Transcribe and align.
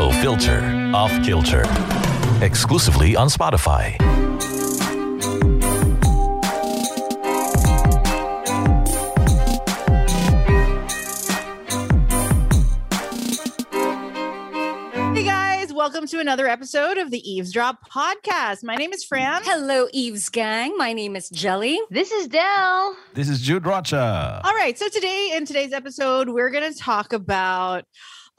No 0.00 0.10
filter, 0.22 0.62
off 0.94 1.12
kilter. 1.22 1.62
Exclusively 2.42 3.16
on 3.16 3.28
Spotify. 3.28 4.00
Hey 15.14 15.22
guys, 15.22 15.70
welcome 15.74 16.06
to 16.06 16.18
another 16.18 16.48
episode 16.48 16.96
of 16.96 17.10
the 17.10 17.20
Eavesdrop 17.30 17.86
podcast. 17.90 18.64
My 18.64 18.76
name 18.76 18.94
is 18.94 19.04
Fran. 19.04 19.42
Hello, 19.44 19.86
Eve's 19.92 20.30
gang. 20.30 20.78
My 20.78 20.94
name 20.94 21.14
is 21.14 21.28
Jelly. 21.28 21.78
This 21.90 22.10
is 22.10 22.26
Dell. 22.26 22.96
This 23.12 23.28
is 23.28 23.42
Jude 23.42 23.66
Rocha. 23.66 24.40
All 24.42 24.54
right, 24.54 24.78
so 24.78 24.88
today 24.88 25.34
in 25.34 25.44
today's 25.44 25.74
episode, 25.74 26.30
we're 26.30 26.48
going 26.48 26.72
to 26.72 26.78
talk 26.78 27.12
about 27.12 27.84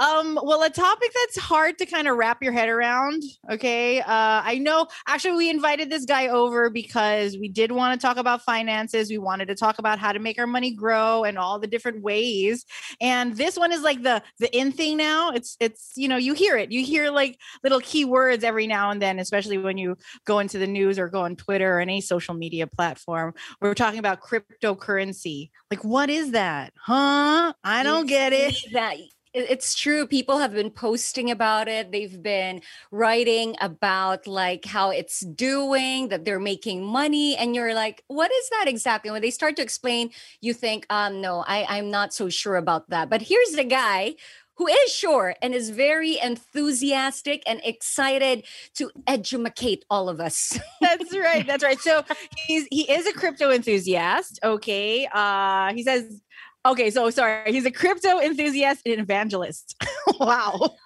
um 0.02 0.40
well 0.44 0.64
a 0.64 0.70
topic 0.70 1.12
that's 1.14 1.38
hard 1.38 1.78
to 1.78 1.86
kind 1.86 2.08
of 2.08 2.18
wrap 2.18 2.42
your 2.42 2.52
head 2.52 2.70
around 2.70 3.22
okay? 3.52 4.02
Uh 4.02 4.42
i 4.44 4.58
know 4.58 4.88
actually 5.08 5.38
we 5.38 5.50
invited 5.50 5.90
this 5.90 6.06
guy 6.06 6.28
over 6.28 6.70
because 6.70 7.38
we 7.38 7.48
did 7.48 7.72
want 7.72 8.00
to 8.00 8.06
talk 8.06 8.18
about 8.18 8.42
finances 8.42 9.10
we 9.10 9.18
wanted 9.18 9.48
to 9.48 9.56
talk 9.56 9.78
about 9.78 10.00
how 10.00 10.12
to 10.12 10.20
make 10.20 10.40
our 10.40 10.48
money 10.48 10.72
grow 10.72 11.24
and 11.24 11.38
all 11.38 11.60
the 11.60 11.68
different 11.68 12.02
ways 12.02 12.66
and 13.00 13.38
this 13.38 13.56
one 13.58 13.72
is 13.72 13.82
like 13.82 14.02
the 14.02 14.22
the 14.40 14.54
in 14.58 14.72
thing 14.72 14.98
now 14.98 15.30
it's 15.32 15.56
it's 15.60 15.92
you 15.96 16.08
know 16.08 16.18
you 16.18 16.34
hear 16.34 16.58
it 16.58 16.72
you 16.72 16.84
hear 16.84 17.12
like 17.12 17.38
little 17.64 17.80
keywords 17.80 18.44
every 18.44 18.66
now 18.68 18.90
and 18.90 19.02
then 19.02 19.20
especially 19.20 19.58
when 19.58 19.78
you 19.78 19.96
go 20.26 20.40
into 20.40 20.58
the 20.58 20.68
news 20.68 20.98
or 20.98 21.08
go 21.10 21.22
on 21.22 21.36
twitter 21.36 21.78
or 21.78 21.80
any 21.80 22.02
social 22.02 22.34
media 22.34 22.66
platform 22.66 23.34
we're 23.62 23.74
talking 23.76 24.00
about 24.00 24.20
cryptocurrency 24.22 25.50
like 25.70 25.84
what 25.84 26.10
is 26.10 26.32
that 26.32 26.74
huh? 26.76 27.54
I 27.64 27.84
don't 27.84 28.08
get 28.08 28.34
it. 28.34 28.56
That 28.74 28.98
it- 28.98 29.12
it's 29.34 29.76
true. 29.76 30.06
People 30.06 30.40
have 30.40 30.54
been 30.54 30.72
posting 30.72 31.32
about 31.32 31.68
it. 31.68 31.92
They've 31.92 32.22
been 32.22 32.62
writing 32.92 33.56
about 33.62 34.28
like 34.28 34.66
how 34.66 34.90
it's 34.90 35.22
doing, 35.22 36.10
that 36.10 36.26
they're 36.26 36.40
making 36.40 36.84
money, 36.84 37.36
and 37.38 37.56
you're 37.56 37.74
like, 37.74 38.04
what 38.08 38.32
is 38.32 38.50
that 38.50 38.66
exactly? 38.68 39.12
When 39.12 39.22
they 39.22 39.32
start 39.32 39.56
to 39.58 39.62
explain, 39.62 40.12
you 40.42 40.54
think, 40.54 40.86
um, 40.90 41.22
no, 41.22 41.44
I, 41.48 41.66
I'm 41.78 41.90
not 41.90 42.14
so 42.14 42.30
sure 42.30 42.58
about 42.58 42.90
that. 42.90 43.10
But 43.10 43.22
here's 43.22 43.52
the 43.52 43.64
guy 43.64 44.16
who 44.56 44.68
is 44.68 44.94
sure 44.94 45.36
and 45.42 45.56
is 45.56 45.72
very 45.72 46.20
enthusiastic 46.20 47.42
and 47.48 47.60
excited 47.64 48.46
to 48.76 48.92
educate 49.08 49.86
all 49.90 50.08
of 50.08 50.20
us. 50.20 50.60
that's 50.82 51.18
right 51.18 51.48
that's 51.48 51.64
right 51.64 51.80
so 51.80 52.04
he's 52.48 52.68
he 52.70 52.82
is 52.92 53.08
a 53.08 53.14
crypto 53.14 53.50
enthusiast 53.50 54.40
okay 54.44 55.08
uh 55.14 55.74
he 55.74 55.82
says 55.82 56.22
okay 56.66 56.90
so 56.90 57.10
sorry 57.10 57.52
he's 57.52 57.66
a 57.66 57.72
crypto 57.72 58.20
enthusiast 58.20 58.82
and 58.86 59.00
evangelist. 59.00 59.76
Wow. 60.20 60.72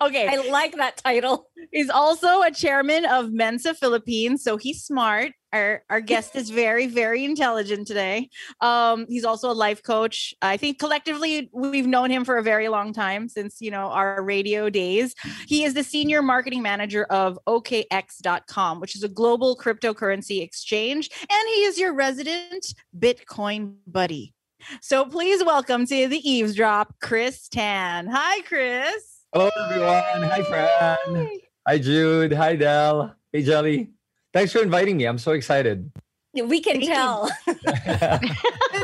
Okay. 0.00 0.26
I 0.26 0.48
like 0.50 0.74
that 0.76 0.96
title. 0.96 1.48
he's 1.70 1.90
also 1.90 2.42
a 2.42 2.50
chairman 2.50 3.04
of 3.04 3.30
mensa 3.32 3.72
philippines 3.72 4.42
so 4.42 4.56
he's 4.56 4.82
smart 4.82 5.32
our 5.52 5.82
our 5.90 6.00
guest 6.00 6.36
is 6.36 6.50
very 6.50 6.86
very 6.86 7.24
intelligent 7.24 7.86
today 7.86 8.28
um 8.60 9.06
he's 9.08 9.24
also 9.24 9.50
a 9.50 9.52
life 9.52 9.82
coach 9.82 10.34
i 10.42 10.56
think 10.56 10.78
collectively 10.78 11.50
we've 11.52 11.86
known 11.86 12.10
him 12.10 12.24
for 12.24 12.36
a 12.36 12.42
very 12.42 12.68
long 12.68 12.92
time 12.92 13.28
since 13.28 13.60
you 13.60 13.70
know 13.70 13.88
our 13.90 14.22
radio 14.22 14.70
days 14.70 15.14
he 15.46 15.64
is 15.64 15.74
the 15.74 15.84
senior 15.84 16.22
marketing 16.22 16.62
manager 16.62 17.04
of 17.04 17.38
okx.com 17.48 18.80
which 18.80 18.94
is 18.94 19.02
a 19.02 19.08
global 19.08 19.56
cryptocurrency 19.56 20.42
exchange 20.42 21.10
and 21.20 21.48
he 21.54 21.64
is 21.64 21.78
your 21.78 21.94
resident 21.94 22.74
bitcoin 22.98 23.74
buddy 23.86 24.34
so 24.80 25.04
please 25.04 25.44
welcome 25.44 25.86
to 25.86 26.06
the 26.08 26.28
eavesdrop 26.28 26.94
chris 27.00 27.48
tan 27.48 28.06
hi 28.06 28.40
chris 28.42 29.16
Hello, 29.32 29.48
everyone. 29.64 30.28
Hi, 30.28 30.42
Fran. 30.42 31.38
Hi, 31.64 31.78
Jude. 31.78 32.32
Hi, 32.32 32.56
dell 32.56 33.14
Hey, 33.32 33.44
Jelly. 33.44 33.90
Thanks 34.32 34.52
for 34.52 34.62
inviting 34.62 34.96
me. 34.96 35.04
I'm 35.06 35.18
so 35.18 35.32
excited. 35.32 35.90
We 36.32 36.60
can 36.60 36.74
Thank 36.74 36.84
you. 36.84 36.90
tell. 36.90 37.30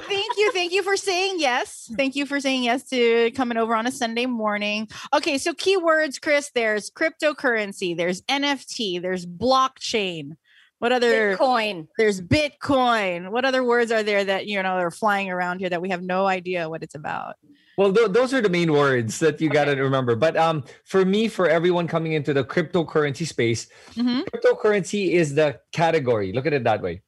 thank 0.08 0.36
you 0.36 0.52
thank 0.52 0.72
you 0.72 0.82
for 0.82 0.96
saying 0.96 1.36
yes 1.38 1.90
thank 1.96 2.16
you 2.16 2.26
for 2.26 2.40
saying 2.40 2.64
yes 2.64 2.88
to 2.88 3.30
coming 3.32 3.56
over 3.56 3.74
on 3.74 3.86
a 3.86 3.92
sunday 3.92 4.26
morning 4.26 4.88
okay 5.14 5.38
so 5.38 5.52
keywords 5.52 6.20
chris 6.20 6.50
there's 6.54 6.90
cryptocurrency 6.90 7.96
there's 7.96 8.22
nft 8.22 9.00
there's 9.00 9.24
blockchain 9.26 10.32
what 10.78 10.92
other 10.92 11.36
Bitcoin. 11.36 11.86
there's 11.98 12.20
bitcoin 12.20 13.30
what 13.30 13.44
other 13.44 13.64
words 13.64 13.90
are 13.92 14.02
there 14.02 14.24
that 14.24 14.46
you 14.46 14.62
know 14.62 14.74
are 14.74 14.90
flying 14.90 15.30
around 15.30 15.60
here 15.60 15.70
that 15.70 15.80
we 15.82 15.90
have 15.90 16.02
no 16.02 16.26
idea 16.26 16.68
what 16.68 16.82
it's 16.82 16.94
about 16.94 17.36
Well, 17.76 17.92
th- 17.92 18.10
those 18.12 18.32
are 18.32 18.40
the 18.40 18.48
main 18.48 18.72
words 18.72 19.18
that 19.18 19.40
you 19.40 19.50
got 19.50 19.66
to 19.66 19.72
remember. 19.76 20.16
But 20.16 20.36
um, 20.36 20.64
for 20.84 21.04
me, 21.04 21.28
for 21.28 21.48
everyone 21.48 21.86
coming 21.86 22.12
into 22.12 22.32
the 22.32 22.42
cryptocurrency 22.44 23.26
space, 23.26 23.68
Mhm. 23.94 24.24
cryptocurrency 24.24 25.12
is 25.12 25.34
the 25.34 25.60
category. 25.72 26.32
Look 26.32 26.46
at 26.46 26.54
it 26.54 26.64
that 26.64 26.80
way. 26.80 27.02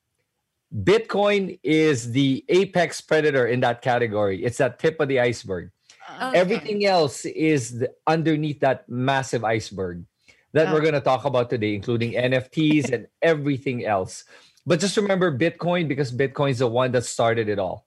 Bitcoin 0.75 1.59
is 1.63 2.13
the 2.13 2.45
apex 2.51 3.01
predator 3.01 3.47
in 3.47 3.61
that 3.61 3.81
category. 3.81 4.45
It's 4.45 4.59
that 4.59 4.79
tip 4.79 5.01
of 5.01 5.09
the 5.09 5.21
iceberg. 5.21 5.71
Uh, 6.07 6.33
Everything 6.35 6.85
else 6.85 7.25
is 7.25 7.79
the, 7.79 7.91
underneath 8.07 8.61
that 8.61 8.87
massive 8.89 9.45
iceberg 9.45 10.05
that 10.53 10.73
we're 10.73 10.81
going 10.81 10.95
to 10.95 11.01
talk 11.01 11.25
about 11.25 11.49
today, 11.51 11.75
including 11.75 12.13
NFTs 12.13 12.91
and 12.93 13.07
everything 13.23 13.85
else. 13.87 14.25
But 14.67 14.81
just 14.81 14.97
remember 14.99 15.33
Bitcoin 15.37 15.89
because 15.89 16.13
Bitcoin 16.13 16.51
is 16.51 16.59
the 16.59 16.67
one 16.69 16.93
that 16.93 17.05
started 17.05 17.49
it 17.49 17.59
all. 17.59 17.87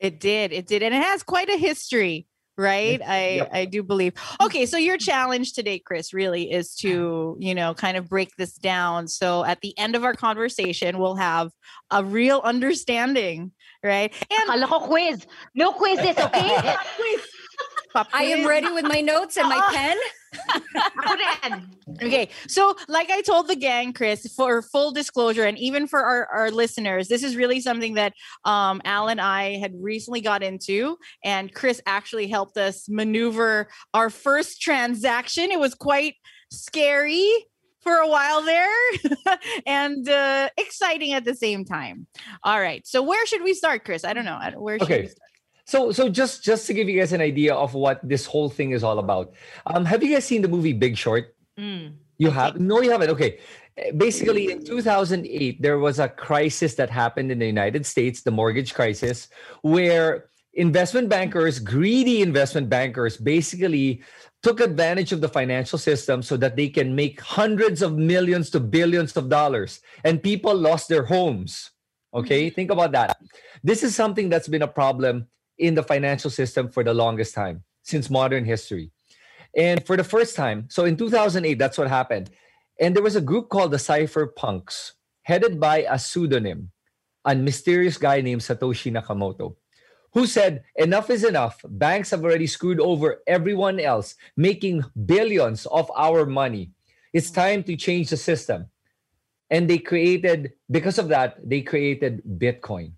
It 0.00 0.18
did. 0.18 0.52
It 0.52 0.66
did. 0.66 0.82
And 0.82 0.94
it 0.94 1.02
has 1.02 1.22
quite 1.22 1.50
a 1.50 1.56
history, 1.58 2.26
right? 2.56 3.00
I 3.06 3.28
Yep. 3.36 3.50
I 3.52 3.64
do 3.66 3.82
believe. 3.82 4.14
Okay, 4.42 4.64
so 4.64 4.78
your 4.78 4.96
challenge 4.96 5.52
today, 5.52 5.78
Chris, 5.78 6.14
really 6.14 6.50
is 6.50 6.74
to, 6.76 7.36
you 7.38 7.54
know, 7.54 7.74
kind 7.74 7.96
of 7.96 8.08
break 8.08 8.34
this 8.36 8.54
down. 8.54 9.08
So 9.08 9.44
at 9.44 9.60
the 9.60 9.76
end 9.78 9.94
of 9.94 10.04
our 10.04 10.14
conversation, 10.14 10.98
we'll 10.98 11.16
have 11.16 11.50
a 11.90 12.02
real 12.02 12.40
understanding, 12.42 13.52
right? 13.84 14.12
And 14.30 14.46
Kala 14.48 14.66
ko 14.66 14.80
quiz. 14.80 15.26
No 15.54 15.72
quizzes, 15.72 16.16
okay? 16.16 16.74
I 18.12 18.24
am 18.24 18.46
ready 18.46 18.70
with 18.72 18.84
my 18.84 19.00
notes 19.00 19.36
and 19.36 19.48
my 19.48 19.60
pen. 19.72 19.98
Okay, 22.02 22.28
so 22.46 22.76
like 22.88 23.10
I 23.10 23.20
told 23.22 23.48
the 23.48 23.56
gang, 23.56 23.92
Chris, 23.92 24.32
for 24.34 24.62
full 24.62 24.92
disclosure, 24.92 25.44
and 25.44 25.58
even 25.58 25.86
for 25.86 26.02
our, 26.02 26.26
our 26.26 26.50
listeners, 26.50 27.08
this 27.08 27.22
is 27.22 27.36
really 27.36 27.60
something 27.60 27.94
that 27.94 28.14
um, 28.44 28.80
Al 28.84 29.08
and 29.08 29.20
I 29.20 29.58
had 29.58 29.72
recently 29.76 30.20
got 30.20 30.42
into, 30.42 30.96
and 31.24 31.52
Chris 31.52 31.82
actually 31.86 32.28
helped 32.28 32.56
us 32.56 32.88
maneuver 32.88 33.68
our 33.92 34.08
first 34.08 34.62
transaction. 34.62 35.50
It 35.50 35.60
was 35.60 35.74
quite 35.74 36.14
scary. 36.50 37.28
for 37.80 37.96
a 37.96 38.06
while 38.08 38.42
there 38.42 38.76
and 39.66 40.06
uh, 40.06 40.50
exciting 40.58 41.14
at 41.14 41.24
the 41.24 41.34
same 41.34 41.64
time. 41.64 42.06
All 42.44 42.60
right. 42.60 42.86
So 42.86 43.02
where 43.02 43.26
should 43.26 43.42
we 43.42 43.54
start, 43.54 43.84
Chris? 43.86 44.04
I 44.04 44.12
don't 44.12 44.26
know. 44.26 44.38
Where 44.56 44.78
should 44.78 44.90
Okay. 44.90 45.08
So, 45.70 45.92
so 45.92 46.08
just 46.08 46.42
just 46.42 46.66
to 46.66 46.74
give 46.74 46.88
you 46.88 46.98
guys 46.98 47.12
an 47.12 47.20
idea 47.20 47.54
of 47.54 47.74
what 47.74 48.02
this 48.02 48.26
whole 48.26 48.50
thing 48.50 48.72
is 48.72 48.82
all 48.82 48.98
about. 48.98 49.30
Um, 49.66 49.84
have 49.84 50.02
you 50.02 50.12
guys 50.12 50.24
seen 50.24 50.42
the 50.42 50.50
movie 50.50 50.72
Big 50.72 50.98
Short? 50.98 51.36
Mm. 51.56 51.94
You 52.18 52.30
have? 52.30 52.58
No, 52.58 52.82
you 52.82 52.90
haven't. 52.90 53.10
Okay. 53.10 53.38
Basically, 53.96 54.50
in 54.50 54.64
2008, 54.64 55.62
there 55.62 55.78
was 55.78 56.00
a 56.00 56.08
crisis 56.08 56.74
that 56.74 56.90
happened 56.90 57.30
in 57.30 57.38
the 57.38 57.46
United 57.46 57.86
States, 57.86 58.22
the 58.22 58.32
mortgage 58.32 58.74
crisis, 58.74 59.28
where 59.62 60.26
investment 60.54 61.08
bankers, 61.08 61.60
greedy 61.60 62.20
investment 62.20 62.68
bankers, 62.68 63.16
basically 63.16 64.02
took 64.42 64.58
advantage 64.58 65.12
of 65.12 65.20
the 65.20 65.28
financial 65.28 65.78
system 65.78 66.20
so 66.20 66.36
that 66.36 66.56
they 66.56 66.68
can 66.68 66.96
make 66.96 67.20
hundreds 67.20 67.80
of 67.80 67.96
millions 67.96 68.50
to 68.50 68.58
billions 68.58 69.16
of 69.16 69.28
dollars. 69.28 69.78
And 70.02 70.20
people 70.20 70.52
lost 70.52 70.88
their 70.88 71.04
homes. 71.04 71.70
Okay. 72.12 72.50
Think 72.50 72.72
about 72.72 72.90
that. 72.90 73.22
This 73.62 73.84
is 73.84 73.94
something 73.94 74.28
that's 74.28 74.48
been 74.48 74.66
a 74.66 74.74
problem 74.82 75.30
in 75.60 75.74
the 75.74 75.82
financial 75.82 76.30
system 76.30 76.68
for 76.68 76.82
the 76.82 76.94
longest 76.94 77.34
time 77.34 77.62
since 77.82 78.10
modern 78.10 78.44
history. 78.44 78.90
And 79.56 79.84
for 79.84 79.96
the 79.96 80.04
first 80.04 80.34
time, 80.34 80.66
so 80.68 80.84
in 80.84 80.96
2008, 80.96 81.58
that's 81.58 81.78
what 81.78 81.88
happened. 81.88 82.30
And 82.80 82.96
there 82.96 83.02
was 83.02 83.16
a 83.16 83.20
group 83.20 83.48
called 83.48 83.72
the 83.72 83.76
Cypherpunks, 83.76 84.92
headed 85.22 85.60
by 85.60 85.84
a 85.88 85.98
pseudonym, 85.98 86.70
a 87.24 87.34
mysterious 87.34 87.98
guy 87.98 88.20
named 88.20 88.40
Satoshi 88.40 88.90
Nakamoto, 88.90 89.56
who 90.12 90.26
said, 90.26 90.64
Enough 90.76 91.10
is 91.10 91.24
enough. 91.24 91.60
Banks 91.68 92.10
have 92.10 92.24
already 92.24 92.46
screwed 92.46 92.80
over 92.80 93.22
everyone 93.26 93.78
else, 93.80 94.14
making 94.36 94.84
billions 95.04 95.66
of 95.66 95.90
our 95.94 96.24
money. 96.24 96.70
It's 97.12 97.30
time 97.30 97.62
to 97.64 97.76
change 97.76 98.10
the 98.10 98.16
system. 98.16 98.66
And 99.50 99.68
they 99.68 99.78
created, 99.78 100.52
because 100.70 100.98
of 100.98 101.08
that, 101.08 101.36
they 101.42 101.60
created 101.60 102.22
Bitcoin. 102.24 102.92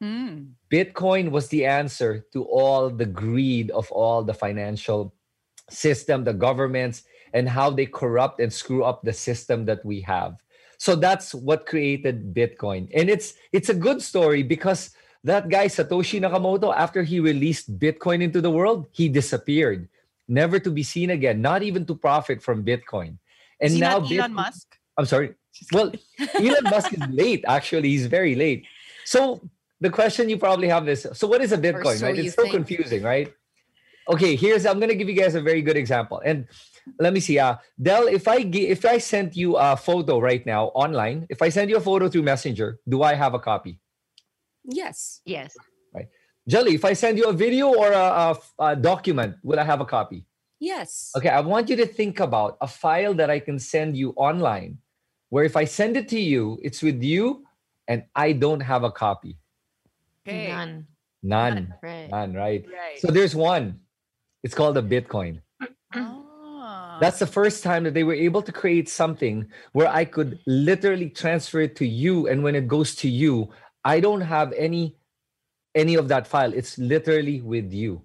Hmm. 0.00 0.54
Bitcoin 0.72 1.30
was 1.30 1.48
the 1.48 1.66
answer 1.66 2.24
to 2.32 2.44
all 2.44 2.88
the 2.88 3.04
greed 3.04 3.70
of 3.72 3.92
all 3.92 4.24
the 4.24 4.32
financial 4.32 5.12
system, 5.68 6.24
the 6.24 6.32
governments, 6.32 7.04
and 7.34 7.46
how 7.46 7.68
they 7.68 7.84
corrupt 7.84 8.40
and 8.40 8.50
screw 8.50 8.82
up 8.82 9.04
the 9.04 9.12
system 9.12 9.66
that 9.66 9.84
we 9.84 10.00
have. 10.00 10.40
So 10.78 10.96
that's 10.96 11.34
what 11.34 11.66
created 11.66 12.32
Bitcoin. 12.34 12.88
And 12.96 13.10
it's 13.12 13.34
it's 13.52 13.68
a 13.68 13.76
good 13.76 14.00
story 14.00 14.42
because 14.42 14.96
that 15.24 15.52
guy 15.52 15.68
Satoshi 15.68 16.18
Nakamoto 16.18 16.74
after 16.74 17.04
he 17.04 17.20
released 17.20 17.78
Bitcoin 17.78 18.22
into 18.22 18.40
the 18.40 18.50
world, 18.50 18.88
he 18.90 19.08
disappeared, 19.12 19.88
never 20.26 20.58
to 20.58 20.70
be 20.72 20.82
seen 20.82 21.10
again, 21.10 21.40
not 21.40 21.62
even 21.62 21.84
to 21.86 21.94
profit 21.94 22.42
from 22.42 22.64
Bitcoin. 22.64 23.20
And 23.60 23.78
now 23.78 24.00
Elon 24.00 24.08
Bitcoin- 24.08 24.32
Musk? 24.32 24.66
I'm 24.96 25.06
sorry. 25.06 25.36
Well, 25.70 25.92
Elon 26.40 26.64
Musk 26.74 26.92
is 26.96 27.04
late. 27.12 27.44
Actually, 27.46 27.90
he's 27.90 28.06
very 28.06 28.34
late. 28.34 28.64
So 29.04 29.44
the 29.82 29.90
question 29.90 30.28
you 30.32 30.38
probably 30.38 30.68
have 30.68 30.88
is: 30.88 31.06
So 31.12 31.26
what 31.26 31.40
is 31.42 31.52
a 31.52 31.58
Bitcoin? 31.58 31.96
so 31.98 32.06
right? 32.06 32.16
you 32.16 32.24
It's 32.30 32.36
so 32.38 32.42
think. 32.46 32.54
confusing, 32.54 33.02
right? 33.02 33.28
Okay, 34.14 34.32
here's 34.36 34.64
I'm 34.66 34.78
gonna 34.80 34.94
give 35.00 35.08
you 35.12 35.18
guys 35.22 35.34
a 35.34 35.42
very 35.50 35.62
good 35.62 35.76
example. 35.76 36.22
And 36.24 36.46
let 36.98 37.12
me 37.12 37.20
see. 37.20 37.38
Uh, 37.38 37.56
dell 37.88 38.06
if 38.18 38.26
I 38.26 38.42
gi- 38.54 38.68
if 38.76 38.82
I 38.94 38.98
sent 38.98 39.36
you 39.36 39.56
a 39.56 39.76
photo 39.76 40.18
right 40.20 40.44
now 40.46 40.62
online, 40.84 41.26
if 41.34 41.42
I 41.42 41.48
send 41.50 41.70
you 41.70 41.76
a 41.82 41.84
photo 41.90 42.08
through 42.08 42.22
Messenger, 42.32 42.78
do 42.88 43.02
I 43.02 43.14
have 43.14 43.34
a 43.34 43.42
copy? 43.50 43.78
Yes. 44.64 45.20
Yes. 45.24 45.54
Right. 45.94 46.08
Jelly, 46.46 46.74
if 46.74 46.84
I 46.84 46.92
send 46.94 47.18
you 47.18 47.26
a 47.26 47.32
video 47.32 47.66
or 47.74 47.88
a 47.92 48.74
document, 48.76 49.36
will 49.42 49.58
I 49.58 49.64
have 49.64 49.80
a 49.80 49.84
copy? 49.96 50.26
Yes. 50.58 51.10
Okay, 51.16 51.28
I 51.28 51.40
want 51.40 51.68
you 51.70 51.76
to 51.82 51.86
think 51.86 52.20
about 52.20 52.56
a 52.60 52.68
file 52.68 53.14
that 53.14 53.30
I 53.30 53.38
can 53.40 53.58
send 53.58 53.96
you 53.96 54.10
online, 54.14 54.78
where 55.30 55.44
if 55.44 55.56
I 55.56 55.64
send 55.66 55.96
it 55.96 56.06
to 56.14 56.20
you, 56.20 56.58
it's 56.62 56.82
with 56.82 57.02
you, 57.02 57.44
and 57.90 58.04
I 58.14 58.30
don't 58.32 58.60
have 58.62 58.82
a 58.84 58.90
copy. 58.90 59.38
Okay. 60.26 60.48
None. 60.48 60.86
None. 61.22 61.74
Right. 61.82 62.10
None, 62.10 62.34
right? 62.34 62.64
Right. 62.66 62.98
So 62.98 63.08
there's 63.08 63.34
one. 63.34 63.80
It's 64.42 64.54
called 64.54 64.76
a 64.76 64.82
Bitcoin. 64.82 65.40
Ah. 65.94 66.98
That's 67.00 67.18
the 67.18 67.26
first 67.26 67.62
time 67.62 67.84
that 67.84 67.94
they 67.94 68.04
were 68.04 68.14
able 68.14 68.42
to 68.42 68.52
create 68.52 68.88
something 68.88 69.46
where 69.72 69.88
I 69.88 70.04
could 70.04 70.38
literally 70.46 71.10
transfer 71.10 71.60
it 71.60 71.76
to 71.76 71.86
you. 71.86 72.28
And 72.28 72.42
when 72.42 72.54
it 72.54 72.66
goes 72.66 72.94
to 72.96 73.08
you, 73.08 73.50
I 73.84 74.00
don't 74.00 74.20
have 74.20 74.52
any 74.52 74.96
any 75.74 75.94
of 75.94 76.08
that 76.08 76.26
file. 76.26 76.52
It's 76.52 76.78
literally 76.78 77.40
with 77.40 77.72
you. 77.72 78.02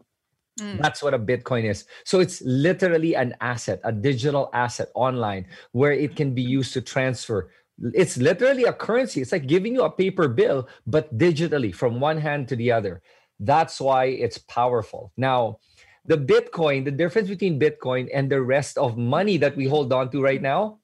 Mm. 0.60 0.82
That's 0.82 1.04
what 1.04 1.14
a 1.14 1.20
Bitcoin 1.20 1.70
is. 1.70 1.86
So 2.06 2.20
it's 2.20 2.42
literally 2.42 3.16
an 3.16 3.36
asset, 3.42 3.80
a 3.84 3.92
digital 3.92 4.50
asset 4.54 4.90
online 4.96 5.46
where 5.74 5.92
it 5.92 6.16
can 6.16 6.34
be 6.34 6.42
used 6.42 6.74
to 6.74 6.82
transfer. 6.82 7.52
It's 7.94 8.18
literally 8.18 8.64
a 8.64 8.74
currency. 8.74 9.22
It's 9.22 9.32
like 9.32 9.48
giving 9.48 9.74
you 9.74 9.84
a 9.84 9.92
paper 9.92 10.28
bill, 10.28 10.68
but 10.86 11.16
digitally 11.18 11.74
from 11.74 12.00
one 12.00 12.18
hand 12.18 12.48
to 12.50 12.56
the 12.56 12.72
other. 12.72 13.02
That's 13.40 13.80
why 13.80 14.06
it's 14.06 14.38
powerful. 14.38 15.12
Now, 15.16 15.60
the 16.06 16.18
Bitcoin, 16.18 16.86
the 16.86 16.92
difference 16.92 17.30
between 17.30 17.60
Bitcoin 17.60 18.10
and 18.14 18.32
the 18.32 18.42
rest 18.42 18.78
of 18.78 18.98
money 18.98 19.38
that 19.38 19.56
we 19.56 19.68
hold 19.68 19.94
on 19.94 20.10
to 20.12 20.24
right 20.24 20.42
now 20.42 20.80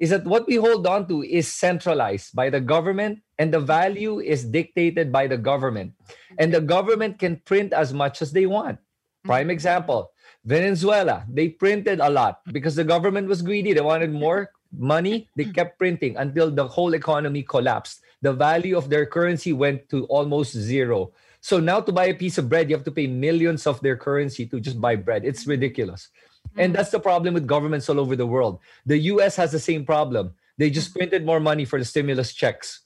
is 0.00 0.10
that 0.10 0.24
what 0.24 0.46
we 0.46 0.56
hold 0.56 0.86
on 0.86 1.06
to 1.06 1.22
is 1.22 1.46
centralized 1.46 2.34
by 2.34 2.50
the 2.50 2.60
government 2.60 3.20
and 3.38 3.54
the 3.54 3.60
value 3.60 4.18
is 4.18 4.44
dictated 4.44 5.12
by 5.12 5.26
the 5.26 5.38
government. 5.38 5.92
And 6.38 6.52
the 6.52 6.60
government 6.60 7.18
can 7.18 7.36
print 7.44 7.72
as 7.72 7.92
much 7.92 8.20
as 8.22 8.32
they 8.32 8.46
want. 8.46 8.78
Prime 9.24 9.44
mm-hmm. 9.44 9.50
example 9.50 10.10
Venezuela, 10.44 11.24
they 11.28 11.48
printed 11.48 12.00
a 12.00 12.10
lot 12.10 12.40
because 12.52 12.74
the 12.74 12.84
government 12.84 13.28
was 13.28 13.40
greedy. 13.40 13.72
They 13.72 13.80
wanted 13.80 14.12
more 14.12 14.50
money. 14.78 15.28
They 15.36 15.44
mm-hmm. 15.44 15.52
kept 15.52 15.78
printing 15.78 16.16
until 16.16 16.50
the 16.50 16.66
whole 16.66 16.94
economy 16.94 17.42
collapsed. 17.42 18.00
The 18.22 18.32
value 18.32 18.76
of 18.76 18.88
their 18.88 19.06
currency 19.06 19.52
went 19.52 19.88
to 19.90 20.04
almost 20.06 20.52
zero. 20.52 21.12
So 21.40 21.60
now 21.60 21.80
to 21.80 21.92
buy 21.92 22.06
a 22.06 22.14
piece 22.14 22.38
of 22.38 22.48
bread, 22.48 22.70
you 22.70 22.76
have 22.76 22.84
to 22.84 22.90
pay 22.90 23.06
millions 23.06 23.66
of 23.66 23.80
their 23.80 23.96
currency 23.96 24.46
to 24.46 24.60
just 24.60 24.80
buy 24.80 24.96
bread. 24.96 25.24
It's 25.24 25.42
mm-hmm. 25.42 25.50
ridiculous. 25.50 26.08
Mm-hmm. 26.48 26.60
And 26.60 26.74
that's 26.74 26.90
the 26.90 27.00
problem 27.00 27.34
with 27.34 27.46
governments 27.46 27.88
all 27.88 28.00
over 28.00 28.16
the 28.16 28.26
world. 28.26 28.60
The 28.86 28.98
US 29.12 29.36
has 29.36 29.52
the 29.52 29.60
same 29.60 29.84
problem. 29.84 30.34
They 30.56 30.70
just 30.70 30.94
printed 30.94 31.26
more 31.26 31.40
money 31.40 31.64
for 31.64 31.78
the 31.78 31.84
stimulus 31.84 32.32
checks. 32.32 32.84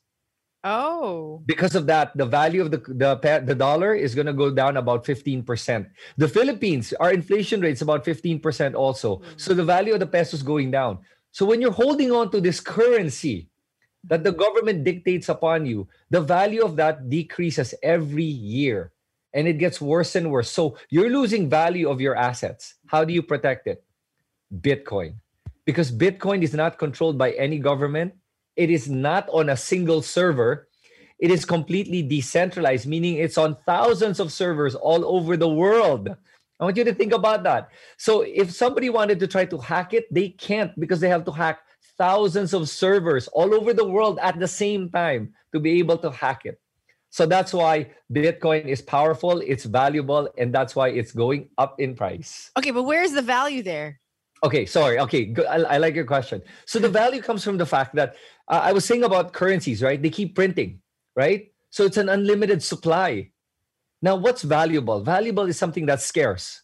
Oh. 0.65 1.41
Because 1.47 1.75
of 1.75 1.87
that, 1.87 2.17
the 2.17 2.27
value 2.27 2.63
of 2.63 2.71
the 2.71 2.79
the, 2.79 3.43
the 3.47 3.55
dollar 3.55 3.95
is 3.95 4.15
going 4.15 4.27
to 4.27 4.33
go 4.33 4.51
down 4.51 4.77
about 4.77 5.05
15%. 5.05 5.47
The 6.17 6.29
Philippines, 6.29 6.93
our 6.99 7.13
inflation 7.13 7.61
rate 7.61 7.75
is 7.75 7.83
about 7.83 8.05
15% 8.05 8.75
also. 8.75 9.23
So 9.37 9.55
the 9.55 9.65
value 9.65 9.95
of 9.95 10.01
the 10.01 10.07
peso 10.07 10.37
is 10.37 10.43
going 10.43 10.71
down. 10.73 10.99
So 11.39 11.47
when 11.47 11.63
you're 11.63 11.71
holding 11.71 12.11
on 12.11 12.33
to 12.33 12.41
this 12.41 12.59
currency 12.59 13.47
that 14.11 14.25
the 14.25 14.35
government 14.35 14.83
dictates 14.83 15.29
upon 15.29 15.67
you, 15.67 15.87
the 16.11 16.21
value 16.21 16.65
of 16.67 16.75
that 16.83 17.09
decreases 17.09 17.79
every 17.81 18.27
year 18.27 18.91
and 19.33 19.47
it 19.47 19.63
gets 19.63 19.81
worse 19.81 20.17
and 20.17 20.33
worse. 20.33 20.51
So 20.51 20.77
you're 20.91 21.15
losing 21.15 21.49
value 21.49 21.89
of 21.89 22.01
your 22.01 22.17
assets. 22.17 22.75
How 22.87 23.05
do 23.05 23.13
you 23.13 23.23
protect 23.23 23.69
it? 23.69 23.85
Bitcoin. 24.51 25.15
Because 25.65 25.93
Bitcoin 25.93 26.43
is 26.43 26.55
not 26.55 26.77
controlled 26.77 27.17
by 27.17 27.31
any 27.39 27.61
government. 27.61 28.15
It 28.57 28.69
is 28.69 28.91
not 28.91 29.29
on 29.31 29.51
a 29.51 29.57
single 29.57 30.03
server. 30.03 30.67
It 31.21 31.31
is 31.31 31.45
completely 31.45 32.03
decentralized, 32.03 32.89
meaning 32.89 33.15
it's 33.15 33.39
on 33.39 33.57
thousands 33.65 34.19
of 34.19 34.33
servers 34.33 34.75
all 34.75 35.07
over 35.07 35.37
the 35.37 35.49
world. 35.49 36.17
I 36.61 36.65
want 36.65 36.77
you 36.77 36.85
to 36.85 36.95
think 36.95 37.13
about 37.13 37.45
that. 37.45 37.71
So 37.97 38.23
if 38.23 38.51
somebody 38.51 38.91
wanted 38.91 39.21
to 39.21 39.27
try 39.27 39.45
to 39.47 39.59
hack 39.59 39.95
it, 39.95 40.13
they 40.13 40.31
can't 40.31 40.79
because 40.79 41.01
they 41.01 41.09
have 41.09 41.25
to 41.25 41.33
hack 41.33 41.61
thousands 41.97 42.53
of 42.53 42.69
servers 42.69 43.29
all 43.29 43.55
over 43.55 43.73
the 43.73 43.87
world 43.87 44.19
at 44.23 44.39
the 44.39 44.49
same 44.49 44.91
time 44.91 45.35
to 45.53 45.61
be 45.61 45.79
able 45.79 45.99
to 45.99 46.11
hack 46.11 46.43
it. 46.45 46.61
So 47.11 47.27
that's 47.27 47.55
why 47.55 47.91
Bitcoin 48.13 48.67
is 48.67 48.83
powerful, 48.83 49.41
it's 49.41 49.65
valuable, 49.65 50.29
and 50.37 50.55
that's 50.55 50.77
why 50.77 50.91
it's 50.91 51.13
going 51.13 51.49
up 51.57 51.81
in 51.81 51.95
price. 51.95 52.51
Okay, 52.59 52.71
but 52.71 52.83
where's 52.83 53.13
the 53.13 53.23
value 53.23 53.63
there? 53.63 54.01
Okay, 54.43 54.67
sorry. 54.67 55.01
Okay. 55.01 55.35
I, 55.49 55.57
I 55.57 55.79
like 55.79 55.95
your 55.95 56.05
question. 56.05 56.43
So 56.67 56.79
the 56.79 56.89
value 56.89 57.21
comes 57.21 57.43
from 57.43 57.59
the 57.59 57.67
fact 57.67 57.95
that 57.97 58.15
uh, 58.47 58.61
I 58.63 58.73
was 58.73 58.85
saying 58.85 59.03
about 59.03 59.33
currencies, 59.33 59.83
right? 59.83 60.01
They 60.01 60.11
keep 60.11 60.35
printing, 60.35 60.81
right? 61.17 61.51
So 61.71 61.85
it's 61.85 61.97
an 61.97 62.09
unlimited 62.09 62.63
supply. 62.63 63.31
Now, 64.01 64.17
what's 64.17 64.43
valuable? 64.43 65.03
Valuable 65.03 65.45
is 65.45 65.59
something 65.59 65.87
that's 65.87 66.05
scarce. 66.05 66.63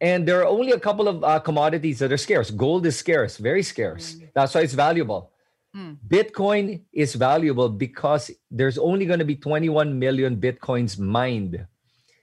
And 0.00 0.26
there 0.26 0.40
are 0.40 0.46
only 0.46 0.72
a 0.72 0.80
couple 0.80 1.06
of 1.06 1.22
uh, 1.22 1.38
commodities 1.40 2.00
that 2.00 2.10
are 2.10 2.16
scarce. 2.16 2.50
Gold 2.50 2.86
is 2.86 2.98
scarce, 2.98 3.36
very 3.36 3.62
scarce. 3.62 4.16
That's 4.34 4.54
why 4.54 4.62
it's 4.62 4.74
valuable. 4.74 5.30
Mm. 5.76 5.96
Bitcoin 6.06 6.82
is 6.92 7.14
valuable 7.14 7.68
because 7.68 8.30
there's 8.50 8.78
only 8.78 9.06
going 9.06 9.20
to 9.20 9.24
be 9.24 9.36
21 9.36 9.98
million 9.98 10.36
Bitcoins 10.36 10.98
mined. 10.98 11.66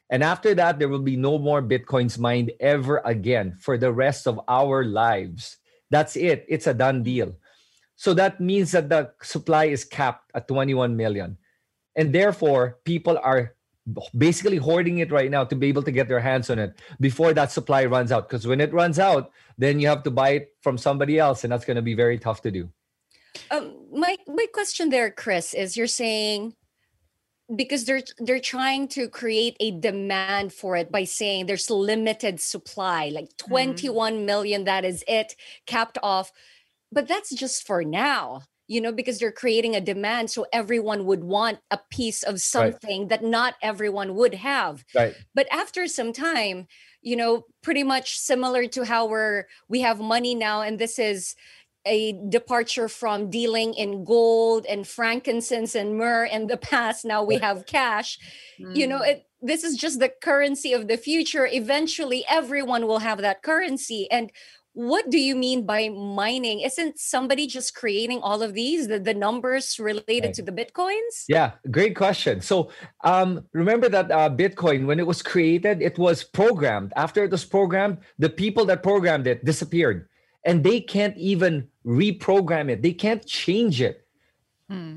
And 0.10 0.24
after 0.24 0.54
that, 0.56 0.78
there 0.78 0.89
will 0.89 1.06
be 1.06 1.16
no 1.16 1.38
more 1.38 1.62
Bitcoins 1.62 2.18
mined 2.20 2.51
ever 2.60 3.01
again 3.06 3.56
for 3.60 3.78
the 3.78 3.94
rest 3.94 4.28
of 4.28 4.42
our 4.48 4.84
lives. 4.84 5.58
That's 5.89 6.16
it. 6.16 6.46
It's 6.50 6.68
a 6.68 6.74
done 6.74 7.04
deal. 7.04 7.36
So 7.96 8.13
that 8.16 8.42
means 8.42 8.72
that 8.72 8.89
the 8.89 9.12
supply 9.22 9.66
is 9.66 9.86
capped 9.86 10.32
at 10.34 10.48
21 10.48 10.96
million. 10.96 11.38
And 11.96 12.13
therefore, 12.13 12.80
people 12.84 13.20
are 13.22 13.56
basically 14.17 14.58
hoarding 14.58 15.00
it 15.00 15.12
right 15.12 15.31
now 15.31 15.43
to 15.43 15.55
be 15.55 15.67
able 15.67 15.84
to 15.84 15.91
get 15.91 16.08
their 16.08 16.19
hands 16.19 16.50
on 16.50 16.60
it 16.60 16.79
before 17.00 17.34
that 17.34 17.51
supply 17.51 17.86
runs 17.86 18.12
out. 18.12 18.27
Because 18.27 18.48
when 18.48 18.62
it 18.62 18.74
runs 18.74 19.00
out, 19.00 19.31
then 19.58 19.79
you 19.79 19.88
have 19.88 20.03
to 20.03 20.12
buy 20.12 20.29
it 20.29 20.55
from 20.62 20.77
somebody 20.77 21.19
else, 21.19 21.43
and 21.43 21.51
that's 21.51 21.65
going 21.65 21.75
to 21.75 21.81
be 21.81 21.93
very 21.93 22.17
tough 22.17 22.41
to 22.43 22.51
do. 22.51 22.69
Um, 23.51 23.75
my 23.91 24.17
my 24.27 24.46
question 24.53 24.89
there, 24.89 25.12
Chris, 25.12 25.53
is 25.53 25.77
you're 25.77 25.88
saying 25.88 26.55
because 27.55 27.86
they're 27.86 28.03
they're 28.19 28.39
trying 28.39 28.88
to 28.89 29.08
create 29.08 29.58
a 29.60 29.72
demand 29.72 30.53
for 30.53 30.75
it 30.75 30.91
by 30.91 31.03
saying 31.03 31.46
there's 31.46 31.69
limited 31.69 32.39
supply, 32.39 33.10
like 33.10 33.36
21 33.38 34.25
million, 34.25 34.65
that 34.65 34.86
is 34.86 35.03
it, 35.08 35.36
capped 35.65 35.98
off. 36.03 36.31
But 36.91 37.08
that's 37.08 37.34
just 37.34 37.65
for 37.65 37.84
now, 37.84 38.43
you 38.69 38.79
know, 38.79 38.91
because 38.91 39.17
they're 39.17 39.31
creating 39.31 39.75
a 39.75 39.81
demand 39.81 40.29
so 40.29 40.45
everyone 40.53 41.05
would 41.05 41.23
want 41.23 41.57
a 41.71 41.79
piece 41.89 42.21
of 42.21 42.39
something 42.39 43.07
that 43.07 43.23
not 43.23 43.55
everyone 43.63 44.13
would 44.13 44.35
have. 44.35 44.85
Right. 44.93 45.15
But 45.33 45.47
after 45.51 45.88
some 45.88 46.13
time, 46.13 46.67
you 47.01 47.15
know, 47.15 47.45
pretty 47.63 47.81
much 47.81 48.19
similar 48.19 48.67
to 48.67 48.85
how 48.85 49.07
we're 49.07 49.45
we 49.67 49.81
have 49.81 49.99
money 49.99 50.35
now, 50.35 50.61
and 50.61 50.77
this 50.77 50.99
is 50.99 51.35
a 51.83 52.13
departure 52.29 52.88
from 52.88 53.31
dealing 53.31 53.73
in 53.73 54.03
gold 54.03 54.67
and 54.67 54.88
frankincense 54.88 55.73
and 55.73 55.97
myrrh 55.97 56.25
in 56.25 56.45
the 56.45 56.57
past. 56.71 57.05
Now 57.05 57.23
we 57.23 57.38
have 57.38 57.65
cash. 57.65 58.19
You 58.59 58.85
know, 58.85 58.99
mm. 58.99 59.07
it, 59.07 59.25
this 59.41 59.63
is 59.63 59.77
just 59.77 59.99
the 59.99 60.11
currency 60.21 60.73
of 60.73 60.88
the 60.88 60.97
future. 60.97 61.47
Eventually, 61.47 62.23
everyone 62.29 62.85
will 62.85 62.99
have 62.99 63.19
that 63.19 63.41
currency. 63.41 64.07
And 64.11 64.31
what 64.73 65.09
do 65.09 65.19
you 65.19 65.35
mean 65.35 65.65
by 65.65 65.89
mining? 65.89 66.61
Isn't 66.61 66.99
somebody 66.99 67.47
just 67.47 67.75
creating 67.75 68.19
all 68.21 68.41
of 68.41 68.53
these, 68.53 68.88
the, 68.88 68.99
the 68.99 69.13
numbers 69.13 69.79
related 69.79 70.25
Right. 70.25 70.33
to 70.35 70.41
the 70.43 70.51
bitcoins? 70.51 71.25
Yeah, 71.27 71.53
great 71.71 71.95
question. 71.95 72.41
So 72.41 72.71
um, 73.03 73.45
remember 73.53 73.89
that 73.89 74.11
uh, 74.11 74.29
Bitcoin, 74.29 74.85
when 74.85 74.99
it 74.99 75.07
was 75.07 75.21
created, 75.21 75.81
it 75.81 75.97
was 75.97 76.23
programmed. 76.23 76.93
After 76.95 77.23
it 77.23 77.31
was 77.31 77.43
programmed, 77.45 77.97
the 78.19 78.29
people 78.29 78.65
that 78.65 78.83
programmed 78.83 79.27
it 79.27 79.43
disappeared, 79.43 80.07
and 80.45 80.63
they 80.63 80.79
can't 80.79 81.17
even 81.17 81.67
reprogram 81.85 82.69
it. 82.69 82.81
They 82.81 82.93
can't 82.93 83.25
change 83.25 83.81
it. 83.81 84.05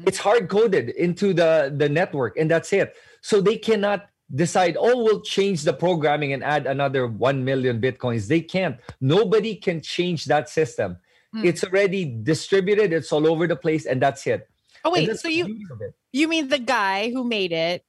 It's 0.04 0.18
hard 0.18 0.50
coded 0.50 0.90
into 0.90 1.32
the 1.32 1.72
the 1.74 1.88
network, 1.88 2.36
and 2.36 2.50
that's 2.50 2.74
it. 2.74 2.94
So 3.22 3.40
they 3.40 3.56
cannot 3.56 4.11
decide, 4.34 4.76
oh, 4.78 5.02
we'll 5.04 5.20
change 5.20 5.62
the 5.62 5.72
programming 5.72 6.32
and 6.32 6.42
add 6.42 6.66
another 6.66 7.06
one 7.06 7.44
million 7.44 7.80
bitcoins. 7.80 8.28
They 8.28 8.40
can't. 8.40 8.76
Nobody 9.00 9.54
can 9.54 9.80
change 9.80 10.26
that 10.26 10.48
system. 10.48 10.96
It's 11.42 11.64
already 11.64 12.04
distributed. 12.04 12.92
It's 12.92 13.10
all 13.10 13.26
over 13.26 13.46
the 13.46 13.56
place, 13.56 13.86
and 13.86 14.02
that's 14.02 14.26
it. 14.26 14.48
Oh 14.84 14.90
wait, 14.90 15.16
so 15.16 15.28
you 15.28 15.46
beauty 15.46 15.64
of 15.72 15.80
it. 15.80 15.94
you 16.12 16.28
mean 16.28 16.48
the 16.48 16.58
guy 16.58 17.10
who 17.10 17.24
made 17.24 17.52
it 17.52 17.84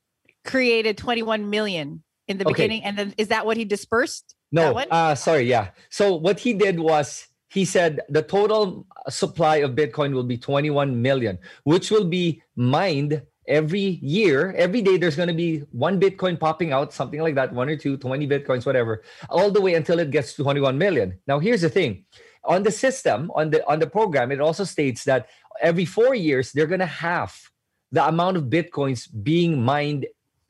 created 0.46 0.98
21 0.98 1.50
million 1.50 2.04
in 2.28 2.38
the 2.38 2.46
Okay. 2.46 2.54
beginning 2.54 2.84
and 2.84 2.98
then 2.98 3.14
is 3.18 3.30
that 3.30 3.46
what 3.46 3.58
he 3.58 3.66
dispersed? 3.66 4.36
No, 4.52 4.78
uh, 4.78 5.16
sorry, 5.16 5.44
yeah. 5.44 5.70
So 5.90 6.14
what 6.16 6.40
he 6.40 6.54
did 6.54 6.80
was 6.80 7.28
he 7.50 7.66
said 7.66 8.02
the 8.10 8.22
total 8.22 8.86
supply 9.10 9.58
of 9.58 9.72
Bitcoin 9.72 10.14
will 10.14 10.24
be 10.24 10.38
21 10.38 11.02
million, 11.02 11.38
which 11.64 11.92
will 11.92 12.06
be 12.06 12.42
mined 12.56 13.24
every 13.48 14.00
year. 14.02 14.54
Every 14.54 14.82
day 14.82 14.98
there's 14.98 15.16
going 15.16 15.28
to 15.28 15.34
be 15.34 15.60
one 15.72 16.00
Bitcoin 16.00 16.40
popping 16.40 16.72
out, 16.72 16.94
something 16.94 17.22
like 17.22 17.36
that, 17.36 17.54
one 17.54 17.70
or 17.70 17.76
two, 17.76 17.98
20 17.98 18.28
Bitcoins, 18.28 18.66
whatever, 18.66 19.04
all 19.30 19.52
the 19.52 19.62
way 19.62 19.74
until 19.74 20.00
it 20.00 20.12
gets 20.12 20.34
to 20.34 20.44
21 20.44 20.78
million. 20.78 21.20
Now 21.28 21.40
here's 21.40 21.62
the 21.62 21.70
thing. 21.70 22.06
On 22.46 22.64
the 22.64 22.72
system, 22.72 23.32
on 23.36 23.52
the 23.52 23.66
on 23.70 23.80
the 23.80 23.88
program, 23.88 24.32
it 24.32 24.42
also 24.42 24.66
states 24.66 25.06
that 25.06 25.30
every 25.62 25.86
four 25.86 26.14
years 26.14 26.52
they're 26.52 26.68
going 26.68 26.80
to 26.80 26.86
halve 26.86 27.52
the 27.92 28.06
amount 28.06 28.38
of 28.38 28.46
Bitcoins 28.46 29.08
being 29.24 29.62
mined 29.62 30.06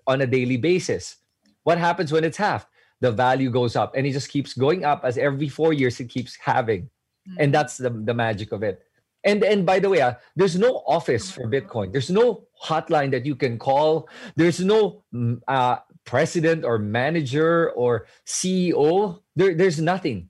on 0.08 0.22
a 0.22 0.26
daily 0.26 0.58
basis. 0.58 1.18
What 1.64 1.78
happens 1.78 2.12
when 2.12 2.24
it's 2.24 2.38
halved? 2.38 2.66
The 3.02 3.12
value 3.12 3.52
goes 3.52 3.76
up 3.76 3.96
and 3.96 4.08
it 4.08 4.14
just 4.14 4.30
keeps 4.30 4.54
going 4.54 4.86
up 4.86 5.02
as 5.04 5.18
every 5.18 5.50
four 5.50 5.74
years 5.74 6.00
it 6.00 6.10
keeps 6.10 6.38
halving. 6.38 6.90
And 7.38 7.50
hmm. 7.50 7.52
that's 7.52 7.78
the, 7.78 7.90
the 7.90 8.14
magic 8.14 8.52
of 8.52 8.64
it. 8.64 8.82
And 9.24 9.44
and 9.44 9.66
by 9.66 9.80
the 9.80 9.90
way, 9.90 10.02
uh, 10.02 10.16
there's 10.36 10.58
no 10.58 10.84
office 10.86 11.32
for 11.32 11.48
Bitcoin. 11.48 11.92
There's 11.92 12.10
no 12.12 12.48
hotline 12.62 13.12
that 13.12 13.26
you 13.26 13.36
can 13.36 13.58
call. 13.58 14.10
There's 14.36 14.60
no 14.60 15.04
mm, 15.14 15.40
uh, 15.48 15.78
president 16.04 16.66
or 16.66 16.78
manager 16.78 17.72
or 17.72 18.08
CEO. 18.28 19.22
There, 19.36 19.56
there's 19.56 19.80
nothing. 19.80 20.30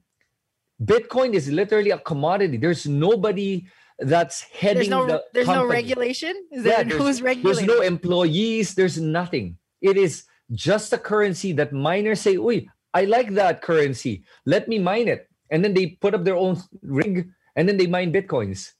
Bitcoin 0.82 1.34
is 1.34 1.50
literally 1.50 1.90
a 1.90 1.98
commodity. 1.98 2.56
There's 2.56 2.86
nobody 2.86 3.66
that's 3.98 4.42
heading 4.42 4.76
There's 4.76 4.88
no 4.88 5.06
the 5.06 5.24
there's 5.32 5.46
no 5.46 5.66
regulation? 5.66 6.34
Is 6.50 6.64
Yeah, 6.64 6.82
there 6.82 6.98
there's- 6.98 7.18
who's 7.18 7.42
There's 7.42 7.62
no 7.62 7.80
employees. 7.80 8.74
There's 8.74 8.98
nothing. 9.00 9.58
It 9.80 9.96
is 9.96 10.24
just 10.52 10.92
a 10.92 10.98
currency 10.98 11.52
that 11.52 11.72
miners 11.72 12.20
say, 12.20 12.36
"Oi, 12.36 12.66
I 12.92 13.04
like 13.04 13.34
that 13.34 13.62
currency. 13.62 14.24
Let 14.46 14.68
me 14.68 14.78
mine 14.78 15.08
it." 15.08 15.28
And 15.50 15.64
then 15.64 15.74
they 15.74 15.98
put 16.00 16.14
up 16.14 16.24
their 16.24 16.36
own 16.36 16.58
rig, 16.82 17.30
and 17.54 17.68
then 17.68 17.76
they 17.76 17.86
mine 17.86 18.12
bitcoins. 18.12 18.72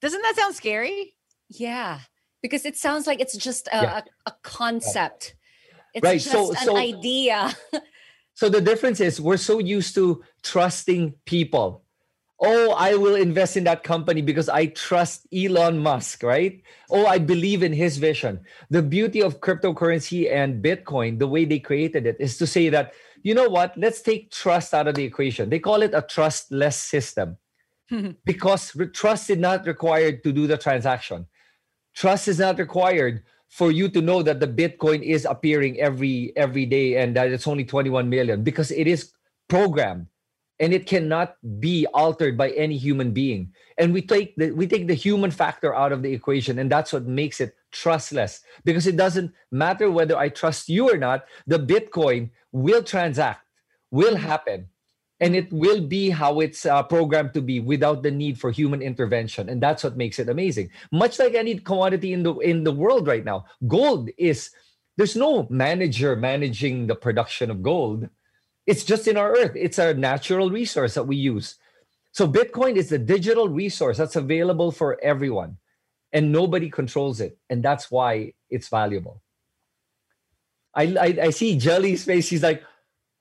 Doesn't 0.00 0.22
that 0.22 0.36
sound 0.36 0.54
scary? 0.54 1.14
Yeah, 1.48 2.00
because 2.42 2.64
it 2.64 2.76
sounds 2.76 3.06
like 3.06 3.20
it's 3.20 3.36
just 3.36 3.68
a, 3.72 3.82
Yeah. 3.82 4.00
a, 4.26 4.30
a 4.30 4.34
concept. 4.42 5.34
It's 5.94 6.04
Right, 6.04 6.20
just 6.20 6.30
so- 6.30 6.50
an 6.50 6.56
so- 6.56 6.76
idea. 6.76 7.52
So 8.34 8.48
the 8.48 8.60
difference 8.60 9.00
is 9.00 9.20
we're 9.20 9.36
so 9.36 9.58
used 9.58 9.96
to 9.96 10.22
trusting 10.44 11.14
people. 11.26 11.82
Oh, 12.38 12.70
I 12.70 12.94
will 12.94 13.16
invest 13.16 13.56
in 13.56 13.64
that 13.64 13.82
company 13.82 14.22
because 14.22 14.48
I 14.48 14.66
trust 14.66 15.26
Elon 15.34 15.80
Musk, 15.80 16.22
right? 16.22 16.62
Oh, 16.88 17.04
I 17.06 17.18
believe 17.18 17.64
in 17.64 17.72
his 17.72 17.96
vision. 17.96 18.38
The 18.70 18.80
beauty 18.80 19.22
of 19.24 19.40
cryptocurrency 19.40 20.30
and 20.32 20.62
Bitcoin, 20.62 21.18
the 21.18 21.26
way 21.26 21.46
they 21.46 21.58
created 21.58 22.06
it, 22.06 22.14
is 22.20 22.38
to 22.38 22.46
say 22.46 22.68
that, 22.68 22.92
you 23.24 23.34
know 23.34 23.48
what, 23.48 23.76
let's 23.76 24.02
take 24.02 24.30
trust 24.30 24.72
out 24.72 24.86
of 24.86 24.94
the 24.94 25.02
equation. 25.02 25.50
They 25.50 25.58
call 25.58 25.82
it 25.82 25.90
a 25.92 26.02
trustless 26.02 26.76
system 26.76 27.38
because 28.24 28.76
trust 28.92 29.30
is 29.30 29.38
not 29.38 29.66
required 29.66 30.22
to 30.24 30.32
do 30.32 30.46
the 30.46 30.58
transaction. 30.58 31.26
Trust 31.94 32.28
is 32.28 32.38
not 32.38 32.58
required 32.58 33.22
for 33.48 33.70
you 33.70 33.88
to 33.88 34.00
know 34.00 34.22
that 34.22 34.40
the 34.40 34.46
Bitcoin 34.46 35.02
is 35.02 35.24
appearing 35.24 35.80
every 35.80 36.32
every 36.36 36.66
day 36.66 36.96
and 36.96 37.16
that 37.16 37.32
it's 37.32 37.46
only 37.46 37.64
21 37.64 38.08
million 38.08 38.44
because 38.44 38.70
it 38.70 38.86
is 38.86 39.12
programmed 39.48 40.06
and 40.60 40.72
it 40.72 40.86
cannot 40.86 41.36
be 41.60 41.86
altered 41.94 42.36
by 42.36 42.50
any 42.50 42.76
human 42.76 43.12
being. 43.12 43.52
And 43.78 43.92
we 43.92 44.02
take 44.02 44.36
the 44.36 44.50
we 44.50 44.66
take 44.66 44.86
the 44.86 44.94
human 44.94 45.30
factor 45.30 45.74
out 45.74 45.92
of 45.92 46.02
the 46.02 46.12
equation, 46.12 46.58
and 46.58 46.70
that's 46.70 46.92
what 46.92 47.06
makes 47.06 47.40
it 47.40 47.54
trustless 47.70 48.40
because 48.64 48.86
it 48.86 48.96
doesn't 48.96 49.32
matter 49.50 49.90
whether 49.90 50.16
I 50.16 50.28
trust 50.28 50.68
you 50.68 50.90
or 50.90 50.96
not. 50.96 51.24
The 51.46 51.58
Bitcoin 51.58 52.30
will 52.52 52.82
transact, 52.82 53.46
will 53.90 54.16
happen, 54.16 54.68
and 55.20 55.34
it 55.34 55.52
will 55.52 55.80
be 55.80 56.10
how 56.10 56.40
it's 56.40 56.64
uh, 56.64 56.82
programmed 56.82 57.34
to 57.34 57.42
be 57.42 57.60
without 57.60 58.02
the 58.02 58.10
need 58.10 58.38
for 58.38 58.50
human 58.50 58.82
intervention 58.82 59.48
and 59.48 59.62
that's 59.62 59.82
what 59.82 59.96
makes 59.96 60.18
it 60.18 60.28
amazing. 60.28 60.70
Much 60.92 61.18
like 61.18 61.34
any 61.34 61.58
commodity 61.58 62.12
in 62.12 62.22
the 62.22 62.34
in 62.38 62.64
the 62.64 62.72
world 62.72 63.06
right 63.06 63.24
now 63.24 63.46
gold 63.66 64.10
is 64.16 64.50
there's 64.96 65.16
no 65.16 65.46
manager 65.50 66.16
managing 66.16 66.86
the 66.86 66.94
production 66.94 67.50
of 67.50 67.62
gold. 67.62 68.08
It's 68.66 68.84
just 68.84 69.08
in 69.08 69.16
our 69.16 69.32
earth. 69.32 69.52
It's 69.54 69.78
a 69.78 69.94
natural 69.94 70.50
resource 70.50 70.94
that 70.94 71.06
we 71.06 71.16
use. 71.16 71.56
So 72.12 72.28
bitcoin 72.28 72.76
is 72.76 72.88
the 72.88 72.98
digital 72.98 73.48
resource 73.48 73.98
that's 73.98 74.16
available 74.16 74.72
for 74.72 74.98
everyone 75.02 75.58
and 76.12 76.32
nobody 76.32 76.70
controls 76.70 77.20
it 77.20 77.38
and 77.50 77.62
that's 77.62 77.90
why 77.90 78.34
it's 78.50 78.68
valuable. 78.68 79.22
I 80.74 80.82
i, 81.00 81.18
I 81.26 81.30
see 81.30 81.58
jelly's 81.58 82.04
face. 82.04 82.28
He's 82.28 82.42
like 82.42 82.62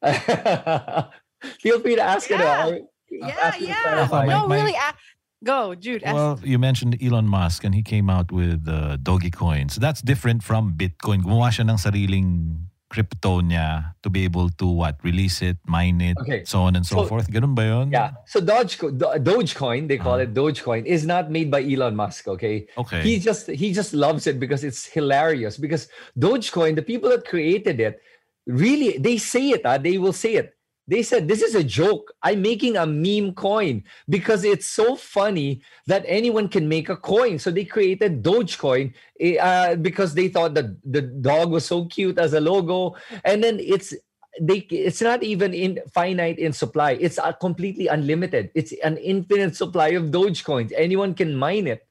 feel 1.60 1.79
free 1.79 1.96
to 1.96 2.01
ask 2.01 2.29
it 2.32 2.39
Yeah. 2.39 2.77
Yeah, 3.10 3.50
it 3.56 3.60
to 3.60 3.65
yeah. 3.65 3.82
clarify. 3.84 4.25
My- 4.25 4.34
no, 4.34 4.48
my- 4.48 4.56
really. 4.58 4.75
a- 4.75 4.96
go, 5.44 5.75
Jude. 5.75 6.03
ask- 6.03 6.15
Well, 6.15 6.39
you 6.44 6.60
mentioned 6.60 6.98
Elon 7.01 7.27
Musk 7.27 7.63
and 7.63 7.74
he 7.74 7.82
came 7.82 8.10
out 8.10 8.32
with 8.32 8.67
uh, 8.67 8.98
Doge 8.98 9.32
coins. 9.32 9.75
That's 9.77 10.01
different 10.01 10.44
from 10.44 10.74
Bitcoin. 10.75 11.24
Gumawa 11.24 11.50
siya 11.53 11.70
ng 11.72 11.77
sariling 11.77 12.67
crypto 12.89 13.39
niya 13.41 13.94
to 14.03 14.10
be 14.10 14.24
able 14.24 14.50
to 14.60 14.65
what? 14.65 14.96
Release 15.03 15.41
it, 15.41 15.58
mine 15.67 16.00
it, 16.01 16.17
Okay. 16.24 16.44
so 16.44 16.62
on 16.67 16.75
and 16.75 16.86
so, 16.88 17.03
So- 17.03 17.06
forth. 17.08 17.29
Ganun 17.32 17.56
ba 17.56 17.63
yun? 17.63 17.91
Yeah. 17.91 18.12
So 18.25 18.39
Dogecoin, 18.41 18.98
Do- 18.98 19.15
Dogecoin, 19.24 19.88
they 19.88 19.98
call 19.98 20.20
Uh-huh. 20.20 20.24
it 20.27 20.34
Dogecoin, 20.34 20.84
is 20.88 21.06
not 21.06 21.29
made 21.32 21.51
by 21.51 21.63
Elon 21.63 21.96
Musk. 21.96 22.27
Okay. 22.27 22.67
Okay. 22.77 23.03
He 23.03 23.20
just 23.20 23.48
he 23.48 23.72
just 23.72 23.94
loves 23.94 24.27
it 24.27 24.39
because 24.39 24.63
it's 24.67 24.84
hilarious. 24.88 25.56
Because 25.56 25.88
Dogecoin, 26.20 26.75
the 26.75 26.84
people 26.84 27.08
that 27.12 27.24
created 27.24 27.79
it, 27.79 28.00
really 28.48 28.98
they 28.98 29.15
say 29.15 29.51
it. 29.51 29.63
Uh, 29.63 29.77
they 29.77 29.96
will 30.00 30.15
say 30.15 30.36
it. 30.36 30.56
They 30.88 31.03
said 31.03 31.27
this 31.27 31.41
is 31.41 31.53
a 31.53 31.63
joke. 31.63 32.13
I'm 32.24 32.41
making 32.41 32.77
a 32.77 32.86
meme 32.86 33.34
coin 33.34 33.84
because 34.08 34.46
it's 34.46 34.65
so 34.65 34.96
funny 34.96 35.62
that 35.88 36.06
anyone 36.08 36.48
can 36.48 36.70
make 36.70 36.88
a 36.88 36.96
coin. 36.96 37.39
So 37.39 37.51
they 37.51 37.65
created 37.65 38.24
Dogecoin 38.24 38.94
eh, 39.20 39.38
uh, 39.38 39.75
because 39.75 40.13
they 40.13 40.29
thought 40.29 40.53
that 40.53 40.77
the 40.84 41.01
dog 41.01 41.51
was 41.51 41.65
so 41.65 41.86
cute 41.86 42.17
as 42.17 42.34
a 42.34 42.39
logo, 42.39 42.96
and 43.25 43.44
then 43.44 43.60
it's 43.60 43.94
they 44.39 44.60
it's 44.72 45.01
not 45.01 45.24
even 45.24 45.53
in 45.53 45.79
finite 45.94 46.39
in 46.39 46.53
supply. 46.53 46.91
It's 46.91 47.17
a 47.17 47.34
completely 47.34 47.88
unlimited. 47.88 48.51
It's 48.56 48.72
an 48.84 48.98
infinite 48.98 49.56
supply 49.56 49.89
of 49.89 50.06
dogecoins. 50.06 50.72
Anyone 50.75 51.13
can 51.15 51.36
mine 51.36 51.67
it. 51.67 51.86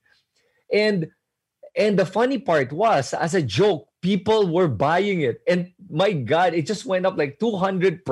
And 0.73 1.11
and 1.77 1.99
the 1.99 2.07
funny 2.07 2.39
part 2.39 2.73
was 2.73 3.13
as 3.13 3.35
a 3.35 3.43
joke 3.43 3.89
people 4.07 4.47
were 4.47 4.71
buying 4.71 5.23
it. 5.27 5.43
And 5.51 5.75
my 5.91 6.13
God, 6.15 6.55
it 6.55 6.63
just 6.65 6.87
went 6.87 7.07
up 7.07 7.19
like 7.19 7.41
200% 7.43 8.07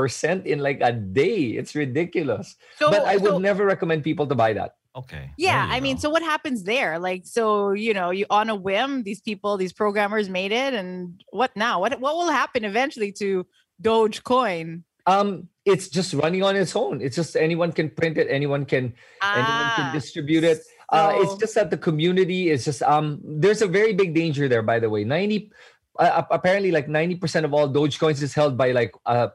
in 0.44 0.58
like 0.58 0.80
a 0.82 0.90
day. 0.90 1.54
It's 1.54 1.78
ridiculous. 1.78 2.56
So, 2.82 2.90
but 2.90 3.06
I 3.06 3.14
would 3.22 3.38
so- 3.38 3.38
never 3.38 3.64
recommend 3.64 4.02
people 4.02 4.26
to 4.26 4.34
buy 4.34 4.54
that. 4.54 4.74
Okay. 4.96 5.30
Yeah, 5.38 5.62
there 5.62 5.70
you 5.70 5.74
I 5.74 5.80
mean, 5.80 5.98
so 5.98 6.10
what 6.10 6.22
happens 6.22 6.62
there? 6.62 6.98
Like, 6.98 7.26
so 7.26 7.72
you 7.74 7.94
know, 7.94 8.10
you 8.10 8.26
on 8.30 8.50
a 8.50 8.54
whim, 8.54 9.02
these 9.02 9.20
people, 9.20 9.56
these 9.56 9.72
programmers 9.72 10.28
made 10.30 10.52
it, 10.52 10.72
and 10.74 11.18
what 11.30 11.50
now? 11.54 11.80
What 11.82 11.98
what 11.98 12.14
will 12.14 12.30
happen 12.30 12.64
eventually 12.64 13.10
to 13.18 13.42
Dogecoin? 13.82 14.82
Um, 15.06 15.48
it's 15.66 15.88
just 15.88 16.14
running 16.14 16.42
on 16.46 16.54
its 16.54 16.76
own. 16.76 17.02
It's 17.02 17.16
just 17.16 17.34
anyone 17.34 17.72
can 17.74 17.90
print 17.90 18.18
it, 18.18 18.28
anyone 18.30 18.64
can 18.64 18.94
anyone 19.18 19.68
can 19.74 19.86
Ah, 19.86 19.92
distribute 19.92 20.44
it. 20.44 20.62
Uh, 20.94 21.12
it's 21.16 21.34
just 21.42 21.54
that 21.58 21.70
the 21.74 21.80
community 21.88 22.50
is 22.54 22.64
just 22.64 22.82
um. 22.86 23.18
There's 23.24 23.62
a 23.62 23.66
very 23.66 23.94
big 23.98 24.14
danger 24.14 24.46
there, 24.46 24.62
by 24.62 24.78
the 24.78 24.86
way. 24.88 25.02
Ninety, 25.02 25.50
uh, 25.98 26.22
apparently, 26.30 26.70
like 26.70 26.88
ninety 26.88 27.14
percent 27.16 27.44
of 27.46 27.52
all 27.54 27.68
Dogecoins 27.68 28.22
is 28.22 28.34
held 28.34 28.56
by 28.56 28.72
like 28.72 28.92
uh 29.06 29.28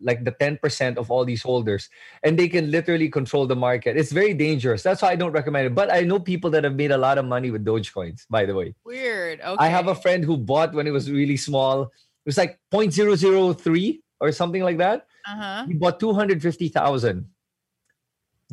like 0.00 0.24
the 0.24 0.32
ten 0.32 0.58
percent 0.58 0.98
of 0.98 1.10
all 1.10 1.24
these 1.24 1.42
holders, 1.42 1.88
and 2.22 2.38
they 2.38 2.48
can 2.48 2.70
literally 2.70 3.08
control 3.08 3.46
the 3.46 3.56
market. 3.56 3.96
It's 3.96 4.12
very 4.12 4.34
dangerous. 4.34 4.82
That's 4.82 5.02
why 5.02 5.10
I 5.10 5.16
don't 5.16 5.32
recommend 5.32 5.66
it. 5.66 5.74
But 5.74 5.92
I 5.92 6.00
know 6.02 6.18
people 6.18 6.50
that 6.50 6.64
have 6.64 6.74
made 6.74 6.90
a 6.90 6.98
lot 6.98 7.16
of 7.18 7.24
money 7.24 7.50
with 7.50 7.64
Dogecoins. 7.64 8.26
By 8.28 8.44
the 8.44 8.54
way, 8.54 8.74
weird. 8.84 9.40
Okay. 9.40 9.56
I 9.64 9.68
have 9.68 9.88
a 9.88 9.94
friend 9.94 10.24
who 10.24 10.36
bought 10.36 10.74
when 10.74 10.86
it 10.86 10.90
was 10.90 11.10
really 11.10 11.36
small. 11.36 11.82
It 11.84 12.26
was 12.26 12.38
like 12.38 12.58
0.003 12.72 14.00
or 14.20 14.32
something 14.32 14.62
like 14.62 14.78
that. 14.78 15.06
Uh 15.28 15.36
huh. 15.36 15.64
He 15.68 15.74
bought 15.74 16.00
250,000 16.00 17.26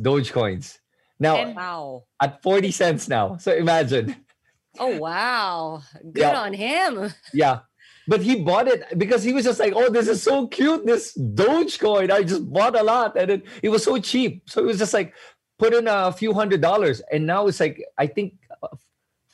Dogecoins. 0.00 0.78
Now 1.18 1.36
And- 1.36 1.56
Wow. 1.56 2.04
at 2.20 2.42
40 2.42 2.70
cents 2.70 3.08
now. 3.08 3.36
So 3.38 3.52
imagine. 3.54 4.16
Oh 4.78 4.96
wow. 4.98 5.82
Good 6.02 6.20
Yeah. 6.20 6.40
on 6.40 6.52
him. 6.54 7.12
Yeah. 7.34 7.60
But 8.08 8.20
he 8.20 8.42
bought 8.42 8.66
it 8.66 8.98
because 8.98 9.22
he 9.22 9.32
was 9.32 9.44
just 9.44 9.60
like, 9.60 9.74
oh, 9.76 9.88
this 9.88 10.08
is 10.08 10.20
so 10.22 10.48
cute. 10.48 10.84
This 10.84 11.16
Dogecoin. 11.16 12.10
I 12.10 12.24
just 12.24 12.50
bought 12.52 12.74
a 12.78 12.82
lot. 12.82 13.16
And 13.16 13.30
it, 13.30 13.42
it 13.62 13.68
was 13.68 13.84
so 13.84 13.98
cheap. 14.00 14.50
So 14.50 14.60
it 14.60 14.66
was 14.66 14.78
just 14.78 14.92
like, 14.92 15.14
put 15.58 15.72
in 15.72 15.86
a 15.86 16.10
few 16.10 16.32
hundred 16.34 16.60
dollars. 16.60 17.00
And 17.12 17.26
now 17.26 17.46
it's 17.46 17.60
like, 17.60 17.80
I 17.96 18.08
think 18.08 18.34
uh, 18.60 18.68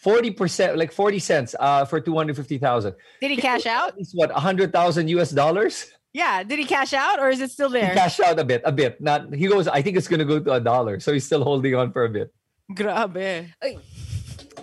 40%, 0.04 0.76
like 0.76 0.92
40 0.92 1.18
cents 1.18 1.54
uh, 1.58 1.86
for 1.86 1.98
250,000. 1.98 2.94
Did 3.22 3.30
he 3.30 3.36
cash 3.38 3.64
out? 3.64 3.94
It's 3.96 4.12
what, 4.14 4.30
100,000 4.32 5.08
US 5.08 5.30
dollars? 5.30 5.90
Yeah. 6.12 6.42
Did 6.42 6.58
he 6.58 6.66
cash 6.66 6.92
out, 6.92 7.18
or 7.20 7.30
is 7.30 7.40
it 7.40 7.50
still 7.50 7.70
He 7.70 7.80
there? 7.80 7.94
cashed 7.94 8.20
out 8.20 8.38
a 8.38 8.44
bit, 8.44 8.60
a 8.66 8.72
bit. 8.72 9.00
Not 9.00 9.32
he 9.34 9.46
goes. 9.46 9.66
I 9.68 9.80
think 9.82 9.96
it's 9.96 10.08
gonna 10.08 10.24
go 10.24 10.40
to 10.40 10.52
a 10.52 10.60
dollar, 10.60 11.00
so 11.00 11.12
he's 11.12 11.24
still 11.24 11.44
holding 11.44 11.74
on 11.74 11.92
for 11.92 12.04
a 12.04 12.08
bit. 12.08 12.32
Grabe. 12.72 13.48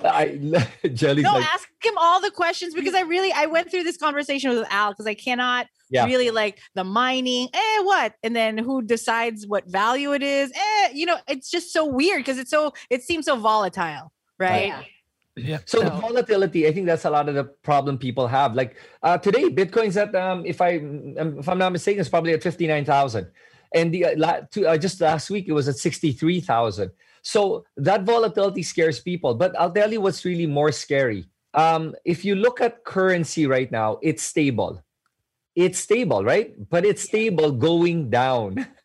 I 0.06 0.68
Jelly's 0.94 1.24
No, 1.24 1.34
like, 1.34 1.54
ask 1.54 1.68
him 1.84 1.94
all 1.98 2.22
the 2.22 2.32
questions 2.32 2.74
because 2.74 2.94
I 2.94 3.02
really 3.02 3.32
I 3.32 3.46
went 3.46 3.70
through 3.72 3.84
this 3.84 3.98
conversation 3.98 4.50
with 4.52 4.68
Al 4.72 4.92
because 4.92 5.08
I 5.08 5.14
cannot 5.14 5.68
Yeah. 5.90 6.06
really 6.06 6.32
like 6.32 6.60
the 6.74 6.84
mining, 6.84 7.50
eh, 7.54 7.80
what? 7.84 8.14
And 8.24 8.36
then 8.36 8.58
who 8.58 8.82
decides 8.82 9.46
what 9.48 9.68
value 9.68 10.14
it 10.14 10.24
is? 10.24 10.52
Eh, 10.56 10.90
you 10.94 11.06
know, 11.06 11.18
it's 11.28 11.50
just 11.50 11.72
so 11.74 11.86
weird 11.86 12.20
because 12.20 12.38
it's 12.38 12.50
so 12.50 12.74
it 12.90 13.04
seems 13.04 13.26
so 13.26 13.36
volatile, 13.36 14.12
right? 14.40 14.68
Yeah. 14.68 14.82
yeah. 15.36 15.60
so 15.66 15.82
the 15.82 15.90
volatility. 15.92 16.68
I 16.68 16.72
think 16.74 16.86
that's 16.88 17.06
a 17.06 17.10
lot 17.10 17.30
of 17.30 17.36
the 17.36 17.44
problem 17.44 17.98
people 17.98 18.28
have. 18.28 18.56
Like 18.56 18.78
uh, 19.04 19.18
today, 19.18 19.44
Bitcoin's 19.50 19.98
at 19.98 20.16
um, 20.16 20.46
if 20.46 20.62
I 20.62 20.78
um, 20.78 21.40
if 21.40 21.48
I'm 21.50 21.58
not 21.58 21.72
mistaken, 21.72 22.00
it's 22.02 22.10
probably 22.10 22.34
at 22.34 22.42
fifty 22.44 22.68
nine 22.68 22.86
thousand, 22.86 23.28
and 23.74 23.94
the 23.94 24.06
uh, 24.06 24.14
la- 24.18 24.42
to, 24.52 24.66
uh, 24.68 24.78
just 24.78 25.02
last 25.02 25.30
week 25.30 25.46
it 25.48 25.54
was 25.54 25.68
at 25.68 25.76
sixty 25.76 26.12
three 26.14 26.40
thousand. 26.42 26.92
So 27.26 27.66
that 27.76 28.04
volatility 28.04 28.62
scares 28.62 29.00
people. 29.02 29.34
But 29.34 29.58
I'll 29.60 29.72
tell 29.72 29.92
you 29.92 30.00
what's 30.00 30.24
really 30.24 30.46
more 30.46 30.72
scary. 30.72 31.26
Um, 31.56 31.96
if 32.06 32.24
you 32.24 32.36
look 32.36 32.62
at 32.62 32.86
currency 32.86 33.48
right 33.48 33.72
now, 33.72 33.98
it's 34.02 34.22
stable. 34.22 34.84
It's 35.56 35.80
stable, 35.80 36.24
right? 36.24 36.54
But 36.70 36.86
it's 36.86 37.02
stable 37.02 37.52
going 37.52 38.10
down. 38.10 38.68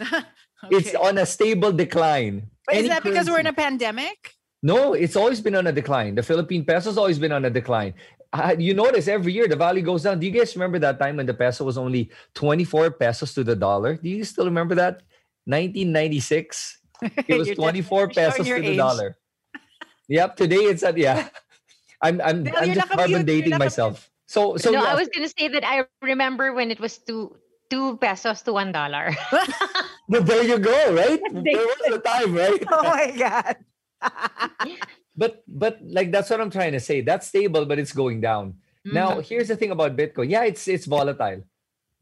It's 0.70 0.94
on 0.94 1.18
a 1.18 1.26
stable 1.26 1.70
decline. 1.70 2.50
But 2.66 2.76
is 2.76 2.88
that 2.88 3.04
because 3.04 3.28
we're 3.28 3.40
in 3.40 3.46
a 3.46 3.52
pandemic? 3.52 4.34
No, 4.62 4.94
it's 4.94 5.14
always 5.14 5.40
been 5.40 5.54
on 5.54 5.66
a 5.66 5.72
decline. 5.72 6.14
The 6.14 6.22
Philippine 6.22 6.64
peso's 6.64 6.98
always 6.98 7.18
been 7.18 7.30
on 7.30 7.44
a 7.44 7.50
decline. 7.50 7.94
Uh, 8.32 8.56
you 8.58 8.74
notice 8.74 9.06
every 9.06 9.32
year 9.32 9.46
the 9.46 9.54
value 9.54 9.82
goes 9.82 10.02
down. 10.02 10.18
Do 10.18 10.26
you 10.26 10.32
guys 10.32 10.56
remember 10.56 10.78
that 10.80 10.98
time 10.98 11.16
when 11.16 11.26
the 11.26 11.34
peso 11.34 11.64
was 11.64 11.78
only 11.78 12.10
24 12.34 12.92
pesos 12.92 13.34
to 13.34 13.44
the 13.44 13.54
dollar? 13.54 13.94
Do 13.96 14.08
you 14.08 14.24
still 14.24 14.46
remember 14.46 14.74
that? 14.74 15.02
1996. 15.44 16.78
It 17.02 17.38
was 17.38 17.50
24 17.54 18.08
pesos 18.08 18.46
to 18.46 18.54
the 18.60 18.68
age. 18.68 18.76
dollar. 18.76 19.18
Yep, 20.08 20.36
today 20.36 20.64
it's 20.70 20.82
at 20.82 20.96
yeah. 20.96 21.28
I'm 22.02 22.20
I'm, 22.20 22.44
Dale, 22.44 22.54
I'm 22.56 22.66
you're 22.66 22.74
just 22.76 22.88
not 22.90 22.98
carbon 22.98 23.24
computer, 23.24 23.40
dating 23.40 23.50
not 23.50 23.58
myself. 23.60 24.10
So 24.26 24.56
so 24.56 24.70
no, 24.70 24.82
yeah, 24.82 24.92
I 24.92 24.94
was 24.94 25.08
gonna 25.08 25.32
say 25.32 25.48
that 25.48 25.64
I 25.64 25.86
remember 26.02 26.52
when 26.52 26.70
it 26.70 26.78
was 26.78 26.98
two 26.98 27.34
two 27.70 27.96
pesos 27.98 28.42
to 28.42 28.52
one 28.52 28.70
dollar. 28.70 29.16
but 30.08 30.26
there 30.26 30.44
you 30.44 30.58
go, 30.58 30.94
right? 30.94 31.20
there 31.32 31.66
was 31.66 31.80
a 31.90 31.98
time, 31.98 32.34
right? 32.34 32.62
oh 32.70 32.84
my 32.84 33.10
god. 33.16 33.56
But 35.16 35.42
but 35.48 35.80
like 35.82 36.12
that's 36.12 36.28
what 36.28 36.40
I'm 36.40 36.52
trying 36.52 36.72
to 36.72 36.80
say. 36.80 37.00
That's 37.00 37.26
stable, 37.26 37.64
but 37.64 37.78
it's 37.78 37.92
going 37.92 38.20
down. 38.20 38.60
Now, 38.84 39.18
mm-hmm. 39.18 39.26
here's 39.26 39.48
the 39.48 39.56
thing 39.56 39.72
about 39.72 39.96
Bitcoin. 39.96 40.30
Yeah, 40.30 40.44
it's 40.44 40.68
it's 40.68 40.84
volatile. 40.84 41.42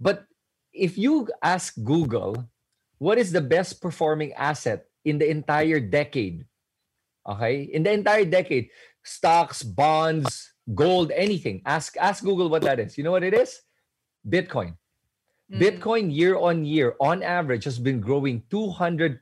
But 0.01 0.27
if 0.75 0.99
you 0.99 1.31
ask 1.41 1.79
Google, 1.81 2.51
what 2.99 3.19
is 3.19 3.33
the 3.33 3.41
best 3.41 3.81
performing 3.81 4.33
asset 4.35 4.87
in 5.05 5.19
the 5.19 5.29
entire 5.29 5.81
decade? 5.81 6.47
Okay? 7.27 7.63
In 7.63 7.83
the 7.83 7.93
entire 7.93 8.25
decade, 8.25 8.71
stocks, 9.03 9.63
bonds, 9.63 10.53
gold, 10.75 11.11
anything. 11.13 11.63
Ask 11.67 11.97
ask 11.97 12.25
Google 12.25 12.49
what 12.49 12.63
that 12.63 12.81
is. 12.81 12.97
You 12.97 13.05
know 13.05 13.13
what 13.13 13.25
it 13.25 13.35
is? 13.35 13.61
Bitcoin. 14.27 14.77
Bitcoin 15.53 16.15
year 16.15 16.37
on 16.37 16.65
year, 16.65 16.97
on 17.01 17.23
average, 17.23 17.65
has 17.65 17.79
been 17.79 18.01
growing 18.01 18.43
200%. 18.51 19.21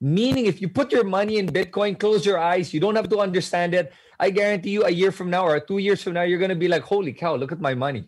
Meaning, 0.00 0.46
if 0.46 0.60
you 0.62 0.68
put 0.68 0.92
your 0.92 1.04
money 1.04 1.38
in 1.38 1.46
Bitcoin, 1.46 1.98
close 1.98 2.24
your 2.24 2.38
eyes, 2.38 2.72
you 2.72 2.78
don't 2.78 2.94
have 2.94 3.08
to 3.08 3.18
understand 3.18 3.74
it. 3.74 3.92
I 4.20 4.30
guarantee 4.30 4.70
you, 4.70 4.84
a 4.84 4.90
year 4.90 5.10
from 5.10 5.30
now 5.30 5.46
or 5.46 5.58
two 5.58 5.78
years 5.78 6.02
from 6.02 6.14
now, 6.14 6.22
you're 6.22 6.38
going 6.38 6.54
to 6.54 6.56
be 6.56 6.68
like, 6.68 6.82
holy 6.82 7.12
cow, 7.12 7.34
look 7.34 7.52
at 7.52 7.60
my 7.60 7.74
money. 7.74 8.06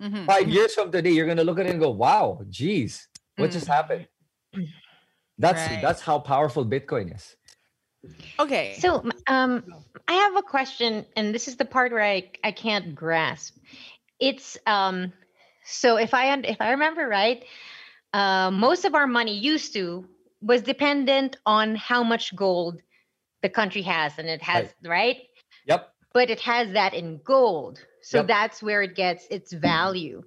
Mhm. 0.00 0.24
Five 0.24 0.48
years 0.48 0.72
from 0.74 0.90
today, 0.90 1.10
you're 1.10 1.26
going 1.26 1.36
to 1.36 1.44
look 1.44 1.58
at 1.58 1.66
it 1.66 1.70
and 1.70 1.80
go, 1.80 1.90
wow, 1.90 2.40
geez, 2.48 3.06
what 3.40 3.50
just 3.52 3.66
happened? 3.66 4.06
That's 5.38 5.66
Right. 5.66 5.80
that's 5.82 6.00
how 6.02 6.18
powerful 6.18 6.64
Bitcoin 6.64 7.14
is. 7.14 7.36
Okay. 8.38 8.76
So, 8.78 9.04
um, 9.26 9.64
I 10.08 10.14
have 10.14 10.36
a 10.36 10.42
question, 10.42 11.06
and 11.16 11.34
this 11.34 11.48
is 11.48 11.56
the 11.56 11.64
part 11.64 11.92
where 11.92 12.02
I 12.02 12.30
I 12.44 12.52
can't 12.52 12.94
grasp. 12.94 13.56
It's 14.18 14.58
um, 14.66 15.12
so 15.64 15.96
if 15.96 16.14
I 16.14 16.34
if 16.40 16.60
I 16.60 16.72
remember 16.72 17.08
right, 17.08 17.44
uh, 18.12 18.50
most 18.50 18.84
of 18.84 18.94
our 18.94 19.06
money 19.06 19.38
used 19.38 19.72
to 19.74 20.06
was 20.42 20.62
dependent 20.62 21.36
on 21.46 21.76
how 21.76 22.02
much 22.02 22.34
gold 22.34 22.80
the 23.42 23.48
country 23.48 23.82
has, 23.82 24.18
and 24.18 24.28
it 24.28 24.42
has 24.42 24.74
right. 24.84 25.18
Yep. 25.66 25.92
But 26.12 26.28
it 26.28 26.40
has 26.40 26.72
that 26.72 26.92
in 26.94 27.20
gold, 27.24 27.84
so 28.02 28.18
Yep. 28.18 28.26
that's 28.26 28.62
where 28.62 28.82
it 28.82 28.96
gets 28.96 29.26
its 29.30 29.52
value. 29.52 30.22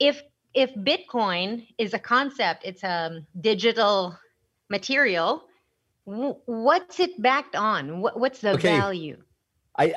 If 0.00 0.20
if 0.54 0.74
Bitcoin 0.74 1.66
is 1.78 1.94
a 1.94 1.98
concept, 1.98 2.62
it's 2.64 2.82
a 2.82 3.22
digital 3.40 4.16
material. 4.70 5.44
What's 6.04 7.00
it 7.00 7.20
backed 7.20 7.56
on? 7.56 8.00
What's 8.00 8.40
the 8.40 8.52
Okay. 8.54 8.76
value? 8.78 9.18
I 9.76 9.94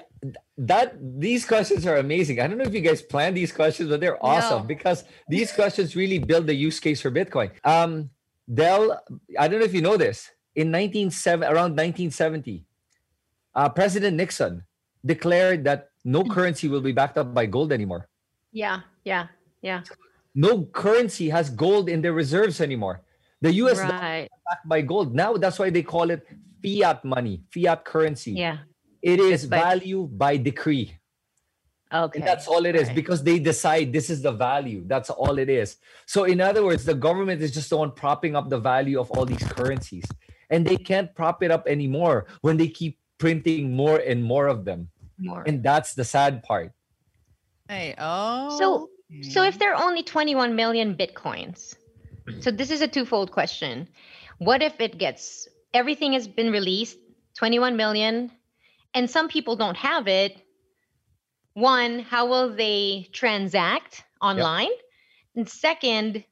that 0.58 0.98
these 0.98 1.46
questions 1.46 1.86
are 1.86 1.98
amazing. 1.98 2.40
I 2.42 2.48
don't 2.48 2.58
know 2.58 2.66
if 2.66 2.74
you 2.74 2.82
guys 2.82 3.02
planned 3.04 3.38
these 3.38 3.52
questions, 3.52 3.90
but 3.90 4.02
they're 4.02 4.18
awesome 4.26 4.64
No. 4.64 4.68
because 4.68 5.04
these 5.30 5.52
questions 5.54 5.96
really 5.96 6.18
build 6.18 6.48
the 6.48 6.56
use 6.56 6.80
case 6.80 7.00
for 7.00 7.12
Bitcoin. 7.12 7.52
Um, 7.64 8.10
Dell, 8.52 9.00
I 9.38 9.48
don't 9.48 9.60
know 9.60 9.66
if 9.66 9.76
you 9.76 9.84
know 9.84 9.98
this. 9.98 10.32
In 10.56 10.72
197 10.72 11.46
around 11.46 11.78
1970, 11.78 12.66
uh, 13.54 13.70
President 13.70 14.18
Nixon 14.18 14.64
declared 15.06 15.64
that 15.66 15.90
no 16.04 16.24
currency 16.24 16.68
will 16.68 16.82
be 16.82 16.92
backed 16.92 17.20
up 17.20 17.36
by 17.36 17.46
gold 17.46 17.72
anymore. 17.72 18.10
Yeah, 18.52 18.82
yeah, 19.06 19.28
yeah. 19.62 19.84
No 20.38 20.70
currency 20.70 21.30
has 21.34 21.50
gold 21.50 21.90
in 21.90 22.00
their 22.06 22.14
reserves 22.14 22.62
anymore. 22.62 23.02
The 23.42 23.54
U.S. 23.66 23.82
dollar 23.82 23.90
Right. 23.98 24.30
is 24.30 24.42
backed 24.46 24.68
by 24.70 24.82
gold. 24.86 25.16
Now 25.18 25.34
that's 25.34 25.58
why 25.58 25.70
they 25.74 25.82
call 25.82 26.14
it 26.14 26.22
fiat 26.62 27.02
money, 27.04 27.42
fiat 27.50 27.82
currency. 27.84 28.34
Yeah. 28.38 28.62
It 29.02 29.20
is 29.20 29.50
by- 29.50 29.58
value 29.58 30.06
by 30.06 30.38
decree. 30.38 30.94
Okay. 31.92 32.20
And 32.20 32.28
that's 32.28 32.46
all 32.48 32.66
it 32.70 32.76
is 32.76 32.88
Right. 32.88 32.96
because 33.02 33.24
they 33.24 33.40
decide 33.40 33.94
this 33.94 34.10
is 34.14 34.22
the 34.22 34.32
value. 34.32 34.84
That's 34.86 35.10
all 35.10 35.40
it 35.40 35.50
is. 35.50 35.78
So, 36.06 36.26
in 36.26 36.42
other 36.42 36.62
words, 36.66 36.84
the 36.86 36.94
government 36.94 37.42
is 37.42 37.52
just 37.54 37.70
the 37.72 37.78
one 37.78 37.92
propping 37.96 38.36
up 38.36 38.50
the 38.50 38.60
value 38.60 39.00
of 39.00 39.10
all 39.16 39.26
these 39.26 39.42
currencies. 39.58 40.04
And 40.52 40.68
they 40.68 40.78
can't 40.78 41.10
prop 41.16 41.42
it 41.44 41.50
up 41.50 41.66
anymore 41.66 42.28
when 42.42 42.58
they 42.58 42.68
keep 42.68 43.00
printing 43.18 43.72
more 43.74 43.98
and 44.06 44.22
more 44.24 44.48
of 44.48 44.66
them. 44.66 44.90
More. 45.18 45.44
And 45.48 45.64
that's 45.64 45.96
the 45.96 46.04
sad 46.04 46.44
part. 46.44 46.74
Hey, 47.70 47.96
oh. 47.98 48.58
So, 48.60 48.90
so 49.22 49.44
if 49.44 49.58
there 49.60 49.74
are 49.74 49.84
only 49.84 50.04
21 50.04 50.56
million 50.56 50.96
bitcoins, 50.96 51.76
so 52.42 52.52
this 52.52 52.72
is 52.72 52.82
a 52.82 52.88
twofold 52.88 53.32
question. 53.32 53.88
What 54.40 54.62
if 54.62 54.80
it 54.80 54.98
gets 54.98 55.48
everything 55.74 56.14
has 56.14 56.28
been 56.28 56.52
released, 56.52 56.98
21 57.36 57.76
million, 57.78 58.32
and 58.94 59.10
some 59.10 59.28
people 59.28 59.56
don't 59.56 59.78
have 59.78 60.08
it? 60.08 60.42
one, 61.58 62.00
how 62.02 62.28
will 62.28 62.54
they 62.56 63.10
transact 63.14 64.04
online? 64.22 64.70
And 65.36 65.50
second, 65.50 66.24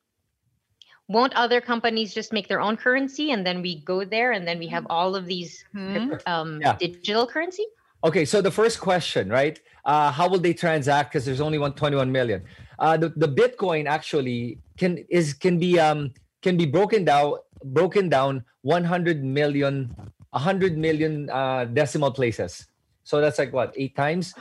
won't 1.07 1.33
other 1.33 1.61
companies 1.61 2.13
just 2.13 2.31
make 2.31 2.47
their 2.47 2.61
own 2.61 2.77
currency 2.77 3.31
and 3.31 3.43
then 3.43 3.63
we 3.63 3.81
go 3.81 4.05
there 4.05 4.33
and 4.33 4.47
then 4.47 4.59
we 4.59 4.67
have 4.67 4.85
all 4.87 5.15
of 5.15 5.25
these 5.25 5.65
Hmm? 5.71 6.13
um, 6.27 6.61
Yeah. 6.61 6.77
digital 6.77 7.25
currency? 7.25 7.65
Okay, 8.03 8.23
so 8.23 8.39
the 8.39 8.51
first 8.51 8.79
question, 8.79 9.29
right? 9.29 9.59
Uh, 9.83 10.11
how 10.11 10.27
will 10.29 10.37
they 10.39 10.53
transact? 10.53 11.09
Because 11.11 11.25
there's 11.25 11.41
only 11.41 11.57
121 11.57 12.11
million. 12.11 12.43
Uh, 12.79 12.97
the, 12.97 13.09
the 13.15 13.27
Bitcoin 13.27 13.87
actually 13.87 14.59
can 14.77 15.03
is 15.09 15.33
can 15.33 15.57
be 15.59 15.79
um 15.79 16.11
can 16.41 16.57
be 16.57 16.65
broken 16.65 17.05
down 17.05 17.37
broken 17.63 18.09
down 18.09 18.43
100 18.61 19.23
million 19.23 19.93
100 20.31 20.77
million 20.77 21.29
uh, 21.29 21.65
decimal 21.65 22.11
places. 22.11 22.67
So 23.03 23.21
that's 23.21 23.39
like 23.39 23.53
what 23.53 23.73
eight 23.77 23.95
times. 23.95 24.33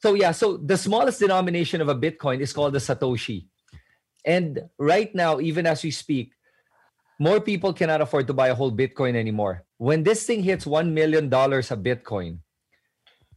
So 0.00 0.14
yeah, 0.14 0.30
so 0.30 0.56
the 0.58 0.76
smallest 0.76 1.18
denomination 1.18 1.80
of 1.80 1.88
a 1.88 1.94
Bitcoin 1.94 2.40
is 2.40 2.52
called 2.52 2.74
the 2.74 2.78
Satoshi. 2.78 3.46
And 4.24 4.68
right 4.78 5.12
now, 5.14 5.40
even 5.40 5.66
as 5.66 5.82
we 5.82 5.90
speak, 5.90 6.32
more 7.18 7.40
people 7.40 7.72
cannot 7.72 8.02
afford 8.02 8.26
to 8.26 8.34
buy 8.34 8.48
a 8.48 8.54
whole 8.54 8.70
Bitcoin 8.70 9.16
anymore. 9.16 9.64
When 9.78 10.02
this 10.02 10.26
thing 10.26 10.42
hits 10.42 10.66
one 10.66 10.92
million 10.92 11.28
dollars 11.28 11.70
a 11.70 11.76
Bitcoin, 11.76 12.38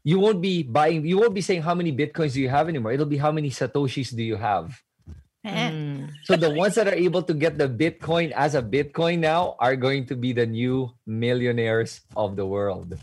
you 0.03 0.19
won't 0.19 0.41
be 0.41 0.63
buying. 0.63 1.05
You 1.05 1.17
won't 1.19 1.33
be 1.33 1.41
saying 1.41 1.61
how 1.63 1.75
many 1.75 1.91
Bitcoins 1.91 2.33
do 2.33 2.41
you 2.41 2.49
have 2.49 2.69
anymore. 2.69 2.91
It'll 2.93 3.05
be 3.05 3.17
how 3.17 3.31
many 3.31 3.49
Satoshis 3.49 4.15
do 4.15 4.23
you 4.23 4.35
have. 4.37 4.79
Mm. 5.45 6.11
So 6.23 6.35
the 6.35 6.51
ones 6.53 6.75
that 6.75 6.87
are 6.87 6.93
able 6.95 7.23
to 7.23 7.33
get 7.33 7.57
the 7.57 7.67
Bitcoin 7.69 8.31
as 8.31 8.55
a 8.55 8.61
Bitcoin 8.61 9.19
now 9.19 9.55
are 9.59 9.75
going 9.75 10.05
to 10.07 10.15
be 10.15 10.33
the 10.33 10.45
new 10.45 10.91
millionaires 11.07 12.01
of 12.15 12.35
the 12.35 12.45
world. 12.45 12.97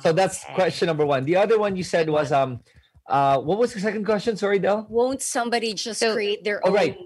So 0.00 0.12
that's 0.12 0.44
Okay. 0.44 0.54
question 0.54 0.86
number 0.86 1.04
one. 1.04 1.24
The 1.24 1.36
other 1.36 1.58
one 1.58 1.76
you 1.76 1.82
said 1.84 2.08
was 2.08 2.32
um, 2.32 2.60
uh, 3.06 3.38
what 3.40 3.58
was 3.58 3.72
the 3.74 3.80
second 3.80 4.04
question? 4.04 4.36
Sorry, 4.36 4.58
Del. 4.58 4.86
Won't 4.88 5.20
somebody 5.22 5.74
just 5.74 6.00
So- 6.00 6.14
create 6.14 6.44
their 6.44 6.60
Oh, 6.64 6.68
own? 6.68 6.74
right. 6.74 6.96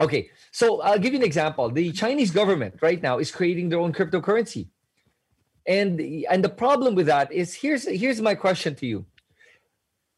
Okay, 0.00 0.30
so 0.50 0.80
I'll 0.80 0.98
give 0.98 1.12
you 1.12 1.18
an 1.18 1.24
example. 1.24 1.68
The 1.68 1.92
Chinese 1.92 2.30
government 2.30 2.76
right 2.80 3.02
now 3.02 3.18
is 3.18 3.30
creating 3.30 3.68
their 3.68 3.80
own 3.80 3.92
cryptocurrency, 3.92 4.68
and 5.66 6.00
and 6.30 6.44
the 6.44 6.48
problem 6.48 6.94
with 6.94 7.06
that 7.06 7.32
is 7.32 7.54
here's 7.54 7.86
here's 7.88 8.20
my 8.20 8.34
question 8.34 8.74
to 8.76 8.86
you. 8.86 9.06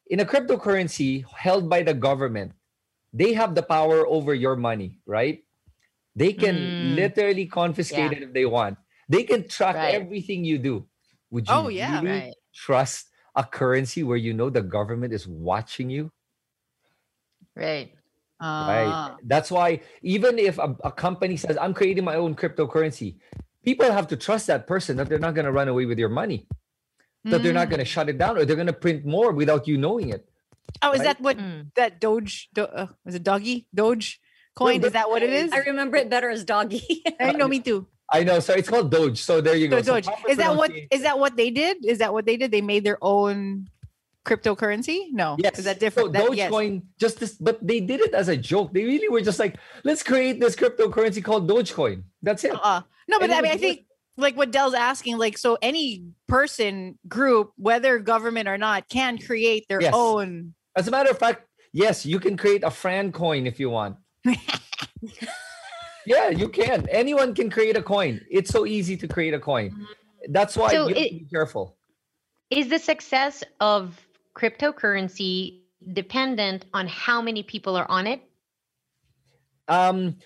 In 0.08 0.20
a 0.20 0.24
cryptocurrency 0.24 1.24
held 1.36 1.68
by 1.68 1.82
the 1.82 1.94
government, 1.94 2.52
they 3.12 3.32
have 3.34 3.54
the 3.54 3.62
power 3.62 4.06
over 4.06 4.34
your 4.34 4.56
money, 4.56 5.00
right? 5.06 5.44
They 6.14 6.32
can 6.32 6.74
Mm. 6.78 6.96
literally 6.96 7.46
confiscate 7.46 8.12
Yeah. 8.12 8.18
it 8.18 8.22
if 8.22 8.32
they 8.32 8.46
want. 8.46 8.78
They 9.08 9.24
can 9.24 9.48
track 9.48 9.76
Right. 9.76 9.94
everything 9.94 10.44
you 10.44 10.58
do. 10.58 10.86
Would 11.30 11.48
you 11.50 11.54
Oh, 11.56 11.68
yeah. 11.68 12.00
really 12.00 12.26
Right. 12.26 12.34
trust 12.54 13.08
a 13.34 13.44
currency 13.44 14.02
where 14.02 14.16
you 14.18 14.34
know 14.34 14.50
the 14.50 14.62
government 14.62 15.12
is 15.14 15.26
watching 15.26 15.90
you? 15.90 16.12
Right. 17.56 17.92
Right. 18.58 19.00
Ah. 19.00 19.18
That's 19.24 19.50
why 19.50 19.80
even 20.02 20.38
if 20.38 20.58
a, 20.58 20.76
a 20.84 20.92
company 20.92 21.36
says, 21.36 21.56
I'm 21.60 21.74
creating 21.74 22.04
my 22.04 22.16
own 22.16 22.34
cryptocurrency, 22.34 23.16
people 23.64 23.90
have 23.90 24.08
to 24.08 24.16
trust 24.16 24.46
that 24.48 24.66
person 24.66 24.96
that 24.96 25.08
they're 25.08 25.18
not 25.18 25.34
going 25.34 25.44
to 25.46 25.52
run 25.52 25.68
away 25.68 25.86
with 25.86 25.98
your 25.98 26.08
money, 26.08 26.46
that 27.24 27.42
they're 27.42 27.52
not 27.52 27.70
going 27.70 27.78
to 27.78 27.84
shut 27.84 28.08
it 28.08 28.18
down, 28.18 28.36
or 28.36 28.44
they're 28.44 28.56
going 28.56 28.66
to 28.66 28.72
print 28.72 29.04
more 29.06 29.32
without 29.32 29.66
you 29.68 29.78
knowing 29.78 30.10
it. 30.10 30.28
Oh, 30.82 30.92
is 30.92 30.98
Right? 31.00 31.04
that 31.04 31.20
what 31.20 31.36
Mm. 31.38 31.66
that 31.76 32.00
Doge? 32.00 32.48
Do, 32.54 32.62
uh, 32.64 32.86
was 33.04 33.14
it 33.14 33.22
Doggy 33.22 33.66
Doge 33.74 34.20
coin? 34.54 34.80
but- 34.80 34.88
is 34.88 34.92
that 34.94 35.10
what 35.10 35.22
it 35.22 35.30
is? 35.32 35.52
I 35.52 35.58
remember 35.58 35.96
it 35.96 36.08
better 36.10 36.30
as 36.30 36.44
doggy. 36.44 37.02
I 37.20 37.32
know 37.32 37.48
me 37.48 37.60
too. 37.60 37.86
I 38.12 38.24
know. 38.24 38.40
So 38.40 38.52
it's 38.54 38.68
called 38.68 38.90
Doge. 38.90 39.18
So 39.22 39.40
there 39.40 39.56
you 39.56 39.68
go. 39.68 39.78
So 39.78 39.82
So 39.82 39.94
Doge. 39.94 40.04
proper 40.06 40.28
Is 40.30 40.36
that 40.38 40.56
what 40.56 40.70
is 40.90 41.02
that 41.02 41.18
what 41.18 41.36
they 41.36 41.50
did? 41.50 41.84
Is 41.84 41.98
that 41.98 42.12
what 42.12 42.26
they 42.26 42.36
did? 42.36 42.50
They 42.50 42.60
made 42.62 42.84
their 42.84 42.98
own 43.02 43.68
cryptocurrency? 44.24 45.06
No. 45.12 45.36
Yes. 45.38 45.58
Is 45.58 45.64
that 45.64 45.80
different? 45.80 46.08
So 46.08 46.12
That- 46.12 46.36
yes. 46.36 46.50
Dogecoin, 46.50 46.82
just 46.98 47.20
this, 47.20 47.34
but 47.34 47.64
they 47.66 47.80
did 47.80 48.00
it 48.00 48.14
as 48.14 48.28
a 48.28 48.36
joke. 48.36 48.72
They 48.72 48.84
really 48.84 49.08
were 49.08 49.20
just 49.20 49.38
like, 49.38 49.56
let's 49.84 50.02
create 50.02 50.40
this 50.40 50.54
cryptocurrency 50.56 51.22
called 51.22 51.48
Dogecoin. 51.48 52.04
That's 52.22 52.44
it. 52.44 52.52
Uh, 52.54 52.82
no, 53.08 53.18
but 53.18 53.24
And 53.30 53.32
I 53.34 53.40
mean, 53.42 53.52
I 53.52 53.56
think 53.56 53.86
like 54.16 54.36
what 54.36 54.50
Dell's 54.50 54.74
asking, 54.74 55.18
like, 55.18 55.38
so 55.38 55.58
any 55.62 56.04
person, 56.28 56.98
group, 57.08 57.52
whether 57.56 57.98
government 57.98 58.48
or 58.48 58.58
not, 58.58 58.88
can 58.88 59.18
create 59.18 59.66
their 59.68 59.80
Yes. 59.80 59.92
own. 59.94 60.54
As 60.76 60.86
a 60.86 60.90
matter 60.90 61.10
of 61.10 61.18
fact, 61.18 61.46
yes, 61.72 62.06
you 62.06 62.20
can 62.20 62.36
create 62.36 62.62
a 62.64 62.70
Fran 62.70 63.12
coin 63.12 63.46
if 63.46 63.58
you 63.58 63.70
want. 63.70 63.96
yeah, 66.06 66.28
you 66.28 66.48
can. 66.48 66.86
Anyone 66.90 67.34
can 67.34 67.50
create 67.50 67.76
a 67.76 67.82
coin. 67.82 68.20
It's 68.30 68.50
so 68.50 68.66
easy 68.66 68.96
to 68.98 69.08
create 69.08 69.34
a 69.34 69.38
coin. 69.40 69.86
That's 70.28 70.56
why 70.56 70.70
So 70.70 70.88
you 70.88 70.94
have 70.94 70.96
it- 70.96 71.08
to 71.10 71.14
be 71.20 71.26
careful. 71.30 71.76
Is 72.50 72.68
the 72.68 72.78
success 72.78 73.42
of 73.60 73.98
cryptocurrency 74.36 75.62
dependent 75.92 76.64
on 76.72 76.86
how 76.86 77.20
many 77.20 77.42
people 77.42 77.76
are 77.76 77.90
on 77.90 78.06
it? 78.06 78.20
Um, 79.68 80.16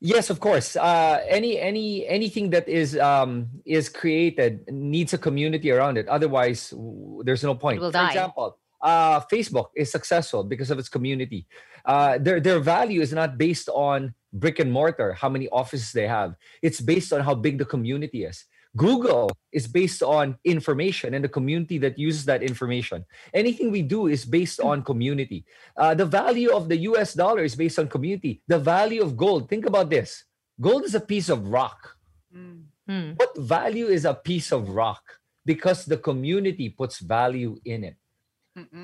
yes, 0.00 0.30
of 0.30 0.40
course. 0.40 0.76
Uh, 0.76 1.20
any 1.28 1.58
any 1.58 2.06
anything 2.06 2.50
that 2.50 2.68
is 2.68 2.98
um 2.98 3.48
is 3.64 3.88
created 3.88 4.64
needs 4.70 5.12
a 5.12 5.18
community 5.18 5.70
around 5.70 5.98
it. 5.98 6.08
Otherwise, 6.08 6.70
w- 6.70 7.22
there's 7.24 7.42
no 7.42 7.54
point. 7.54 7.80
will 7.80 7.90
For 7.90 7.98
die. 7.98 8.08
example, 8.08 8.58
uh, 8.82 9.20
Facebook 9.32 9.68
is 9.76 9.90
successful 9.90 10.44
because 10.44 10.70
of 10.70 10.78
its 10.78 10.88
community. 10.88 11.46
Uh, 11.84 12.18
their 12.18 12.40
their 12.40 12.60
value 12.60 13.00
is 13.00 13.12
not 13.12 13.38
based 13.38 13.68
on 13.68 14.14
brick 14.32 14.58
and 14.58 14.72
mortar, 14.72 15.12
how 15.12 15.28
many 15.28 15.48
offices 15.48 15.92
they 15.92 16.06
have. 16.06 16.34
It's 16.62 16.80
based 16.80 17.12
on 17.12 17.20
how 17.20 17.34
big 17.34 17.58
the 17.58 17.66
community 17.66 18.24
is. 18.24 18.44
Google 18.76 19.30
is 19.52 19.66
based 19.66 20.02
on 20.02 20.38
information 20.44 21.14
and 21.14 21.22
the 21.22 21.28
community 21.28 21.76
that 21.78 21.98
uses 21.98 22.24
that 22.24 22.42
information. 22.42 23.04
Anything 23.34 23.70
we 23.70 23.82
do 23.82 24.06
is 24.06 24.24
based 24.24 24.60
on 24.60 24.82
community. 24.82 25.44
Uh, 25.76 25.94
the 25.94 26.06
value 26.06 26.50
of 26.50 26.68
the 26.68 26.76
US 26.88 27.12
dollar 27.12 27.42
is 27.42 27.54
based 27.54 27.78
on 27.78 27.88
community. 27.88 28.40
The 28.48 28.58
value 28.58 29.02
of 29.02 29.16
gold, 29.16 29.48
think 29.48 29.66
about 29.66 29.90
this 29.90 30.24
gold 30.60 30.84
is 30.84 30.94
a 30.94 31.00
piece 31.00 31.28
of 31.28 31.48
rock. 31.48 31.96
Hmm. 32.32 33.12
What 33.16 33.36
value 33.36 33.86
is 33.86 34.04
a 34.04 34.14
piece 34.14 34.52
of 34.52 34.70
rock? 34.70 35.02
Because 35.44 35.84
the 35.84 35.96
community 35.96 36.68
puts 36.68 36.98
value 36.98 37.58
in 37.64 37.84
it. 37.84 37.96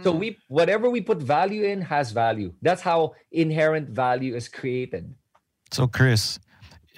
So 0.02 0.12
we 0.12 0.38
whatever 0.48 0.88
we 0.88 1.02
put 1.02 1.18
value 1.18 1.64
in 1.64 1.82
has 1.82 2.10
value. 2.10 2.54
That's 2.62 2.80
how 2.80 3.14
inherent 3.32 3.90
value 3.90 4.34
is 4.34 4.48
created. 4.48 5.12
So, 5.70 5.86
Chris, 5.86 6.38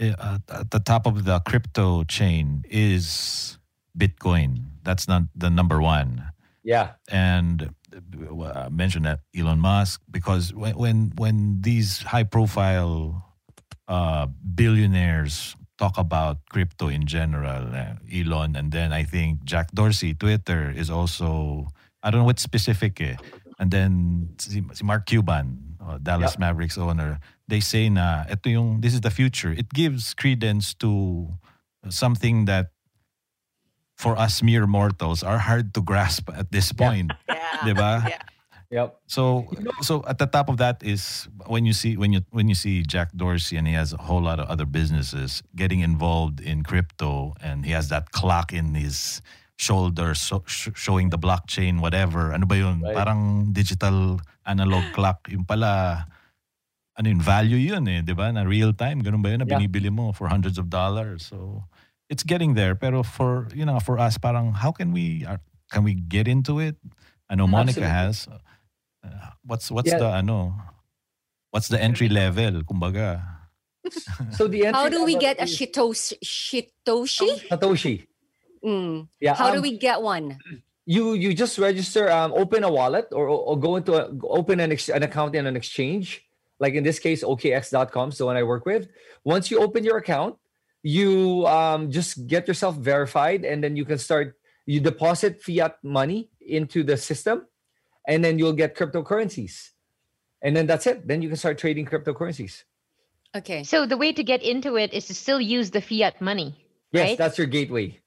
uh, 0.01 0.39
at 0.49 0.71
the 0.71 0.81
top 0.81 1.07
of 1.07 1.25
the 1.25 1.41
crypto 1.41 2.05
chain 2.05 2.65
is 2.69 3.59
Bitcoin. 3.97 4.65
That's 4.83 5.07
not 5.07 5.25
the 5.35 5.51
number 5.51 5.81
one. 5.81 6.33
Yeah. 6.63 6.93
And 7.11 7.75
uh, 7.93 8.45
I 8.45 8.69
mentioned 8.69 9.05
that 9.05 9.21
Elon 9.37 9.61
Musk 9.61 10.01
because 10.11 10.55
when 10.55 10.77
when, 10.77 11.13
when 11.17 11.61
these 11.61 12.03
high 12.03 12.25
profile 12.25 13.25
uh, 13.89 14.27
billionaires 14.55 15.57
talk 15.79 15.97
about 15.97 16.39
crypto 16.51 16.89
in 16.89 17.07
general, 17.07 17.75
uh, 17.75 17.97
Elon, 18.13 18.55
and 18.57 18.73
then 18.73 18.93
I 18.93 19.03
think 19.05 19.45
Jack 19.45 19.73
Dorsey, 19.73 20.15
Twitter 20.15 20.71
is 20.71 20.91
also 20.91 21.69
I 22.03 22.11
don't 22.11 22.21
know 22.21 22.27
what's 22.27 22.43
specific, 22.43 23.01
eh. 23.01 23.17
and 23.59 23.71
then 23.71 24.31
si 24.39 24.63
Mark 24.83 25.07
Cuban, 25.07 25.70
uh, 25.83 25.99
Dallas 25.99 26.33
Yep. 26.33 26.41
Mavericks 26.41 26.79
owner, 26.79 27.19
they 27.49 27.61
say 27.61 27.89
na 27.89 28.25
ito 28.31 28.49
yung 28.51 28.81
this 28.81 28.95
is 28.95 29.01
the 29.01 29.11
future. 29.11 29.53
It 29.53 29.73
gives 29.73 30.15
credence 30.15 30.75
to 30.85 31.29
something 31.89 32.45
that 32.45 32.71
for 33.97 34.17
us 34.17 34.43
mere 34.43 34.67
mortals 34.67 35.23
are 35.23 35.39
hard 35.39 35.75
to 35.75 35.83
grasp 35.83 36.31
at 36.33 36.53
this 36.53 36.73
point. 36.73 37.13
Yeah. 37.29 37.59
Diba? 37.67 38.09
Yeah. 38.09 38.23
Yep. 38.71 38.89
So 39.11 39.51
so 39.83 40.05
at 40.07 40.19
the 40.23 40.27
top 40.31 40.49
of 40.49 40.57
that 40.63 40.79
is 40.87 41.27
when 41.51 41.67
you 41.67 41.73
see 41.75 41.97
when 41.99 42.13
you 42.15 42.23
when 42.31 42.47
you 42.49 42.55
see 42.55 42.83
Jack 42.87 43.11
Dorsey 43.13 43.57
and 43.59 43.67
he 43.67 43.75
has 43.75 43.93
a 43.93 43.99
whole 43.99 44.23
lot 44.23 44.39
of 44.39 44.47
other 44.47 44.65
businesses 44.65 45.43
getting 45.57 45.81
involved 45.81 46.39
in 46.39 46.63
crypto 46.63 47.35
and 47.43 47.67
he 47.67 47.73
has 47.75 47.89
that 47.91 48.13
clock 48.15 48.53
in 48.55 48.79
his 48.79 49.21
shoulder 49.61 50.17
so, 50.17 50.41
sh- 50.49 50.73
showing 50.73 51.13
the 51.13 51.21
blockchain 51.21 51.85
whatever 51.85 52.33
ano 52.33 52.49
ba 52.49 52.57
yun 52.57 52.81
Right. 52.81 52.97
parang 52.97 53.53
digital 53.53 54.17
analog 54.49 54.81
clock 54.97 55.29
yung 55.29 55.45
pala 55.45 56.09
ano 56.97 57.07
yun 57.13 57.21
value 57.21 57.61
yun 57.61 57.85
eh 57.85 58.01
di 58.01 58.17
ba 58.17 58.33
na 58.33 58.49
real 58.49 58.73
time 58.73 59.05
ganun 59.05 59.21
ba 59.21 59.37
yun 59.37 59.45
na 59.45 59.47
Yeah. 59.47 59.61
binibili 59.61 59.93
mo 59.93 60.17
for 60.17 60.33
hundreds 60.33 60.57
of 60.57 60.73
dollars 60.73 61.29
so 61.29 61.69
it's 62.09 62.25
getting 62.25 62.57
there 62.57 62.73
pero 62.73 63.05
for 63.05 63.53
you 63.53 63.69
know 63.69 63.77
for 63.85 64.01
us 64.01 64.17
parang 64.17 64.57
how 64.57 64.73
can 64.73 64.97
we 64.97 65.29
uh, 65.29 65.37
can 65.69 65.85
we 65.85 65.93
get 65.93 66.25
into 66.25 66.57
it 66.57 66.81
I 67.29 67.37
know 67.37 67.45
Monica 67.47 67.85
Absolutely. 67.85 67.95
has 67.95 68.15
uh, 69.05 69.37
what's 69.45 69.69
what's 69.69 69.93
Yeah. 69.93 70.01
the 70.01 70.11
ano 70.25 70.57
what's 71.53 71.69
the 71.69 71.77
entry 71.79 72.09
level 72.09 72.65
kumbaga 72.65 73.23
So 74.37 74.45
the 74.45 74.69
How 74.77 74.93
do 74.93 75.09
we 75.09 75.17
level 75.17 75.25
get 75.25 75.37
a 75.41 75.49
shitoshi? 75.49 76.21
Shitoshi? 76.21 77.49
Satoshi? 77.49 78.05
Mm. 78.65 79.09
Yeah. 79.21 79.35
How 79.35 79.51
do 79.51 79.57
um, 79.57 79.63
we 79.63 79.79
get 79.79 80.03
one? 80.03 80.39
you 80.87 81.13
you 81.13 81.35
just 81.35 81.59
register 81.59 82.11
um 82.11 82.33
open 82.33 82.65
a 82.65 82.73
wallet 82.73 83.07
or, 83.13 83.29
or 83.29 83.55
go 83.61 83.77
into 83.77 83.93
a, 83.95 84.11
open 84.25 84.59
an, 84.61 84.73
ex, 84.73 84.89
an 84.89 85.03
account 85.03 85.37
in 85.37 85.47
an 85.47 85.55
exchange 85.55 86.25
like 86.59 86.73
in 86.73 86.83
this 86.83 86.99
case 86.99 87.23
okx.com 87.23 88.09
is 88.09 88.17
the 88.17 88.25
one 88.25 88.35
i 88.35 88.43
work 88.43 88.65
with 88.65 88.89
once 89.23 89.51
you 89.51 89.61
open 89.61 89.85
your 89.85 89.99
account 89.99 90.37
you 90.83 91.47
um 91.47 91.93
just 91.93 92.27
get 92.27 92.49
yourself 92.49 92.77
verified 92.77 93.45
and 93.45 93.63
then 93.63 93.77
you 93.77 93.85
can 93.85 93.99
start 93.99 94.41
you 94.71 94.79
deposit 94.81 95.43
fiat 95.43 95.83
money 95.83 96.31
into 96.41 96.83
the 96.83 96.97
system, 96.97 97.47
and 98.07 98.25
then 98.25 98.39
you'll 98.39 98.55
get 98.55 98.77
cryptocurrencies, 98.77 99.71
and 100.43 100.57
then 100.57 100.67
that's 100.67 100.87
it. 100.87 101.07
Then 101.07 101.23
you 101.23 101.29
can 101.29 101.37
start 101.37 101.59
trading 101.59 101.87
cryptocurrencies. 101.87 102.63
Okay. 103.35 103.65
So 103.65 103.87
the 103.87 103.97
way 103.97 104.13
to 104.13 104.23
get 104.23 104.43
into 104.43 104.77
it 104.77 104.93
is 104.93 105.07
to 105.07 105.15
still 105.15 105.41
use 105.41 105.71
the 105.71 105.81
fiat 105.81 106.21
money. 106.21 106.55
Yes, 106.93 107.11
right? 107.11 107.19
that's 107.19 107.39
your 107.39 107.47
gateway. 107.47 107.99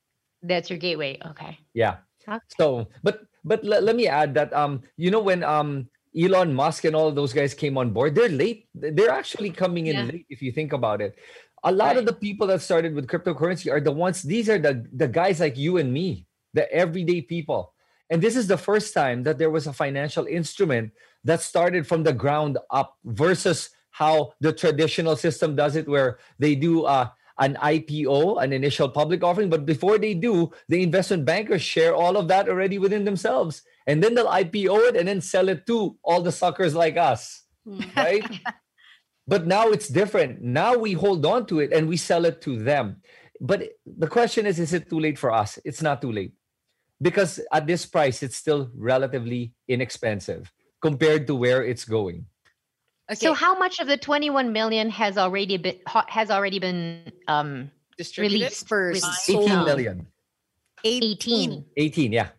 That's 0.43 0.69
your 0.69 0.77
gateway. 0.79 1.17
Okay. 1.31 1.57
Yeah. 1.73 1.97
Okay. 2.27 2.37
So, 2.59 2.87
but 3.01 3.23
but 3.43 3.63
le- 3.63 3.81
let 3.81 3.95
me 3.95 4.07
add 4.07 4.33
that 4.35 4.53
um, 4.53 4.81
you 4.97 5.09
know, 5.11 5.19
when 5.21 5.43
um 5.43 5.87
Elon 6.15 6.53
Musk 6.53 6.83
and 6.85 6.95
all 6.95 7.11
those 7.11 7.33
guys 7.33 7.53
came 7.53 7.77
on 7.77 7.91
board, 7.91 8.13
they're 8.13 8.29
late. 8.29 8.67
They're 8.75 9.09
actually 9.09 9.49
coming 9.49 9.87
in 9.87 9.95
Yeah. 9.95 10.11
late 10.11 10.27
if 10.29 10.41
you 10.41 10.51
think 10.51 10.73
about 10.73 11.01
it. 11.01 11.17
A 11.63 11.71
lot 11.71 11.95
of 11.95 12.05
the 12.05 12.13
people 12.13 12.45
that 12.47 12.61
started 12.61 12.93
with 12.93 13.07
cryptocurrency 13.07 13.71
are 13.71 13.79
the 13.79 13.91
ones. 13.91 14.21
These 14.21 14.49
are 14.49 14.59
the 14.59 14.85
the 14.93 15.07
guys 15.07 15.39
like 15.39 15.57
you 15.57 15.77
and 15.77 15.91
me, 15.91 16.27
the 16.53 16.69
everyday 16.71 17.21
people. 17.21 17.73
And 18.11 18.21
this 18.21 18.35
is 18.35 18.47
the 18.47 18.59
first 18.59 18.93
time 18.93 19.23
that 19.23 19.39
there 19.39 19.49
was 19.49 19.65
a 19.65 19.73
financial 19.73 20.27
instrument 20.27 20.91
that 21.23 21.41
started 21.41 21.87
from 21.87 22.03
the 22.03 22.13
ground 22.13 22.59
up 22.69 22.99
versus 23.05 23.71
how 23.91 24.33
the 24.41 24.51
traditional 24.51 25.15
system 25.15 25.55
does 25.55 25.75
it, 25.79 25.87
where 25.87 26.19
they 26.37 26.53
do 26.53 26.83
uh, 26.83 27.07
an 27.39 27.55
IPO, 27.61 28.41
an 28.41 28.53
initial 28.53 28.89
public 28.89 29.23
offering. 29.23 29.49
But 29.49 29.65
before 29.65 29.97
they 29.97 30.13
do, 30.13 30.51
the 30.69 30.83
investment 30.83 31.25
bankers 31.25 31.61
share 31.61 31.95
all 31.95 32.17
of 32.17 32.27
that 32.27 32.47
already 32.47 32.77
within 32.77 33.05
themselves. 33.05 33.63
And 33.87 34.03
then 34.03 34.15
they'll 34.15 34.27
IPO 34.27 34.89
it 34.89 34.95
and 34.95 35.07
then 35.07 35.21
sell 35.21 35.49
it 35.49 35.65
to 35.67 35.97
all 36.03 36.21
the 36.21 36.31
suckers 36.31 36.75
like 36.75 36.97
us, 36.97 37.43
hmm. 37.65 37.81
right? 37.97 38.23
but 39.27 39.47
now 39.47 39.69
it's 39.69 39.87
different. 39.87 40.41
Now 40.41 40.77
we 40.77 40.93
hold 40.93 41.25
on 41.25 41.45
to 41.47 41.59
it 41.59 41.73
and 41.73 41.87
we 41.87 41.97
sell 41.97 42.25
it 42.25 42.41
to 42.41 42.57
them. 42.57 42.97
But 43.41 43.69
the 43.85 44.07
question 44.07 44.45
is, 44.45 44.59
is 44.59 44.73
it 44.73 44.89
too 44.89 44.99
late 44.99 45.17
for 45.17 45.31
us? 45.31 45.59
It's 45.65 45.81
not 45.81 46.01
too 46.01 46.11
late 46.11 46.33
because 47.01 47.39
at 47.51 47.67
this 47.67 47.85
price, 47.85 48.23
it's 48.23 48.37
still 48.37 48.71
relatively 48.75 49.53
inexpensive 49.67 50.51
compared 50.81 51.27
to 51.27 51.35
where 51.35 51.63
it's 51.63 51.85
going. 51.85 52.25
Okay. 53.13 53.25
So 53.25 53.33
how 53.33 53.57
much 53.57 53.79
of 53.79 53.87
the 53.87 53.97
21 53.97 54.51
million 54.51 54.89
has 54.89 55.17
already 55.17 55.57
been 55.57 55.77
has 56.07 56.29
already 56.29 56.59
been 56.59 57.11
um 57.27 57.71
Distributed 57.97 58.35
released? 58.49 58.67
For 58.67 58.87
Released. 58.87 59.25
so 59.25 59.41
18 59.41 60.05
18. 60.83 61.65
18 61.77 62.11
yeah 62.11 62.29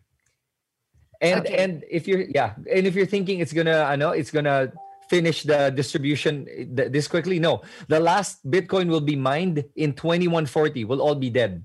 and 1.21 1.39
Okay. 1.41 1.57
and 1.57 1.83
if 1.89 2.07
you're 2.07 2.25
yeah 2.35 2.53
and 2.69 2.85
if 2.85 2.93
you're 2.93 3.07
thinking 3.07 3.39
it's 3.39 3.53
gonna 3.53 3.87
i 3.89 3.95
know 3.95 4.11
it's 4.11 4.29
gonna 4.31 4.71
finish 5.09 5.43
the 5.43 5.71
distribution 5.71 6.45
eh, 6.51 6.89
this 6.91 7.07
quickly 7.07 7.39
no 7.39 7.61
the 7.87 7.99
last 7.99 8.43
bitcoin 8.49 8.89
will 8.89 9.01
be 9.01 9.15
mined 9.15 9.63
in 9.75 9.93
2140 9.93 10.83
we'll 10.85 11.01
all 11.01 11.15
be 11.15 11.29
dead 11.29 11.63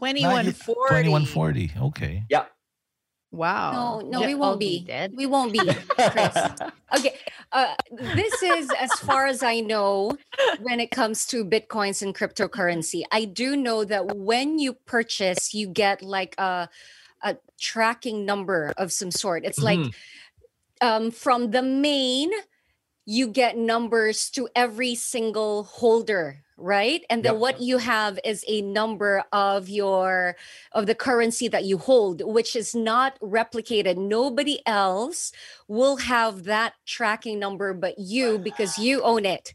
2140. 0.00 1.08
2140. 1.08 1.72
Okay. 1.88 2.24
yeah 2.28 2.44
Wow. 3.34 3.98
No, 3.98 4.08
no, 4.08 4.20
Yeah, 4.20 4.26
we 4.28 4.32
I'll 4.34 4.38
won't 4.38 4.60
be 4.60 4.78
be. 4.78 4.84
dead. 4.86 5.12
We 5.16 5.26
won't 5.26 5.52
be, 5.52 5.58
Chris. 5.58 6.36
Okay. 6.96 7.18
Uh, 7.54 7.76
this 7.90 8.42
is 8.42 8.72
as 8.72 8.92
far 9.00 9.26
as 9.26 9.42
I 9.42 9.60
know 9.60 10.18
when 10.60 10.80
it 10.80 10.90
comes 10.90 11.26
to 11.26 11.44
bitcoins 11.44 12.02
and 12.02 12.14
cryptocurrency. 12.14 13.04
I 13.12 13.26
do 13.26 13.56
know 13.56 13.84
that 13.84 14.08
when 14.08 14.58
you 14.58 14.74
purchase, 14.74 15.54
you 15.54 15.68
get 15.68 16.02
like 16.02 16.34
a 16.38 16.68
a 17.22 17.38
tracking 17.60 18.26
number 18.26 18.74
of 18.76 18.92
some 18.92 19.10
sort. 19.12 19.46
It's 19.46 19.62
like 19.62 19.78
Mhm. 19.78 19.94
um, 20.82 21.10
from 21.12 21.52
the 21.52 21.62
main, 21.62 22.30
you 23.06 23.28
get 23.28 23.56
numbers 23.58 24.30
to 24.32 24.48
every 24.56 24.94
single 24.96 25.64
holder, 25.64 26.43
right? 26.56 27.04
And 27.10 27.24
then 27.24 27.34
Yep. 27.34 27.40
what 27.40 27.60
you 27.60 27.78
have 27.78 28.18
is 28.24 28.44
a 28.46 28.62
number 28.62 29.24
of 29.32 29.68
your 29.68 30.36
of 30.72 30.86
the 30.86 30.94
currency 30.94 31.48
that 31.48 31.64
you 31.64 31.78
hold, 31.78 32.22
which 32.24 32.54
is 32.56 32.74
not 32.74 33.18
replicated. 33.20 33.96
Nobody 33.96 34.60
else 34.66 35.32
will 35.68 35.96
have 35.96 36.44
that 36.44 36.74
tracking 36.86 37.38
number 37.38 37.72
but 37.74 37.98
you 37.98 38.38
because 38.38 38.78
you 38.78 39.02
own 39.02 39.24
it. 39.24 39.52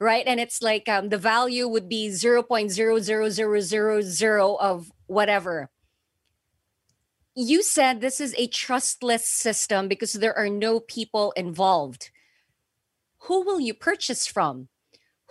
Right. 0.00 0.24
And 0.26 0.38
it's 0.38 0.62
like 0.62 0.88
um, 0.88 1.08
the 1.08 1.18
value 1.18 1.66
would 1.66 1.88
be 1.88 2.08
0.00000 2.10 4.56
of 4.60 4.92
whatever 5.06 5.70
you 7.40 7.62
said 7.62 8.00
this 8.00 8.20
is 8.20 8.34
a 8.36 8.48
trustless 8.48 9.28
system 9.28 9.86
because 9.86 10.14
there 10.14 10.36
are 10.36 10.48
no 10.48 10.80
people 10.80 11.30
involved. 11.36 12.10
Who 13.22 13.44
will 13.44 13.60
you 13.60 13.74
purchase 13.74 14.26
from? 14.26 14.68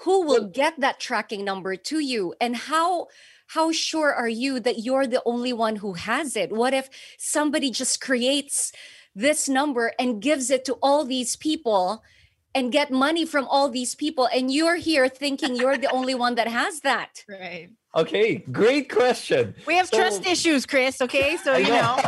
Who 0.04 0.22
will 0.22 0.42
Well- 0.42 0.48
get 0.50 0.80
that 0.80 1.00
tracking 1.00 1.46
number 1.46 1.76
to 1.76 2.00
you? 2.00 2.34
And 2.42 2.56
how 2.56 3.08
how 3.52 3.72
sure 3.72 4.14
are 4.14 4.28
you 4.28 4.60
that 4.60 4.80
you're 4.80 5.08
the 5.08 5.22
only 5.26 5.54
one 5.54 5.78
who 5.78 5.94
has 5.94 6.36
it? 6.36 6.52
What 6.52 6.74
if 6.74 6.90
somebody 7.18 7.72
just 7.72 8.02
creates 8.02 8.74
this 9.16 9.48
number 9.48 9.94
and 9.98 10.22
gives 10.22 10.52
it 10.52 10.66
to 10.66 10.74
all 10.82 11.06
these 11.06 11.38
people 11.38 12.04
and 12.54 12.74
get 12.74 12.92
money 12.92 13.26
from 13.26 13.48
all 13.48 13.70
these 13.70 13.96
people 13.96 14.28
and 14.36 14.52
you're 14.54 14.76
here 14.76 15.08
thinking 15.08 15.56
you're 15.56 15.78
the 15.78 15.90
only 15.92 16.14
one 16.14 16.36
that 16.36 16.48
has 16.48 16.82
that? 16.82 17.24
Right. 17.30 17.70
okay 17.96 18.44
great 18.52 18.90
question 18.92 19.56
We 19.66 19.76
have 19.80 19.88
So- 19.88 19.98
trust 19.98 20.26
issues, 20.28 20.66
Chris. 20.66 21.02
Okay. 21.02 21.38
So, 21.44 21.54
I 21.54 21.58
you 21.60 21.70
know. 21.80 21.96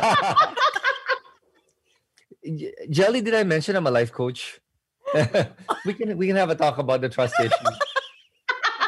J- 2.60 2.73
jelly 2.89 3.21
did 3.21 3.36
i 3.36 3.43
mention 3.43 3.75
i'm 3.75 3.88
a 3.88 3.91
life 3.91 4.12
coach 4.12 4.60
we 5.86 5.93
can 5.93 6.17
we 6.17 6.28
can 6.28 6.36
have 6.36 6.50
a 6.50 6.56
talk 6.56 6.78
about 6.78 7.02
the 7.02 7.10
trust 7.10 7.34
issue 7.39 7.56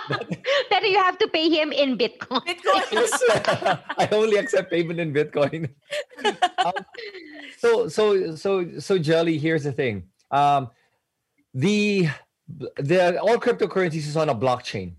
Better 0.69 0.87
you 0.87 0.97
have 0.97 1.17
to 1.19 1.27
pay 1.27 1.49
him 1.49 1.71
in 1.71 1.97
Bitcoin. 1.97 2.41
I 3.97 4.09
only 4.11 4.37
accept 4.37 4.71
payment 4.71 4.99
in 4.99 5.13
Bitcoin. 5.13 5.69
Um, 6.57 6.73
so 7.57 7.87
so 7.87 8.35
so 8.35 8.79
so 8.79 8.97
Jelly, 8.97 9.37
here's 9.37 9.63
the 9.63 9.71
thing. 9.71 10.03
Um, 10.31 10.69
the 11.53 12.09
the 12.77 13.19
all 13.21 13.37
cryptocurrencies 13.37 14.07
is 14.07 14.17
on 14.17 14.29
a 14.29 14.35
blockchain. 14.35 14.95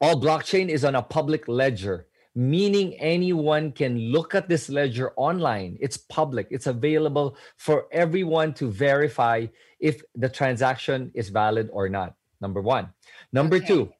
All 0.00 0.20
blockchain 0.20 0.68
is 0.68 0.84
on 0.84 0.94
a 0.94 1.02
public 1.02 1.48
ledger, 1.48 2.06
meaning 2.34 2.94
anyone 2.98 3.70
can 3.72 3.98
look 4.10 4.34
at 4.34 4.48
this 4.48 4.68
ledger 4.68 5.12
online. 5.16 5.78
It's 5.80 5.96
public. 5.96 6.48
It's 6.50 6.66
available 6.66 7.36
for 7.56 7.86
everyone 7.92 8.54
to 8.54 8.70
verify 8.70 9.46
if 9.78 10.02
the 10.14 10.28
transaction 10.28 11.10
is 11.14 11.28
valid 11.28 11.70
or 11.72 11.88
not. 11.88 12.14
Number 12.40 12.60
one. 12.60 12.90
Number 13.32 13.56
Okay. 13.56 13.66
two, 13.66 13.92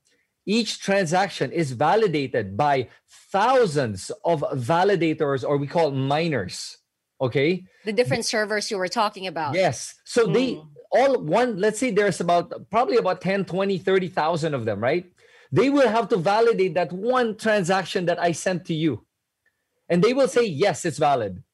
each 0.47 0.81
transaction 0.81 1.53
is 1.53 1.73
validated 1.73 2.57
by 2.57 2.89
thousands 3.31 4.11
of 4.25 4.41
validators, 4.55 5.47
or 5.49 5.57
we 5.57 5.67
call 5.67 5.91
miners. 5.93 6.79
Okay. 7.21 7.65
The 7.85 7.93
different 7.93 8.25
servers 8.27 8.71
you 8.71 8.77
were 8.77 8.89
talking 8.89 9.27
about. 9.27 9.55
Yes. 9.55 9.95
So 10.05 10.27
they 10.27 10.55
Mm. 10.55 10.69
all 10.91 11.19
one, 11.23 11.57
let's 11.59 11.79
say 11.79 11.91
there's 11.91 12.21
about 12.21 12.69
probably 12.71 12.97
about 12.99 13.21
10, 13.21 13.45
20, 13.45 13.79
30,000 13.79 14.53
of 14.55 14.65
them, 14.65 14.81
right? 14.83 15.07
They 15.55 15.71
will 15.71 15.89
have 15.89 16.09
to 16.09 16.17
validate 16.17 16.75
that 16.75 16.91
one 16.91 17.37
transaction 17.37 18.07
that 18.07 18.19
I 18.19 18.33
sent 18.33 18.65
to 18.67 18.75
you. 18.75 19.07
And 19.89 20.03
they 20.03 20.13
will 20.13 20.27
say, 20.27 20.45
yes, 20.45 20.85
it's 20.85 20.99
valid. 20.99 21.45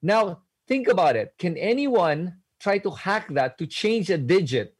Now, 0.00 0.40
think 0.66 0.88
about 0.88 1.16
it. 1.16 1.34
Can 1.38 1.54
anyone 1.58 2.40
try 2.58 2.78
to 2.78 2.90
hack 2.90 3.28
that 3.34 3.58
to 3.58 3.66
change 3.66 4.08
a 4.08 4.16
digit 4.16 4.74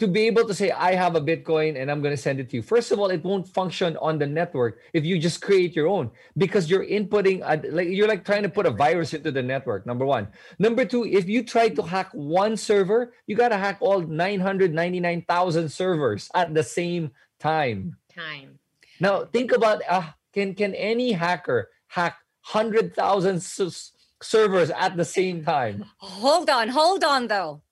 to 0.00 0.08
be 0.08 0.26
able 0.26 0.48
to 0.48 0.52
say, 0.52 0.72
I 0.72 0.96
have 0.96 1.14
a 1.14 1.20
Bitcoin 1.20 1.80
and 1.80 1.88
I'm 1.88 2.02
going 2.02 2.12
to 2.12 2.20
send 2.20 2.40
it 2.40 2.50
to 2.50 2.56
you? 2.56 2.62
First 2.62 2.90
of 2.90 2.98
all, 2.98 3.06
it 3.10 3.22
won't 3.22 3.46
function 3.46 3.96
on 3.98 4.18
the 4.18 4.26
network 4.26 4.80
if 4.92 5.04
you 5.04 5.16
just 5.20 5.40
create 5.40 5.76
your 5.76 5.86
own 5.86 6.10
because 6.36 6.68
you're 6.68 6.84
inputting, 6.84 7.40
a, 7.46 7.70
like 7.70 7.86
you're 7.86 8.08
like 8.08 8.24
trying 8.24 8.42
to 8.42 8.48
put 8.48 8.66
a 8.66 8.70
virus 8.70 9.14
into 9.14 9.30
the 9.30 9.44
network, 9.44 9.86
number 9.86 10.04
one. 10.04 10.26
Number 10.58 10.84
two, 10.84 11.06
if 11.06 11.28
you 11.28 11.44
try 11.44 11.68
to 11.68 11.82
hack 11.82 12.10
one 12.12 12.56
server, 12.56 13.14
you 13.28 13.36
got 13.36 13.50
to 13.50 13.58
hack 13.58 13.78
all 13.78 14.00
999,000 14.00 15.68
servers 15.70 16.28
at 16.34 16.52
the 16.52 16.64
same 16.64 17.12
time. 17.38 17.96
Time. 18.12 18.58
Now, 19.00 19.24
think 19.24 19.52
about 19.52 19.82
uh, 19.88 20.10
can 20.32 20.54
can 20.54 20.74
any 20.74 21.12
hacker 21.12 21.68
hack 21.88 22.18
100,000 22.50 23.36
s- 23.36 23.92
servers 24.22 24.70
at 24.70 24.96
the 24.96 25.04
same 25.04 25.44
time? 25.44 25.84
Hold 25.98 26.48
on, 26.50 26.68
hold 26.68 27.04
on 27.04 27.28
though. 27.28 27.62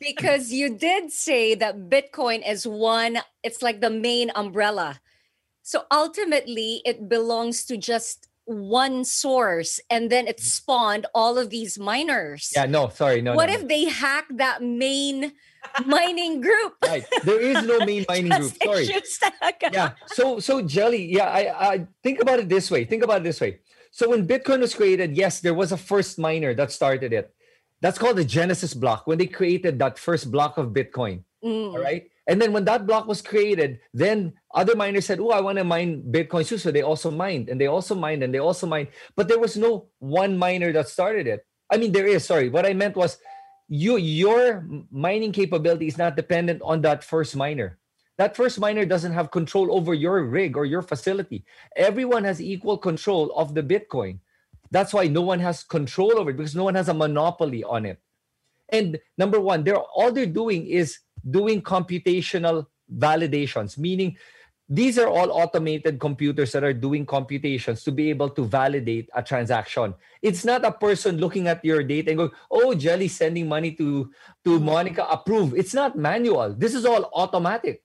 Because 0.00 0.50
you 0.50 0.76
did 0.76 1.12
say 1.12 1.54
that 1.54 1.88
Bitcoin 1.88 2.42
is 2.48 2.66
one, 2.66 3.18
it's 3.44 3.62
like 3.62 3.80
the 3.80 3.90
main 3.90 4.32
umbrella. 4.34 5.00
So 5.62 5.84
ultimately, 5.92 6.82
it 6.84 7.08
belongs 7.08 7.64
to 7.66 7.76
just 7.76 8.28
one 8.44 9.04
source 9.04 9.78
and 9.90 10.10
then 10.10 10.26
it 10.26 10.40
spawned 10.40 11.06
all 11.14 11.38
of 11.38 11.50
these 11.50 11.78
miners. 11.78 12.50
Yeah, 12.56 12.64
no, 12.64 12.88
sorry, 12.88 13.20
no. 13.20 13.34
what 13.34 13.50
no, 13.50 13.54
if 13.54 13.68
they 13.68 13.84
hack 13.84 14.24
that 14.36 14.62
main 14.62 15.32
mining 15.86 16.40
group? 16.40 16.74
right? 16.84 17.04
There 17.24 17.40
is 17.40 17.62
no 17.64 17.78
main 17.84 18.04
mining 18.08 18.32
group. 18.32 18.52
Sorry. 18.62 18.82
issues 18.84 19.18
to 19.18 19.32
hack 19.40 19.62
up. 19.64 19.72
yeah 19.72 19.90
so 20.06 20.38
so 20.38 20.62
jelly 20.62 21.04
yeah 21.04 21.28
I, 21.28 21.42
I 21.72 21.86
think 22.02 22.20
about 22.20 22.38
it 22.40 22.48
this 22.48 22.70
way 22.70 22.84
think 22.84 23.02
about 23.02 23.18
it 23.22 23.24
this 23.24 23.40
way 23.40 23.60
so 23.90 24.10
when 24.10 24.26
bitcoin 24.26 24.60
was 24.60 24.74
created 24.74 25.16
yes 25.16 25.40
there 25.40 25.54
was 25.54 25.72
a 25.72 25.76
first 25.76 26.18
miner 26.18 26.54
that 26.54 26.72
started 26.72 27.12
it 27.12 27.32
that's 27.80 27.98
called 27.98 28.16
the 28.16 28.24
genesis 28.24 28.74
block 28.74 29.06
when 29.06 29.18
they 29.18 29.26
created 29.26 29.78
that 29.78 29.98
first 29.98 30.30
block 30.30 30.58
of 30.58 30.70
bitcoin 30.70 31.22
Mm. 31.44 31.72
All 31.72 31.78
right. 31.78 32.10
And 32.26 32.42
then 32.42 32.52
when 32.52 32.64
that 32.64 32.86
block 32.86 33.06
was 33.06 33.22
created, 33.22 33.78
then 33.94 34.34
other 34.54 34.74
miners 34.76 35.06
said, 35.06 35.20
Oh, 35.20 35.30
I 35.30 35.40
want 35.40 35.56
to 35.58 35.64
mine 35.64 36.02
Bitcoin 36.10 36.46
too. 36.46 36.58
So 36.58 36.70
they 36.70 36.82
also 36.82 37.10
mined 37.10 37.48
and 37.48 37.60
they 37.60 37.68
also 37.68 37.94
mined 37.94 38.22
and 38.22 38.34
they 38.34 38.38
also 38.38 38.66
mined. 38.66 38.88
But 39.16 39.28
there 39.28 39.38
was 39.38 39.56
no 39.56 39.86
one 39.98 40.36
miner 40.36 40.72
that 40.72 40.88
started 40.88 41.26
it. 41.26 41.46
I 41.70 41.76
mean, 41.76 41.92
there 41.92 42.06
is, 42.06 42.24
sorry. 42.24 42.48
What 42.48 42.66
I 42.66 42.72
meant 42.74 42.96
was 42.96 43.18
you 43.68 43.96
your 43.96 44.64
mining 44.90 45.32
capability 45.32 45.86
is 45.86 45.98
not 45.98 46.16
dependent 46.16 46.62
on 46.62 46.80
that 46.82 47.04
first 47.04 47.36
miner. 47.36 47.78
That 48.16 48.34
first 48.34 48.58
miner 48.58 48.84
doesn't 48.84 49.12
have 49.12 49.30
control 49.30 49.72
over 49.72 49.94
your 49.94 50.24
rig 50.24 50.56
or 50.56 50.64
your 50.64 50.82
facility. 50.82 51.44
Everyone 51.76 52.24
has 52.24 52.40
equal 52.40 52.78
control 52.78 53.30
of 53.36 53.54
the 53.54 53.62
Bitcoin. 53.62 54.18
That's 54.70 54.92
why 54.92 55.06
no 55.06 55.22
one 55.22 55.38
has 55.38 55.62
control 55.62 56.18
over 56.18 56.30
it 56.30 56.36
because 56.36 56.56
no 56.56 56.64
one 56.64 56.74
has 56.74 56.88
a 56.88 56.94
monopoly 56.94 57.62
on 57.62 57.86
it. 57.86 58.00
And 58.70 58.98
number 59.16 59.40
one, 59.40 59.64
they're 59.64 59.76
all 59.76 60.12
they're 60.12 60.26
doing 60.26 60.66
is 60.66 60.98
doing 61.30 61.62
computational 61.62 62.66
validations, 62.92 63.78
meaning 63.78 64.16
these 64.68 64.98
are 64.98 65.08
all 65.08 65.32
automated 65.32 65.98
computers 65.98 66.52
that 66.52 66.62
are 66.62 66.74
doing 66.74 67.06
computations 67.06 67.82
to 67.84 67.92
be 67.92 68.10
able 68.10 68.28
to 68.28 68.44
validate 68.44 69.08
a 69.14 69.22
transaction. 69.22 69.94
It's 70.20 70.44
not 70.44 70.64
a 70.64 70.72
person 70.72 71.16
looking 71.16 71.48
at 71.48 71.64
your 71.64 71.82
data 71.82 72.10
and 72.10 72.18
going, 72.18 72.36
"Oh, 72.50 72.74
Jelly 72.74 73.08
sending 73.08 73.48
money 73.48 73.72
to 73.80 74.12
to 74.44 74.50
mm-hmm. 74.56 74.64
Monica, 74.64 75.06
approve." 75.08 75.56
It's 75.56 75.72
not 75.72 75.96
manual. 75.96 76.52
This 76.52 76.74
is 76.74 76.84
all 76.84 77.08
automatic, 77.14 77.82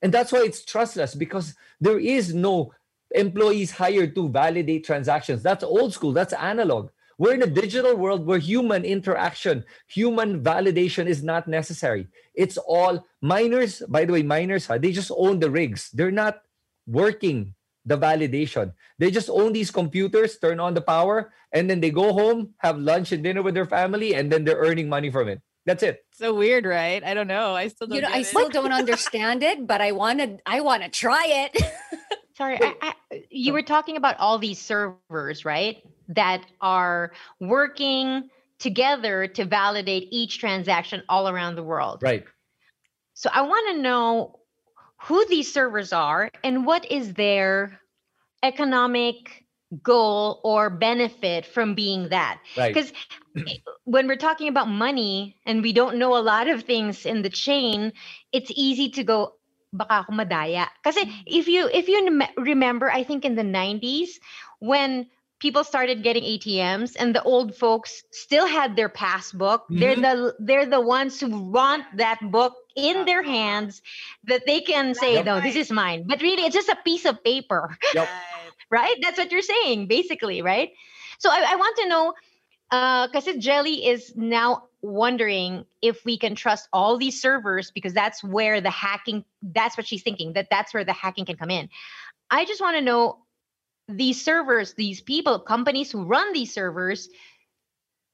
and 0.00 0.12
that's 0.12 0.32
why 0.32 0.40
it's 0.40 0.64
trustless 0.64 1.14
because 1.14 1.54
there 1.80 1.98
is 1.98 2.32
no 2.32 2.72
employees 3.14 3.70
hired 3.70 4.14
to 4.14 4.28
validate 4.30 4.84
transactions. 4.84 5.42
That's 5.42 5.62
old 5.62 5.92
school. 5.92 6.12
That's 6.12 6.32
analog. 6.32 6.90
We're 7.18 7.34
in 7.34 7.42
a 7.42 7.46
digital 7.46 7.96
world 7.96 8.26
where 8.26 8.38
human 8.38 8.84
interaction, 8.84 9.64
human 9.88 10.42
validation 10.42 11.06
is 11.06 11.22
not 11.22 11.48
necessary. 11.48 12.08
It's 12.34 12.56
all 12.56 13.04
miners, 13.20 13.82
by 13.88 14.04
the 14.04 14.12
way, 14.12 14.22
miners, 14.22 14.66
they 14.66 14.92
just 14.92 15.12
own 15.14 15.38
the 15.38 15.50
rigs. 15.50 15.90
They're 15.92 16.10
not 16.10 16.42
working 16.86 17.54
the 17.84 17.98
validation. 17.98 18.72
They 18.98 19.10
just 19.10 19.28
own 19.28 19.52
these 19.52 19.70
computers, 19.70 20.38
turn 20.38 20.60
on 20.60 20.74
the 20.74 20.80
power, 20.80 21.32
and 21.52 21.68
then 21.68 21.80
they 21.80 21.90
go 21.90 22.12
home, 22.12 22.54
have 22.58 22.78
lunch 22.78 23.12
and 23.12 23.22
dinner 23.22 23.42
with 23.42 23.54
their 23.54 23.66
family, 23.66 24.14
and 24.14 24.30
then 24.30 24.44
they're 24.44 24.60
earning 24.60 24.88
money 24.88 25.10
from 25.10 25.28
it. 25.28 25.42
That's 25.64 25.82
it. 25.82 26.04
So 26.12 26.34
weird, 26.34 26.66
right? 26.66 27.02
I 27.04 27.14
don't 27.14 27.28
know. 27.28 27.54
I 27.54 27.68
still 27.68 27.86
don't. 27.86 27.96
You 27.96 28.02
know, 28.02 28.08
get 28.08 28.16
I 28.16 28.20
it. 28.20 28.26
still 28.26 28.48
don't 28.48 28.72
understand 28.72 29.42
it, 29.42 29.66
but 29.66 29.80
I 29.80 29.92
want 29.92 30.18
to. 30.18 30.38
I 30.44 30.60
want 30.60 30.82
to 30.82 30.88
try 30.88 31.24
it. 31.26 31.62
Sorry, 32.36 32.58
I, 32.60 32.74
I, 32.80 33.24
you 33.30 33.52
were 33.52 33.62
talking 33.62 33.96
about 33.96 34.18
all 34.18 34.38
these 34.38 34.58
servers, 34.58 35.44
right? 35.44 35.84
That 36.14 36.44
are 36.60 37.12
working 37.40 38.30
together 38.58 39.26
to 39.26 39.44
validate 39.44 40.08
each 40.10 40.38
transaction 40.38 41.02
all 41.08 41.28
around 41.28 41.56
the 41.56 41.62
world. 41.62 42.02
Right. 42.02 42.24
So 43.14 43.28
I 43.32 43.42
want 43.42 43.76
to 43.76 43.82
know 43.82 44.38
who 45.02 45.26
these 45.26 45.52
servers 45.52 45.92
are 45.92 46.30
and 46.44 46.64
what 46.64 46.90
is 46.90 47.14
their 47.14 47.80
economic 48.42 49.44
goal 49.82 50.40
or 50.44 50.70
benefit 50.70 51.46
from 51.46 51.74
being 51.74 52.08
that. 52.10 52.40
Right. 52.56 52.74
Because 52.74 52.92
eh, 53.36 53.56
when 53.84 54.06
we're 54.06 54.16
talking 54.16 54.48
about 54.48 54.68
money 54.68 55.36
and 55.46 55.62
we 55.62 55.72
don't 55.72 55.96
know 55.96 56.16
a 56.16 56.22
lot 56.22 56.48
of 56.48 56.62
things 56.62 57.06
in 57.06 57.22
the 57.22 57.30
chain, 57.30 57.92
it's 58.32 58.50
easy 58.54 58.90
to 58.90 59.04
go 59.04 59.34
baka 59.72 60.04
ako 60.04 60.12
madaya. 60.12 60.68
Kasi 60.84 61.04
mm. 61.04 61.12
if 61.26 61.48
you 61.48 61.68
if 61.72 61.88
you 61.88 62.04
rem- 62.04 62.36
remember, 62.36 62.92
I 62.92 63.02
think 63.02 63.24
in 63.24 63.34
the 63.34 63.46
90s 63.46 64.20
when 64.60 65.08
people 65.42 65.64
started 65.64 66.04
getting 66.04 66.22
ATMs 66.22 66.94
and 66.96 67.12
the 67.12 67.22
old 67.24 67.56
folks 67.56 68.04
still 68.12 68.46
had 68.46 68.76
their 68.76 68.88
passbook, 68.88 69.64
they're 69.68 69.96
mm-hmm. 69.96 70.02
the 70.02 70.34
they're 70.38 70.66
the 70.66 70.80
ones 70.80 71.18
who 71.18 71.28
want 71.28 71.84
that 71.96 72.20
book 72.22 72.54
in 72.76 73.04
their 73.04 73.24
hands 73.24 73.82
that 74.24 74.46
they 74.46 74.60
can 74.60 74.94
say, 74.94 75.14
Yep. 75.14 75.24
no, 75.24 75.40
this 75.40 75.56
is 75.56 75.70
mine. 75.70 76.04
But 76.06 76.22
really, 76.22 76.44
it's 76.44 76.54
just 76.54 76.68
a 76.68 76.78
piece 76.84 77.04
of 77.04 77.22
paper 77.24 77.76
Yep. 77.92 78.08
right? 78.70 78.96
That's 79.02 79.18
what 79.18 79.32
you're 79.32 79.42
saying, 79.42 79.88
basically, 79.88 80.42
right? 80.42 80.70
So 81.18 81.28
I, 81.28 81.44
I 81.50 81.56
want 81.56 81.76
to 81.78 81.88
know, 81.88 82.14
uh, 82.70 83.08
because 83.08 83.26
Jelly 83.36 83.86
is 83.86 84.14
now 84.16 84.68
wondering 84.80 85.64
if 85.82 86.04
we 86.04 86.18
can 86.18 86.34
trust 86.36 86.68
all 86.72 86.96
these 86.98 87.20
servers 87.20 87.72
because 87.72 87.92
that's 87.92 88.22
where 88.22 88.60
the 88.60 88.70
hacking. 88.70 89.24
That's 89.42 89.76
what 89.76 89.88
she's 89.88 90.02
thinking 90.04 90.34
that 90.34 90.48
that's 90.50 90.72
where 90.72 90.84
the 90.84 90.92
hacking 90.92 91.26
can 91.26 91.36
come 91.36 91.50
in. 91.50 91.68
I 92.30 92.44
just 92.44 92.60
want 92.60 92.76
to 92.76 92.82
know 92.82 93.18
these 93.96 94.22
servers, 94.22 94.74
these 94.74 95.00
people, 95.00 95.38
companies 95.38 95.90
who 95.90 96.04
run 96.04 96.32
these 96.32 96.52
servers, 96.52 97.08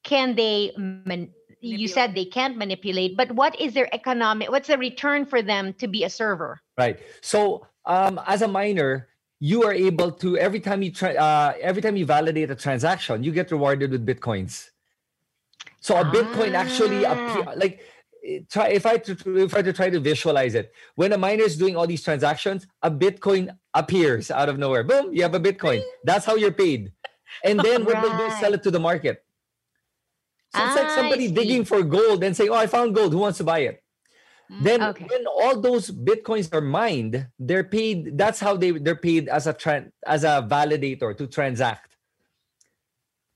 can 0.05 0.35
they? 0.35 0.73
Man- 0.77 1.31
you 1.61 1.88
said 1.88 2.14
they 2.14 2.25
can't 2.25 2.57
manipulate, 2.57 3.17
but 3.17 3.33
what 3.33 3.61
is 3.61 3.75
their 3.75 3.93
economic? 3.93 4.49
What's 4.49 4.69
the 4.69 4.79
return 4.79 5.27
for 5.27 5.43
them 5.43 5.75
to 5.75 5.88
be 5.88 6.05
a 6.05 6.11
server? 6.11 6.61
Right. 6.79 7.01
So 7.21 7.67
um, 7.85 8.21
as 8.27 8.43
a 8.43 8.49
miner, 8.49 9.09
you 9.41 9.64
are 9.64 9.73
able 9.73 10.12
to 10.12 10.38
every 10.38 10.61
time 10.61 10.83
you 10.83 10.93
try 10.93 11.17
uh, 11.17 11.55
every 11.61 11.83
time 11.83 11.97
you 11.97 12.07
validate 12.07 12.51
a 12.51 12.55
transaction, 12.55 13.25
you 13.25 13.33
get 13.33 13.51
rewarded 13.51 13.91
with 13.91 14.07
bitcoins. 14.07 14.71
So 15.81 15.97
a 15.97 16.05
bitcoin 16.05 16.55
actually 16.55 17.05
Ah. 17.07 17.12
appear 17.12 17.55
like 17.57 17.81
try 18.51 18.69
if 18.69 18.87
I 18.87 18.99
to, 18.99 19.12
if 19.38 19.55
I 19.55 19.62
to 19.62 19.73
try 19.73 19.91
to 19.91 20.01
visualize 20.01 20.55
it 20.55 20.73
when 20.95 21.12
a 21.12 21.19
miner 21.19 21.43
is 21.43 21.57
doing 21.57 21.77
all 21.77 21.87
these 21.87 22.03
transactions, 22.03 22.67
a 22.83 22.91
bitcoin 22.91 23.57
appears 23.79 24.31
out 24.31 24.49
of 24.51 24.59
nowhere. 24.59 24.83
Boom, 24.83 25.14
you 25.14 25.23
have 25.23 25.35
a 25.35 25.41
bitcoin. 25.41 25.83
That's 26.03 26.27
how 26.27 26.35
you're 26.35 26.53
paid. 26.53 26.91
And 27.45 27.61
then 27.61 27.85
what 27.87 28.03
they'll 28.03 28.19
do 28.19 28.25
is 28.27 28.37
sell 28.43 28.55
it 28.55 28.62
to 28.67 28.71
the 28.75 28.81
market. 28.83 29.23
So 30.55 30.64
it's 30.64 30.77
like 30.77 30.91
Ah, 30.91 30.97
somebody 30.97 31.31
digging 31.31 31.64
for 31.64 31.83
gold 31.85 32.25
and 32.25 32.35
saying, 32.35 32.51
"Oh, 32.51 32.57
I 32.57 32.67
found 32.67 32.95
gold. 32.97 33.12
Who 33.12 33.21
wants 33.21 33.38
to 33.38 33.45
buy 33.45 33.61
it?" 33.71 33.83
then 34.64 34.81
Okay. 34.83 35.05
when 35.05 35.29
all 35.29 35.61
those 35.61 35.93
bitcoins 35.93 36.49
are 36.57 36.64
mined 36.64 37.21
they're 37.37 37.69
paid 37.69 38.17
that's 38.17 38.41
how 38.41 38.57
they 38.57 38.73
they're 38.81 38.97
paid 38.97 39.29
as 39.29 39.45
a 39.45 39.53
tran 39.53 39.93
as 40.09 40.25
a 40.25 40.41
validator 40.49 41.12
to 41.12 41.29
transact 41.29 41.93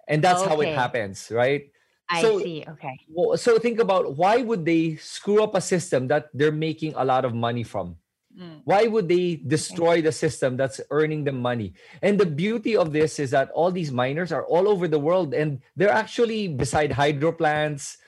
and 0.09 0.25
that's 0.25 0.41
how 0.41 0.57
it 0.65 0.73
happens 0.73 1.29
right 1.31 1.69
I 2.09 2.21
So- 2.25 2.41
see. 2.41 2.65
Okay. 2.65 2.97
Well, 3.13 3.37
so 3.37 3.59
think 3.61 3.77
about 3.79 4.17
why 4.17 4.41
would 4.41 4.65
they 4.65 4.97
screw 4.97 5.45
up 5.45 5.53
a 5.55 5.61
system 5.61 6.09
that 6.09 6.29
they're 6.33 6.53
making 6.53 6.93
a 6.97 7.05
lot 7.05 7.25
of 7.29 7.33
money 7.37 7.63
from 7.63 7.97
Mm. 8.33 8.63
why 8.65 8.87
would 8.87 9.09
they 9.09 9.37
destroy 9.47 10.01
the 10.01 10.11
system 10.11 10.57
that's 10.57 10.81
earning 10.91 11.25
them 11.25 11.41
money? 11.41 11.75
And 12.01 12.19
the 12.19 12.25
beauty 12.25 12.77
of 12.77 12.93
this 12.93 13.21
is 13.21 13.31
that 13.33 13.51
all 13.51 13.71
these 13.71 13.93
miners 13.93 14.33
are 14.33 14.45
all 14.45 14.69
over 14.69 14.89
the 14.89 14.99
world 14.99 15.35
and 15.35 15.61
they're 15.77 15.93
actually 15.93 16.49
beside 16.49 16.93
hydro 16.93 17.33
plants 17.33 17.99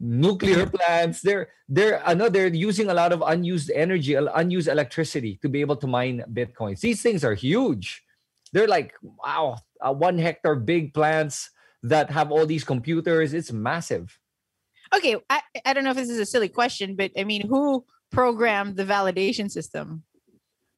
nuclear 0.00 0.66
plants. 0.66 1.20
They're 1.22 1.48
they're 1.68 2.02
they're 2.30 2.52
using 2.52 2.90
a 2.90 2.94
lot 2.94 3.12
of 3.12 3.22
unused 3.26 3.70
energy 3.74 4.16
uh, 4.16 4.28
unused 4.34 4.68
electricity 4.68 5.38
to 5.42 5.48
be 5.48 5.60
able 5.60 5.76
to 5.76 5.86
mine 5.86 6.24
bitcoins. 6.32 6.80
These 6.80 7.02
things 7.02 7.24
are 7.24 7.34
huge. 7.34 8.02
They're 8.52 8.68
like 8.68 8.94
wow 9.02 9.56
uh, 9.80 9.92
one 9.92 10.18
hectare 10.18 10.56
big 10.56 10.94
plants 10.94 11.50
that 11.82 12.10
have 12.10 12.32
all 12.32 12.46
these 12.46 12.64
computers. 12.64 13.34
It's 13.34 13.52
massive. 13.52 14.18
Okay, 14.94 15.16
I, 15.28 15.42
I 15.64 15.72
don't 15.72 15.84
know 15.84 15.90
if 15.90 15.96
this 15.96 16.10
is 16.10 16.20
a 16.20 16.26
silly 16.26 16.48
question, 16.48 16.94
but 16.94 17.10
I 17.18 17.24
mean, 17.24 17.46
who 17.48 17.84
programmed 18.10 18.76
the 18.76 18.84
validation 18.84 19.50
system? 19.50 20.02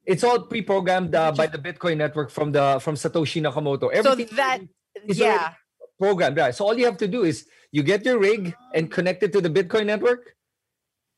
it's 0.08 0.24
all 0.24 0.40
pre-programmed 0.40 1.14
uh, 1.14 1.30
by 1.32 1.46
the 1.46 1.58
bitcoin 1.58 1.98
network 1.98 2.30
from 2.30 2.50
the 2.50 2.80
from 2.80 2.94
satoshi 2.96 3.42
nakamoto 3.44 3.92
everything 3.92 4.26
so 4.28 4.36
that, 4.36 4.60
is 5.06 5.18
yeah, 5.18 5.52
programmed 6.00 6.36
right 6.36 6.54
so 6.54 6.64
all 6.64 6.76
you 6.76 6.86
have 6.86 6.96
to 6.96 7.06
do 7.06 7.22
is 7.24 7.46
you 7.70 7.82
get 7.82 8.04
your 8.04 8.18
rig 8.18 8.54
and 8.74 8.90
connect 8.90 9.22
it 9.22 9.32
to 9.32 9.40
the 9.40 9.50
bitcoin 9.50 9.84
network 9.84 10.34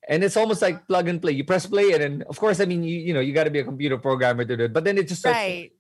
and 0.09 0.25
it's 0.25 0.37
almost 0.37 0.61
like 0.61 0.87
plug 0.88 1.07
and 1.09 1.23
play 1.23 1.31
you 1.33 1.44
press 1.44 1.66
play 1.66 1.92
and 1.92 2.03
then 2.03 2.25
of 2.29 2.37
course 2.38 2.59
i 2.61 2.64
mean 2.64 2.83
you 2.83 2.99
you 2.99 3.14
know 3.14 3.20
you 3.20 3.33
got 3.33 3.44
to 3.44 3.51
be 3.51 3.61
a 3.61 3.64
computer 3.64 3.96
programmer 3.96 4.44
to 4.44 4.57
do 4.57 4.64
it 4.64 4.73
but 4.73 4.83
then 4.83 4.99
it 4.99 5.07
just 5.07 5.20
starts 5.20 5.38
right. 5.38 5.70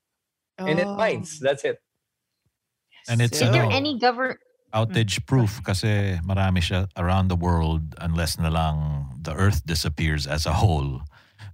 and 0.58 0.78
it 0.78 0.86
Oh, 0.86 0.94
mines 0.94 1.40
that's 1.40 1.64
it 1.64 1.82
And 3.08 3.20
it's, 3.24 3.40
Is 3.40 3.50
there 3.50 3.64
any 3.64 3.98
government? 3.98 4.38
Outage 4.72 5.18
proof 5.26 5.58
kasi 5.62 6.18
marami 6.22 6.62
siya 6.62 6.86
around 6.96 7.26
the 7.28 7.36
world 7.36 7.94
unless 8.00 8.38
na 8.38 8.48
lang 8.48 9.06
the 9.22 9.34
earth 9.34 9.66
disappears 9.66 10.26
as 10.26 10.46
a 10.46 10.52
whole. 10.54 11.02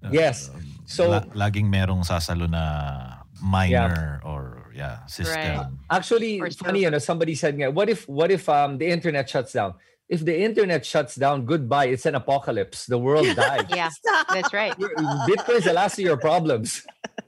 Uh, 0.05 0.13
Yes. 0.13 0.51
So- 0.85 1.11
la- 1.11 1.27
laging 1.35 1.67
merong 1.73 2.05
sasalo 2.05 2.47
na 2.47 3.25
miner 3.43 4.21
or 4.25 4.71
yeah, 4.75 5.05
system. 5.09 5.81
actually 5.91 6.41
Or 6.41 6.49
funny 6.51 6.85
you 6.85 6.91
know 6.93 7.01
somebody 7.01 7.35
said 7.35 7.57
nga, 7.57 7.71
what 7.73 7.89
if 7.89 8.09
what 8.09 8.31
if 8.31 8.49
um 8.49 8.79
the 8.79 8.89
internet 8.89 9.29
shuts 9.29 9.53
down 9.53 9.75
if 10.09 10.25
the 10.25 10.33
internet 10.33 10.87
shuts 10.87 11.17
down 11.17 11.45
goodbye 11.45 11.87
it's 11.93 12.07
an 12.07 12.15
apocalypse 12.15 12.87
the 12.87 12.97
world 12.97 13.27
dies 13.37 13.67
Yeah, 13.69 13.91
that's 14.33 14.53
right. 14.57 14.73
Your- 14.79 14.95
bitcoin's 15.29 15.65
the 15.69 15.73
last 15.77 15.99
of 16.01 16.05
your 16.05 16.17
problems 16.21 16.85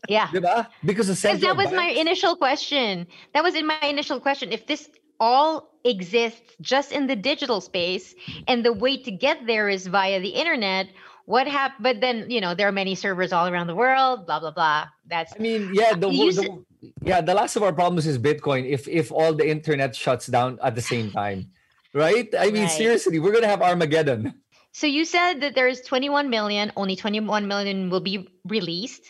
Yeah. 0.08 0.28
diba? 0.34 0.68
because 0.84 1.08
the 1.08 1.16
central 1.16 1.52
that 1.52 1.56
was 1.56 1.72
my 1.72 1.92
initial 1.92 2.36
question. 2.36 3.04
That 3.36 3.44
was 3.44 3.52
in 3.56 3.66
my 3.68 3.80
initial 3.84 4.20
question. 4.20 4.52
If 4.52 4.64
this 4.68 4.88
all 5.20 5.67
exists 5.88 6.40
just 6.60 6.92
in 6.92 7.06
the 7.06 7.16
digital 7.16 7.60
space 7.60 8.14
and 8.46 8.64
the 8.64 8.72
way 8.72 8.96
to 9.02 9.10
get 9.10 9.46
there 9.46 9.68
is 9.68 9.86
via 9.86 10.20
the 10.20 10.30
internet, 10.30 10.88
what 11.26 11.46
happened? 11.46 11.82
But 11.82 12.00
then, 12.00 12.30
you 12.30 12.40
know, 12.40 12.54
there 12.54 12.68
are 12.68 12.72
many 12.72 12.94
servers 12.94 13.32
all 13.32 13.46
around 13.48 13.66
the 13.66 13.74
world, 13.74 14.26
blah, 14.26 14.40
blah, 14.40 14.50
blah. 14.52 14.86
That's 15.06 15.34
I 15.34 15.38
mean, 15.38 15.70
yeah, 15.74 15.92
the, 15.94 16.08
the 16.08 16.64
yeah, 17.02 17.20
the 17.20 17.34
last 17.34 17.56
of 17.56 17.62
our 17.62 17.72
problems 17.72 18.06
is 18.06 18.18
Bitcoin. 18.18 18.68
If 18.68 18.88
if 18.88 19.12
all 19.12 19.32
the 19.34 19.48
internet 19.48 19.94
shuts 19.96 20.26
down 20.26 20.58
at 20.62 20.74
the 20.74 20.80
same 20.80 21.10
time, 21.10 21.50
right? 21.92 22.28
I 22.38 22.46
mean, 22.46 22.64
Right. 22.64 22.70
seriously, 22.70 23.18
we're 23.18 23.32
gonna 23.32 23.46
have 23.48 23.62
Armageddon. 23.62 24.34
So 24.72 24.86
you 24.86 25.04
said 25.04 25.40
that 25.42 25.54
there 25.54 25.66
is 25.68 25.80
21 25.82 26.30
million, 26.30 26.72
only 26.76 26.94
21 26.96 27.48
million 27.48 27.90
will 27.90 28.00
be 28.00 28.28
released. 28.44 29.02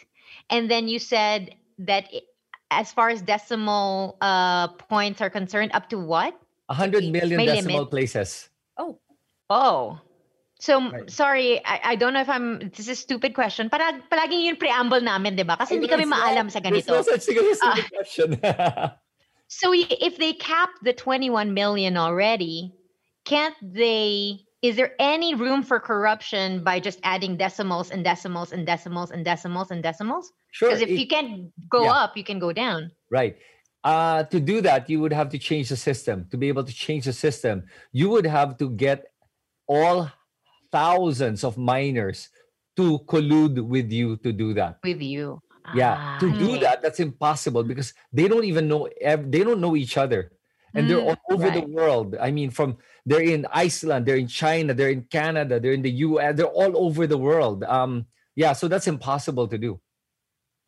And 0.51 0.70
then 0.70 0.89
you 0.89 0.99
said 0.99 1.55
that 1.79 2.09
i- 2.12 2.22
as 2.70 2.93
far 2.93 3.11
as 3.11 3.22
decimal 3.22 4.16
uh, 4.20 4.68
points 4.89 5.20
are 5.20 5.31
concerned, 5.31 5.72
up 5.74 5.89
to 5.91 5.99
what? 5.99 6.35
100 6.69 7.11
million 7.11 7.41
decimal 7.41 7.89
limit. 7.89 7.91
places. 7.91 8.49
Oh, 8.77 9.01
Oh. 9.51 9.99
So, 10.61 10.91
Right. 10.91 11.09
sorry, 11.11 11.62
I, 11.64 11.81
I 11.85 11.97
don't 11.97 12.12
know 12.12 12.21
if 12.21 12.29
I'm, 12.29 12.59
this 12.75 12.81
is 12.81 12.89
a 12.89 12.97
stupid 12.97 13.33
question. 13.33 13.71
Parag, 13.71 14.03
palaging 14.11 14.43
yung 14.43 14.57
preamble 14.57 15.01
namin, 15.01 15.37
di 15.37 15.45
ba? 15.47 15.57
Kasi 15.57 15.79
hindi 15.79 15.87
I 15.87 15.97
know, 15.97 16.03
kami 16.03 16.07
maalam 16.11 16.51
not- 16.51 16.53
sa 16.53 16.61
There's 16.61 16.85
ganito. 16.85 16.99
no 16.99 17.03
such 17.03 17.25
thing 17.25 17.39
as 17.39 17.47
a 17.47 17.55
stupid 17.55 17.85
ah. 17.87 17.89
question. 17.95 18.29
So 19.49 19.73
if 19.73 20.19
they 20.21 20.35
cap 20.37 20.69
the 20.85 20.93
21 20.93 21.55
million 21.57 21.97
already, 21.97 22.77
can't 23.25 23.57
they 23.64 24.45
is 24.61 24.77
there 24.77 24.93
any 25.01 25.33
room 25.35 25.62
for 25.62 25.81
corruption 25.81 26.62
by 26.62 26.81
just 26.81 27.01
adding 27.03 27.39
decimals 27.39 27.89
and 27.89 28.05
decimals 28.05 28.53
and 28.53 28.66
decimals 28.66 29.09
and 29.11 29.25
decimals 29.25 29.71
and 29.71 29.81
decimals? 29.83 30.29
sure. 30.53 30.69
Because 30.69 30.83
if 30.83 30.91
it- 30.91 31.01
you 31.01 31.07
can't 31.09 31.49
go 31.71 31.85
yeah. 31.89 31.97
up, 32.05 32.16
you 32.19 32.25
can 32.25 32.39
go 32.39 32.53
down. 32.53 32.91
Right. 33.11 33.39
Uh, 33.85 34.24
to 34.24 34.41
do 34.41 34.61
that, 34.61 34.91
you 34.91 35.01
would 35.01 35.12
have 35.12 35.31
to 35.31 35.39
change 35.39 35.68
the 35.68 35.76
system. 35.76 36.26
To 36.31 36.37
be 36.37 36.49
able 36.49 36.64
to 36.64 36.72
change 36.74 37.05
the 37.05 37.12
system, 37.12 37.64
you 37.93 38.11
would 38.11 38.26
have 38.26 38.59
to 38.59 38.70
get 38.70 39.12
all 39.66 40.11
thousands 40.72 41.45
of 41.45 41.59
miners 41.59 42.31
to 42.76 43.01
collude 43.01 43.64
with 43.66 43.93
you 43.93 44.16
to 44.18 44.33
do 44.33 44.55
that. 44.55 44.81
With 44.83 45.03
you. 45.03 45.41
Yeah, 45.70 46.01
to 46.18 46.31
do 46.31 46.57
Ah, 46.57 46.59
that, 46.59 46.81
that's 46.83 47.01
impossible 47.01 47.62
because 47.62 47.93
they 48.12 48.26
don't 48.29 48.45
even 48.45 48.68
know. 48.68 48.89
They 49.03 49.45
don't 49.45 49.61
know 49.61 49.76
each 49.76 49.99
other, 49.99 50.33
and 50.74 50.89
they're 50.89 51.01
Mm, 51.01 51.03
all 51.03 51.16
over 51.31 51.51
the 51.51 51.61
world. 51.61 52.16
I 52.18 52.31
mean, 52.31 52.51
from 52.51 52.79
they're 53.05 53.22
in 53.22 53.47
Iceland, 53.53 54.07
they're 54.07 54.16
in 54.16 54.29
China, 54.29 54.72
they're 54.72 54.89
in 54.91 55.05
Canada, 55.05 55.61
they're 55.61 55.74
in 55.74 55.83
the 55.83 55.91
U.S. 56.09 56.37
They're 56.37 56.47
all 56.47 56.72
over 56.79 57.07
the 57.07 57.18
world. 57.18 57.64
Um, 57.64 58.07
yeah, 58.35 58.55
so 58.55 58.66
that's 58.68 58.87
impossible 58.87 59.47
to 59.49 59.59
do. 59.59 59.81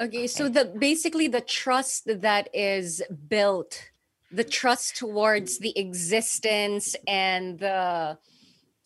Okay. 0.00 0.26
So 0.26 0.48
the 0.48 0.64
basically 0.78 1.28
the 1.28 1.40
trust 1.40 2.04
that 2.06 2.48
is 2.54 3.02
built, 3.28 3.90
the 4.32 4.44
trust 4.44 4.96
towards 4.96 5.58
the 5.58 5.78
existence 5.78 6.96
and 7.06 7.58
the 7.58 8.18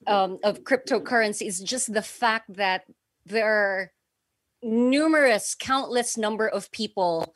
um, 0.06 0.38
of 0.44 0.64
cryptocurrency 0.64 1.46
is 1.46 1.60
just 1.60 1.92
the 1.92 2.02
fact 2.02 2.54
that 2.56 2.84
there 3.26 3.46
are 3.46 3.92
numerous, 4.62 5.54
countless 5.54 6.16
number 6.16 6.48
of 6.48 6.70
people 6.70 7.34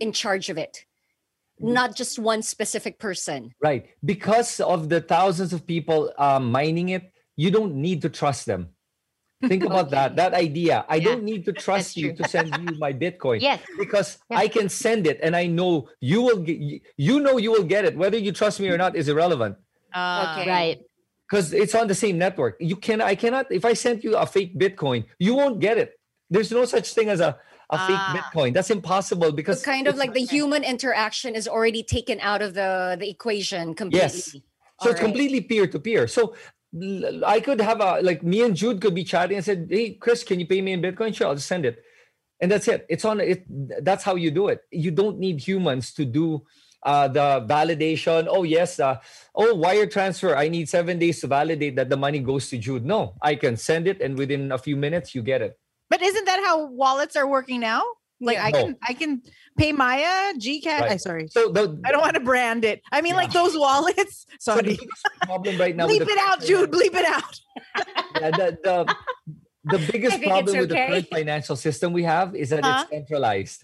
in 0.00 0.12
charge 0.12 0.48
of 0.50 0.58
it, 0.58 0.84
not 1.58 1.94
just 1.94 2.18
one 2.18 2.42
specific 2.42 2.98
person. 2.98 3.52
Right. 3.60 3.86
Because 4.04 4.60
of 4.60 4.88
the 4.88 5.00
thousands 5.00 5.52
of 5.52 5.66
people 5.66 6.12
um, 6.18 6.50
mining 6.50 6.90
it, 6.90 7.12
you 7.36 7.50
don't 7.50 7.76
need 7.76 8.02
to 8.02 8.08
trust 8.08 8.46
them. 8.46 8.70
Think 9.48 9.64
about 9.70 9.90
that. 9.90 10.16
That 10.16 10.34
idea. 10.34 10.84
I 10.88 10.96
Yeah, 10.96 11.04
don't 11.08 11.24
need 11.24 11.44
to 11.46 11.52
trust 11.52 11.96
you 11.96 12.12
to 12.14 12.28
send 12.28 12.48
you 12.56 12.78
my 12.78 12.92
Bitcoin. 12.92 13.40
Yes. 13.40 13.60
Because 13.78 14.18
Yeah. 14.30 14.38
I 14.38 14.48
can 14.48 14.68
send 14.68 15.06
it 15.06 15.18
and 15.22 15.34
I 15.36 15.46
know 15.46 15.88
you 16.00 16.22
will 16.22 16.38
get 16.38 16.58
you 16.96 17.20
know 17.20 17.36
you 17.38 17.50
will 17.52 17.64
get 17.64 17.84
it. 17.84 17.96
Whether 17.96 18.18
you 18.18 18.32
trust 18.32 18.60
me 18.60 18.68
or 18.68 18.78
not 18.78 18.96
is 18.96 19.08
irrelevant. 19.08 19.56
Uh, 19.92 20.36
Okay. 20.40 20.50
Right. 20.50 20.78
Because 21.28 21.52
it's 21.52 21.74
on 21.74 21.88
the 21.88 21.94
same 21.94 22.18
network. 22.18 22.56
You 22.60 22.76
can 22.76 23.00
I 23.00 23.14
cannot 23.14 23.46
if 23.50 23.64
I 23.64 23.72
sent 23.74 24.04
you 24.04 24.16
a 24.16 24.26
fake 24.26 24.52
Bitcoin, 24.58 25.04
you 25.18 25.34
won't 25.34 25.58
get 25.60 25.78
it. 25.78 25.98
There's 26.30 26.50
no 26.52 26.64
such 26.64 26.92
thing 26.94 27.08
as 27.08 27.20
a, 27.20 27.30
a 27.70 27.76
Ah. 27.76 27.86
fake 27.88 28.04
Bitcoin. 28.20 28.50
That's 28.54 28.70
impossible 28.70 29.30
So 29.32 29.38
because 29.40 29.62
kind 29.62 29.86
of 29.88 29.96
like 29.96 30.12
the 30.12 30.24
human 30.36 30.62
interaction 30.64 31.34
is 31.34 31.48
already 31.48 31.82
taken 31.82 32.20
out 32.20 32.42
of 32.42 32.52
the 32.54 32.96
the 33.00 33.08
equation 33.08 33.74
completely. 33.74 34.08
Yes. 34.08 34.36
So 34.82 34.90
it's 34.90 35.00
Alright. 35.00 35.00
completely 35.06 35.40
peer 35.40 35.66
to 35.74 35.78
peer. 35.80 36.06
So 36.08 36.22
l- 36.22 36.36
I 37.24 37.40
could 37.40 37.60
have 37.60 37.80
a 37.80 38.00
like 38.02 38.22
me 38.22 38.42
and 38.42 38.56
Jude 38.56 38.80
could 38.80 38.94
be 38.94 39.04
chatting 39.04 39.36
and 39.36 39.44
said, 39.44 39.68
"Hey, 39.70 39.94
Chris, 39.94 40.24
can 40.24 40.40
you 40.40 40.46
pay 40.46 40.60
me 40.60 40.72
in 40.72 40.82
Bitcoin? 40.82 41.14
Sure, 41.14 41.28
I'll 41.28 41.34
just 41.34 41.46
send 41.46 41.64
it." 41.64 41.82
And 42.40 42.50
that's 42.50 42.66
it. 42.66 42.84
It's 42.88 43.04
on 43.04 43.20
it. 43.20 43.46
That's 43.84 44.02
how 44.02 44.16
you 44.16 44.30
do 44.30 44.48
it. 44.48 44.62
You 44.70 44.90
don't 44.90 45.18
need 45.18 45.40
humans 45.40 45.92
to 45.94 46.04
do 46.04 46.42
uh, 46.82 47.08
the 47.08 47.46
validation. 47.48 48.26
Oh 48.28 48.42
yes, 48.42 48.80
uh, 48.80 48.98
oh 49.34 49.54
wire 49.54 49.86
transfer. 49.86 50.36
I 50.36 50.48
need 50.48 50.68
seven 50.68 50.98
days 50.98 51.20
to 51.20 51.28
validate 51.28 51.76
that 51.76 51.90
the 51.90 51.96
money 51.96 52.18
goes 52.18 52.50
to 52.50 52.58
Jude. 52.58 52.84
No, 52.84 53.14
I 53.22 53.36
can 53.36 53.56
send 53.56 53.86
it, 53.86 54.00
and 54.00 54.18
within 54.18 54.50
a 54.50 54.58
few 54.58 54.76
minutes 54.76 55.14
you 55.14 55.22
get 55.22 55.42
it. 55.42 55.58
But 55.90 56.02
isn't 56.02 56.24
that 56.24 56.42
how 56.44 56.66
wallets 56.66 57.14
are 57.14 57.26
working 57.26 57.60
now? 57.60 57.84
Like 58.24 58.36
Yeah. 58.38 58.46
I 58.46 58.50
No. 58.50 58.58
can 58.64 58.76
I 58.88 58.92
can 58.94 59.22
pay 59.58 59.70
Maya, 59.72 60.34
Gcash. 60.34 60.80
Right. 60.80 60.90
I 60.92 60.96
sorry. 60.96 61.28
So 61.28 61.48
the 61.50 61.80
I 61.84 61.92
don't 61.92 62.00
want 62.00 62.14
to 62.14 62.20
brand 62.20 62.64
it. 62.64 62.82
I 62.90 63.00
mean, 63.00 63.14
like 63.14 63.32
those 63.32 63.56
wallets. 63.56 64.26
Sorry. 64.40 64.62
biggest 64.62 65.04
problem 65.22 65.58
right 65.58 65.76
now. 65.76 65.86
Bleep 65.86 66.02
it 66.08 66.18
out, 66.28 66.42
Jude. 66.48 66.70
Bleep 66.72 66.94
it 66.94 67.06
out. 67.06 67.34
yeah, 68.20 68.30
the, 68.30 68.58
the, 68.62 68.76
the 69.64 69.78
biggest 69.92 70.16
think 70.20 70.24
it's 70.24 70.32
problem 70.32 70.58
with 70.58 70.68
the 70.68 70.74
okay. 70.76 70.86
current 70.88 71.08
financial 71.08 71.56
system 71.56 71.92
we 71.92 72.02
have 72.04 72.34
is 72.34 72.50
that 72.50 72.64
Huh? 72.64 72.80
it's 72.82 72.90
centralized. 72.90 73.60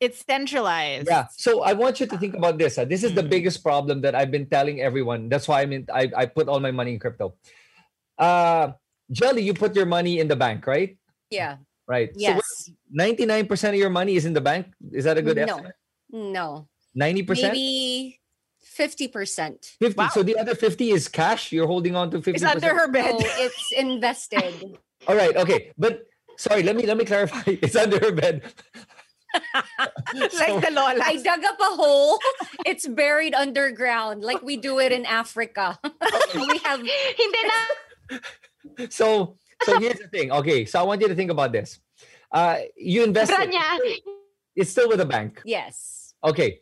It's 0.00 0.24
centralized. 0.24 1.08
Yeah. 1.08 1.26
So 1.36 1.62
I 1.62 1.72
want 1.72 2.00
you 2.00 2.06
to 2.06 2.16
think 2.18 2.34
about 2.34 2.58
this. 2.58 2.76
uh, 2.78 2.84
This 2.84 3.02
is 3.04 3.14
the 3.14 3.22
Mm. 3.22 3.30
biggest 3.30 3.62
problem 3.62 4.00
that 4.02 4.14
I've 4.14 4.30
been 4.30 4.46
telling 4.46 4.80
everyone. 4.80 5.28
That's 5.28 5.48
why 5.48 5.62
I 5.62 5.66
mean 5.66 5.86
I, 5.92 6.10
I 6.16 6.24
put 6.26 6.48
all 6.48 6.60
my 6.60 6.70
money 6.70 6.92
in 6.94 6.98
crypto. 6.98 7.34
Uh 8.18 8.72
Jelly, 9.10 9.42
you 9.42 9.54
put 9.54 9.76
your 9.76 9.86
money 9.86 10.18
in 10.18 10.26
the 10.28 10.34
bank, 10.36 10.66
right? 10.66 10.98
Yeah. 11.30 11.56
Right. 11.86 12.10
Yes. 12.16 12.70
Ninety-nine 12.90 13.46
percent 13.46 13.74
of 13.74 13.80
your 13.80 13.90
money 13.90 14.16
is 14.16 14.26
in 14.26 14.32
the 14.32 14.40
bank. 14.40 14.66
Is 14.92 15.04
that 15.04 15.18
a 15.18 15.22
good 15.22 15.36
no. 15.36 15.44
estimate? 15.44 15.74
No. 16.10 16.68
Ninety 16.94 17.22
percent, 17.22 17.52
Maybe 17.52 18.20
fifty 18.58 19.06
percent. 19.08 19.76
fifty. 19.78 19.96
Wow. 19.96 20.08
So 20.12 20.22
the 20.22 20.38
other 20.38 20.54
fifty 20.54 20.90
is 20.90 21.08
cash. 21.08 21.52
You're 21.52 21.66
holding 21.66 21.94
on 21.94 22.10
to 22.10 22.22
fifty. 22.22 22.42
It's 22.42 22.44
under 22.44 22.74
her 22.74 22.88
bed. 22.88 23.14
Oh, 23.16 23.22
it's 23.38 23.72
invested. 23.72 24.78
All 25.08 25.14
right. 25.16 25.36
Okay. 25.36 25.72
But 25.78 26.02
sorry. 26.36 26.62
Let 26.62 26.74
me 26.74 26.86
let 26.86 26.96
me 26.96 27.04
clarify. 27.04 27.42
It's 27.46 27.76
under 27.76 28.00
her 28.00 28.12
bed. 28.12 28.42
like 30.14 30.64
the 30.64 30.70
Lola. 30.72 31.00
I 31.02 31.20
dug 31.22 31.44
up 31.44 31.60
a 31.60 31.76
hole. 31.76 32.18
It's 32.64 32.86
buried 32.86 33.34
underground, 33.34 34.22
like 34.22 34.42
we 34.42 34.56
do 34.56 34.78
it 34.78 34.92
in 34.92 35.04
Africa. 35.04 35.78
we 36.34 36.58
have 36.64 36.80
Hindi 36.80 37.38
na. 37.44 38.18
so 38.88 39.36
so 39.62 39.78
here's 39.80 39.98
the 39.98 40.08
thing. 40.08 40.30
Okay 40.32 40.64
so 40.64 40.80
i 40.80 40.82
want 40.82 41.00
you 41.00 41.08
to 41.08 41.14
think 41.14 41.30
about 41.30 41.52
this. 41.52 41.80
Uh 42.32 42.58
you 42.76 43.04
invest 43.04 43.32
it's 44.56 44.70
still 44.70 44.88
with 44.88 44.98
the 44.98 45.04
bank. 45.06 45.42
Yes. 45.44 46.14
okay. 46.24 46.60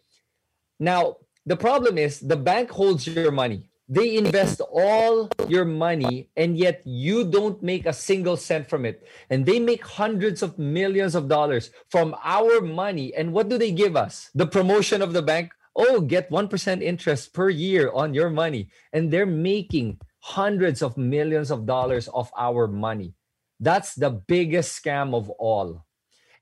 Now 0.79 1.17
the 1.47 1.57
problem 1.57 1.99
is 1.99 2.21
the 2.21 2.37
bank 2.37 2.71
holds 2.71 3.07
your 3.07 3.31
money. 3.31 3.71
They 3.87 4.17
invest 4.17 4.63
all 4.63 5.29
your 5.47 5.67
money 5.67 6.31
and 6.37 6.57
yet 6.57 6.81
you 6.85 7.29
don't 7.29 7.63
make 7.63 7.85
a 7.85 7.93
single 7.93 8.37
cent 8.37 8.69
from 8.69 8.87
it. 8.87 9.07
And 9.29 9.45
they 9.45 9.61
make 9.61 9.85
hundreds 9.85 10.43
of 10.43 10.59
millions 10.59 11.15
of 11.15 11.29
dollars 11.29 11.71
from 11.91 12.17
our 12.25 12.63
money. 12.63 13.15
And 13.15 13.33
what 13.33 13.51
do 13.51 13.59
they 13.59 13.73
give 13.73 13.95
us? 13.95 14.31
The 14.35 14.47
promotion 14.47 15.03
of 15.03 15.13
the 15.13 15.23
bank? 15.23 15.53
Oh 15.77 16.01
get 16.01 16.31
1% 16.31 16.83
interest 16.83 17.35
per 17.35 17.51
year 17.51 17.93
on 17.93 18.15
your 18.15 18.31
money. 18.31 18.71
And 18.93 19.11
they're 19.13 19.27
making 19.27 20.01
hundreds 20.25 20.81
of 20.81 20.97
millions 20.97 21.51
of 21.51 21.67
dollars 21.67 22.09
of 22.09 22.33
our 22.37 22.67
money 22.67 23.13
that's 23.61 23.95
the 23.95 24.09
biggest 24.09 24.73
scam 24.83 25.15
of 25.15 25.29
all 25.37 25.85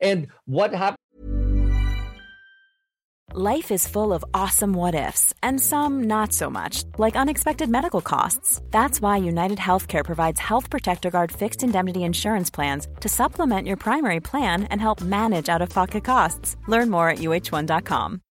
and 0.00 0.28
what 0.46 0.72
happened 0.72 1.02
Life 3.34 3.70
is 3.70 3.88
full 3.88 4.12
of 4.12 4.22
awesome 4.34 4.74
what 4.74 4.94
ifs, 4.94 5.32
and 5.42 5.58
some 5.58 6.02
not 6.02 6.34
so 6.34 6.50
much, 6.50 6.84
like 6.98 7.16
unexpected 7.16 7.70
medical 7.70 8.02
costs. 8.02 8.60
That's 8.70 9.00
why 9.00 9.16
United 9.16 9.56
Healthcare 9.56 10.04
provides 10.04 10.38
Health 10.38 10.68
Protector 10.68 11.10
Guard 11.10 11.32
fixed 11.32 11.62
indemnity 11.62 12.02
insurance 12.02 12.50
plans 12.50 12.88
to 13.00 13.08
supplement 13.08 13.66
your 13.66 13.78
primary 13.78 14.20
plan 14.20 14.64
and 14.64 14.82
help 14.82 15.00
manage 15.00 15.48
out 15.48 15.62
of 15.62 15.70
pocket 15.70 16.04
costs. 16.04 16.56
Learn 16.68 16.90
more 16.90 17.08
at 17.08 17.20
uh1.com. 17.20 18.20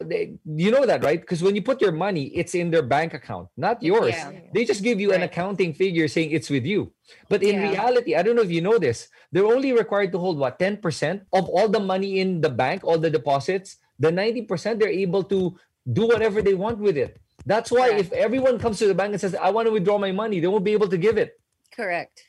They, 0.00 0.38
you 0.46 0.70
know 0.70 0.86
that, 0.86 1.04
right? 1.04 1.20
Because 1.20 1.42
when 1.42 1.54
you 1.54 1.62
put 1.62 1.80
your 1.80 1.92
money, 1.92 2.32
it's 2.34 2.54
in 2.54 2.70
their 2.70 2.82
bank 2.82 3.12
account, 3.12 3.48
not 3.56 3.82
yours. 3.82 4.14
Yeah. 4.16 4.32
They 4.54 4.64
just 4.64 4.82
give 4.82 4.98
you 5.00 5.12
an 5.12 5.22
accounting 5.22 5.74
figure 5.74 6.08
saying 6.08 6.30
it's 6.32 6.48
with 6.48 6.64
you. 6.64 6.92
But 7.28 7.42
in 7.42 7.56
Yeah. 7.60 7.70
reality, 7.70 8.16
I 8.16 8.22
don't 8.22 8.34
know 8.34 8.42
if 8.42 8.50
you 8.50 8.62
know 8.62 8.78
this, 8.78 9.08
they're 9.30 9.46
only 9.46 9.72
required 9.72 10.12
to 10.12 10.18
hold 10.18 10.38
what 10.38 10.58
10% 10.58 11.26
of 11.32 11.48
all 11.48 11.68
the 11.68 11.80
money 11.80 12.20
in 12.20 12.40
the 12.40 12.48
bank, 12.48 12.82
all 12.82 12.96
the 12.98 13.10
deposits. 13.10 13.76
The 13.98 14.10
90% 14.10 14.80
they're 14.80 14.88
able 14.88 15.22
to 15.24 15.54
do 15.92 16.06
whatever 16.08 16.40
they 16.40 16.54
want 16.54 16.78
with 16.78 16.96
it. 16.96 17.20
That's 17.44 17.70
why 17.70 17.90
Correct. 17.90 18.00
if 18.00 18.12
everyone 18.12 18.58
comes 18.58 18.78
to 18.78 18.86
the 18.86 18.94
bank 18.94 19.12
and 19.12 19.20
says, 19.20 19.34
I 19.34 19.50
want 19.50 19.66
to 19.66 19.72
withdraw 19.72 19.98
my 19.98 20.12
money, 20.12 20.40
they 20.40 20.46
won't 20.48 20.64
be 20.64 20.72
able 20.72 20.88
to 20.88 20.96
give 20.96 21.18
it 21.18 21.38
Correct. 21.76 22.24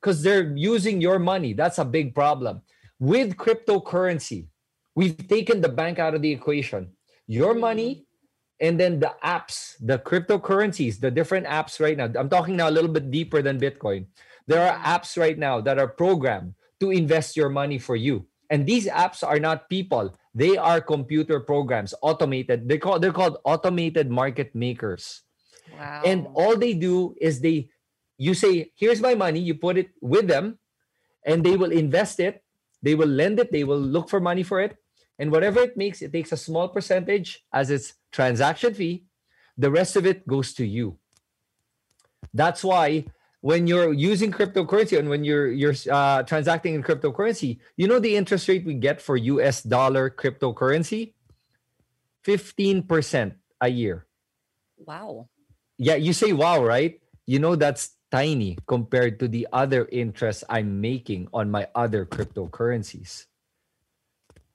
because 0.00 0.22
they're 0.22 0.54
using 0.56 1.00
your 1.00 1.18
money. 1.18 1.54
That's 1.54 1.78
a 1.78 1.84
big 1.84 2.14
problem. 2.14 2.62
With 3.00 3.36
cryptocurrency, 3.36 4.46
we've 4.94 5.16
taken 5.26 5.60
the 5.60 5.68
bank 5.68 5.98
out 5.98 6.14
of 6.14 6.22
the 6.22 6.30
equation. 6.30 6.90
Your 7.30 7.54
money 7.54 8.10
and 8.58 8.74
then 8.74 8.98
the 8.98 9.14
apps, 9.22 9.78
the 9.78 10.02
cryptocurrencies, 10.02 10.98
the 10.98 11.14
different 11.14 11.46
apps 11.46 11.78
right 11.78 11.94
now. 11.94 12.10
I'm 12.18 12.28
talking 12.28 12.58
now 12.58 12.68
a 12.68 12.74
little 12.74 12.90
bit 12.90 13.14
deeper 13.14 13.38
than 13.38 13.62
Bitcoin. 13.62 14.10
There 14.50 14.58
are 14.58 14.74
apps 14.82 15.14
right 15.14 15.38
now 15.38 15.62
that 15.62 15.78
are 15.78 15.86
programmed 15.86 16.58
to 16.82 16.90
invest 16.90 17.36
your 17.38 17.48
money 17.48 17.78
for 17.78 17.94
you. 17.94 18.26
And 18.50 18.66
these 18.66 18.90
apps 18.90 19.22
are 19.22 19.38
not 19.38 19.70
people. 19.70 20.18
They 20.34 20.58
are 20.58 20.82
computer 20.82 21.38
programs, 21.38 21.94
automated. 22.02 22.66
They 22.66 22.78
call 22.78 22.98
they're 22.98 23.14
called 23.14 23.38
automated 23.46 24.10
market 24.10 24.50
makers. 24.50 25.22
Wow. 25.78 26.02
And 26.04 26.26
all 26.34 26.58
they 26.58 26.74
do 26.74 27.14
is 27.20 27.38
they 27.38 27.70
you 28.18 28.34
say, 28.34 28.72
here's 28.74 29.00
my 29.00 29.14
money, 29.14 29.38
you 29.38 29.54
put 29.54 29.78
it 29.78 29.94
with 30.02 30.26
them, 30.26 30.58
and 31.24 31.46
they 31.46 31.56
will 31.56 31.70
invest 31.70 32.18
it, 32.18 32.42
they 32.82 32.98
will 32.98 33.08
lend 33.08 33.38
it, 33.38 33.50
they 33.50 33.64
will 33.64 33.80
look 33.80 34.10
for 34.10 34.20
money 34.20 34.42
for 34.42 34.60
it. 34.60 34.76
And 35.20 35.30
whatever 35.30 35.60
it 35.60 35.76
makes, 35.76 36.00
it 36.00 36.16
takes 36.16 36.32
a 36.32 36.36
small 36.36 36.72
percentage 36.72 37.44
as 37.52 37.68
its 37.68 37.92
transaction 38.10 38.72
fee. 38.72 39.04
The 39.58 39.70
rest 39.70 39.94
of 39.94 40.06
it 40.06 40.26
goes 40.26 40.54
to 40.54 40.64
you. 40.64 40.96
That's 42.32 42.64
why 42.64 43.04
when 43.42 43.66
you're 43.66 43.92
using 43.92 44.32
cryptocurrency 44.32 44.98
and 44.98 45.12
when 45.12 45.22
you're 45.22 45.52
you're 45.52 45.76
uh, 45.92 46.22
transacting 46.24 46.72
in 46.72 46.82
cryptocurrency, 46.82 47.60
you 47.76 47.86
know 47.86 48.00
the 48.00 48.16
interest 48.16 48.48
rate 48.48 48.64
we 48.64 48.80
get 48.80 49.00
for 49.04 49.16
US 49.16 49.62
dollar 49.62 50.08
cryptocurrency? 50.08 51.12
15% 52.24 53.36
a 53.60 53.68
year. 53.68 54.06
wow. 54.76 55.28
Yeah, 55.76 55.96
you 55.96 56.12
say 56.12 56.32
wow, 56.32 56.64
right? 56.64 57.00
You 57.26 57.40
know 57.40 57.56
that's 57.56 57.96
tiny 58.10 58.56
compared 58.66 59.20
to 59.20 59.28
the 59.28 59.48
other 59.52 59.88
interest 59.92 60.44
I'm 60.48 60.80
making 60.80 61.28
on 61.32 61.50
my 61.50 61.68
other 61.74 62.04
cryptocurrencies. 62.04 63.29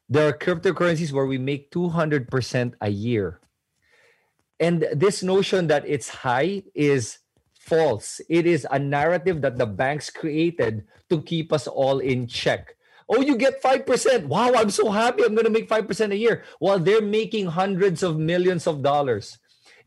There 0.07 0.27
are 0.27 0.33
cryptocurrencies 0.33 1.11
where 1.11 1.25
we 1.25 1.37
make 1.37 1.71
200% 1.71 2.73
a 2.81 2.89
year. 2.89 3.41
And 4.59 4.87
this 4.93 5.23
notion 5.23 5.67
that 5.67 5.83
it's 5.87 6.09
high 6.09 6.63
is 6.73 7.19
false. 7.59 8.21
It 8.29 8.45
is 8.45 8.67
a 8.69 8.77
narrative 8.77 9.41
that 9.41 9.57
the 9.57 9.65
banks 9.65 10.09
created 10.09 10.85
to 11.09 11.21
keep 11.21 11.51
us 11.51 11.67
all 11.67 11.99
in 11.99 12.27
check. 12.27 12.77
Oh, 13.09 13.21
you 13.21 13.35
get 13.35 13.61
5%. 13.61 14.25
Wow, 14.25 14.53
I'm 14.55 14.69
so 14.69 14.89
happy. 14.89 15.23
I'm 15.23 15.33
going 15.33 15.45
to 15.45 15.53
make 15.53 15.69
5% 15.69 16.11
a 16.11 16.17
year 16.17 16.43
while 16.59 16.79
they're 16.79 17.01
making 17.01 17.47
hundreds 17.47 18.01
of 18.03 18.17
millions 18.17 18.67
of 18.67 18.81
dollars. 18.81 19.37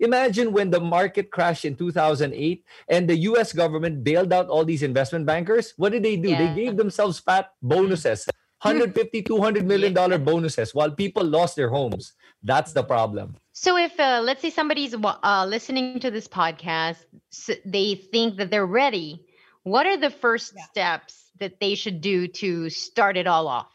Imagine 0.00 0.52
when 0.52 0.70
the 0.70 0.78
market 0.78 1.30
crashed 1.30 1.64
in 1.64 1.74
2008 1.74 2.64
and 2.88 3.08
the 3.08 3.16
US 3.30 3.52
government 3.52 4.04
bailed 4.04 4.32
out 4.32 4.48
all 4.48 4.64
these 4.64 4.82
investment 4.82 5.26
bankers. 5.26 5.74
What 5.76 5.90
did 5.90 6.04
they 6.04 6.16
do? 6.16 6.30
They 6.36 6.54
gave 6.54 6.76
themselves 6.76 7.18
fat 7.18 7.50
bonuses 7.62 8.28
150, 8.62 9.22
200 9.22 9.64
million 9.66 9.94
dollar 9.94 10.18
bonuses 10.18 10.74
while 10.74 10.90
people 10.90 11.22
lost 11.24 11.54
their 11.56 11.68
homes. 11.70 12.12
That's 12.42 12.72
the 12.72 12.82
problem. 12.82 13.36
So 13.52 13.76
if 13.76 13.98
uh, 13.98 14.20
let's 14.24 14.42
say 14.42 14.50
somebody's 14.50 14.94
uh, 14.94 15.46
listening 15.48 16.00
to 16.00 16.10
this 16.10 16.26
podcast, 16.26 17.04
s- 17.32 17.58
they 17.64 17.94
think 17.94 18.36
that 18.38 18.50
they're 18.50 18.66
ready. 18.66 19.24
What 19.62 19.86
are 19.86 19.96
the 19.96 20.10
first 20.10 20.54
steps 20.70 21.30
that 21.38 21.60
they 21.60 21.74
should 21.74 22.00
do 22.00 22.26
to 22.42 22.68
start 22.70 23.16
it 23.16 23.26
all 23.26 23.46
off? 23.48 23.68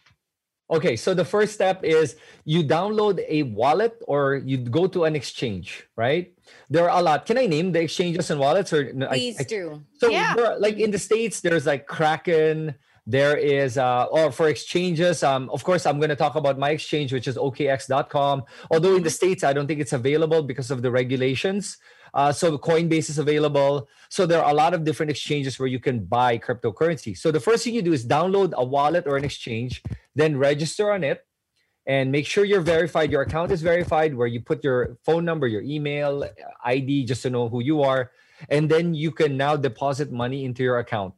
Okay, 0.71 0.95
so 0.95 1.13
the 1.13 1.25
first 1.25 1.53
step 1.53 1.83
is 1.83 2.15
you 2.45 2.63
download 2.63 3.19
a 3.27 3.43
wallet 3.43 4.01
or 4.07 4.35
you 4.35 4.57
go 4.57 4.87
to 4.87 5.03
an 5.03 5.15
exchange, 5.15 5.85
right? 5.95 6.33
There 6.69 6.89
are 6.89 6.99
a 6.99 7.01
lot. 7.03 7.25
Can 7.25 7.37
I 7.37 7.45
name 7.45 7.71
the 7.73 7.81
exchanges 7.81 8.31
and 8.31 8.39
wallets 8.39 8.73
or 8.73 8.91
no, 8.93 9.07
I- 9.07 9.15
Please 9.15 9.39
I- 9.39 9.43
do. 9.43 9.83
So 9.99 10.09
Yeah. 10.09 10.55
like 10.59 10.77
in 10.77 10.91
the 10.91 10.99
states, 10.99 11.41
there's 11.41 11.65
like 11.65 11.85
Kraken. 11.87 12.75
There 13.05 13.35
is 13.35 13.77
uh 13.77 14.05
or 14.05 14.31
for 14.31 14.47
exchanges, 14.47 15.23
um, 15.23 15.49
of 15.49 15.63
course, 15.63 15.85
I'm 15.85 15.99
gonna 15.99 16.15
talk 16.15 16.35
about 16.35 16.57
my 16.57 16.69
exchange, 16.69 17.11
which 17.11 17.27
is 17.27 17.35
okx.com. 17.35 18.43
Although 18.71 18.95
in 18.95 19.03
the 19.03 19.09
States, 19.09 19.43
I 19.43 19.51
don't 19.53 19.67
think 19.67 19.81
it's 19.81 19.93
available 19.93 20.41
because 20.41 20.71
of 20.71 20.81
the 20.81 20.91
regulations. 20.91 21.77
Uh, 22.13 22.31
so 22.31 22.57
Coinbase 22.57 23.09
is 23.09 23.17
available. 23.17 23.89
So 24.09 24.25
there 24.25 24.43
are 24.43 24.51
a 24.51 24.53
lot 24.53 24.73
of 24.73 24.83
different 24.83 25.09
exchanges 25.09 25.57
where 25.57 25.67
you 25.67 25.79
can 25.79 26.05
buy 26.05 26.37
cryptocurrency. 26.37 27.17
So 27.17 27.31
the 27.31 27.39
first 27.39 27.63
thing 27.63 27.73
you 27.73 27.81
do 27.81 27.91
is 27.91 28.05
download 28.05 28.53
a 28.53 28.63
wallet 28.63 29.07
or 29.07 29.17
an 29.17 29.25
exchange, 29.25 29.81
then 30.15 30.37
register 30.37 30.91
on 30.91 31.03
it 31.03 31.25
and 31.85 32.11
make 32.11 32.25
sure 32.25 32.45
you're 32.45 32.61
verified. 32.61 33.11
Your 33.11 33.23
account 33.23 33.51
is 33.51 33.61
verified, 33.61 34.15
where 34.15 34.27
you 34.27 34.41
put 34.41 34.63
your 34.63 34.97
phone 35.03 35.25
number, 35.25 35.47
your 35.47 35.61
email, 35.61 36.23
ID, 36.63 37.05
just 37.05 37.23
to 37.23 37.29
know 37.29 37.49
who 37.49 37.61
you 37.61 37.81
are. 37.81 38.11
And 38.49 38.69
then 38.69 38.93
you 38.93 39.11
can 39.11 39.37
now 39.37 39.55
deposit 39.55 40.11
money 40.11 40.45
into 40.45 40.63
your 40.63 40.79
account, 40.79 41.13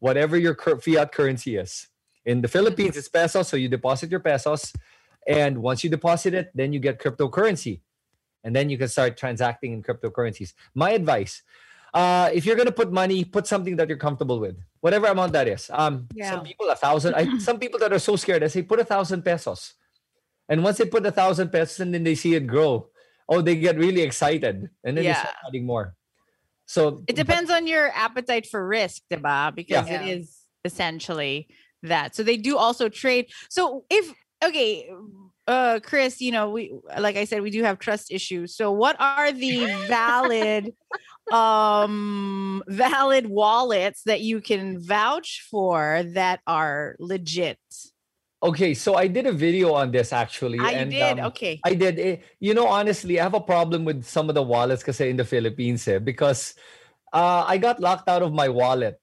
whatever 0.00 0.36
your 0.36 0.54
cur- 0.54 0.78
fiat 0.78 1.12
currency 1.12 1.56
is. 1.56 1.86
In 2.26 2.42
the 2.42 2.48
Philippines, 2.48 2.96
it's 2.96 3.08
pesos. 3.08 3.48
So 3.48 3.56
you 3.56 3.68
deposit 3.68 4.10
your 4.10 4.20
pesos. 4.20 4.72
And 5.26 5.62
once 5.62 5.84
you 5.84 5.90
deposit 5.90 6.34
it, 6.34 6.50
then 6.54 6.72
you 6.72 6.80
get 6.80 6.98
cryptocurrency. 6.98 7.80
And 8.42 8.56
then 8.56 8.68
you 8.68 8.76
can 8.76 8.88
start 8.88 9.16
transacting 9.16 9.72
in 9.72 9.82
cryptocurrencies. 9.82 10.52
My 10.74 10.90
advice 10.90 11.42
uh, 11.92 12.30
if 12.32 12.46
you're 12.46 12.54
going 12.56 12.66
to 12.66 12.72
put 12.72 12.92
money, 12.92 13.24
put 13.24 13.46
something 13.46 13.76
that 13.76 13.88
you're 13.88 13.98
comfortable 13.98 14.38
with, 14.38 14.56
whatever 14.80 15.06
amount 15.08 15.32
that 15.32 15.48
is. 15.48 15.68
Um, 15.72 16.06
Yeah. 16.14 16.30
Some 16.30 16.44
people, 16.44 16.70
a 16.70 16.76
thousand. 16.76 17.14
I, 17.14 17.38
some 17.38 17.58
people 17.58 17.80
that 17.80 17.92
are 17.92 17.98
so 17.98 18.16
scared, 18.16 18.44
I 18.44 18.46
say, 18.46 18.62
put 18.62 18.78
a 18.78 18.84
thousand 18.84 19.22
pesos. 19.22 19.74
And 20.48 20.62
once 20.62 20.78
they 20.78 20.84
put 20.86 21.04
a 21.06 21.12
thousand 21.12 21.50
pesos 21.50 21.80
and 21.80 21.92
then 21.92 22.04
they 22.04 22.14
see 22.14 22.34
it 22.34 22.46
grow, 22.46 22.88
oh, 23.28 23.40
they 23.40 23.56
get 23.56 23.76
really 23.76 24.02
excited. 24.02 24.70
And 24.84 24.96
then 24.96 25.04
they 25.04 25.12
start 25.12 25.34
Yeah. 25.34 25.48
adding 25.48 25.66
more. 25.66 25.94
So 26.70 27.02
It 27.08 27.16
depends 27.16 27.50
on 27.50 27.66
your 27.66 27.90
appetite 27.96 28.46
for 28.46 28.64
risk, 28.64 29.02
diba? 29.10 29.52
Because 29.52 29.90
Yeah. 29.90 30.02
it 30.02 30.06
is 30.20 30.46
essentially 30.64 31.48
that. 31.82 32.14
So 32.14 32.22
they 32.22 32.36
do 32.36 32.56
also 32.56 32.88
trade. 32.88 33.26
So 33.48 33.84
if 33.90 34.14
okay, 34.44 34.88
uh 35.48 35.80
Chris, 35.82 36.20
you 36.20 36.30
know, 36.30 36.50
we 36.50 36.72
like 36.96 37.16
I 37.16 37.24
said, 37.24 37.42
we 37.42 37.50
do 37.50 37.64
have 37.64 37.80
trust 37.80 38.12
issues. 38.12 38.54
So 38.54 38.70
what 38.70 38.94
are 39.00 39.32
the 39.32 39.66
valid 39.88 40.72
um 41.32 42.62
valid 42.68 43.26
wallets 43.26 44.02
that 44.04 44.20
you 44.20 44.40
can 44.40 44.80
vouch 44.80 45.44
for 45.50 46.04
that 46.14 46.38
are 46.46 46.94
legit? 47.00 47.58
Okay, 48.42 48.72
so 48.72 48.94
I 48.94 49.06
did 49.06 49.26
a 49.26 49.32
video 49.32 49.74
on 49.74 49.90
this 49.90 50.12
actually. 50.12 50.58
I 50.58 50.72
and, 50.72 50.90
did. 50.90 51.18
um, 51.20 51.26
okay. 51.28 51.60
I 51.64 51.74
did. 51.74 51.98
Eh, 51.98 52.16
You 52.40 52.54
know, 52.54 52.66
honestly, 52.66 53.20
I 53.20 53.24
have 53.24 53.34
a 53.34 53.40
problem 53.40 53.84
with 53.84 54.04
some 54.04 54.28
of 54.28 54.34
the 54.34 54.42
wallets 54.42 54.82
because 54.82 55.00
in 55.00 55.16
the 55.16 55.28
Philippines, 55.28 55.86
eh, 55.86 55.98
because 55.98 56.54
uh, 57.12 57.44
I 57.46 57.58
got 57.58 57.80
locked 57.80 58.08
out 58.08 58.22
of 58.22 58.32
my 58.32 58.48
wallet 58.48 58.96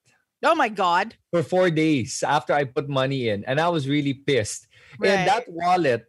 oh 0.44 0.56
my 0.56 0.70
god. 0.70 1.16
for 1.32 1.44
four 1.44 1.70
days 1.70 2.24
after 2.26 2.54
I 2.54 2.64
put 2.64 2.90
money 2.90 3.30
in, 3.30 3.44
and 3.46 3.60
I 3.60 3.70
was 3.70 3.88
really 3.88 4.14
pissed. 4.14 4.68
Right. 5.00 5.12
And 5.12 5.28
that 5.28 5.46
wallet, 5.48 6.06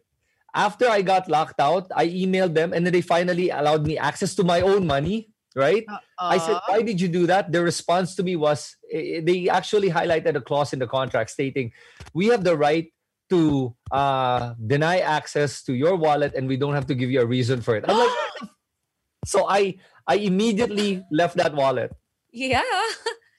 after 0.55 0.89
I 0.89 1.01
got 1.01 1.29
locked 1.29 1.59
out, 1.59 1.91
I 1.95 2.07
emailed 2.07 2.53
them, 2.53 2.73
and 2.73 2.85
then 2.85 2.93
they 2.93 3.01
finally 3.01 3.49
allowed 3.49 3.85
me 3.85 3.97
access 3.97 4.33
to 4.35 4.43
my 4.43 4.61
own 4.61 4.87
money. 4.87 5.29
Right? 5.55 5.83
I 6.17 6.37
said, 6.37 6.55
Uh, 6.55 6.61
why 6.67 6.81
did 6.83 7.01
you 7.01 7.07
do 7.09 7.25
that? 7.25 7.51
The 7.51 7.61
response 7.61 8.15
to 8.15 8.23
me 8.23 8.35
was 8.35 8.77
eh, 8.93 9.19
they 9.21 9.49
actually 9.49 9.89
highlighted 9.89 10.35
a 10.35 10.41
clause 10.41 10.73
in 10.73 10.79
the 10.79 10.87
contract 10.87 11.31
stating 11.31 11.73
we 12.13 12.27
have 12.27 12.43
the 12.43 12.55
right 12.55 12.93
to 13.29 13.75
uh, 13.91 14.53
deny 14.67 14.99
access 14.99 15.63
to 15.63 15.73
your 15.73 15.95
wallet 15.95 16.33
and 16.35 16.47
we 16.47 16.57
don't 16.57 16.73
have 16.73 16.85
to 16.87 16.95
give 16.95 17.09
you 17.11 17.21
a 17.21 17.25
reason 17.25 17.61
for 17.61 17.75
it. 17.75 17.85
I'm 17.87 17.97
like, 17.97 18.15
so 19.25 19.47
I 19.47 19.75
I 20.07 20.15
immediately 20.15 21.03
left 21.11 21.37
that 21.37 21.53
wallet. 21.53 21.91
Yeah. 22.31 22.61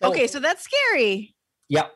So- 0.03 0.11
okay, 0.11 0.27
so 0.27 0.41
that's 0.41 0.63
scary. 0.65 1.35
Yeah. 1.69 1.89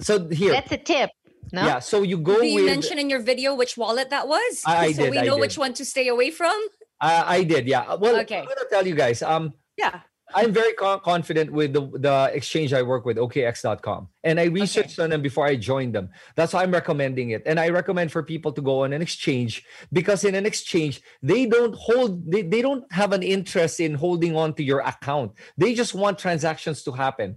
So 0.00 0.28
here, 0.28 0.52
That's 0.52 0.72
a 0.72 0.78
tip. 0.78 1.10
No. 1.52 1.62
yeah. 1.66 1.78
So 1.78 2.02
you 2.02 2.18
go 2.18 2.40
Do 2.40 2.46
you 2.46 2.56
with. 2.64 2.66
mention 2.66 2.98
in 2.98 3.08
your 3.08 3.20
video 3.20 3.54
which 3.54 3.76
wallet 3.76 4.10
that 4.10 4.26
was? 4.26 4.62
I- 4.66 4.86
I 4.86 4.92
so 4.92 5.02
did, 5.04 5.10
we 5.12 5.18
I 5.18 5.24
know 5.24 5.36
did. 5.36 5.42
which 5.46 5.58
one 5.58 5.72
to 5.74 5.84
stay 5.84 6.08
away 6.08 6.30
from. 6.30 6.56
I, 7.00 7.36
I 7.38 7.44
did, 7.44 7.66
yeah. 7.68 7.94
Well, 7.94 8.18
Okay. 8.20 8.38
I'm 8.40 8.46
gonna 8.46 8.68
tell 8.70 8.86
you 8.86 8.94
guys. 8.94 9.22
Um, 9.22 9.52
Yeah. 9.76 10.00
I'm 10.34 10.52
very 10.52 10.72
co- 10.74 10.98
confident 10.98 11.52
with 11.52 11.72
the, 11.72 11.80
the 11.98 12.30
exchange 12.32 12.72
I 12.72 12.82
work 12.82 13.04
with, 13.04 13.16
OKX.com. 13.16 14.08
And 14.24 14.38
I 14.40 14.44
researched 14.44 14.98
on 14.98 15.10
them 15.10 15.22
before 15.22 15.46
I 15.46 15.56
joined 15.56 15.94
them. 15.94 16.10
That's 16.36 16.52
why 16.52 16.62
I'm 16.62 16.70
recommending 16.72 17.30
it. 17.30 17.42
And 17.46 17.58
I 17.60 17.68
recommend 17.70 18.12
for 18.12 18.22
people 18.22 18.52
to 18.52 18.60
go 18.60 18.84
on 18.84 18.92
an 18.92 19.02
exchange 19.02 19.64
because 19.92 20.24
in 20.24 20.34
an 20.34 20.46
exchange, 20.46 21.00
they 21.22 21.46
don't 21.46 21.74
hold, 21.74 22.30
they, 22.30 22.42
they 22.42 22.62
don't 22.62 22.84
have 22.92 23.12
an 23.12 23.22
interest 23.22 23.80
in 23.80 23.94
holding 23.94 24.36
on 24.36 24.54
to 24.54 24.62
your 24.62 24.80
account. 24.80 25.32
They 25.56 25.74
just 25.74 25.94
want 25.94 26.18
transactions 26.18 26.82
to 26.84 26.92
happen. 26.92 27.36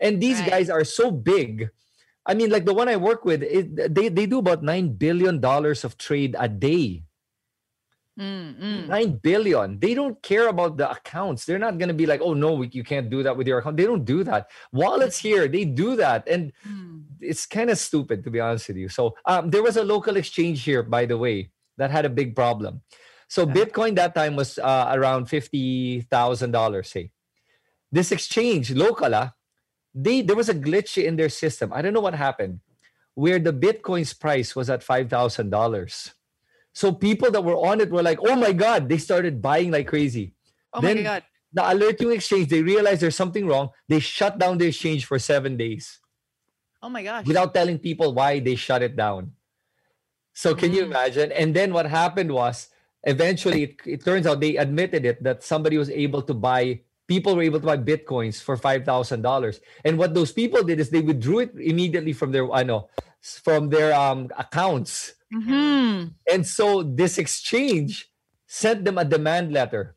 And 0.00 0.20
these 0.20 0.40
Right. 0.40 0.50
guys 0.50 0.70
are 0.70 0.84
so 0.84 1.10
big. 1.10 1.70
I 2.26 2.34
mean, 2.34 2.50
like 2.50 2.64
the 2.64 2.74
one 2.74 2.88
I 2.88 2.96
work 2.96 3.24
with, 3.24 3.42
it, 3.42 3.94
they, 3.94 4.08
they 4.08 4.26
do 4.26 4.38
about 4.38 4.62
$9 4.62 4.98
billion 4.98 5.44
of 5.44 5.98
trade 5.98 6.36
a 6.38 6.48
day. 6.48 7.02
Mm, 8.20 8.60
mm. 8.60 8.88
Nine 8.88 9.12
billion. 9.22 9.78
They 9.78 9.94
don't 9.94 10.20
care 10.22 10.48
about 10.48 10.76
the 10.76 10.90
accounts. 10.90 11.46
They're 11.46 11.58
not 11.58 11.78
gonna 11.78 11.94
be 11.94 12.04
like, 12.04 12.20
oh 12.20 12.34
no, 12.34 12.52
we- 12.52 12.68
you 12.72 12.84
can't 12.84 13.08
do 13.08 13.22
that 13.22 13.36
with 13.36 13.46
your 13.46 13.58
account. 13.58 13.78
They 13.78 13.86
don't 13.86 14.04
do 14.04 14.22
that. 14.24 14.50
Wallets 14.70 15.16
here, 15.18 15.48
they 15.48 15.64
do 15.64 15.96
that, 15.96 16.28
and 16.28 16.52
Mm. 16.68 17.04
it's 17.20 17.46
kind 17.46 17.70
of 17.70 17.78
stupid 17.78 18.22
to 18.24 18.30
be 18.30 18.38
honest 18.40 18.68
with 18.68 18.76
you. 18.76 18.88
So 18.90 19.16
um, 19.24 19.48
there 19.50 19.62
was 19.62 19.76
a 19.78 19.84
local 19.84 20.16
exchange 20.16 20.62
here, 20.62 20.82
by 20.82 21.06
the 21.06 21.16
way, 21.16 21.50
that 21.78 21.90
had 21.90 22.04
a 22.04 22.10
big 22.10 22.36
problem. 22.36 22.82
So 23.28 23.46
Bitcoin 23.46 23.96
that 23.96 24.14
time 24.14 24.36
was 24.36 24.58
uh, 24.58 24.92
around 24.92 25.26
fifty 25.32 26.02
thousand 26.02 26.50
dollars. 26.52 26.90
Say, 26.90 27.12
this 27.90 28.12
exchange 28.12 28.72
local, 28.72 29.14
ah, 29.14 29.32
they 29.94 30.20
there 30.20 30.36
was 30.36 30.50
a 30.50 30.54
glitch 30.54 31.02
in 31.02 31.16
their 31.16 31.30
system. 31.30 31.72
I 31.72 31.80
don't 31.80 31.94
know 31.96 32.04
what 32.04 32.14
happened, 32.14 32.60
where 33.14 33.38
the 33.38 33.54
Bitcoin's 33.56 34.12
price 34.12 34.54
was 34.54 34.68
at 34.68 34.82
five 34.82 35.08
thousand 35.08 35.48
dollars. 35.48 36.12
So 36.72 36.92
people 36.92 37.30
that 37.30 37.44
were 37.44 37.56
on 37.56 37.80
it 37.80 37.90
were 37.90 38.02
like, 38.02 38.18
"Oh 38.22 38.36
my 38.36 38.52
god!" 38.52 38.88
They 38.88 38.98
started 38.98 39.42
buying 39.42 39.70
like 39.70 39.86
crazy. 39.88 40.34
Oh 40.72 40.80
my 40.80 40.94
god. 41.02 41.22
The 41.52 41.60
alerting 41.70 42.10
exchange, 42.12 42.48
they 42.48 42.62
realized 42.62 43.02
there's 43.02 43.16
something 43.16 43.46
wrong. 43.46 43.70
They 43.88 44.00
shut 44.00 44.38
down 44.38 44.56
the 44.56 44.66
exchange 44.72 45.04
for 45.04 45.18
seven 45.18 45.58
days 45.60 46.00
Oh 46.80 46.88
my 46.88 47.02
gosh. 47.04 47.26
without 47.26 47.52
telling 47.52 47.78
people 47.78 48.14
why 48.16 48.40
they 48.40 48.56
shut 48.56 48.80
it 48.80 48.96
down. 48.96 49.32
So 50.32 50.54
can 50.54 50.72
you 50.72 50.80
Mm. 50.80 50.96
imagine? 50.96 51.28
And 51.32 51.52
then 51.52 51.74
what 51.76 51.84
happened 51.84 52.32
was 52.32 52.72
eventually 53.04 53.64
it, 53.64 53.76
it 53.84 54.00
turns 54.02 54.24
out 54.26 54.40
they 54.40 54.56
admitted 54.56 55.04
it 55.04 55.22
that 55.22 55.42
somebody 55.44 55.76
was 55.76 55.90
able 55.90 56.22
to 56.22 56.32
buy 56.32 56.80
people 57.06 57.36
were 57.36 57.42
able 57.44 57.60
to 57.60 57.66
buy 57.66 57.76
bitcoins 57.76 58.40
for 58.40 58.56
five 58.56 58.86
thousand 58.88 59.20
dollars. 59.20 59.60
And 59.84 59.98
what 60.00 60.14
those 60.14 60.32
people 60.32 60.62
did 60.64 60.80
is 60.80 60.88
they 60.88 61.02
withdrew 61.04 61.40
it 61.40 61.52
immediately 61.60 62.14
from 62.16 62.32
their 62.32 62.48
I 62.50 62.62
know 62.62 62.88
from 63.20 63.68
their 63.68 63.92
um 63.92 64.30
accounts. 64.38 65.12
Mhm. 65.32 66.14
And 66.30 66.46
so 66.46 66.82
this 66.82 67.16
exchange 67.18 68.10
sent 68.46 68.84
them 68.84 68.98
a 68.98 69.04
demand 69.04 69.52
letter 69.52 69.96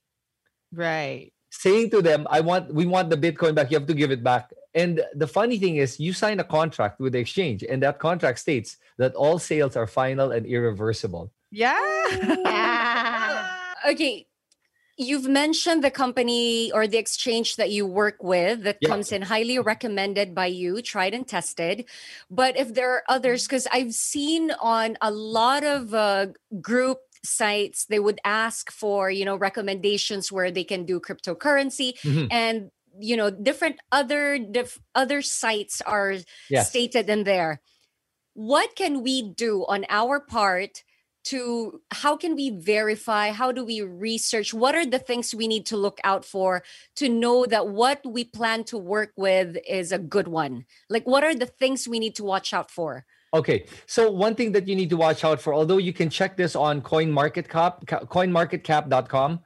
Right. 0.71 1.31
saying 1.51 1.89
to 1.91 2.01
them, 2.01 2.25
I 2.29 2.39
want 2.41 2.73
we 2.73 2.85
want 2.85 3.09
the 3.09 3.17
Bitcoin 3.17 3.55
back. 3.55 3.71
You 3.71 3.77
have 3.79 3.87
to 3.87 3.93
give 3.93 4.11
it 4.11 4.23
back. 4.23 4.53
And 4.73 5.03
the 5.15 5.27
funny 5.27 5.57
thing 5.57 5.77
is 5.77 5.99
you 5.99 6.11
sign 6.13 6.39
a 6.39 6.43
contract 6.43 6.99
with 6.99 7.13
the 7.13 7.19
exchange, 7.19 7.63
and 7.63 7.81
that 7.83 7.99
contract 7.99 8.39
states 8.39 8.77
that 8.97 9.15
all 9.15 9.39
sales 9.39 9.75
are 9.75 9.87
final 9.87 10.31
and 10.31 10.45
irreversible. 10.45 11.31
Yeah. 11.51 11.75
Okay. 13.91 14.25
You've 14.97 15.27
mentioned 15.27 15.83
the 15.83 15.91
company 15.91 16.71
or 16.71 16.87
the 16.87 16.97
exchange 16.97 17.57
that 17.57 17.69
you 17.69 17.85
work 17.85 18.23
with 18.23 18.63
that 18.63 18.77
Yeah. 18.79 18.89
comes 18.89 19.11
in 19.11 19.23
highly 19.23 19.59
recommended 19.59 20.33
by 20.33 20.45
you, 20.47 20.81
tried 20.81 21.13
and 21.13 21.27
tested. 21.27 21.85
But 22.29 22.55
if 22.57 22.73
there 22.73 22.91
are 22.91 23.03
others, 23.09 23.43
because 23.43 23.67
I've 23.71 23.93
seen 23.93 24.51
on 24.61 24.95
a 25.01 25.11
lot 25.11 25.65
of 25.65 25.93
uh, 25.93 26.27
group 26.61 26.99
sites, 27.25 27.85
they 27.87 27.99
would 27.99 28.19
ask 28.23 28.71
for, 28.71 29.11
you 29.11 29.25
know, 29.25 29.35
recommendations 29.35 30.31
where 30.31 30.49
they 30.49 30.63
can 30.63 30.85
do 30.85 31.01
cryptocurrency 31.01 31.99
Mhm. 31.99 32.27
and, 32.31 32.71
you 32.97 33.17
know, 33.17 33.29
different 33.29 33.77
other 33.91 34.37
diff- 34.39 34.79
other 34.93 35.21
sites 35.21 35.81
are 35.81 36.15
Yes. 36.49 36.69
stated 36.69 37.09
in 37.09 37.25
there. 37.25 37.59
What 38.33 38.75
can 38.77 39.01
we 39.03 39.21
do 39.23 39.65
on 39.67 39.85
our 39.89 40.21
part 40.21 40.83
to 41.25 41.81
how 41.91 42.15
can 42.15 42.35
we 42.35 42.49
verify 42.51 43.31
how 43.31 43.51
do 43.51 43.65
we 43.65 43.81
research 43.81 44.53
what 44.53 44.75
are 44.75 44.85
the 44.85 44.99
things 44.99 45.33
we 45.33 45.47
need 45.47 45.65
to 45.65 45.75
look 45.75 45.99
out 46.03 46.23
for 46.23 46.63
to 46.95 47.09
know 47.09 47.45
that 47.45 47.67
what 47.67 48.05
we 48.05 48.23
plan 48.23 48.63
to 48.63 48.77
work 48.77 49.11
with 49.15 49.57
is 49.67 49.91
a 49.91 49.99
good 49.99 50.27
one? 50.27 50.65
Like 50.89 51.05
what 51.05 51.23
are 51.23 51.35
the 51.35 51.45
things 51.45 51.87
we 51.87 51.99
need 51.99 52.15
to 52.15 52.23
watch 52.23 52.53
out 52.53 52.71
for? 52.71 53.05
Okay, 53.33 53.65
so 53.85 54.09
one 54.09 54.33
thing 54.33 54.53
that 54.53 54.65
you 54.65 54.75
need 54.75 54.89
to 54.89 54.97
watch 54.97 55.25
out 55.25 55.41
for, 55.41 55.53
although 55.53 55.77
you 55.77 55.91
can 55.91 56.09
check 56.09 56.37
this 56.37 56.55
on 56.55 56.81
CoinMarketCap, 56.81 57.85
ca- 57.85 58.05
CoinMarketCap.com, 58.05 59.39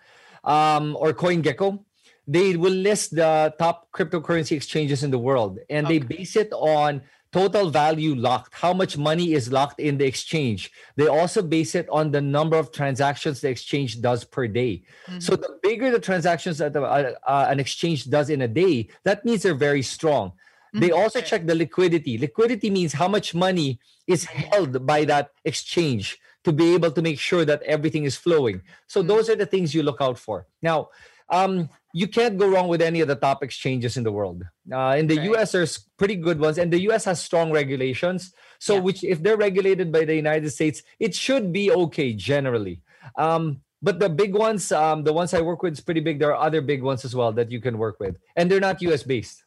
um, 0.44 0.96
or 1.00 1.12
CoinGecko, 1.12 1.84
they 2.28 2.56
will 2.56 2.74
list 2.74 3.16
the 3.16 3.52
top 3.58 3.90
cryptocurrency 3.92 4.52
exchanges 4.52 5.02
in 5.02 5.10
the 5.10 5.18
world, 5.18 5.58
and 5.72 5.88
they 5.88 5.98
base 5.98 6.36
it 6.36 6.54
on 6.54 7.02
total 7.32 7.70
value 7.70 8.16
locked, 8.16 8.54
how 8.54 8.74
much 8.74 8.98
money 8.98 9.34
is 9.34 9.52
locked 9.52 9.80
in 9.80 9.98
the 9.98 10.06
exchange. 10.06 10.72
They 10.96 11.08
also 11.08 11.42
base 11.42 11.76
it 11.76 11.88
on 11.90 12.12
the 12.12 12.22
number 12.22 12.58
of 12.58 12.72
transactions 12.72 13.42
the 13.42 13.50
exchange 13.50 14.02
does 14.02 14.24
per 14.24 14.48
day. 14.48 14.84
So 15.20 15.36
the 15.36 15.60
bigger 15.62 15.92
the 15.92 16.00
transactions 16.00 16.58
that 16.58 16.76
uh, 16.76 16.80
uh, 16.80 17.48
an 17.50 17.60
exchange 17.60 18.10
does 18.10 18.30
in 18.30 18.42
a 18.42 18.48
day, 18.48 18.90
that 19.04 19.26
means 19.26 19.44
they're 19.44 19.54
very 19.54 19.84
strong. 19.84 20.34
They 20.74 20.92
also 20.92 21.20
check 21.22 21.48
the 21.48 21.56
liquidity. 21.56 22.18
Liquidity 22.18 22.70
means 22.70 22.94
how 22.94 23.08
much 23.08 23.34
money 23.34 23.80
is 24.06 24.26
held 24.26 24.86
by 24.86 25.06
that 25.06 25.32
exchange 25.44 26.20
to 26.44 26.52
be 26.52 26.74
able 26.76 26.92
to 26.92 27.02
make 27.02 27.20
sure 27.20 27.44
that 27.46 27.64
everything 27.64 28.04
is 28.06 28.16
flowing. 28.16 28.62
So 28.88 29.02
those 29.02 29.30
are 29.30 29.36
the 29.36 29.46
things 29.46 29.74
you 29.74 29.84
look 29.84 30.00
out 30.00 30.18
for. 30.18 30.46
Now, 30.62 30.90
um, 31.30 31.70
you 31.94 32.08
can't 32.08 32.38
go 32.38 32.48
wrong 32.48 32.68
with 32.68 32.82
any 32.82 33.02
of 33.02 33.08
the 33.08 33.16
top 33.16 33.44
exchanges 33.44 33.98
in 33.98 34.04
the 34.04 34.12
world. 34.12 34.44
Uh, 34.72 34.96
in 34.98 35.08
the 35.08 35.22
US, 35.34 35.52
there's 35.52 35.80
pretty 35.98 36.16
good 36.16 36.40
ones, 36.40 36.58
and 36.58 36.72
the 36.72 36.82
US 36.90 37.06
has 37.06 37.22
strong 37.22 37.52
regulations. 37.52 38.34
So, 38.60 38.80
which 38.80 39.04
if 39.04 39.24
they're 39.24 39.38
regulated 39.38 39.92
by 39.92 40.06
the 40.06 40.16
United 40.16 40.50
States, 40.52 40.84
it 41.00 41.16
should 41.16 41.54
be 41.54 41.72
okay 41.72 42.14
generally. 42.14 42.82
Um, 43.18 43.62
but 43.82 44.00
the 44.00 44.10
big 44.10 44.36
ones, 44.36 44.72
um, 44.72 45.04
the 45.04 45.14
ones 45.14 45.34
I 45.34 45.42
work 45.42 45.64
with, 45.64 45.74
is 45.74 45.80
pretty 45.80 46.02
big. 46.02 46.20
There 46.20 46.36
are 46.36 46.46
other 46.46 46.62
big 46.62 46.84
ones 46.84 47.06
as 47.06 47.16
well 47.16 47.32
that 47.34 47.52
you 47.52 47.62
can 47.62 47.78
work 47.78 48.00
with, 48.00 48.18
and 48.36 48.52
they're 48.52 48.60
not 48.60 48.82
US 48.82 49.04
based. 49.04 49.44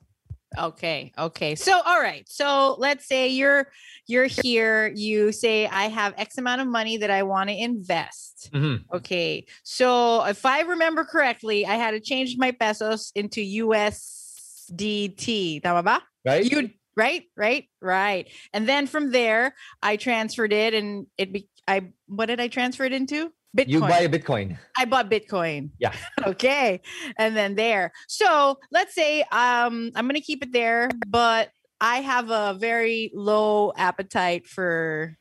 Okay. 0.58 1.12
Okay. 1.18 1.54
So 1.54 1.80
all 1.84 2.00
right. 2.00 2.28
So 2.28 2.76
let's 2.78 3.06
say 3.06 3.28
you're 3.28 3.68
you're 4.06 4.26
here, 4.26 4.92
you 4.94 5.32
say 5.32 5.66
I 5.66 5.84
have 5.84 6.14
X 6.16 6.38
amount 6.38 6.60
of 6.60 6.66
money 6.66 6.96
that 6.98 7.10
I 7.10 7.22
want 7.22 7.50
to 7.50 7.56
invest. 7.56 8.50
Mhm. 8.52 8.84
Okay. 8.94 9.46
So 9.62 10.24
if 10.24 10.44
I 10.44 10.62
remember 10.62 11.04
correctly, 11.04 11.66
I 11.66 11.76
had 11.76 11.92
to 11.92 12.00
change 12.00 12.36
my 12.36 12.52
pesos 12.52 13.12
into 13.14 13.40
USDT. 13.40 15.62
Tama 15.62 15.82
ba? 15.82 16.02
Right? 16.24 16.50
You 16.50 16.70
right? 16.96 17.24
Right? 17.36 17.68
Right. 17.80 18.28
And 18.52 18.68
then 18.68 18.86
from 18.86 19.12
there, 19.12 19.54
I 19.82 19.96
transferred 19.96 20.52
it 20.52 20.74
and 20.74 21.06
it 21.16 21.32
be 21.32 21.48
I 21.66 21.92
what 22.06 22.26
did 22.26 22.40
I 22.40 22.48
transfer 22.48 22.84
it 22.84 22.92
into? 22.92 23.32
Bitcoin. 23.56 23.68
You 23.68 23.80
buy 23.80 24.00
a 24.00 24.08
Bitcoin. 24.08 24.58
I 24.78 24.84
bought 24.86 25.10
Bitcoin. 25.10 25.70
Yeah. 25.78 25.92
okay. 26.26 26.80
And 27.18 27.36
then 27.36 27.54
there. 27.54 27.92
So 28.08 28.58
let's 28.70 28.94
say 28.94 29.22
um 29.32 29.92
I'm 29.94 30.06
gonna 30.08 30.20
keep 30.20 30.42
it 30.42 30.52
there, 30.52 30.88
but 31.06 31.50
I 31.80 31.96
have 32.00 32.30
a 32.30 32.54
very 32.58 33.10
low 33.14 33.72
appetite 33.76 34.46
for 34.46 35.16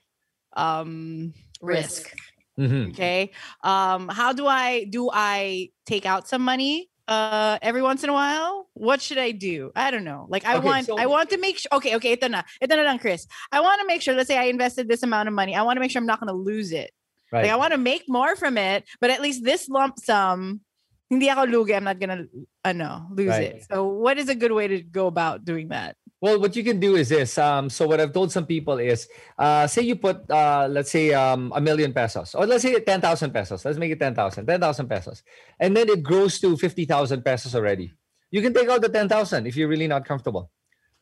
um 0.56 1.34
risk. 1.62 2.14
Mhm. 2.60 2.90
Okay. 2.92 3.32
Um, 3.64 4.08
how 4.10 4.34
do 4.34 4.46
I 4.48 4.86
do 4.86 5.10
I 5.12 5.70
take 5.86 6.06
out 6.06 6.28
some 6.28 6.42
money 6.44 6.90
uh 7.08 7.58
every 7.62 7.82
once 7.82 8.04
in 8.04 8.10
a 8.10 8.14
while? 8.14 8.70
What 8.74 9.02
should 9.02 9.18
I 9.18 9.32
do? 9.32 9.72
I 9.76 9.92
don't 9.92 10.04
know. 10.04 10.28
Like 10.30 10.46
I 10.46 10.56
Okay, 10.58 10.66
want 10.66 10.86
so- 10.86 10.98
I 10.98 11.06
want 11.08 11.30
to 11.32 11.38
make 11.38 11.58
sure 11.60 11.70
okay, 11.74 11.96
okay, 11.96 12.14
ito 12.14 12.28
na. 12.28 12.44
Ito 12.62 12.76
na 12.76 12.84
lang, 12.84 13.00
Chris. 13.00 13.26
I 13.52 13.60
want 13.60 13.82
to 13.82 13.88
make 13.88 14.02
sure, 14.02 14.14
let's 14.16 14.28
say 14.28 14.38
I 14.38 14.46
invested 14.48 14.88
this 14.88 15.04
amount 15.04 15.28
of 15.28 15.34
money. 15.34 15.56
I 15.56 15.64
want 15.64 15.76
to 15.78 15.82
make 15.82 15.92
sure 15.92 16.00
I'm 16.00 16.06
not 16.08 16.20
gonna 16.20 16.34
lose 16.38 16.72
it. 16.72 16.92
Right. 17.32 17.44
Like 17.44 17.52
I 17.52 17.56
want 17.56 17.72
to 17.72 17.78
make 17.80 18.04
more 18.08 18.36
from 18.36 18.58
it, 18.58 18.84
but 19.00 19.10
at 19.10 19.22
least 19.22 19.44
this 19.44 19.70
lump 19.70 19.98
sum, 20.00 20.62
hindi 21.10 21.30
ako 21.30 21.46
lugi, 21.48 21.76
I'm 21.76 21.84
not 21.84 22.00
gonna 22.00 22.26
ano, 22.64 23.08
lose 23.12 23.30
Right. 23.30 23.56
it. 23.56 23.66
So 23.72 23.88
what 23.88 24.18
is 24.20 24.28
a 24.30 24.36
good 24.36 24.52
way 24.52 24.68
to 24.68 24.82
go 24.84 25.08
about 25.08 25.46
doing 25.46 25.70
that? 25.70 25.96
Well, 26.22 26.40
what 26.40 26.56
you 26.56 26.64
can 26.64 26.80
do 26.80 26.96
is 26.96 27.10
this. 27.10 27.38
Um, 27.40 27.68
so 27.70 27.88
what 27.88 28.00
I've 28.00 28.14
told 28.14 28.32
some 28.32 28.46
people 28.46 28.78
is, 28.78 29.10
uh, 29.40 29.66
say 29.66 29.82
you 29.82 29.96
put, 29.96 30.30
uh, 30.30 30.68
let's 30.70 30.92
say, 30.92 31.14
um, 31.18 31.52
a 31.56 31.60
million 31.60 31.94
pesos, 31.94 32.36
or 32.36 32.46
let's 32.46 32.62
say 32.62 32.78
ten 32.80 33.02
thousand 33.02 33.34
pesos. 33.34 33.66
Let's 33.66 33.80
make 33.80 33.92
it 33.92 34.00
10,000, 34.00 34.46
10,000 34.46 34.88
pesos, 34.88 35.24
and 35.60 35.76
then 35.76 35.90
it 35.90 36.04
grows 36.04 36.38
to 36.46 36.56
fifty 36.58 36.86
thousand 36.86 37.24
pesos 37.26 37.56
already. 37.56 37.92
You 38.30 38.42
can 38.44 38.54
take 38.54 38.70
out 38.70 38.82
the 38.86 38.90
ten 38.90 39.10
thousand 39.10 39.48
if 39.48 39.56
you're 39.58 39.68
really 39.68 39.88
not 39.88 40.06
comfortable. 40.06 40.52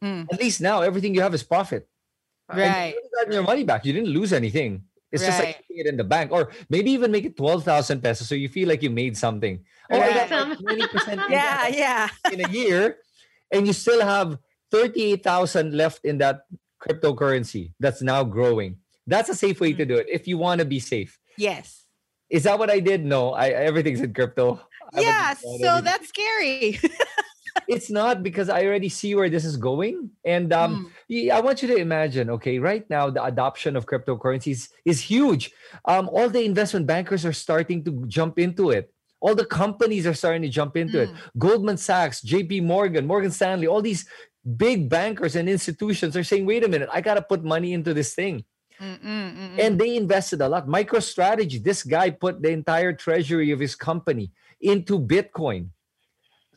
Mm. 0.02 0.32
At 0.32 0.40
least 0.40 0.62
now 0.62 0.82
everything 0.82 1.14
you 1.14 1.22
have 1.22 1.34
is 1.36 1.44
profit. 1.44 1.90
And 2.48 2.58
Right. 2.60 2.96
you 2.96 3.10
gotten 3.20 3.34
your 3.34 3.44
money 3.44 3.66
back. 3.68 3.84
You 3.86 3.92
didn't 3.94 4.10
lose 4.16 4.32
anything. 4.32 4.88
It's 5.12 5.26
just 5.26 5.40
like 5.40 5.48
Right. 5.48 5.68
keeping 5.68 5.86
it 5.86 5.88
in 5.88 5.98
the 5.98 6.04
bank, 6.04 6.32
or 6.32 6.52
maybe 6.70 6.92
even 6.92 7.12
make 7.12 7.26
it 7.26 7.36
twelve 7.36 7.64
thousand 7.64 8.02
pesos, 8.02 8.28
so 8.28 8.36
you 8.36 8.50
feel 8.50 8.68
like 8.70 8.84
you 8.84 8.90
made 8.90 9.18
something. 9.18 9.60
Oh, 9.90 10.00
I 10.00 10.14
got 10.14 10.30
Right. 10.30 10.58
twenty 10.58 10.88
percent. 10.88 11.22
Yeah, 11.30 11.68
yeah. 11.68 12.10
in 12.32 12.46
a 12.46 12.50
year, 12.50 12.98
and 13.52 13.66
you 13.66 13.74
still 13.74 14.02
have 14.06 14.38
38,000 14.72 15.74
left 15.74 16.06
in 16.06 16.20
that 16.20 16.42
cryptocurrency 16.82 17.74
that's 17.80 18.02
now 18.02 18.24
growing. 18.24 18.78
That's 19.08 19.30
a 19.30 19.36
safe 19.36 19.60
way 19.60 19.74
to 19.74 19.86
do 19.86 19.96
mm. 19.96 20.02
it 20.02 20.08
if 20.10 20.28
you 20.28 20.38
want 20.38 20.60
to 20.60 20.66
be 20.66 20.80
safe. 20.80 21.18
Yes. 21.38 21.86
Is 22.30 22.44
that 22.44 22.60
what 22.60 22.70
I 22.70 22.80
did? 22.80 23.04
No, 23.04 23.34
I 23.34 23.50
everything's 23.50 24.02
in 24.02 24.14
crypto. 24.14 24.62
I 24.94 25.02
Yeah, 25.02 25.34
so 25.34 25.50
everything. 25.56 25.84
that's 25.84 26.08
scary. 26.08 26.80
it's 27.68 27.90
not 27.90 28.24
because 28.24 28.50
I 28.50 28.66
already 28.66 28.90
see 28.90 29.16
where 29.16 29.30
this 29.30 29.46
is 29.46 29.58
going. 29.58 30.12
And 30.26 30.52
Hmm. 30.54 30.60
um, 30.60 30.92
yeah, 31.08 31.38
I 31.38 31.42
want 31.42 31.62
you 31.62 31.68
to 31.70 31.78
imagine, 31.78 32.30
okay, 32.30 32.60
right 32.60 32.88
now 32.90 33.10
the 33.10 33.24
adoption 33.24 33.76
of 33.76 33.86
cryptocurrencies 33.86 34.70
is 34.86 35.02
huge. 35.02 35.52
Um, 35.86 36.10
all 36.10 36.30
the 36.30 36.44
investment 36.44 36.88
bankers 36.88 37.26
are 37.26 37.34
starting 37.34 37.84
to 37.86 38.06
jump 38.08 38.40
into 38.40 38.72
it. 38.72 38.92
All 39.22 39.36
the 39.36 39.46
companies 39.46 40.08
are 40.08 40.14
starting 40.14 40.44
to 40.44 40.50
jump 40.50 40.78
into 40.78 41.02
it. 41.02 41.10
Goldman 41.38 41.78
Sachs, 41.78 42.22
JP 42.22 42.64
Morgan, 42.64 43.06
Morgan 43.06 43.32
Stanley, 43.32 43.68
all 43.68 43.82
these 43.82 44.08
big 44.58 44.90
bankers 44.90 45.36
and 45.36 45.50
institutions 45.50 46.16
are 46.16 46.24
saying, 46.24 46.46
wait 46.46 46.64
a 46.64 46.68
minute, 46.68 46.90
I 46.92 47.02
got 47.02 47.16
to 47.16 47.22
put 47.22 47.44
money 47.44 47.74
into 47.74 47.94
this 47.94 48.16
thing. 48.16 48.46
Mm-mm-mm-mm. 48.80 49.60
And 49.60 49.78
they 49.78 49.98
invested 49.98 50.42
a 50.42 50.48
lot. 50.48 50.68
MicroStrategy, 50.68 51.62
this 51.62 51.84
guy 51.84 52.10
put 52.12 52.42
the 52.42 52.50
entire 52.50 52.94
treasury 52.94 53.52
of 53.52 53.60
his 53.60 53.76
company 53.76 54.32
into 54.62 55.00
Bitcoin. 55.00 55.70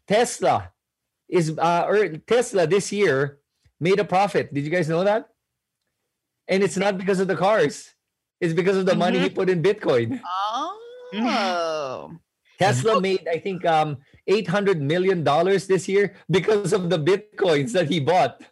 Tesla 0.07 0.71
is 1.32 1.56
uh 1.56 1.84
or 1.88 2.20
Tesla 2.28 2.66
this 2.68 2.92
year 2.92 3.40
made 3.80 3.98
a 3.98 4.04
profit. 4.04 4.52
Did 4.52 4.64
you 4.64 4.70
guys 4.70 4.88
know 4.88 5.02
that? 5.02 5.28
And 6.46 6.62
it's 6.62 6.76
not 6.76 6.98
because 6.98 7.18
of 7.18 7.26
the 7.26 7.36
cars. 7.36 7.88
It's 8.40 8.52
because 8.52 8.76
of 8.76 8.84
the 8.86 8.94
money 8.94 9.18
he 9.18 9.30
put 9.30 9.48
in 9.48 9.62
Bitcoin. 9.62 10.20
oh. 11.14 12.12
Tesla 12.58 13.00
made, 13.00 13.26
I 13.28 13.38
think, 13.38 13.64
um, 13.64 13.98
eight 14.26 14.46
hundred 14.46 14.80
million 14.80 15.24
dollars 15.24 15.66
this 15.66 15.88
year 15.88 16.14
because 16.30 16.72
of 16.72 16.90
the 16.90 16.98
bitcoins 16.98 17.72
that 17.72 17.88
he 17.88 17.98
bought. 17.98 18.42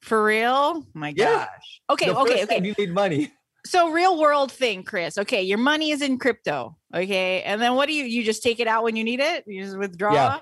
For 0.00 0.24
real? 0.24 0.86
My 0.94 1.12
Yeah. 1.16 1.44
gosh. 1.48 1.80
Okay, 1.90 2.06
The 2.06 2.16
okay, 2.18 2.42
okay. 2.44 2.60
You 2.64 2.74
made 2.78 2.94
money. 2.94 3.32
So 3.66 3.90
real 3.90 4.18
world 4.18 4.52
thing, 4.52 4.84
Chris. 4.84 5.18
Okay, 5.18 5.42
your 5.42 5.58
money 5.58 5.90
is 5.90 6.00
in 6.00 6.18
crypto. 6.18 6.78
Okay. 6.94 7.42
And 7.42 7.60
then 7.60 7.74
what 7.74 7.86
do 7.86 7.92
you 7.92 8.04
you 8.04 8.22
just 8.24 8.42
take 8.42 8.60
it 8.60 8.68
out 8.68 8.84
when 8.84 8.96
you 8.96 9.04
need 9.04 9.20
it? 9.20 9.44
You 9.46 9.62
just 9.64 9.76
withdraw? 9.76 10.14
Yeah. 10.14 10.38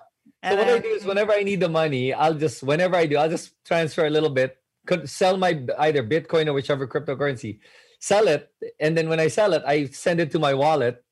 So 0.47 0.51
And 0.51 0.59
what 0.61 0.69
I 0.69 0.73
then- 0.79 0.83
do 0.83 0.89
is 0.95 1.05
whenever 1.05 1.33
I 1.33 1.43
need 1.43 1.59
the 1.59 1.69
money, 1.69 2.13
I'll 2.15 2.35
just 2.35 2.63
whenever 2.63 2.95
I 2.95 3.07
do, 3.07 3.17
I'll 3.17 3.29
just 3.29 3.51
transfer 3.67 4.07
a 4.07 4.11
little 4.11 4.31
bit, 4.31 4.57
could 4.87 5.11
sell 5.11 5.37
my 5.37 5.59
either 5.79 6.05
Bitcoin 6.07 6.47
or 6.47 6.53
whichever 6.53 6.87
cryptocurrency, 6.87 7.59
sell 7.99 8.29
it, 8.29 8.49
and 8.79 8.97
then 8.97 9.09
when 9.09 9.19
I 9.19 9.27
sell 9.27 9.55
it, 9.55 9.63
I 9.67 9.87
send 9.87 10.21
it 10.21 10.31
to 10.31 10.39
my 10.39 10.55
wallet, 10.55 11.03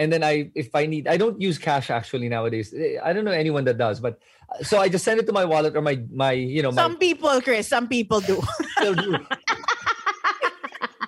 and 0.00 0.10
then 0.10 0.24
I 0.24 0.50
if 0.54 0.74
I 0.74 0.86
need, 0.86 1.08
I 1.08 1.18
don't 1.18 1.38
use 1.38 1.58
cash 1.58 1.90
actually 1.90 2.30
nowadays. 2.30 2.72
Eh, 2.72 2.96
I 3.04 3.12
don't 3.12 3.26
know 3.28 3.36
anyone 3.36 3.64
that 3.64 3.76
does, 3.76 4.00
but 4.00 4.18
uh, 4.48 4.64
so 4.64 4.78
I 4.80 4.88
just 4.88 5.04
send 5.04 5.20
it 5.20 5.26
to 5.26 5.32
my 5.36 5.44
wallet 5.44 5.76
or 5.76 5.82
my 5.82 6.00
my 6.10 6.32
you 6.32 6.62
know 6.62 6.72
my 6.72 6.80
some 6.80 6.96
people, 6.96 7.36
Chris, 7.42 7.68
some 7.68 7.86
people 7.86 8.20
do. 8.24 8.40
still 8.80 8.96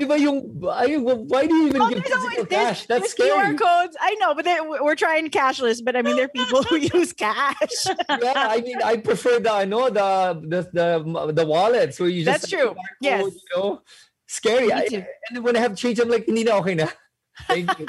Diba 0.00 0.18
yung, 0.18 0.40
ay, 0.72 0.96
why 0.96 1.46
do 1.46 1.54
you 1.54 1.66
even 1.68 1.82
Oh, 1.82 1.88
give 1.90 2.02
physical 2.04 2.46
cash? 2.46 2.86
That's 2.86 3.10
scary. 3.10 3.30
QR 3.30 3.58
codes. 3.58 3.96
I 4.00 4.14
know, 4.14 4.34
but 4.34 4.44
they're- 4.46 4.64
we're 4.64 4.94
trying 4.96 5.28
cashless. 5.28 5.84
But 5.84 5.96
I 5.96 6.02
mean, 6.02 6.16
there 6.16 6.24
are 6.24 6.28
people 6.32 6.62
who 6.62 6.76
use 6.96 7.12
cash. 7.12 7.84
yeah, 8.08 8.32
I 8.56 8.60
mean, 8.62 8.80
I 8.82 8.96
prefer 8.96 9.38
the 9.38 9.52
I 9.52 9.64
know 9.66 9.90
the 9.90 10.40
the 10.48 10.60
the 10.72 11.32
the 11.32 11.46
wallets 11.46 12.00
where 12.00 12.08
you 12.08 12.24
just 12.24 12.40
That's 12.40 12.50
true. 12.50 12.74
Yes. 13.00 13.24
you 13.24 13.40
know, 13.54 13.82
scary. 14.26 14.72
I, 14.72 15.06
and 15.30 15.44
when 15.44 15.56
I 15.56 15.60
have 15.60 15.76
change, 15.76 16.00
I'm 16.00 16.08
like, 16.08 16.24
hindi 16.24 16.44
na 16.44 16.56
okay 16.64 16.74
na. 16.74 16.88
Thank 17.48 17.68
you. 17.78 17.86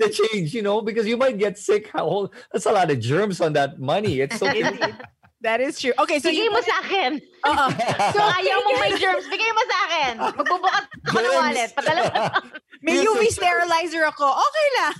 The 0.00 0.08
change, 0.08 0.54
you 0.56 0.62
know, 0.64 0.80
because 0.80 1.04
you 1.06 1.18
might 1.20 1.36
get 1.36 1.58
sick. 1.60 1.88
How 1.92 2.30
that's 2.52 2.64
a 2.64 2.72
lot 2.72 2.88
of 2.90 3.00
germs 3.00 3.42
on 3.44 3.52
that 3.52 3.76
money. 3.78 4.20
It's 4.24 4.40
so. 4.40 4.48
That 5.44 5.60
is 5.60 5.78
true. 5.78 5.92
Okay, 6.00 6.18
so 6.18 6.32
Bigay 6.32 6.40
you 6.40 6.50
mo 6.50 6.64
sa 6.64 6.80
akin. 6.80 7.20
Uh-uh. 7.44 7.68
So, 8.16 8.20
ayaw 8.24 8.64
mo 8.64 8.80
may 8.80 8.96
germs, 8.96 9.28
bigay 9.28 9.52
mo 9.52 9.62
sa 9.68 9.78
akin. 9.84 10.12
Magbubukas 10.16 10.84
ako 11.04 11.18
ng 11.20 11.34
wallet. 11.36 11.70
Padala 11.76 12.00
mo. 12.08 12.24
May 12.84 13.04
UV 13.04 13.28
sterilizer 13.28 14.08
ako. 14.08 14.24
Okay 14.24 14.66
lang. 14.76 14.94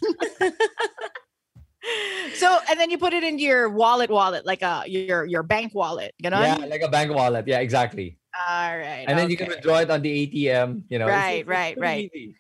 so, 2.41 2.61
and 2.69 2.81
then 2.81 2.93
you 2.93 2.97
put 2.97 3.13
it 3.13 3.25
into 3.25 3.45
your 3.45 3.69
wallet 3.69 4.09
wallet, 4.09 4.45
like 4.45 4.61
a 4.61 4.85
your 4.85 5.25
your 5.25 5.43
bank 5.43 5.73
wallet. 5.73 6.13
Ganon? 6.23 6.45
yeah, 6.45 6.65
like 6.65 6.81
a 6.81 6.89
bank 6.89 7.13
wallet. 7.13 7.49
Yeah, 7.49 7.61
exactly. 7.61 8.17
All 8.33 8.77
right. 8.77 9.05
And 9.09 9.19
then 9.19 9.29
you 9.29 9.37
can 9.37 9.49
withdraw 9.49 9.81
it 9.81 9.91
on 9.91 10.01
the 10.01 10.13
ATM. 10.13 10.85
You 10.89 10.99
know, 10.99 11.09
Right, 11.09 11.41
it's 11.41 11.49
right, 11.49 11.77
pretty 11.77 11.81
right. 11.81 12.11
easy. 12.13 12.37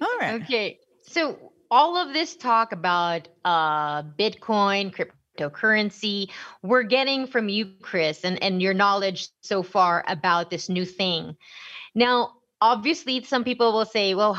All 0.00 0.16
right. 0.20 0.42
Okay. 0.42 0.78
So 1.08 1.52
all 1.70 1.96
of 1.96 2.12
this 2.12 2.36
talk 2.36 2.72
about 2.72 3.28
uh 3.44 4.02
Bitcoin, 4.16 4.92
cryptocurrency, 5.36 6.30
we're 6.62 6.82
getting 6.82 7.26
from 7.26 7.48
you, 7.48 7.66
Chris, 7.82 8.24
and, 8.24 8.42
and 8.42 8.62
your 8.62 8.74
knowledge 8.74 9.28
so 9.42 9.62
far 9.62 10.04
about 10.08 10.50
this 10.50 10.68
new 10.68 10.84
thing. 10.84 11.36
Now, 11.94 12.32
obviously, 12.60 13.22
some 13.24 13.44
people 13.44 13.72
will 13.72 13.84
say, 13.84 14.14
well, 14.14 14.34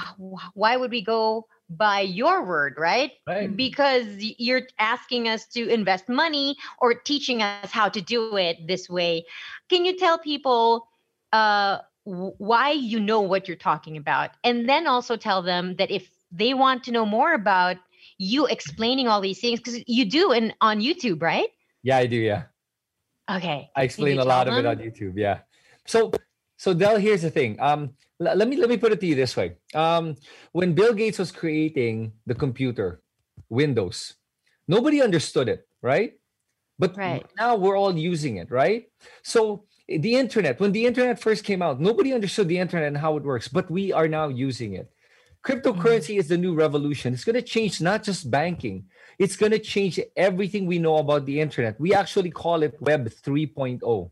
why 0.54 0.78
would 0.78 0.92
we 0.92 1.02
go 1.02 1.48
by 1.70 2.02
your 2.02 2.46
word, 2.46 2.76
right? 2.78 3.12
Right. 3.28 3.56
Because 3.56 4.06
you're 4.18 4.64
asking 4.80 5.28
us 5.28 5.46
to 5.48 5.68
invest 5.68 6.08
money 6.08 6.56
or 6.80 6.94
teaching 6.94 7.42
us 7.42 7.72
how 7.72 7.90
to 7.90 8.02
do 8.02 8.38
it 8.38 8.68
this 8.68 8.90
way. 8.90 9.26
Can 9.70 9.84
you 9.86 9.98
tell 9.98 10.18
people 10.18 10.88
uh, 11.34 11.80
why 12.06 12.72
you 12.72 13.00
know 13.02 13.20
what 13.20 13.48
you're 13.48 13.58
talking 13.58 13.98
about? 13.98 14.32
And 14.44 14.70
then 14.70 14.88
also 14.88 15.18
tell 15.18 15.42
them 15.42 15.76
that 15.76 15.92
if 15.92 16.10
they 16.32 16.54
want 16.54 16.86
to 16.86 16.92
know 16.92 17.06
more 17.06 17.34
about 17.34 17.78
you 18.18 18.48
explaining 18.48 19.08
all 19.08 19.22
these 19.22 19.40
things, 19.40 19.60
because 19.60 19.84
you 19.88 20.10
do 20.10 20.32
in 20.32 20.54
on 20.62 20.80
YouTube, 20.80 21.22
right? 21.22 21.50
Yeah, 21.84 21.98
I 21.98 22.08
do. 22.08 22.18
Yeah. 22.18 22.44
Okay. 23.30 23.70
I 23.76 23.84
explain 23.84 24.18
a 24.20 24.26
lot 24.26 24.48
of 24.48 24.56
it 24.56 24.66
on? 24.66 24.78
YouTube. 24.78 25.14
Yeah. 25.16 25.40
So, 25.86 26.12
so 26.58 26.74
Dell, 26.74 26.98
here's 26.98 27.22
the 27.22 27.32
thing. 27.32 27.60
Um, 27.60 27.94
l- 28.20 28.36
let 28.36 28.48
me 28.48 28.58
let 28.58 28.70
me 28.70 28.78
put 28.78 28.92
it 28.92 29.00
to 29.02 29.06
you 29.06 29.16
this 29.16 29.36
way. 29.36 29.58
Um, 29.76 30.16
when 30.52 30.74
Bill 30.74 30.94
Gates 30.94 31.20
was 31.20 31.32
creating 31.32 32.14
the 32.26 32.36
computer, 32.36 33.02
Windows, 33.50 34.16
nobody 34.68 35.02
understood 35.02 35.50
it, 35.50 35.68
right? 35.82 36.14
But 36.80 36.96
Right. 36.98 37.26
now 37.38 37.56
we're 37.56 37.78
all 37.78 37.98
using 37.98 38.38
it, 38.38 38.52
right? 38.52 38.86
So 39.24 39.66
the 39.88 40.16
internet, 40.16 40.60
when 40.60 40.72
the 40.72 40.86
internet 40.86 41.20
first 41.20 41.44
came 41.44 41.62
out, 41.62 41.80
nobody 41.80 42.14
understood 42.14 42.48
the 42.48 42.60
internet 42.60 42.88
and 42.88 42.98
how 42.98 43.18
it 43.18 43.24
works, 43.24 43.48
but 43.48 43.70
we 43.72 43.92
are 43.94 44.08
now 44.08 44.28
using 44.28 44.74
it. 44.74 44.92
Cryptocurrency 45.44 46.12
mm-hmm. 46.12 46.20
is 46.20 46.28
the 46.28 46.38
new 46.38 46.54
revolution. 46.54 47.14
It's 47.14 47.24
going 47.24 47.36
to 47.36 47.42
change 47.42 47.82
not 47.82 48.04
just 48.04 48.30
banking, 48.30 48.86
it's 49.20 49.36
going 49.36 49.52
to 49.52 49.60
change 49.60 50.00
everything 50.16 50.66
we 50.66 50.80
know 50.80 50.98
about 50.98 51.26
the 51.26 51.40
internet. 51.40 51.80
We 51.80 51.94
actually 51.94 52.32
call 52.32 52.64
it 52.64 52.80
Web 52.82 53.10
3.0. 53.10 54.12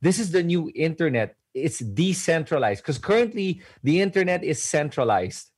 This 0.00 0.18
is 0.18 0.30
the 0.30 0.42
new 0.42 0.70
internet. 0.74 1.36
It's 1.54 1.78
decentralized 1.78 2.82
because 2.82 2.98
currently 2.98 3.62
the 3.82 4.00
internet 4.00 4.44
is 4.44 4.62
centralized. 4.62 5.50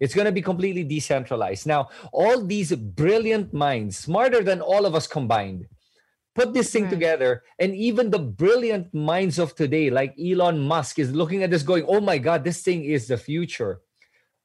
It's 0.00 0.14
going 0.14 0.26
to 0.26 0.32
be 0.32 0.42
completely 0.42 0.82
decentralized. 0.82 1.66
Now, 1.66 1.88
all 2.12 2.44
these 2.44 2.74
brilliant 2.74 3.54
minds, 3.54 3.98
smarter 3.98 4.42
than 4.42 4.60
all 4.60 4.86
of 4.86 4.94
us 4.94 5.06
combined, 5.06 5.66
put 6.34 6.52
this 6.52 6.72
thing 6.72 6.84
Right. 6.84 6.90
together. 6.90 7.42
And 7.58 7.74
even 7.74 8.10
the 8.10 8.18
brilliant 8.18 8.92
minds 8.92 9.38
of 9.38 9.54
today, 9.54 9.90
like 9.90 10.14
Elon 10.18 10.58
Musk, 10.58 10.98
is 10.98 11.12
looking 11.12 11.42
at 11.42 11.50
this 11.50 11.62
going, 11.62 11.84
oh 11.86 12.00
my 12.00 12.18
God, 12.18 12.42
this 12.42 12.62
thing 12.62 12.84
is 12.84 13.06
the 13.06 13.16
future. 13.16 13.80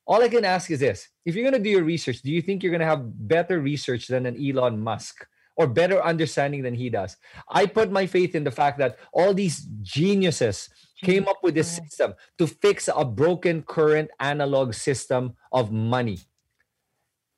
All 0.09 0.23
I 0.23 0.27
can 0.27 0.43
ask 0.43 0.71
is 0.71 0.79
this. 0.79 1.07
If 1.23 1.35
you're 1.35 1.43
going 1.43 1.61
to 1.61 1.63
do 1.63 1.69
your 1.69 1.83
research, 1.83 2.23
do 2.23 2.31
you 2.31 2.41
think 2.41 2.63
you're 2.63 2.71
going 2.71 2.81
to 2.81 2.93
have 2.93 3.05
better 3.27 3.59
research 3.59 4.07
than 4.07 4.25
an 4.25 4.35
Elon 4.43 4.81
Musk? 4.81 5.25
Or 5.55 5.67
better 5.67 6.01
understanding 6.01 6.63
than 6.63 6.73
he 6.73 6.89
does? 6.89 7.17
I 7.49 7.65
put 7.65 7.91
my 7.91 8.07
faith 8.07 8.33
in 8.33 8.45
the 8.45 8.51
fact 8.51 8.79
that 8.79 8.97
all 9.11 9.33
these 9.33 9.67
geniuses 9.81 10.69
came 11.03 11.27
up 11.27 11.43
with 11.43 11.53
this 11.53 11.67
system 11.67 12.13
to 12.37 12.47
fix 12.47 12.87
a 12.87 13.03
broken 13.03 13.61
current 13.63 14.09
analog 14.19 14.73
system 14.73 15.35
of 15.51 15.71
money. 15.71 16.19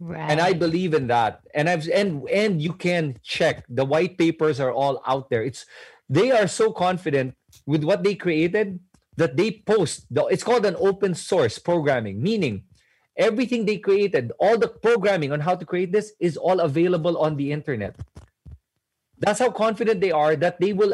Right. 0.03 0.32
and 0.32 0.41
i 0.41 0.53
believe 0.53 0.95
in 0.95 1.05
that. 1.07 1.41
And 1.53 1.69
i've 1.69 1.88
and 1.89 2.28
and 2.30 2.61
you 2.61 2.74
can 2.74 3.17
check. 3.22 3.65
The 3.69 3.86
white 3.86 4.17
papers 4.17 4.59
are 4.59 4.72
all 4.72 5.01
out 5.05 5.30
there. 5.30 5.43
It's 5.43 5.65
they 6.09 6.32
are 6.32 6.47
so 6.47 6.72
confident 6.72 7.36
with 7.65 7.84
what 7.84 8.03
they 8.03 8.15
created 8.15 8.80
that 9.18 9.36
they 9.38 9.51
post 9.66 10.05
the, 10.09 10.26
it's 10.28 10.43
called 10.43 10.66
an 10.66 10.76
open 10.80 11.14
source 11.14 11.59
programming 11.59 12.22
meaning 12.22 12.64
everything 13.18 13.66
they 13.66 13.78
created 13.78 14.32
all 14.39 14.57
the 14.57 14.68
programming 14.68 15.32
on 15.32 15.39
how 15.39 15.55
to 15.55 15.66
create 15.66 15.91
this 15.91 16.14
is 16.20 16.38
all 16.38 16.59
available 16.62 17.18
on 17.18 17.36
the 17.36 17.51
internet. 17.51 17.95
That's 19.20 19.39
how 19.39 19.51
confident 19.51 20.01
they 20.01 20.12
are 20.12 20.36
that 20.38 20.59
they 20.59 20.74
will 20.74 20.93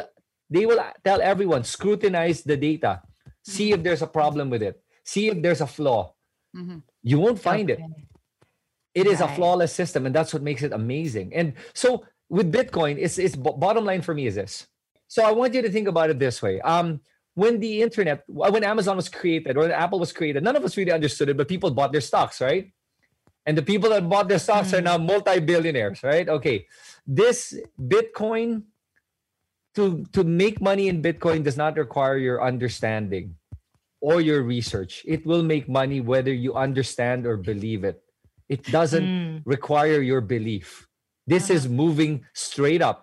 they 0.50 0.66
will 0.66 0.82
tell 1.06 1.22
everyone 1.22 1.64
scrutinize 1.64 2.42
the 2.44 2.58
data 2.58 3.02
see 3.44 3.72
if 3.72 3.84
there's 3.84 4.02
a 4.02 4.08
problem 4.08 4.50
with 4.50 4.62
it 4.64 4.82
see 5.04 5.28
if 5.30 5.42
there's 5.42 5.62
a 5.62 5.68
flaw. 5.68 6.12
Mhm. 6.56 6.82
you 7.04 7.20
won't 7.20 7.40
find 7.40 7.70
it. 7.70 7.80
Okay. 7.80 8.08
it 8.96 9.06
is 9.06 9.22
a 9.22 9.28
flawless 9.36 9.72
system 9.72 10.06
and 10.08 10.16
that's 10.16 10.34
what 10.34 10.42
makes 10.42 10.64
it 10.64 10.74
amazing. 10.74 11.32
And 11.36 11.54
so 11.74 12.04
with 12.30 12.52
bitcoin 12.52 12.98
it's, 12.98 13.18
it's 13.20 13.36
bottom 13.36 13.86
line 13.86 14.02
for 14.02 14.14
me 14.14 14.26
is 14.28 14.36
this. 14.36 14.66
So 15.08 15.24
i 15.24 15.32
want 15.32 15.54
you 15.54 15.62
to 15.62 15.70
think 15.72 15.88
about 15.88 16.10
it 16.10 16.20
this 16.20 16.42
way. 16.42 16.60
Um 16.62 17.00
when 17.38 17.60
the 17.62 17.74
internet 17.86 18.18
uh, 18.44 18.50
when 18.56 18.64
amazon 18.74 18.96
was 18.98 19.10
created 19.18 19.56
or 19.56 19.62
when 19.62 19.72
apple 19.86 20.00
was 20.06 20.12
created 20.12 20.42
none 20.42 20.58
of 20.60 20.64
us 20.68 20.74
really 20.80 20.96
understood 21.00 21.30
it 21.30 21.38
but 21.38 21.48
people 21.48 21.70
bought 21.70 21.92
their 21.92 22.06
stocks 22.12 22.42
right? 22.42 22.74
And 23.48 23.56
the 23.58 23.64
people 23.64 23.90
that 23.92 24.04
bought 24.10 24.28
their 24.28 24.44
stocks 24.44 24.74
are 24.74 24.84
mm-hmm. 24.84 24.92
now 24.92 24.98
multi-billionaires 25.14 26.04
right? 26.04 26.28
Okay. 26.28 26.68
This 27.08 27.56
bitcoin 27.80 28.64
to 29.78 30.04
to 30.12 30.26
make 30.26 30.60
money 30.60 30.90
in 30.92 31.02
bitcoin 31.08 31.46
does 31.48 31.56
not 31.56 31.78
require 31.78 32.18
your 32.18 32.44
understanding 32.44 33.38
or 34.02 34.20
your 34.20 34.44
research. 34.44 35.06
It 35.08 35.26
will 35.30 35.44
make 35.44 35.70
money 35.70 36.02
whether 36.02 36.34
you 36.34 36.60
understand 36.60 37.26
or 37.30 37.38
believe 37.38 37.88
it. 37.88 38.04
It 38.50 38.64
doesn't 38.68 39.08
Mm. 39.08 39.42
require 39.46 40.02
your 40.02 40.20
belief. 40.36 40.88
This 41.24 41.50
is 41.50 41.66
uh-huh. 41.66 41.80
moving 41.82 42.14
straight 42.34 42.82
up. 42.82 43.00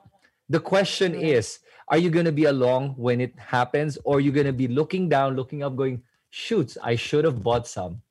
The 0.53 0.61
question 0.61 1.14
is, 1.14 1.64
are 1.89 1.99
you 1.99 2.11
going 2.11 2.24
to 2.24 2.32
be 2.32 2.45
along 2.45 2.95
when 2.97 3.20
it 3.20 3.35
happens 3.39 3.99
or 4.05 4.16
are 4.16 4.20
you 4.20 4.32
going 4.32 4.47
to 4.47 4.53
be 4.53 4.68
looking 4.68 5.09
down, 5.09 5.37
looking 5.37 5.62
up 5.62 5.76
going, 5.76 6.03
"Shoots, 6.30 6.78
I 6.82 6.97
should 6.97 7.24
have 7.24 7.43
bought 7.43 7.66
some." 7.66 8.03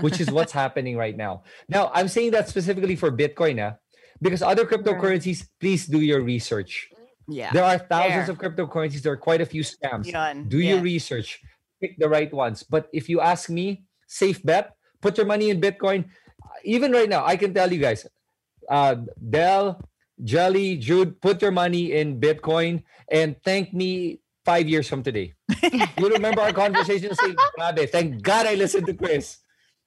Which 0.00 0.20
is 0.20 0.30
what's 0.30 0.52
happening 0.62 0.96
right 0.96 1.16
now. 1.16 1.42
Now, 1.68 1.90
I'm 1.94 2.08
saying 2.08 2.32
that 2.32 2.48
specifically 2.48 2.96
for 2.96 3.12
Bitcoin, 3.12 3.62
ah, 3.62 3.78
because 4.20 4.42
other 4.42 4.66
cryptocurrencies, 4.66 5.46
please 5.60 5.86
do 5.86 6.00
your 6.00 6.20
research. 6.20 6.90
Yeah. 7.28 7.52
There 7.52 7.62
are 7.62 7.78
thousands 7.78 8.26
Fair. 8.26 8.34
of 8.34 8.38
cryptocurrencies. 8.38 9.02
There 9.02 9.12
are 9.12 9.20
quite 9.20 9.40
a 9.40 9.46
few 9.46 9.62
scams. 9.62 10.06
Yun. 10.06 10.48
Do 10.48 10.58
your 10.58 10.80
research. 10.80 11.40
Pick 11.80 11.98
the 11.98 12.08
right 12.08 12.32
ones. 12.32 12.64
But 12.64 12.88
if 12.92 13.08
you 13.08 13.20
ask 13.20 13.50
me, 13.50 13.84
safe 14.08 14.42
bet, 14.42 14.74
put 15.00 15.16
your 15.16 15.26
money 15.26 15.50
in 15.50 15.60
Bitcoin. 15.60 16.06
Even 16.64 16.90
right 16.90 17.08
now, 17.08 17.24
I 17.24 17.36
can 17.36 17.54
tell 17.54 17.70
you 17.70 17.78
guys, 17.78 18.06
uh, 18.68 18.96
Dell, 19.30 19.80
Jelly, 20.22 20.76
Jude, 20.76 21.20
put 21.20 21.40
your 21.42 21.50
money 21.52 21.92
in 21.92 22.20
Bitcoin 22.20 22.82
and 23.10 23.36
thank 23.44 23.72
me 23.72 24.20
five 24.44 24.68
years 24.68 24.88
from 24.88 25.02
today. 25.02 25.34
you 25.98 26.08
remember 26.08 26.40
our 26.42 26.52
conversation? 26.52 27.14
Say, 27.14 27.34
"Grabe, 27.56 27.88
thank 27.90 28.22
God 28.22 28.46
I 28.46 28.54
listened 28.54 28.86
to 28.86 28.94
Chris. 28.94 29.38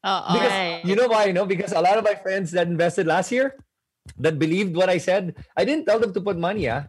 Uh-oh. 0.03 0.33
Because 0.33 0.49
Right. 0.51 0.81
you 0.85 0.95
know 0.95 1.07
why? 1.07 1.31
No, 1.31 1.45
because 1.45 1.73
a 1.73 1.81
lot 1.81 1.97
of 1.97 2.03
my 2.03 2.15
friends 2.15 2.51
that 2.51 2.67
invested 2.67 3.05
last 3.05 3.31
year 3.31 3.53
that 4.17 4.39
believed 4.39 4.75
what 4.75 4.89
I 4.89 4.97
said, 4.97 5.35
I 5.55 5.65
didn't 5.65 5.85
tell 5.85 5.99
them 5.99 6.13
to 6.13 6.21
put 6.21 6.37
money. 6.37 6.69
Ah. 6.69 6.87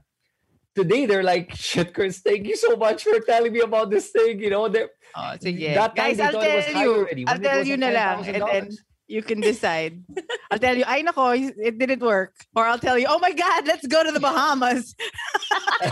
Today 0.74 1.04
they're 1.04 1.22
like, 1.22 1.52
shit, 1.52 1.92
Chris, 1.92 2.20
thank 2.24 2.46
you 2.48 2.56
so 2.56 2.76
much 2.76 3.04
for 3.04 3.20
telling 3.20 3.52
me 3.52 3.60
about 3.60 3.90
this 3.90 4.08
thing. 4.08 4.40
You 4.40 4.48
know, 4.48 4.68
they're- 4.68 4.88
Oh, 5.14 5.36
sige. 5.36 5.74
that 5.76 5.92
time 5.92 6.08
Guys, 6.08 6.16
they 6.16 6.22
I'll 6.24 6.32
thought 6.32 6.48
it 6.48 6.56
was 6.56 6.64
tell 6.64 6.74
high 6.74 6.86
already. 6.88 7.22
I'll 7.28 7.38
tell 7.38 7.66
you 7.66 7.76
na 7.76 7.88
lang. 7.92 8.18
And 8.24 8.34
then 8.40 8.64
$10,000. 8.72 8.76
You 9.08 9.22
can 9.22 9.40
decide. 9.40 10.02
I'll 10.50 10.58
tell 10.58 10.76
you, 10.76 10.84
ay 10.86 11.02
nako, 11.02 11.52
it 11.58 11.78
didn't 11.78 12.00
work. 12.00 12.34
Or 12.56 12.64
I'll 12.64 12.78
tell 12.78 12.98
you, 12.98 13.06
oh 13.08 13.18
my 13.18 13.32
God, 13.32 13.66
let's 13.66 13.86
go 13.86 14.02
to 14.04 14.12
the 14.12 14.20
Bahamas. 14.20 14.94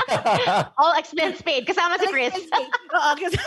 All 0.78 0.96
expense 0.98 1.42
paid. 1.42 1.66
Kasama 1.66 1.98
si 1.98 2.06
Chris. 2.08 2.34
Oo, 2.34 3.14
kasi- 3.16 3.38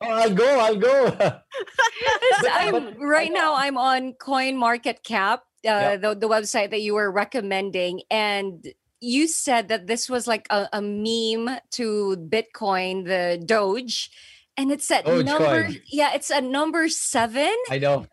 Oh, 0.00 0.10
I'll 0.22 0.34
go, 0.34 0.48
I'll 0.60 0.76
go. 0.80 1.10
Because 1.10 2.46
I'm 2.52 2.94
right 3.00 3.32
now 3.32 3.54
I'm 3.56 3.76
on 3.76 4.12
Coin 4.14 4.56
Market 4.56 5.02
Cap, 5.04 5.40
uh, 5.66 5.98
Yep. 5.98 6.00
the, 6.00 6.14
the 6.14 6.28
website 6.28 6.70
that 6.70 6.80
you 6.80 6.94
were 6.94 7.10
recommending, 7.10 8.02
and 8.10 8.64
you 9.00 9.28
said 9.28 9.68
that 9.68 9.86
this 9.86 10.08
was 10.08 10.26
like 10.26 10.46
a, 10.50 10.68
a 10.72 10.80
meme 10.80 11.58
to 11.72 12.16
Bitcoin, 12.16 13.04
the 13.04 13.42
Doge, 13.44 14.10
and 14.56 14.72
it's 14.72 14.90
at 14.90 15.04
Dogecoin. 15.04 15.24
number 15.26 15.68
yeah, 15.92 16.14
it's 16.14 16.30
at 16.30 16.44
number 16.44 16.88
seven, 16.88 17.52
I 17.70 17.78
know. 17.78 18.06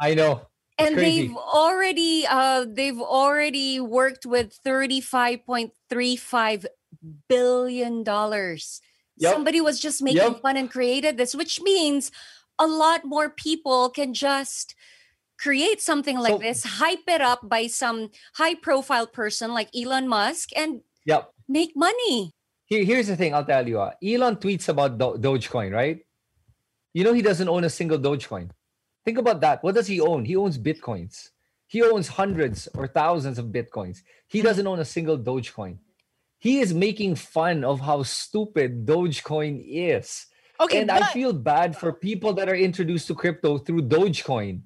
I 0.00 0.14
know. 0.14 0.46
It's 0.78 0.88
and 0.88 0.96
crazy. 0.96 1.26
they've 1.28 1.36
already 1.36 2.24
uh 2.26 2.64
they've 2.68 3.00
already 3.00 3.80
worked 3.80 4.24
with 4.24 4.52
thirty 4.64 5.00
five 5.00 5.44
point 5.44 5.72
three 5.90 6.16
five 6.16 6.64
billion 7.28 8.02
dollars. 8.02 8.80
Yep. 9.18 9.32
Somebody 9.34 9.60
was 9.60 9.78
just 9.80 10.02
making 10.02 10.22
Yep. 10.22 10.40
fun 10.40 10.56
and 10.56 10.70
created 10.70 11.16
this, 11.18 11.34
which 11.34 11.60
means 11.60 12.10
a 12.58 12.66
lot 12.66 13.04
more 13.04 13.28
people 13.28 13.90
can 13.90 14.14
just 14.14 14.74
create 15.38 15.80
something 15.80 16.18
like 16.18 16.32
So- 16.32 16.38
this, 16.38 16.64
hype 16.64 17.04
it 17.08 17.20
up 17.20 17.48
by 17.48 17.66
some 17.66 18.10
high 18.34 18.54
profile 18.54 19.06
person 19.06 19.52
like 19.52 19.68
Elon 19.76 20.08
Musk 20.08 20.50
and 20.56 20.80
Yep. 21.04 21.30
make 21.48 21.76
money. 21.76 22.32
Here, 22.66 22.84
here's 22.84 23.08
the 23.08 23.16
thing 23.16 23.34
I'll 23.34 23.44
tell 23.44 23.66
you. 23.66 23.80
ah. 23.80 23.92
Elon 24.02 24.36
tweets 24.36 24.68
about 24.68 24.96
Do- 24.98 25.16
Dogecoin, 25.18 25.72
right? 25.72 26.00
You 26.94 27.04
know 27.04 27.12
he 27.12 27.22
doesn't 27.22 27.48
own 27.48 27.64
a 27.64 27.70
single 27.70 27.98
Dogecoin. 27.98 28.50
Think 29.04 29.18
about 29.18 29.40
that. 29.40 29.62
What 29.62 29.74
does 29.74 29.86
he 29.86 30.00
own? 30.00 30.24
He 30.24 30.36
owns 30.36 30.58
Bitcoins. 30.58 31.30
He 31.66 31.82
owns 31.82 32.08
hundreds 32.08 32.68
or 32.74 32.86
thousands 32.88 33.38
of 33.38 33.46
Bitcoins. 33.46 34.02
He 34.28 34.42
doesn't 34.42 34.66
own 34.66 34.80
a 34.80 34.84
single 34.84 35.18
Dogecoin. 35.18 35.78
He 36.38 36.60
is 36.60 36.74
making 36.74 37.14
fun 37.16 37.64
of 37.64 37.80
how 37.80 38.02
stupid 38.02 38.86
Dogecoin 38.86 39.62
is. 39.66 40.26
Okay, 40.60 40.80
and 40.82 40.90
I 40.90 41.06
feel 41.12 41.32
bad 41.32 41.76
for 41.76 41.92
people 41.92 42.32
that 42.34 42.48
are 42.48 42.54
introduced 42.54 43.06
to 43.08 43.14
crypto 43.14 43.56
through 43.58 43.82
Dogecoin. 43.82 44.60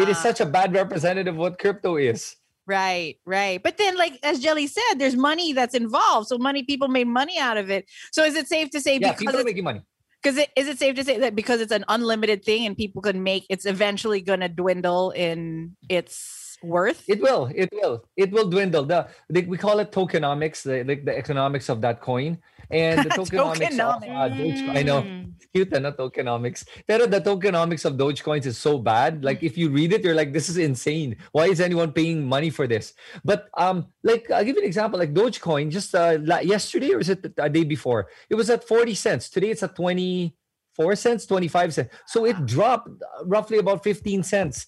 it 0.00 0.08
is 0.08 0.16
Ah. 0.18 0.22
such 0.22 0.40
a 0.40 0.46
bad 0.46 0.72
representative 0.74 1.34
of 1.34 1.38
what 1.38 1.58
crypto 1.58 1.96
is. 1.96 2.36
Right, 2.66 3.16
right. 3.24 3.60
But 3.62 3.76
then, 3.78 3.96
like 3.96 4.18
as 4.22 4.38
Jelly 4.38 4.66
said, 4.68 4.94
there's 4.98 5.16
money 5.16 5.52
that's 5.52 5.74
involved. 5.74 6.28
So 6.28 6.38
money 6.38 6.62
people 6.62 6.86
made 6.88 7.08
money 7.08 7.38
out 7.38 7.56
of 7.56 7.70
it. 7.70 7.86
So 8.12 8.22
is 8.24 8.36
it 8.36 8.46
safe 8.46 8.70
to 8.70 8.80
say 8.80 8.94
Yeah, 8.98 9.10
because 9.12 9.18
people 9.18 9.40
are 9.40 9.44
making 9.44 9.64
money. 9.64 9.82
Because 10.22 10.38
it, 10.38 10.50
is 10.56 10.68
it 10.68 10.78
safe 10.78 10.94
to 10.96 11.04
say 11.04 11.18
that 11.18 11.34
because 11.36 11.60
it's 11.60 11.72
an 11.72 11.84
unlimited 11.88 12.44
thing 12.44 12.66
and 12.66 12.76
people 12.76 13.02
can 13.02 13.22
make 13.22 13.46
it's 13.48 13.66
eventually 13.66 14.20
going 14.20 14.40
to 14.40 14.48
dwindle 14.48 15.10
in 15.12 15.76
its 15.88 16.39
worth? 16.62 17.04
It 17.08 17.20
will. 17.20 17.50
It 17.54 17.70
will. 17.72 18.04
It 18.16 18.30
will 18.30 18.48
dwindle. 18.48 18.84
The, 18.84 19.08
the 19.28 19.44
we 19.46 19.56
call 19.56 19.78
it 19.80 19.92
tokenomics, 19.92 20.62
the, 20.62 20.84
like 20.84 21.04
the 21.04 21.16
economics 21.16 21.68
of 21.68 21.80
that 21.82 22.00
coin, 22.00 22.38
and 22.70 23.04
the 23.04 23.10
tokenomics 23.18 23.78
of 23.78 24.02
uh. 24.02 24.78
I 24.78 24.82
know, 24.82 25.24
cute, 25.52 25.72
and 25.72 25.82
not 25.84 25.96
tokenomics. 25.96 26.66
Pero 26.86 27.06
the 27.06 27.20
tokenomics 27.20 27.84
of 27.84 27.94
Dogecoins 27.94 28.46
is 28.46 28.58
so 28.58 28.78
bad. 28.78 29.24
Like 29.24 29.42
if 29.42 29.58
you 29.58 29.70
read 29.70 29.92
it, 29.92 30.04
you're 30.04 30.14
like, 30.14 30.32
this 30.32 30.48
is 30.48 30.56
insane. 30.56 31.16
Why 31.32 31.46
is 31.46 31.60
anyone 31.60 31.92
paying 31.92 32.26
money 32.26 32.50
for 32.50 32.66
this? 32.66 32.94
But 33.24 33.48
um, 33.56 33.86
like 34.02 34.30
I'll 34.30 34.44
give 34.44 34.56
you 34.56 34.62
an 34.62 34.68
example. 34.68 34.98
Like 34.98 35.14
Dogecoin, 35.14 35.70
just 35.70 35.94
uh, 35.94 36.18
yesterday 36.42 36.92
or 36.92 36.98
was 36.98 37.08
it 37.08 37.32
a 37.38 37.48
day 37.48 37.64
before? 37.64 38.08
It 38.28 38.34
was 38.34 38.50
at 38.50 38.66
forty 38.66 38.94
cents. 38.94 39.28
Today 39.28 39.50
it's 39.50 39.62
at 39.62 39.74
twenty 39.74 40.36
four 40.74 40.94
cents, 40.96 41.26
twenty 41.26 41.48
five 41.48 41.74
cents. 41.74 41.92
So 42.06 42.24
it 42.24 42.46
dropped 42.46 42.88
uh, 42.88 43.24
roughly 43.24 43.58
about 43.58 43.82
fifteen 43.82 44.22
cents 44.22 44.66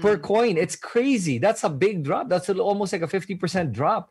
per 0.00 0.16
Mm. 0.18 0.22
coin. 0.22 0.56
It's 0.56 0.76
crazy. 0.76 1.38
That's 1.38 1.64
a 1.64 1.70
big 1.70 2.02
drop. 2.04 2.28
That's 2.28 2.48
a- 2.48 2.58
almost 2.58 2.92
like 2.92 3.02
a 3.02 3.08
50% 3.08 3.72
drop. 3.72 4.10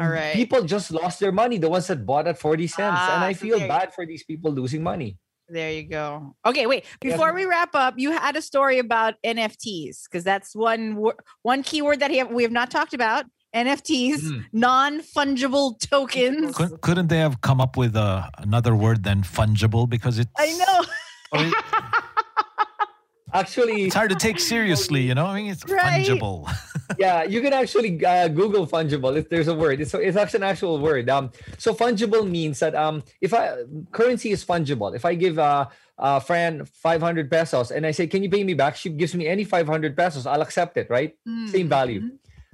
All 0.00 0.08
right. 0.08 0.34
People 0.34 0.62
just 0.64 0.90
lost 0.90 1.18
their 1.20 1.32
money, 1.32 1.56
the 1.58 1.70
ones 1.70 1.86
that 1.86 2.04
bought 2.04 2.26
at 2.28 2.38
40 2.38 2.66
cents. 2.66 2.98
and 3.00 3.22
Ah, 3.22 3.26
I 3.26 3.32
so 3.32 3.40
feel 3.40 3.58
bad 3.66 3.94
for 3.94 4.04
these 4.04 4.22
people 4.24 4.52
losing 4.52 4.82
money. 4.82 5.16
There 5.48 5.72
you 5.72 5.84
go. 5.88 6.36
Okay, 6.44 6.66
wait. 6.66 6.84
Before 7.00 7.32
we 7.32 7.46
wrap 7.46 7.74
up, 7.74 7.94
you 7.96 8.12
had 8.12 8.36
a 8.36 8.42
story 8.42 8.78
about 8.78 9.14
NFTs 9.24 10.04
because 10.04 10.22
that's 10.24 10.54
one 10.54 10.96
wo- 10.96 11.16
one 11.42 11.62
keyword 11.62 12.00
that 12.00 12.10
we 12.30 12.42
have 12.42 12.52
not 12.52 12.70
talked 12.70 12.92
about. 12.92 13.24
NFTs, 13.56 14.20
Mm. 14.24 14.44
non 14.52 15.00
fungible 15.00 15.80
tokens. 15.80 16.54
Couldn't, 16.54 16.82
couldn't 16.82 17.06
they 17.08 17.16
have 17.16 17.40
come 17.40 17.62
up 17.62 17.78
with 17.78 17.96
uh, 17.96 18.28
another 18.36 18.76
word 18.76 19.04
than 19.04 19.22
fungible? 19.22 19.88
Because 19.88 20.18
it's, 20.18 20.30
I 20.36 20.52
know. 20.52 20.84
or 23.32 23.36
it- 23.36 23.40
Actually, 23.40 23.82
it's 23.84 23.94
hard 23.94 24.10
to 24.10 24.16
take 24.16 24.38
seriously, 24.40 25.02
you 25.02 25.14
know? 25.14 25.26
I 25.26 25.40
mean, 25.42 25.50
it's 25.52 25.64
Right. 25.68 26.06
fungible. 26.06 26.48
yeah, 26.98 27.22
you 27.24 27.40
can 27.40 27.52
actually 27.52 28.04
uh, 28.04 28.28
Google 28.28 28.66
fungible 28.66 29.16
if 29.16 29.28
there's 29.28 29.48
a 29.48 29.54
word. 29.54 29.80
It's, 29.80 29.94
it's 29.94 30.16
actually 30.16 30.38
an 30.38 30.44
actual 30.50 30.78
word. 30.78 31.08
Um, 31.10 31.30
so 31.58 31.74
fungible 31.74 32.28
means 32.28 32.58
that 32.60 32.74
um, 32.74 33.02
if 33.20 33.34
I 33.34 33.64
currency 33.92 34.30
is 34.30 34.44
fungible. 34.44 34.94
If 34.96 35.04
I 35.04 35.14
give 35.14 35.38
uh, 35.38 35.66
uh, 35.98 36.20
Fran 36.20 36.64
500 36.64 37.30
pesos 37.30 37.70
and 37.70 37.84
I 37.84 37.90
say, 37.90 38.06
"Can 38.06 38.22
you 38.22 38.30
pay 38.30 38.44
me 38.44 38.54
back?" 38.54 38.76
She 38.76 38.88
gives 38.90 39.14
me 39.14 39.26
any 39.26 39.44
500 39.44 39.96
pesos. 39.96 40.26
I'll 40.26 40.40
accept 40.42 40.76
it. 40.76 40.88
Right? 40.88 41.16
Same 41.46 41.68
value. 41.68 42.00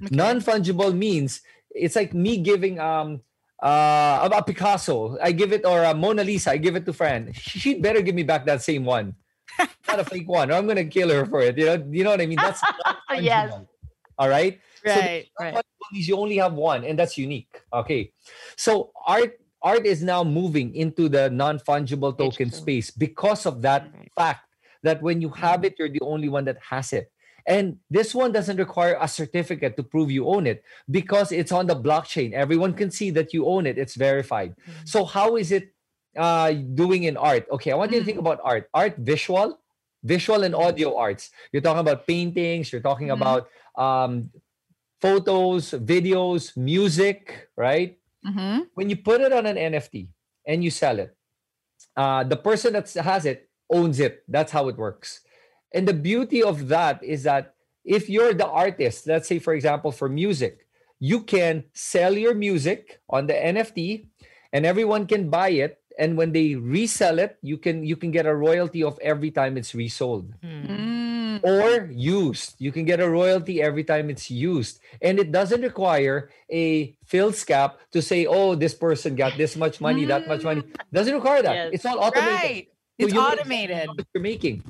Mm-hmm. 0.01 0.15
Non-fungible 0.15 0.93
means 0.95 1.41
it's 1.71 1.95
like 1.95 2.13
me 2.13 2.37
giving 2.37 2.79
um 2.79 3.21
uh 3.63 4.27
a 4.33 4.43
Picasso. 4.43 5.17
I 5.21 5.31
give 5.31 5.53
it 5.53 5.65
or 5.65 5.83
a 5.83 5.93
Mona 5.93 6.23
Lisa. 6.23 6.51
I 6.51 6.57
give 6.57 6.75
it 6.75 6.85
to 6.85 6.93
Fran. 6.93 7.31
She'd 7.33 7.81
better 7.81 8.01
give 8.01 8.15
me 8.15 8.23
back 8.23 8.45
that 8.45 8.61
same 8.61 8.83
one, 8.83 9.15
not 9.87 9.99
a 9.99 10.05
fake 10.05 10.27
one, 10.27 10.51
I'm 10.51 10.67
gonna 10.67 10.85
kill 10.85 11.09
her 11.09 11.25
for 11.25 11.41
it. 11.41 11.57
You 11.57 11.65
know, 11.65 11.87
you 11.89 12.03
know 12.03 12.11
what 12.11 12.21
I 12.21 12.25
mean? 12.25 12.39
That's. 12.39 12.61
Yes. 13.19 13.53
All 14.17 14.29
right. 14.29 14.59
So 14.85 14.91
Right, 14.99 15.27
right. 15.39 15.53
non-fungible 15.53 16.07
you 16.07 16.17
only 16.17 16.37
have 16.37 16.53
one, 16.53 16.83
and 16.83 16.97
that's 16.99 17.17
unique. 17.17 17.61
Okay. 17.73 18.11
So 18.57 18.91
art 19.05 19.39
art 19.61 19.85
is 19.85 20.03
now 20.03 20.23
moving 20.23 20.75
into 20.75 21.09
the 21.09 21.29
non-fungible 21.29 22.17
token 22.17 22.49
Digital. 22.49 22.61
space 22.61 22.91
because 22.91 23.45
of 23.45 23.61
that 23.63 23.89
Right. 23.93 24.11
fact 24.15 24.45
that 24.83 25.01
when 25.01 25.21
you 25.21 25.29
have 25.29 25.63
it, 25.65 25.75
you're 25.79 25.89
the 25.89 26.01
only 26.01 26.29
one 26.29 26.45
that 26.45 26.57
has 26.61 26.93
it. 26.93 27.11
And 27.47 27.77
this 27.89 28.13
one 28.15 28.31
doesn't 28.31 28.57
require 28.57 28.97
a 28.99 29.07
certificate 29.07 29.77
to 29.77 29.83
prove 29.83 30.09
you 30.09 30.25
own 30.27 30.47
it 30.47 30.63
because 30.89 31.31
it's 31.31 31.51
on 31.51 31.67
the 31.67 31.75
blockchain. 31.75 32.33
Everyone 32.33 32.73
can 32.73 32.89
see 32.89 33.11
that 33.11 33.33
you 33.33 33.45
own 33.45 33.65
it. 33.65 33.77
It's 33.77 33.95
verified. 33.95 34.55
So 34.85 35.05
how 35.05 35.35
is 35.37 35.51
it 35.51 35.74
uh, 36.15 36.51
doing 36.51 37.03
in 37.03 37.17
art? 37.17 37.45
Okay, 37.51 37.71
I 37.71 37.75
want 37.75 37.91
you 37.91 37.99
to 37.99 38.05
think 38.05 38.19
about 38.19 38.39
art. 38.43 38.69
Art 38.73 38.95
visual, 38.97 39.59
visual 40.03 40.43
and 40.43 40.55
audio 40.55 40.95
arts. 40.97 41.31
You're 41.51 41.61
talking 41.61 41.81
about 41.81 42.07
paintings. 42.07 42.71
You're 42.71 42.81
talking 42.83 43.07
Mhm. 43.09 43.19
about 43.19 43.49
um, 43.77 44.31
photos, 45.01 45.71
videos, 45.83 46.55
music, 46.57 47.49
right? 47.55 47.97
Mhm. 48.25 48.65
when 48.73 48.89
you 48.89 48.97
put 48.97 49.21
it 49.21 49.31
on 49.31 49.45
an 49.45 49.55
NFT 49.55 50.09
and 50.47 50.63
you 50.63 50.71
sell 50.71 50.97
it, 50.97 51.13
uh, 51.95 52.23
the 52.23 52.35
person 52.35 52.73
that 52.73 52.89
has 53.05 53.25
it 53.25 53.49
owns 53.69 53.99
it. 53.99 54.23
That's 54.27 54.51
how 54.51 54.67
it 54.67 54.77
works. 54.77 55.21
And 55.73 55.87
the 55.87 55.93
beauty 55.93 56.41
of 56.41 56.67
that 56.69 57.03
is 57.03 57.23
that 57.29 57.53
if 57.83 58.09
you're 58.09 58.33
the 58.33 58.47
artist, 58.49 59.05
let's 59.05 59.27
say, 59.27 59.37
for 59.37 59.53
example, 59.53 59.91
for 59.91 60.09
music, 60.09 60.65
you 60.99 61.21
can 61.21 61.65
sell 61.73 62.17
your 62.17 62.33
music 62.33 62.99
on 63.09 63.27
the 63.27 63.35
NFT 63.37 64.07
and 64.51 64.65
everyone 64.65 65.05
can 65.05 65.29
buy 65.29 65.49
it. 65.49 65.77
And 65.97 66.17
when 66.17 66.31
they 66.31 66.55
resell 66.55 67.19
it, 67.19 67.37
you 67.41 67.57
can 67.57 67.83
you 67.83 67.95
can 67.95 68.11
get 68.11 68.25
a 68.25 68.35
royalty 68.35 68.83
of 68.83 68.99
every 69.01 69.31
time 69.31 69.55
it's 69.57 69.73
resold. 69.73 70.33
Mm, 70.43 71.43
or 71.43 71.87
used. 71.91 72.55
You 72.59 72.71
can 72.71 72.85
get 72.85 72.99
a 72.99 73.09
royalty 73.09 73.61
every 73.61 73.83
time 73.83 74.09
it's 74.09 74.29
used. 74.31 74.79
And 75.01 75.19
it 75.19 75.31
doesn't 75.31 75.61
require 75.61 76.29
a 76.51 76.95
Phil's 77.05 77.43
cap 77.43 77.79
to 77.91 78.01
say, 78.01 78.25
oh, 78.25 78.55
this 78.55 78.73
person 78.73 79.15
got 79.15 79.37
this 79.37 79.55
much 79.55 79.79
money, 79.79 80.05
that 80.05 80.27
much 80.27 80.43
money. 80.43 80.63
Doesn't 80.91 81.13
require 81.13 81.41
that. 81.43 81.55
Yes. 81.55 81.69
It's 81.73 81.85
all 81.85 81.99
automated. 81.99 82.33
Right. 82.43 82.67
So 82.99 83.07
It's 83.07 83.15
automated. 83.15 83.89
you're 84.13 84.23
making. 84.23 84.63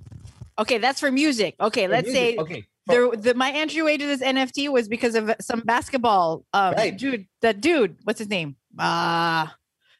Okay, 0.57 0.77
that's 0.77 0.99
for 0.99 1.11
music. 1.11 1.55
Okay, 1.59 1.85
For 1.85 1.91
let's 1.91 2.05
music, 2.07 2.21
say 2.21 2.37
okay. 2.37 2.63
there, 2.87 3.11
the, 3.11 3.33
my 3.35 3.51
entryway 3.51 3.97
to 3.97 4.05
this 4.05 4.21
NFT 4.21 4.69
was 4.69 4.87
because 4.87 5.15
of 5.15 5.33
some 5.41 5.61
basketball. 5.61 6.45
Um, 6.53 6.73
Right. 6.73 6.97
dude, 6.97 7.27
that 7.41 7.61
dude, 7.61 7.97
what's 8.03 8.19
his 8.19 8.29
name? 8.29 8.55
Uh 8.77 9.47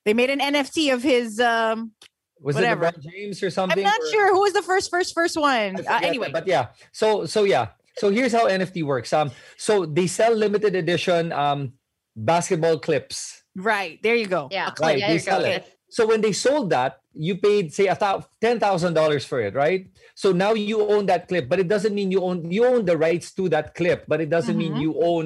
they 0.06 0.14
made 0.14 0.30
an 0.30 0.40
NFT 0.40 0.94
of 0.94 1.04
his. 1.04 1.40
Um, 1.40 1.92
Was 2.40 2.56
whatever. 2.56 2.86
it 2.86 2.96
LeBron 2.96 3.02
James 3.12 3.44
or 3.44 3.50
something? 3.50 3.78
I'm 3.80 3.84
not 3.84 4.00
or- 4.02 4.10
sure 4.12 4.34
who 4.34 4.42
was 4.42 4.54
the 4.54 4.62
first, 4.62 4.90
first, 4.90 5.14
first 5.14 5.36
one. 5.38 5.76
Uh, 5.86 6.00
anyway, 6.04 6.28
that, 6.28 6.34
but 6.34 6.48
yeah. 6.48 6.68
So 6.92 7.26
so 7.26 7.44
yeah. 7.44 7.70
So 7.98 8.10
here's 8.10 8.32
how 8.34 8.48
NFT 8.48 8.84
works. 8.84 9.12
Um, 9.14 9.32
so 9.58 9.86
they 9.86 10.08
sell 10.08 10.34
limited 10.36 10.76
edition 10.76 11.32
um 11.32 11.74
basketball 12.16 12.80
clips. 12.80 13.44
right 13.56 14.00
there 14.04 14.16
you 14.16 14.28
go. 14.28 14.48
Yeah. 14.52 14.72
Right, 14.80 15.00
there 15.00 15.10
they 15.10 15.20
you 15.20 15.26
go. 15.26 15.40
it. 15.40 15.72
So 15.90 16.06
when 16.06 16.20
they 16.20 16.34
sold 16.34 16.72
that, 16.72 17.00
you 17.14 17.38
paid 17.40 17.74
say 17.74 17.88
a 17.88 17.96
thou- 17.96 18.26
ten 18.42 18.60
thousand 18.60 18.94
dollars 18.96 19.24
for 19.26 19.40
it, 19.40 19.56
right? 19.56 19.88
So 20.14 20.32
now 20.32 20.52
you 20.54 20.84
own 20.88 21.06
that 21.08 21.28
clip, 21.28 21.48
but 21.48 21.60
it 21.60 21.68
doesn't 21.68 21.96
mean 21.96 22.12
you 22.12 22.20
own 22.22 22.52
you 22.52 22.66
own 22.66 22.84
the 22.86 22.98
rights 22.98 23.32
to 23.40 23.48
that 23.50 23.76
clip, 23.76 24.04
but 24.08 24.20
it 24.20 24.30
doesn't 24.30 24.58
mean 24.58 24.74
Mhm. 24.76 24.82
you 24.82 24.92
own 25.02 25.26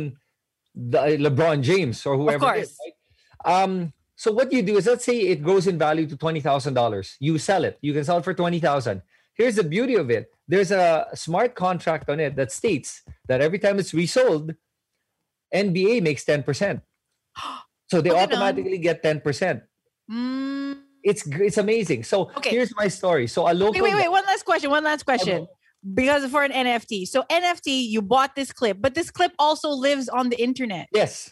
the 0.76 1.00
uh, 1.02 1.18
LeBron 1.26 1.62
James 1.66 2.06
or 2.06 2.16
whoever 2.18 2.54
it 2.56 2.70
is. 2.70 2.78
course. 2.78 2.78
Right? 2.86 3.64
Um, 3.64 3.94
so 4.20 4.34
what 4.34 4.52
you 4.52 4.62
do 4.62 4.76
is 4.76 4.86
let's 4.86 5.06
say 5.06 5.18
it 5.32 5.42
grows 5.42 5.66
in 5.66 5.78
value 5.80 6.06
to 6.06 6.18
twenty 6.18 6.42
thousand 6.42 6.74
dollars. 6.74 7.16
You 7.22 7.38
sell 7.40 7.64
it. 7.64 7.80
You 7.80 7.94
can 7.94 8.04
sell 8.04 8.18
it 8.18 8.26
for 8.26 8.34
twenty 8.34 8.60
thousand. 8.60 9.02
Here's 9.34 9.56
the 9.56 9.64
beauty 9.64 9.96
of 9.96 10.12
it. 10.12 10.28
There's 10.50 10.72
a 10.72 11.08
smart 11.16 11.56
contract 11.56 12.10
on 12.10 12.20
it 12.20 12.36
that 12.36 12.52
states 12.52 13.02
that 13.30 13.40
every 13.40 13.60
time 13.60 13.80
it's 13.80 13.94
resold, 13.94 14.54
NBA 15.56 16.04
makes 16.04 16.26
10%. 16.26 16.82
So 17.90 18.02
they 18.02 18.10
automatically 18.12 18.78
get 18.80 19.02
10%. 19.02 19.62
Mm, 20.12 20.82
It's 21.02 21.24
it's 21.26 21.58
amazing. 21.58 22.04
So 22.04 22.30
Okay. 22.36 22.50
here's 22.50 22.76
my 22.76 22.90
story. 22.90 23.28
So 23.28 23.48
a 23.50 23.54
local 23.54 23.82
wait, 23.82 23.84
wait, 23.84 23.96
wait. 23.96 24.12
One 24.12 24.26
last 24.26 24.44
question. 24.44 24.70
One 24.70 24.84
last 24.84 25.06
question. 25.06 25.48
Because 25.94 26.30
for 26.30 26.44
an 26.44 26.52
NFT, 26.52 27.08
so 27.08 27.24
NFT, 27.32 27.88
you 27.88 28.02
bought 28.02 28.36
this 28.36 28.52
clip, 28.52 28.82
but 28.82 28.94
this 28.94 29.10
clip 29.10 29.32
also 29.40 29.70
lives 29.70 30.10
on 30.10 30.28
the 30.28 30.36
internet. 30.36 30.90
Yes. 30.92 31.32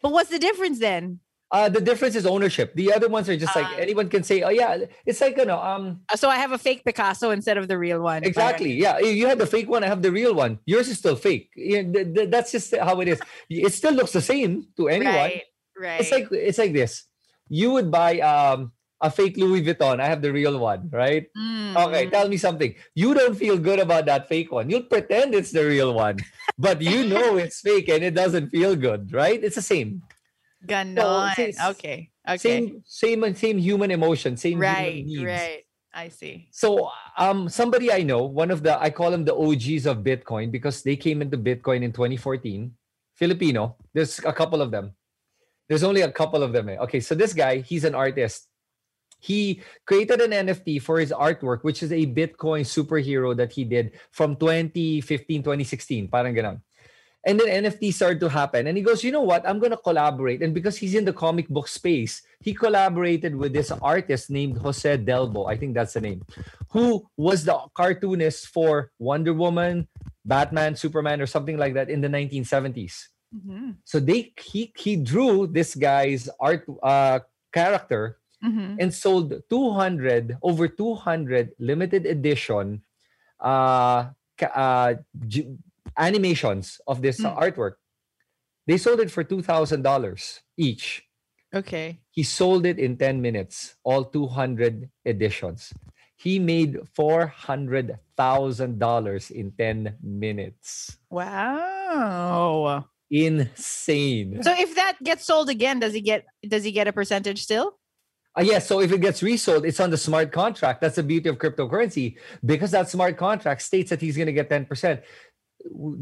But 0.00 0.12
what's 0.12 0.30
the 0.30 0.38
difference 0.38 0.78
then? 0.78 1.18
Uh, 1.54 1.68
the 1.70 1.78
difference 1.80 2.18
is 2.18 2.26
ownership. 2.26 2.74
The 2.74 2.90
other 2.96 3.06
ones 3.06 3.30
are 3.30 3.38
just 3.38 3.54
like 3.54 3.70
Ah. 3.70 3.78
anyone 3.86 4.10
can 4.10 4.26
say, 4.26 4.42
oh 4.42 4.50
yeah, 4.50 4.90
it's 5.06 5.20
like 5.22 5.38
you 5.38 5.46
know, 5.46 5.60
um 5.62 6.02
Uh, 6.10 6.18
So 6.18 6.26
I 6.26 6.38
have 6.42 6.50
a 6.50 6.58
fake 6.58 6.82
Picasso 6.82 7.30
instead 7.30 7.56
of 7.62 7.70
the 7.70 7.78
real 7.78 8.02
one. 8.02 8.26
exactly. 8.26 8.72
Yeah, 8.74 8.98
you 8.98 9.30
have 9.30 9.38
the 9.38 9.46
fake 9.46 9.70
one, 9.70 9.86
I 9.86 9.88
have 9.94 10.02
the 10.02 10.10
real 10.10 10.34
one. 10.34 10.58
Yours 10.66 10.90
is 10.90 10.98
still 10.98 11.14
fake. 11.14 11.54
Yeah, 11.54 11.86
th- 11.86 12.10
th- 12.14 12.28
that's 12.34 12.50
just 12.50 12.74
how 12.74 12.98
it 13.02 13.06
is. 13.14 13.18
It 13.46 13.70
still 13.80 13.94
looks 13.94 14.10
the 14.18 14.24
same 14.34 14.66
to 14.76 14.90
anyone. 14.90 15.14
Right. 15.14 15.46
Right. 15.78 16.00
It's 16.02 16.10
like 16.10 16.26
it's 16.34 16.58
like 16.58 16.74
this. 16.74 17.06
You 17.46 17.70
would 17.78 17.88
buy 17.94 18.18
um 18.18 18.74
a 19.04 19.10
fake 19.10 19.36
Louis 19.36 19.60
Vuitton. 19.62 20.00
I 20.00 20.06
have 20.10 20.22
the 20.26 20.32
real 20.32 20.56
one, 20.58 20.88
right? 20.90 21.28
Okay, 21.86 22.06
Mm. 22.06 22.14
tell 22.14 22.26
me 22.30 22.38
something. 22.38 22.72
You 22.98 23.12
don't 23.14 23.36
feel 23.36 23.58
good 23.58 23.78
about 23.78 24.06
that 24.10 24.26
fake 24.32 24.50
one. 24.50 24.70
You'll 24.70 24.88
pretend 24.88 25.34
it's 25.38 25.52
the 25.54 25.66
real 25.66 25.92
one, 25.94 26.18
but 26.58 26.80
you 26.80 27.04
know 27.12 27.36
it's 27.36 27.60
fake 27.60 27.90
and 27.94 28.02
it 28.02 28.14
doesn't 28.16 28.48
feel 28.54 28.74
good, 28.74 29.12
right? 29.12 29.38
It's 29.38 29.58
the 29.60 29.66
same. 29.66 30.02
Ganon. 30.66 31.34
since- 31.34 31.60
okay. 31.60 32.10
Okay. 32.26 32.38
Same, 32.38 32.82
same, 32.86 33.20
and 33.24 33.36
same 33.36 33.58
human 33.58 33.90
emotion, 33.90 34.36
same 34.36 34.58
right. 34.58 35.04
human 35.04 35.06
needs. 35.06 35.24
Right. 35.24 35.62
I 35.92 36.08
see. 36.08 36.48
So, 36.50 36.90
um, 37.16 37.48
somebody 37.48 37.92
I 37.92 38.02
know, 38.02 38.24
one 38.24 38.50
of 38.50 38.62
the 38.64 38.74
I 38.80 38.90
call 38.90 39.12
them 39.12 39.24
the 39.24 39.36
OGs 39.36 39.86
of 39.86 39.98
Bitcoin 40.02 40.50
because 40.50 40.82
they 40.82 40.96
came 40.96 41.22
into 41.22 41.38
Bitcoin 41.38 41.84
in 41.84 41.92
2014. 41.92 42.72
Filipino. 43.14 43.76
There's 43.94 44.18
a 44.26 44.32
couple 44.32 44.60
of 44.60 44.70
them. 44.72 44.90
There's 45.68 45.84
only 45.84 46.02
a 46.02 46.10
couple 46.10 46.42
of 46.42 46.52
them. 46.52 46.68
eh. 46.68 46.76
Okay, 46.82 46.98
so 46.98 47.14
this 47.14 47.32
guy, 47.32 47.60
he's 47.60 47.84
an 47.84 47.94
artist. 47.94 48.48
He 49.20 49.62
created 49.86 50.20
an 50.20 50.32
NFT 50.32 50.82
for 50.82 50.98
his 50.98 51.12
artwork, 51.12 51.62
which 51.62 51.82
is 51.82 51.92
a 51.92 52.04
Bitcoin 52.04 52.66
superhero 52.66 53.34
that 53.36 53.52
he 53.52 53.64
did 53.64 53.92
from 54.10 54.36
2015, 54.36 55.42
2016. 55.42 56.08
Parang 56.08 56.34
ganun. 56.34 56.60
And 57.26 57.40
then 57.40 57.64
NFT 57.64 57.92
started 57.92 58.20
to 58.20 58.28
happen. 58.28 58.66
And 58.66 58.76
he 58.76 58.82
goes, 58.82 59.02
you 59.02 59.10
know 59.10 59.22
what? 59.24 59.48
I'm 59.48 59.58
going 59.58 59.72
to 59.72 59.80
collaborate. 59.80 60.42
And 60.42 60.52
because 60.52 60.76
he's 60.76 60.94
in 60.94 61.04
the 61.04 61.12
comic 61.12 61.48
book 61.48 61.68
space, 61.68 62.20
he 62.40 62.52
collaborated 62.52 63.34
with 63.34 63.52
this 63.52 63.72
artist 63.72 64.28
named 64.28 64.58
Jose 64.58 64.98
Delbo. 64.98 65.48
I 65.48 65.56
think 65.56 65.72
that's 65.72 65.94
the 65.94 66.02
name, 66.04 66.20
who 66.68 67.08
was 67.16 67.44
the 67.44 67.56
cartoonist 67.72 68.48
for 68.48 68.92
Wonder 68.98 69.32
Woman, 69.32 69.88
Batman, 70.24 70.76
Superman, 70.76 71.20
or 71.20 71.26
something 71.26 71.56
like 71.56 71.72
that 71.74 71.88
in 71.88 72.00
the 72.00 72.08
1970s. 72.08 73.08
Mhm. 73.34 73.76
So 73.84 73.98
they 73.98 74.32
he 74.38 74.70
he 74.76 74.94
drew 74.96 75.46
this 75.48 75.74
guy's 75.74 76.28
art 76.38 76.62
uh, 76.82 77.18
character 77.52 78.18
Mhm. 78.44 78.76
and 78.78 78.92
sold 78.92 79.32
200 79.48 80.36
over 80.42 80.68
200 80.68 81.56
limited 81.58 82.04
edition 82.06 82.84
uh, 83.40 84.12
uh 84.54 84.94
animations 85.98 86.80
of 86.86 87.02
this 87.02 87.20
Mm. 87.20 87.36
artwork. 87.36 87.74
They 88.66 88.78
sold 88.78 89.00
it 89.00 89.10
for 89.10 89.24
$2,000 89.24 90.40
each. 90.56 91.02
Okay. 91.54 92.00
He 92.10 92.22
sold 92.22 92.66
it 92.66 92.78
in 92.78 92.96
10 92.96 93.20
minutes, 93.22 93.76
all 93.84 94.04
200 94.04 94.90
editions. 95.04 95.72
He 96.16 96.38
made 96.38 96.78
$400,000 96.96 99.30
in 99.30 99.52
10 99.52 99.96
minutes. 100.02 100.96
Wow. 101.10 102.86
Insane. 103.10 104.42
So 104.42 104.52
if 104.56 104.74
that 104.74 104.96
gets 105.02 105.24
sold 105.24 105.48
again, 105.50 105.78
does 105.78 105.92
he 105.92 106.00
get 106.00 106.24
does 106.42 106.64
he 106.64 106.72
get 106.72 106.88
a 106.88 106.92
percentage 106.92 107.42
still? 107.42 107.78
Uh, 108.36 108.42
yes, 108.42 108.66
so 108.66 108.80
if 108.80 108.90
it 108.90 109.00
gets 109.00 109.22
resold, 109.22 109.64
it's 109.64 109.78
on 109.78 109.90
the 109.90 109.96
smart 109.96 110.32
contract. 110.32 110.80
That's 110.80 110.96
the 110.96 111.04
beauty 111.04 111.28
of 111.28 111.38
cryptocurrency 111.38 112.16
because 112.44 112.72
that 112.72 112.88
smart 112.90 113.16
contract 113.16 113.62
states 113.62 113.90
that 113.90 114.00
he's 114.00 114.16
going 114.16 114.26
to 114.26 114.32
get 114.32 114.50
10%. 114.50 115.02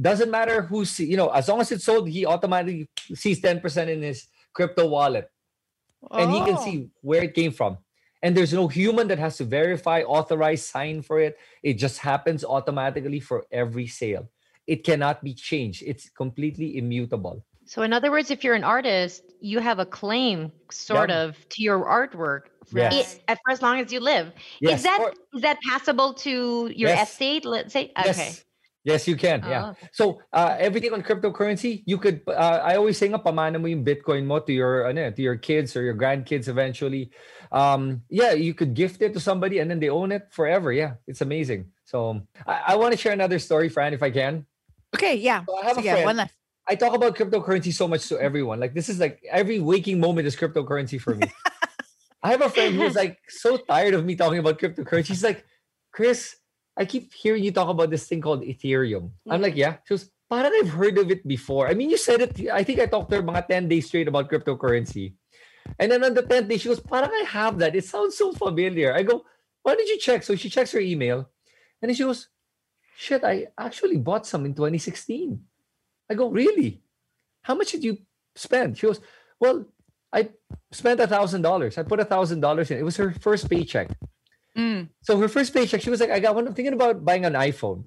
Doesn't 0.01 0.31
matter 0.31 0.63
who's, 0.63 0.99
you 0.99 1.17
know, 1.17 1.29
as 1.29 1.49
long 1.49 1.61
as 1.61 1.71
it's 1.73 1.85
sold, 1.85 2.09
he 2.09 2.27
automatically 2.27 2.89
sees 3.15 3.41
10% 3.41 3.89
in 3.89 4.03
his 4.03 4.27
crypto 4.53 4.87
wallet 4.87 5.31
and 6.11 6.31
he 6.33 6.41
can 6.41 6.57
Oh. 6.59 6.65
see 6.65 6.89
where 7.01 7.23
it 7.23 7.35
came 7.35 7.53
from. 7.53 7.79
And 8.23 8.37
there's 8.37 8.53
no 8.53 8.69
human 8.69 9.09
that 9.09 9.19
has 9.19 9.37
to 9.39 9.45
verify, 9.45 10.03
authorize, 10.03 10.67
sign 10.67 11.03
for 11.03 11.19
it. 11.21 11.37
It 11.63 11.75
just 11.75 11.99
happens 11.99 12.45
automatically 12.45 13.21
for 13.21 13.45
every 13.51 13.87
sale. 13.87 14.29
It 14.67 14.85
cannot 14.85 15.23
be 15.25 15.35
changed, 15.35 15.83
it's 15.87 16.09
completely 16.11 16.77
immutable. 16.79 17.45
So, 17.65 17.83
in 17.83 17.93
other 17.93 18.11
words, 18.11 18.31
if 18.31 18.43
you're 18.45 18.55
an 18.55 18.65
artist, 18.65 19.23
you 19.41 19.61
have 19.61 19.79
a 19.79 19.87
claim, 19.87 20.51
sort 20.71 21.11
Yeah. 21.11 21.23
of, 21.23 21.49
to 21.51 21.63
your 21.63 21.85
artwork 21.85 22.51
Yes. 22.73 23.21
i- 23.29 23.35
for 23.37 23.51
as 23.53 23.63
long 23.63 23.79
as 23.81 23.93
you 23.93 24.01
live. 24.01 24.33
Yes, 24.61 24.79
Is 24.81 24.83
that 24.85 25.01
or- 25.01 25.15
is 25.35 25.43
that 25.43 25.59
passable 25.69 26.15
to 26.27 26.71
your 26.75 26.91
Yes. 26.91 27.11
estate? 27.11 27.45
Let's 27.45 27.73
say. 27.73 27.93
Okay. 27.97 28.07
Yes, 28.07 28.45
you 28.85 29.17
can. 29.17 29.43
Yeah. 29.47 29.65
Oh, 29.65 29.71
okay. 29.71 29.89
So 29.93 30.21
uh, 30.33 30.57
everything 30.59 30.93
on 30.93 31.03
cryptocurrency, 31.03 31.83
you 31.87 31.99
could. 31.99 32.23
Uh, 32.27 32.61
I 32.63 32.77
always 32.77 32.99
say 32.99 33.09
nga 33.09 33.19
pamana 33.19 33.61
mo 33.61 33.67
yung 33.67 33.85
Bitcoin 33.85 34.27
mo 34.27 34.41
to 34.41 34.53
your 34.53 34.89
ano, 34.89 35.11
to 35.11 35.23
your 35.23 35.37
kids 35.37 35.77
or 35.77 35.83
your 35.83 35.95
grandkids 35.95 36.49
eventually. 36.49 37.11
Um, 37.53 38.03
yeah, 38.11 38.33
you 38.33 38.55
could 38.55 38.75
gift 38.75 39.03
it 39.03 39.13
to 39.15 39.21
somebody 39.21 39.61
and 39.61 39.71
then 39.71 39.79
they 39.79 39.89
own 39.89 40.11
it 40.11 40.29
forever. 40.31 40.73
Yeah, 40.73 40.95
it's 41.07 41.21
amazing. 41.21 41.71
So 41.85 42.23
I, 42.47 42.75
I 42.75 42.77
want 42.77 42.93
to 42.93 42.99
share 42.99 43.13
another 43.13 43.39
story, 43.39 43.69
Fran, 43.69 43.95
if 43.95 44.03
I 44.03 44.11
can. 44.11 44.47
Okay, 44.95 45.15
yeah. 45.17 45.45
So 45.47 45.57
I 45.57 45.65
have 45.65 45.79
a 45.79 45.81
Sige, 45.81 45.91
friend. 45.93 46.05
one 46.05 46.17
last. 46.17 46.35
I 46.69 46.75
talk 46.75 46.95
about 46.95 47.17
cryptocurrency 47.17 47.73
so 47.73 47.89
much 47.89 48.09
to 48.09 48.19
everyone. 48.19 48.61
Like 48.61 48.75
this 48.75 48.89
is 48.89 48.99
like 48.99 49.23
every 49.31 49.61
waking 49.61 50.01
moment 50.01 50.27
is 50.27 50.37
cryptocurrency 50.37 51.01
for 51.01 51.15
me. 51.15 51.31
I 52.23 52.31
have 52.31 52.43
a 52.43 52.51
friend 52.51 52.75
who's 52.75 52.95
like 52.95 53.19
so 53.29 53.57
tired 53.57 53.95
of 53.95 54.05
me 54.05 54.15
talking 54.15 54.39
about 54.39 54.59
cryptocurrency. 54.59 55.07
She's 55.07 55.25
like, 55.25 55.45
Chris, 55.93 56.37
I 56.77 56.85
keep 56.85 57.13
hearing 57.13 57.45
you 57.45 57.53
talk 57.53 57.69
about 57.69 57.91
this 57.91 58.07
thing 58.09 58.21
called 58.21 58.43
Ethereum. 58.43 59.11
I'm 59.29 59.43
like, 59.43 59.55
mm. 59.55 59.59
yeah. 59.59 59.77
She 59.85 59.95
goes, 59.95 60.11
parang 60.31 60.53
I've 60.55 60.71
heard 60.71 60.97
of 60.99 61.11
it 61.11 61.27
before. 61.27 61.69
I 61.69 61.75
mean, 61.75 61.91
you 61.91 61.99
said 61.99 62.23
it. 62.23 62.49
I 62.51 62.65
think 62.65 62.81
I 62.81 62.87
talked 62.87 63.11
to 63.11 63.17
her 63.17 63.23
mga 63.23 63.49
10 63.49 63.69
days 63.69 63.87
straight 63.87 64.09
about 64.09 64.31
cryptocurrency. 64.31 65.15
And 65.79 65.93
then 65.93 66.03
on 66.03 66.15
the 66.15 66.23
10th 66.23 66.49
day, 66.49 66.59
she 66.59 66.69
goes, 66.69 66.81
parang 66.81 67.11
I 67.13 67.25
have 67.29 67.59
that. 67.59 67.77
It 67.77 67.85
sounds 67.85 68.17
so 68.17 68.33
familiar. 68.33 68.95
I 68.95 69.03
go, 69.03 69.25
why 69.63 69.77
did 69.77 69.89
you 69.89 69.99
check? 69.99 70.23
So 70.23 70.35
she 70.35 70.49
checks 70.49 70.73
her 70.73 70.81
email. 70.81 71.29
And 71.81 71.89
then 71.89 71.95
she 71.95 72.05
goes, 72.05 72.29
shit, 72.97 73.25
I 73.25 73.49
actually 73.59 73.99
bought 73.99 74.27
some 74.27 74.47
in 74.47 74.55
2016. 74.55 75.41
I 76.11 76.15
go, 76.15 76.31
really? 76.31 76.83
How 77.43 77.55
much 77.55 77.73
did 77.73 77.85
you 77.85 77.99
spend? 78.35 78.79
She 78.79 78.87
goes, 78.87 79.01
well, 79.39 79.67
I 80.13 80.31
spent 80.71 81.01
a 81.01 81.07
thousand 81.07 81.43
dollars. 81.43 81.79
I 81.79 81.83
put 81.83 82.01
a 82.01 82.05
thousand 82.05 82.41
dollars 82.41 82.71
in. 82.71 82.79
It 82.79 82.85
was 82.85 82.97
her 82.97 83.13
first 83.13 83.49
paycheck. 83.49 83.91
Mm. 84.57 84.89
So 85.03 85.19
her 85.19 85.29
first 85.29 85.53
paycheck, 85.55 85.81
she 85.81 85.91
was 85.91 86.01
like, 86.01 86.11
I 86.11 86.21
got 86.21 86.35
one. 86.35 86.47
I'm 86.47 86.55
thinking 86.55 86.75
about 86.75 87.05
buying 87.05 87.25
an 87.25 87.35
iPhone. 87.35 87.85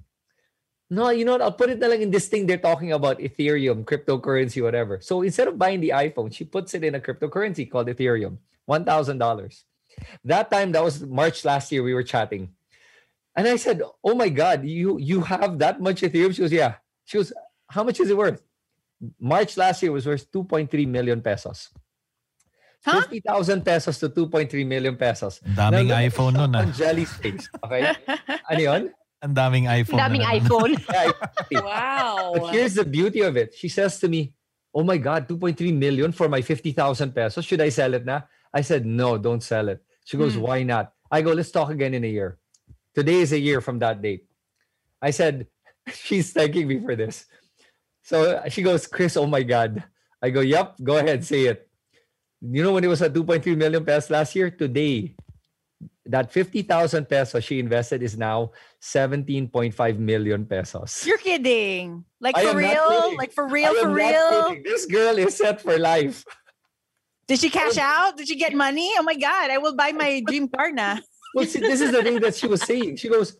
No, 0.88 1.10
you 1.10 1.24
know 1.24 1.32
what? 1.32 1.42
I'll 1.42 1.52
put 1.52 1.70
it 1.70 1.82
in 1.82 2.10
this 2.10 2.28
thing 2.28 2.46
they're 2.46 2.58
talking 2.58 2.92
about, 2.92 3.18
Ethereum, 3.18 3.84
cryptocurrency, 3.84 4.62
whatever. 4.62 5.00
So 5.00 5.22
instead 5.22 5.48
of 5.48 5.58
buying 5.58 5.80
the 5.80 5.90
iPhone, 5.90 6.32
she 6.32 6.44
puts 6.44 6.74
it 6.74 6.84
in 6.84 6.94
a 6.94 7.00
cryptocurrency 7.00 7.68
called 7.68 7.88
Ethereum, 7.88 8.38
$1,000. 8.68 9.64
That 10.24 10.50
time, 10.50 10.72
that 10.72 10.84
was 10.84 11.02
March 11.02 11.44
last 11.44 11.72
year, 11.72 11.82
we 11.82 11.94
were 11.94 12.04
chatting. 12.04 12.50
And 13.34 13.46
I 13.46 13.56
said, 13.56 13.82
"Oh 14.02 14.14
my 14.14 14.30
God, 14.30 14.64
you 14.64 14.98
you 14.98 15.20
have 15.20 15.58
that 15.58 15.80
much 15.80 16.00
Ethereum?" 16.00 16.34
She 16.34 16.40
goes, 16.40 16.52
"Yeah." 16.52 16.76
She 17.04 17.18
goes, 17.18 17.32
"How 17.68 17.84
much 17.84 18.00
is 18.00 18.08
it 18.08 18.16
worth?" 18.16 18.42
March 19.20 19.56
last 19.58 19.82
year 19.82 19.92
was 19.92 20.06
worth 20.06 20.30
2.3 20.32 20.86
million 20.86 21.20
pesos. 21.20 21.68
Huh? 22.84 23.02
50,000 23.02 23.64
pesos 23.64 23.98
to 23.98 24.08
2.3 24.08 24.66
million 24.66 24.96
pesos. 24.96 25.40
Ang 25.42 25.54
daming 25.54 25.88
Now, 25.90 25.98
look 25.98 25.98
at 25.98 26.12
iPhone 26.12 26.32
the 26.34 26.46
nun 26.46 26.52
shop 26.52 26.54
ah. 26.54 26.62
On 26.62 26.72
Jelly's 26.72 27.12
face. 27.18 27.44
Okay? 27.64 27.82
ano 28.50 28.60
yun? 28.60 28.82
Ang 29.22 29.34
daming 29.34 29.66
iPhone. 29.66 29.98
Daming 29.98 30.22
na 30.22 30.36
iPhone. 30.38 30.72
Wow. 31.66 32.34
But 32.36 32.54
here's 32.54 32.74
the 32.74 32.84
beauty 32.84 33.22
of 33.26 33.36
it. 33.36 33.54
She 33.54 33.68
says 33.68 33.98
to 34.00 34.08
me, 34.08 34.34
Oh 34.76 34.84
my 34.84 34.98
God, 34.98 35.26
2.3 35.26 35.72
million 35.72 36.12
for 36.12 36.28
my 36.28 36.42
50,000 36.42 36.76
pesos. 37.10 37.44
Should 37.44 37.62
I 37.64 37.70
sell 37.70 37.94
it 37.94 38.04
now? 38.04 38.28
I 38.52 38.60
said, 38.60 38.84
No, 38.84 39.16
don't 39.16 39.42
sell 39.42 39.68
it. 39.68 39.82
She 40.04 40.16
goes, 40.16 40.34
Hmm. 40.34 40.42
Why 40.46 40.62
not? 40.62 40.92
I 41.10 41.22
go, 41.22 41.32
Let's 41.32 41.50
talk 41.50 41.70
again 41.70 41.94
in 41.94 42.04
a 42.04 42.12
year. 42.12 42.38
Today 42.94 43.20
is 43.24 43.32
a 43.32 43.40
year 43.40 43.60
from 43.60 43.80
that 43.80 44.00
date. 44.00 44.28
I 45.00 45.10
said, 45.10 45.48
She's 45.90 46.30
thanking 46.32 46.68
me 46.68 46.78
for 46.78 46.94
this. 46.94 47.26
So 48.02 48.42
she 48.48 48.62
goes, 48.62 48.86
Chris, 48.86 49.16
oh 49.16 49.26
my 49.26 49.42
God. 49.42 49.82
I 50.22 50.30
go, 50.30 50.40
Yep, 50.40 50.76
go 50.84 50.98
ahead, 50.98 51.24
say 51.24 51.46
it. 51.50 51.65
You 52.50 52.62
know 52.62 52.72
when 52.72 52.84
it 52.84 52.88
was 52.88 53.02
at 53.02 53.12
2.3 53.12 53.56
million 53.56 53.84
pesos 53.84 54.10
last 54.10 54.36
year? 54.36 54.50
Today, 54.50 55.16
that 56.04 56.30
50,000 56.30 57.08
pesos 57.08 57.42
she 57.42 57.58
invested 57.58 58.02
is 58.02 58.16
now 58.16 58.52
17.5 58.80 59.98
million 59.98 60.46
pesos. 60.46 61.04
You're 61.04 61.18
kidding. 61.18 62.04
Like 62.20 62.36
I 62.36 62.46
for 62.46 62.56
real? 62.56 63.16
Like 63.16 63.32
for 63.32 63.48
real? 63.48 63.74
For 63.74 63.90
real? 63.90 64.48
kidding. 64.48 64.62
This 64.62 64.86
girl 64.86 65.18
is 65.18 65.36
set 65.36 65.60
for 65.60 65.78
life. 65.78 66.24
Did 67.26 67.40
she 67.40 67.50
cash 67.50 67.76
out? 67.80 68.16
Did 68.16 68.28
she 68.28 68.36
get 68.36 68.54
money? 68.54 68.92
Oh 68.98 69.02
my 69.02 69.16
god! 69.16 69.50
I 69.50 69.58
will 69.58 69.74
buy 69.74 69.90
my 69.92 70.22
dream 70.26 70.48
car 70.48 70.70
now. 70.70 70.98
Well, 71.34 71.46
see, 71.46 71.58
this 71.60 71.80
is 71.80 71.90
the 71.90 72.02
thing 72.02 72.20
that 72.20 72.36
she 72.36 72.46
was 72.46 72.62
saying. 72.62 72.96
She 72.96 73.08
goes, 73.08 73.36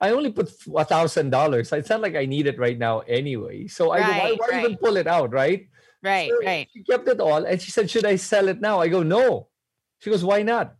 I 0.00 0.10
only 0.10 0.30
put 0.30 0.50
a 0.76 0.84
thousand 0.84 1.30
dollars. 1.30 1.72
It's 1.72 1.90
not 1.90 2.00
like 2.00 2.14
I 2.14 2.26
need 2.26 2.46
it 2.46 2.58
right 2.58 2.78
now 2.78 3.00
anyway. 3.00 3.66
So 3.66 3.90
I 3.90 3.98
go, 4.00 4.06
why, 4.06 4.36
Right, 4.50 4.64
even 4.64 4.76
pull 4.76 4.96
it 4.96 5.06
out, 5.06 5.32
right? 5.32 5.66
Right, 6.04 6.28
So 6.28 6.36
right. 6.44 6.68
She 6.72 6.84
kept 6.84 7.08
it 7.08 7.18
all 7.18 7.44
and 7.48 7.56
she 7.60 7.70
said, 7.72 7.88
Should 7.88 8.04
I 8.04 8.16
sell 8.16 8.48
it 8.48 8.60
now? 8.60 8.78
I 8.78 8.88
go, 8.88 9.02
No. 9.02 9.48
She 10.04 10.10
goes, 10.10 10.22
Why 10.22 10.42
not? 10.44 10.76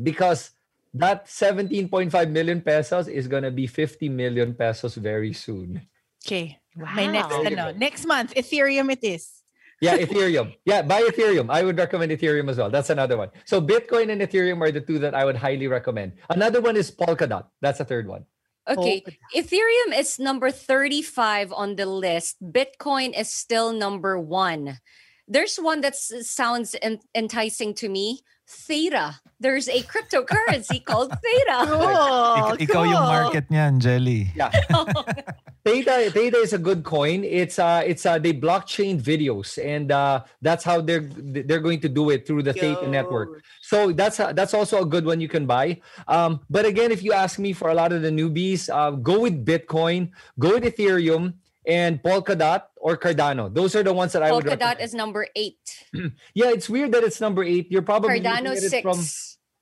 Because 0.00 0.50
that 0.94 1.26
17.5 1.26 2.08
million 2.30 2.62
pesos 2.62 3.06
is 3.08 3.28
gonna 3.28 3.50
be 3.50 3.66
50 3.66 4.08
million 4.08 4.54
pesos 4.54 4.94
very 4.96 5.34
soon. 5.34 5.82
Okay. 6.24 6.58
Wow. 6.74 6.94
My 6.96 7.06
next 7.06 7.30
Wow. 7.30 7.44
ano, 7.44 7.64
next 7.76 8.06
month 8.06 8.32
Ethereum 8.34 8.90
it 8.90 9.04
is. 9.04 9.44
Yeah, 9.82 9.98
Ethereum. 9.98 10.54
Yeah, 10.64 10.80
buy 10.80 11.02
Ethereum. 11.02 11.50
I 11.50 11.62
would 11.62 11.76
recommend 11.76 12.10
Ethereum 12.10 12.48
as 12.48 12.56
well. 12.56 12.70
That's 12.70 12.88
another 12.88 13.18
one. 13.18 13.28
So 13.44 13.60
Bitcoin 13.60 14.08
and 14.08 14.22
Ethereum 14.22 14.62
are 14.62 14.72
the 14.72 14.80
two 14.80 14.98
that 15.00 15.14
I 15.14 15.26
would 15.26 15.36
highly 15.36 15.66
recommend. 15.66 16.12
Another 16.30 16.62
one 16.62 16.76
is 16.78 16.90
Polkadot. 16.90 17.44
That's 17.60 17.78
the 17.78 17.84
third 17.84 18.06
one. 18.08 18.24
Okay. 18.66 19.04
Ethereum 19.34 19.98
is 19.98 20.18
number 20.18 20.50
35 20.50 21.52
on 21.52 21.76
the 21.76 21.86
list. 21.86 22.36
Bitcoin 22.42 23.18
is 23.18 23.30
still 23.30 23.72
number 23.72 24.18
one. 24.18 24.78
There's 25.26 25.56
one 25.56 25.80
that 25.80 25.96
sounds 25.96 26.76
en- 26.82 27.00
enticing 27.14 27.74
to 27.74 27.88
me. 27.88 28.20
Theta. 28.46 29.20
There's 29.40 29.68
a 29.68 29.80
cryptocurrency 29.82 30.84
called 30.88 31.10
Theta. 31.10 31.64
Cool. 31.64 32.52
Ik- 32.60 32.68
ikaw 32.68 32.84
yung 32.84 33.08
market 33.08 33.48
niyan, 33.48 33.80
Jelly. 33.80 34.28
Yeah. 34.36 34.52
Theta, 35.64 36.12
Theta 36.12 36.36
is 36.36 36.52
a 36.52 36.60
good 36.60 36.84
coin. 36.84 37.24
It's 37.24 37.58
uh 37.58 37.80
it's 37.86 38.04
uh 38.04 38.20
they 38.20 38.36
blockchain 38.36 39.00
videos 39.00 39.56
and 39.56 39.88
uh 39.88 40.28
that's 40.44 40.60
how 40.62 40.84
they're 40.84 41.08
they're 41.16 41.64
going 41.64 41.80
to 41.80 41.88
do 41.88 42.10
it 42.12 42.28
through 42.28 42.44
the 42.44 42.52
Theta 42.52 42.84
network. 42.86 43.40
So 43.64 43.92
that's 43.92 44.20
a, 44.20 44.36
that's 44.36 44.52
also 44.52 44.82
a 44.82 44.86
good 44.86 45.08
one 45.08 45.24
you 45.24 45.28
can 45.28 45.46
buy. 45.48 45.80
Um, 46.06 46.44
but 46.52 46.68
again, 46.68 46.92
if 46.92 47.02
you 47.02 47.16
ask 47.16 47.38
me 47.40 47.56
for 47.56 47.72
a 47.72 47.74
lot 47.74 47.96
of 47.96 48.04
the 48.04 48.12
newbies, 48.12 48.68
uh, 48.68 48.92
go 48.92 49.20
with 49.24 49.40
Bitcoin, 49.40 50.12
go 50.38 50.60
with 50.60 50.68
Ethereum, 50.68 51.40
and 51.66 52.02
Polkadot 52.02 52.62
or 52.76 52.96
Cardano. 52.96 53.52
Those 53.52 53.74
are 53.76 53.82
the 53.82 53.92
ones 53.92 54.12
that 54.12 54.22
I 54.22 54.32
would. 54.32 54.44
Polkadot 54.44 54.60
recommend. 54.60 54.80
is 54.80 54.94
number 54.94 55.26
eight. 55.36 55.58
Yeah, 56.34 56.50
it's 56.50 56.68
weird 56.68 56.92
that 56.92 57.04
it's 57.04 57.20
number 57.20 57.42
eight. 57.44 57.70
You're 57.70 57.82
probably 57.82 58.20
Cardano 58.20 58.56
six. 58.56 58.82
from 58.82 58.98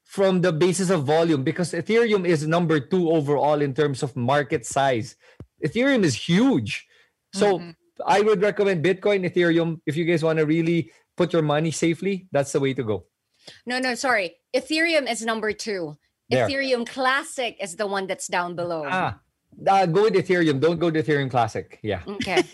from 0.04 0.40
the 0.42 0.52
basis 0.52 0.90
of 0.90 1.04
volume 1.04 1.42
because 1.42 1.72
Ethereum 1.72 2.26
is 2.26 2.46
number 2.46 2.80
two 2.80 3.10
overall 3.10 3.62
in 3.62 3.72
terms 3.72 4.02
of 4.02 4.14
market 4.16 4.66
size. 4.66 5.16
Ethereum 5.64 6.02
is 6.04 6.14
huge. 6.14 6.86
So 7.34 7.58
Mm-hmm. 7.58 7.70
I 8.06 8.20
would 8.20 8.42
recommend 8.42 8.84
Bitcoin, 8.84 9.22
Ethereum. 9.30 9.80
If 9.86 9.96
you 9.96 10.04
guys 10.04 10.24
want 10.24 10.38
to 10.38 10.44
really 10.46 10.90
put 11.16 11.32
your 11.32 11.42
money 11.42 11.70
safely, 11.70 12.26
that's 12.32 12.50
the 12.52 12.58
way 12.58 12.74
to 12.74 12.82
go. 12.82 13.04
No, 13.64 13.78
no, 13.78 13.94
sorry. 13.94 14.36
Ethereum 14.56 15.08
is 15.10 15.22
number 15.24 15.52
two. 15.52 15.96
There. 16.28 16.48
Ethereum 16.48 16.86
Classic 16.88 17.56
is 17.62 17.76
the 17.76 17.86
one 17.86 18.06
that's 18.08 18.26
down 18.28 18.56
below. 18.56 18.84
Ah, 18.88 19.20
uh, 19.66 19.86
go 19.86 20.04
with 20.04 20.14
Ethereum. 20.14 20.60
Don't 20.60 20.78
go 20.78 20.90
to 20.90 21.02
Ethereum 21.02 21.30
Classic. 21.30 21.78
Yeah. 21.82 22.02
Okay. 22.06 22.42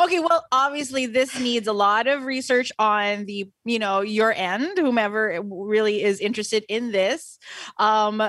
Okay, 0.00 0.18
well, 0.20 0.44
obviously 0.52 1.06
this 1.06 1.38
needs 1.38 1.66
a 1.66 1.72
lot 1.72 2.06
of 2.06 2.24
research 2.24 2.72
on 2.78 3.24
the, 3.26 3.50
you 3.64 3.78
know, 3.78 4.00
your 4.00 4.32
end, 4.32 4.78
whomever 4.78 5.40
really 5.44 6.02
is 6.02 6.20
interested 6.20 6.64
in 6.68 6.92
this. 6.92 7.38
Um 7.78 8.22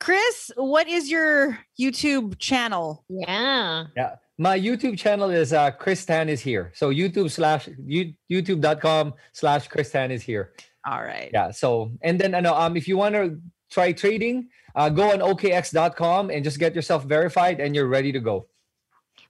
Chris, 0.00 0.52
what 0.56 0.88
is 0.88 1.10
your 1.10 1.58
YouTube 1.78 2.38
channel? 2.38 3.04
Yeah. 3.08 3.86
Yeah. 3.96 4.14
My 4.38 4.58
YouTube 4.58 4.98
channel 4.98 5.30
is 5.30 5.52
uh 5.52 5.70
Chris 5.72 6.04
Tan 6.04 6.28
is 6.28 6.40
here. 6.40 6.72
So 6.74 6.90
YouTube 6.90 7.30
slash 7.30 7.68
you, 7.84 8.14
youtube.com 8.30 9.14
slash 9.32 9.68
Chris 9.68 9.90
Tan 9.90 10.10
is 10.10 10.22
here. 10.22 10.52
All 10.86 11.02
right. 11.02 11.30
Yeah. 11.32 11.50
So 11.50 11.92
and 12.02 12.20
then 12.20 12.34
ano, 12.34 12.54
um 12.54 12.76
if 12.76 12.86
you 12.88 12.96
want 12.96 13.14
to 13.14 13.40
try 13.70 13.92
trading, 13.92 14.48
uh 14.78 14.88
go 14.88 15.10
on 15.10 15.18
okx.com 15.18 16.30
and 16.30 16.42
just 16.42 16.58
get 16.58 16.74
yourself 16.74 17.04
verified 17.04 17.60
and 17.60 17.74
you're 17.74 17.88
ready 17.88 18.12
to 18.12 18.20
go. 18.20 18.46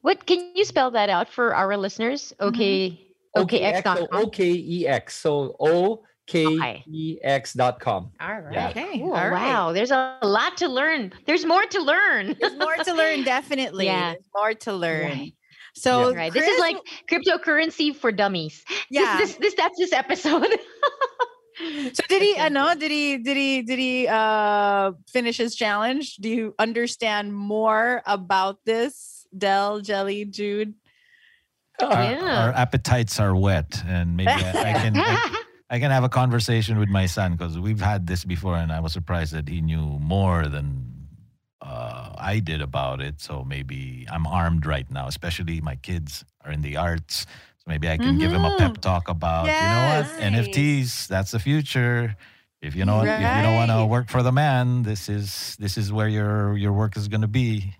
What 0.03 0.26
can 0.26 0.53
you 0.55 0.64
spell 0.64 0.90
that 0.92 1.11
out 1.11 1.28
for 1.28 1.55
our 1.55 1.76
listeners? 1.76 2.32
Okay. 2.40 3.01
OKX, 3.36 3.82
so 3.82 4.07
OKX.com. 4.07 4.07
OKEX. 4.12 5.11
So 5.11 5.57
O 5.59 6.03
K 6.28 6.84
E 6.86 7.18
X 7.22 7.55
dot 7.55 7.80
com. 7.80 8.12
All 8.20 8.40
right. 8.40 8.53
Yeah. 8.53 8.68
Okay. 8.68 8.99
Cool. 8.99 9.12
all 9.12 9.30
right. 9.30 9.49
Wow. 9.49 9.72
There's 9.72 9.90
a 9.90 10.18
lot 10.22 10.57
to 10.59 10.68
learn. 10.68 11.12
There's 11.26 11.44
more 11.44 11.64
to 11.64 11.80
learn. 11.80 12.36
There's 12.38 12.57
more 12.57 12.76
to 12.76 12.94
learn, 12.94 13.24
definitely. 13.24 13.86
Yeah. 13.86 14.12
There's 14.12 14.26
more 14.34 14.55
to 14.55 14.72
learn. 14.74 15.11
Right. 15.11 15.34
So 15.74 16.14
right. 16.14 16.32
This 16.32 16.46
is 16.46 16.61
like 16.61 16.76
cryptocurrency 17.11 17.96
for 17.96 18.12
dummies. 18.12 18.64
Yeah. 18.90 19.16
This, 19.16 19.30
this, 19.30 19.38
this 19.38 19.55
that's 19.55 19.78
this 19.78 19.92
episode. 19.92 20.46
So 21.92 22.02
did 22.09 22.22
he? 22.22 22.36
Uh, 22.36 22.48
no, 22.48 22.74
did 22.74 22.90
he? 22.90 23.18
Did 23.18 23.36
he? 23.36 23.62
Did 23.62 23.78
he 23.78 24.06
uh, 24.09 24.92
finish 25.11 25.36
his 25.36 25.54
challenge? 25.54 26.16
Do 26.16 26.28
you 26.28 26.54
understand 26.59 27.34
more 27.34 28.02
about 28.06 28.59
this, 28.64 29.26
dell 29.36 29.80
Jelly, 29.80 30.24
Jude? 30.24 30.74
Our, 31.80 31.90
Yeah. 32.02 32.46
our 32.46 32.52
appetites 32.52 33.18
are 33.20 33.34
whet, 33.34 33.82
and 33.86 34.16
maybe 34.16 34.30
I, 34.30 34.70
I 34.70 34.72
can 34.72 34.96
I, 34.96 35.42
I 35.70 35.78
can 35.78 35.90
have 35.90 36.04
a 36.04 36.09
conversation 36.09 36.78
with 36.78 36.88
my 36.88 37.06
son 37.06 37.32
because 37.36 37.59
we've 37.59 37.80
had 37.80 38.06
this 38.06 38.24
before, 38.24 38.56
and 38.56 38.72
I 38.72 38.80
was 38.80 38.92
surprised 38.92 39.32
that 39.34 39.48
he 39.48 39.61
knew 39.61 39.98
more 40.00 40.46
than 40.46 40.94
uh, 41.61 42.14
I 42.16 42.38
did 42.40 42.62
about 42.62 43.00
it. 43.00 43.20
So 43.20 43.44
maybe 43.44 44.06
I'm 44.11 44.26
armed 44.26 44.64
right 44.66 44.88
now, 44.90 45.06
especially 45.09 45.61
my 45.61 45.76
kids 45.76 46.24
are 46.44 46.52
in 46.52 46.62
the 46.62 46.76
arts. 46.76 47.26
So 47.69 47.73
maybe 47.73 47.89
I 47.89 47.99
can 47.99 48.19
give 48.19 48.33
him 48.33 48.45
a 48.45 48.57
pep 48.57 48.73
Mhm. 48.73 48.81
talk 48.81 49.09
about 49.09 49.47
you 49.47 49.53
know 49.53 49.99
what 49.99 50.23
NFTs. 50.23 51.07
That's 51.07 51.33
the 51.33 51.39
future. 51.39 52.16
If 52.62 52.75
you 52.75 52.85
know 52.85 53.03
if 53.03 53.21
you 53.21 53.43
don't 53.43 53.55
want 53.55 53.71
to 53.71 53.85
work 53.87 54.09
for 54.09 54.23
the 54.23 54.33
man, 54.33 54.83
this 54.83 55.09
is 55.09 55.57
this 55.59 55.77
is 55.77 55.93
where 55.93 56.09
your 56.09 56.57
your 56.57 56.73
work 56.73 56.97
is 56.97 57.09
going 57.09 57.21
to 57.21 57.29
be. 57.29 57.75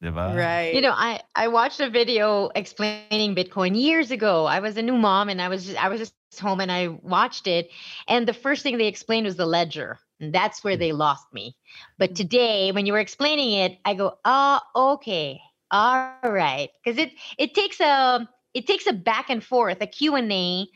Right. 0.00 0.72
you 0.74 0.80
know, 0.80 0.92
I 0.92 1.20
I 1.34 1.48
watched 1.48 1.80
a 1.80 1.90
video 1.90 2.50
explaining 2.54 3.34
Bitcoin 3.34 3.78
years 3.78 4.10
ago. 4.10 4.46
I 4.46 4.60
was 4.60 4.76
a 4.76 4.82
new 4.82 4.96
mom 4.96 5.28
and 5.28 5.42
I 5.42 5.48
was 5.48 5.66
just, 5.66 5.84
I 5.84 5.88
was 5.88 5.98
just 6.00 6.14
home 6.40 6.60
and 6.60 6.70
I 6.70 6.88
watched 6.88 7.46
it, 7.46 7.70
and 8.06 8.26
the 8.26 8.32
first 8.32 8.62
thing 8.62 8.78
they 8.78 8.86
explained 8.86 9.26
was 9.26 9.36
the 9.36 9.46
ledger. 9.46 9.98
And 10.20 10.32
that's 10.32 10.64
where 10.64 10.74
hmm. 10.74 10.80
they 10.80 10.92
lost 10.92 11.26
me. 11.32 11.56
But 11.96 12.10
mm-hmm. 12.10 12.22
today, 12.22 12.72
when 12.72 12.86
you 12.86 12.92
were 12.92 12.98
explaining 12.98 13.52
it, 13.52 13.78
I 13.84 13.94
go, 13.94 14.18
oh, 14.24 14.60
okay, 14.74 15.40
all 15.70 16.12
right, 16.24 16.70
because 16.82 16.98
it 16.98 17.12
it 17.36 17.54
takes 17.54 17.80
a 17.80 18.28
it 18.54 18.66
takes 18.66 18.86
a 18.86 18.92
back 18.92 19.30
and 19.30 19.42
forth, 19.42 19.78
a 19.80 19.86
Q 19.86 20.14
and 20.16 20.32
A, 20.32 20.66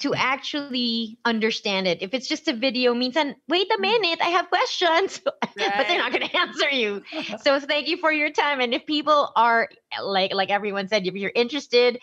to 0.00 0.14
actually 0.14 1.18
understand 1.24 1.86
it. 1.86 2.02
If 2.02 2.12
it's 2.12 2.28
just 2.28 2.46
a 2.46 2.52
video, 2.52 2.92
means 2.92 3.16
and 3.16 3.34
wait 3.48 3.66
a 3.76 3.80
minute, 3.80 4.20
I 4.20 4.28
have 4.28 4.48
questions, 4.50 5.18
but 5.24 5.50
they're 5.56 5.98
not 5.98 6.12
going 6.12 6.28
to 6.28 6.36
answer 6.36 6.70
you. 6.70 7.02
So 7.42 7.58
thank 7.60 7.88
you 7.88 7.96
for 7.96 8.12
your 8.12 8.30
time. 8.30 8.60
And 8.60 8.74
if 8.74 8.84
people 8.84 9.32
are 9.34 9.68
like 10.02 10.34
like 10.34 10.50
everyone 10.50 10.88
said, 10.88 11.06
if 11.06 11.14
you're 11.14 11.32
interested, 11.34 12.00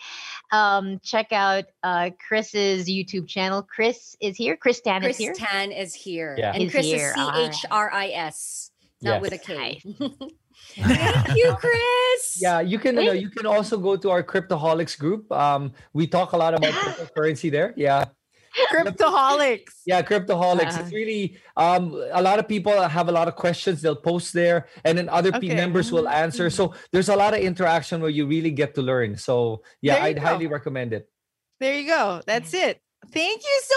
um, 0.50 0.98
check 1.02 1.32
out 1.32 1.64
uh, 1.82 2.10
Chris's 2.26 2.88
YouTube 2.88 3.28
channel. 3.28 3.62
Chris 3.62 4.16
is 4.20 4.36
here. 4.36 4.56
Chris 4.56 4.80
Tan 4.80 5.02
Chris 5.02 5.16
is 5.16 5.20
here. 5.20 5.34
Tan 5.34 5.72
is 5.72 5.94
here. 5.94 6.34
Yeah. 6.38 6.52
And 6.54 6.70
Chris 6.70 6.86
Is 6.86 6.92
Chris 6.92 7.00
here, 7.00 7.08
is 7.08 7.14
C 7.14 7.20
all 7.20 7.30
right. 7.30 7.48
H 7.50 7.64
R 7.70 7.92
I 7.92 8.08
S, 8.08 8.70
not 9.00 9.14
Yes. 9.14 9.22
with 9.22 9.32
a 9.32 9.38
K. 9.38 9.82
Thank 10.74 11.36
you, 11.36 11.54
Chris. 11.58 11.76
Yeah, 12.38 12.60
you 12.60 12.78
can 12.78 13.00
you, 13.00 13.12
you 13.12 13.30
can 13.30 13.46
also 13.46 13.78
go 13.78 13.96
to 13.96 14.10
our 14.10 14.22
Cryptoholics 14.22 14.98
group. 14.98 15.30
Um, 15.32 15.72
we 15.94 16.06
talk 16.06 16.32
a 16.32 16.36
lot 16.36 16.52
about 16.54 16.72
cryptocurrency 16.72 17.50
there. 17.50 17.72
Yeah. 17.76 18.06
Cryptoholics. 18.72 19.72
Yeah, 19.86 20.02
cryptoholics. 20.02 20.72
Uh-huh. 20.72 20.82
It's 20.82 20.92
really 20.92 21.38
um 21.56 21.94
a 22.12 22.20
lot 22.22 22.38
of 22.38 22.48
people 22.48 22.72
have 22.88 23.08
a 23.08 23.12
lot 23.12 23.28
of 23.28 23.36
questions. 23.36 23.80
They'll 23.82 23.96
post 23.96 24.32
there, 24.32 24.66
and 24.84 24.96
then 24.98 25.08
other 25.08 25.34
Okay. 25.34 25.54
members 25.54 25.92
will 25.92 26.08
answer. 26.08 26.50
So 26.50 26.74
there's 26.92 27.08
a 27.08 27.16
lot 27.16 27.34
of 27.34 27.40
interaction 27.40 28.00
where 28.00 28.10
you 28.10 28.26
really 28.26 28.50
get 28.50 28.74
to 28.74 28.82
learn. 28.82 29.16
So 29.16 29.62
yeah, 29.80 30.02
I'd 30.02 30.16
go. 30.16 30.22
highly 30.22 30.46
recommend 30.46 30.92
it. 30.92 31.08
There 31.60 31.74
you 31.78 31.86
go. 31.86 32.22
That's 32.26 32.52
it. 32.54 32.80
Thank 33.12 33.42
you 33.42 33.60
so 33.62 33.74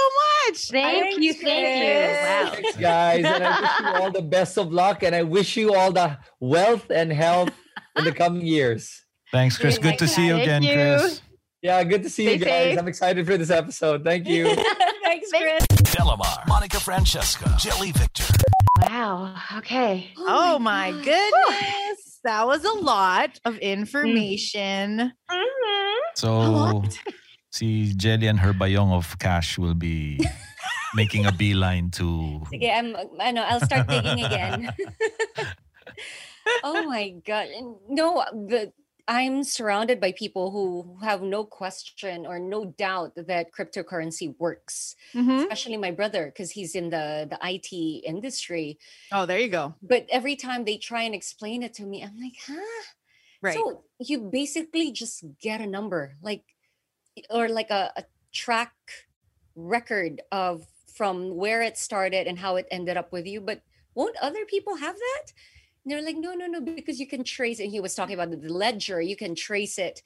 much. 0.47 0.69
Thank 0.69 1.22
you, 1.22 1.34
thank 1.34 1.84
you. 1.84 2.45
Wow. 2.45 2.51
Thanks, 2.53 2.77
guys, 2.77 3.26
and 3.26 3.43
I 3.43 3.61
wish 3.61 3.80
you 3.80 4.01
all 4.01 4.11
the 4.11 4.22
best 4.22 4.57
of 4.57 4.72
luck, 4.72 5.03
and 5.03 5.15
I 5.15 5.23
wish 5.23 5.57
you 5.57 5.73
all 5.73 5.91
the 5.91 6.18
wealth 6.39 6.89
and 6.89 7.11
health 7.11 7.51
in 7.95 8.06
the 8.06 8.11
coming 8.11 8.45
years. 8.45 9.03
Thanks, 9.31 9.57
Chris. 9.57 9.77
Good 9.77 9.99
to 9.99 10.07
see 10.07 10.27
you 10.27 10.35
again, 10.35 10.64
you. 10.64 10.73
Chris. 10.73 11.22
Yeah, 11.61 11.84
good 11.84 12.03
to 12.03 12.10
see 12.10 12.31
you 12.31 12.38
guys. 12.38 12.47
safe. 12.47 12.80
I'm 12.80 12.88
excited 12.88 13.26
for 13.26 13.38
this 13.38 13.49
episode. 13.49 14.03
Thank 14.03 14.27
you. 14.27 14.45
Thanks, 15.03 15.30
Chris. 15.30 15.65
Delamar, 15.68 16.47
Monica 16.47 16.80
Francesca, 16.80 17.56
Jelly 17.60 17.91
Victor. 17.91 18.23
Wow. 18.81 19.35
Okay. 19.57 20.11
Oh, 20.18 20.56
oh 20.56 20.60
my 20.60 20.91
goodness. 20.91 22.19
That 22.23 22.47
was 22.47 22.64
a 22.64 22.72
lot 22.72 23.39
of 23.45 23.56
hmm. 23.56 23.61
information. 23.61 25.14
Mm-hmm. 25.30 25.99
So, 26.15 26.84
see 27.52 27.94
Jelly 27.94 28.28
and 28.28 28.40
her 28.40 28.54
bayong 28.54 28.92
of 28.94 29.18
cash 29.20 29.58
will 29.58 29.74
be 29.74 30.20
making 30.96 31.26
a 31.26 31.32
beeline 31.32 31.90
to. 31.92 32.42
Sige, 32.52 32.70
I'm, 32.72 32.96
I 33.20 33.32
know, 33.32 33.44
I'll 33.44 33.60
start 33.62 33.88
digging 33.88 34.24
again. 34.24 34.74
oh 36.64 36.84
my 36.86 37.10
God. 37.26 37.48
No, 37.90 38.24
the, 38.32 38.72
I'm 39.08 39.44
surrounded 39.44 40.00
by 40.00 40.12
people 40.12 40.52
who 40.52 40.98
have 41.02 41.24
no 41.24 41.44
question 41.44 42.28
or 42.28 42.38
no 42.38 42.66
doubt 42.78 43.14
that 43.16 43.52
cryptocurrency 43.52 44.36
works, 44.38 44.96
Mhm. 45.16 45.42
especially 45.42 45.78
my 45.78 45.90
brother, 45.92 46.28
because 46.28 46.52
he's 46.52 46.76
in 46.76 46.90
the, 46.92 47.26
the 47.30 47.40
IT 47.42 47.74
industry. 48.06 48.78
Oh, 49.12 49.26
there 49.26 49.40
you 49.40 49.50
go. 49.50 49.74
But 49.82 50.06
every 50.12 50.36
time 50.36 50.64
they 50.66 50.78
try 50.78 51.04
and 51.04 51.16
explain 51.16 51.64
it 51.64 51.74
to 51.76 51.84
me, 51.86 52.04
I'm 52.04 52.20
like, 52.22 52.38
huh? 52.46 52.84
Right. 53.42 53.56
So 53.56 53.84
you 54.00 54.30
basically 54.30 54.92
just 54.92 55.24
get 55.42 55.60
a 55.62 55.66
number, 55.66 56.16
like, 56.22 56.44
or 57.30 57.50
like 57.50 57.70
a, 57.70 57.91
a 57.96 58.04
track 58.32 58.74
record 59.56 60.22
of 60.32 60.66
from 60.94 61.36
where 61.36 61.62
it 61.62 61.78
started 61.78 62.28
and 62.28 62.40
how 62.40 62.56
it 62.56 62.68
ended 62.72 62.98
up 62.98 63.12
with 63.12 63.26
you. 63.26 63.41
But 63.41 63.62
won't 63.96 64.16
other 64.22 64.46
people 64.46 64.76
have 64.78 64.96
that? 64.96 65.34
And 65.84 65.91
they're 65.91 66.02
like, 66.02 66.18
no, 66.18 66.34
no, 66.34 66.46
no, 66.46 66.62
because 66.62 67.00
you 67.00 67.08
can 67.08 67.24
trace 67.24 67.60
it. 67.60 67.70
He 67.70 67.80
was 67.80 67.96
talking 67.96 68.14
about 68.14 68.32
the 68.32 68.38
the 68.38 68.54
ledger. 68.54 69.02
You 69.02 69.16
can 69.16 69.34
trace 69.34 69.78
it 69.78 70.02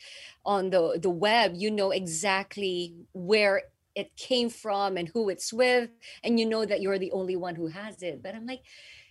on 0.45 0.69
the 0.69 0.99
the 1.01 1.09
web. 1.09 1.53
You 1.55 1.71
know 1.71 1.91
exactly 1.91 2.95
where 3.13 3.63
it 3.95 4.15
came 4.15 4.49
from 4.49 4.97
and 4.97 5.07
who 5.09 5.29
it's 5.29 5.51
with, 5.51 5.89
and 6.23 6.39
you 6.39 6.45
know 6.45 6.65
that 6.65 6.81
you're 6.81 6.99
the 6.99 7.11
only 7.11 7.35
one 7.35 7.55
who 7.55 7.67
has 7.67 8.01
it. 8.03 8.21
But 8.23 8.35
I'm 8.35 8.45
like, 8.45 8.61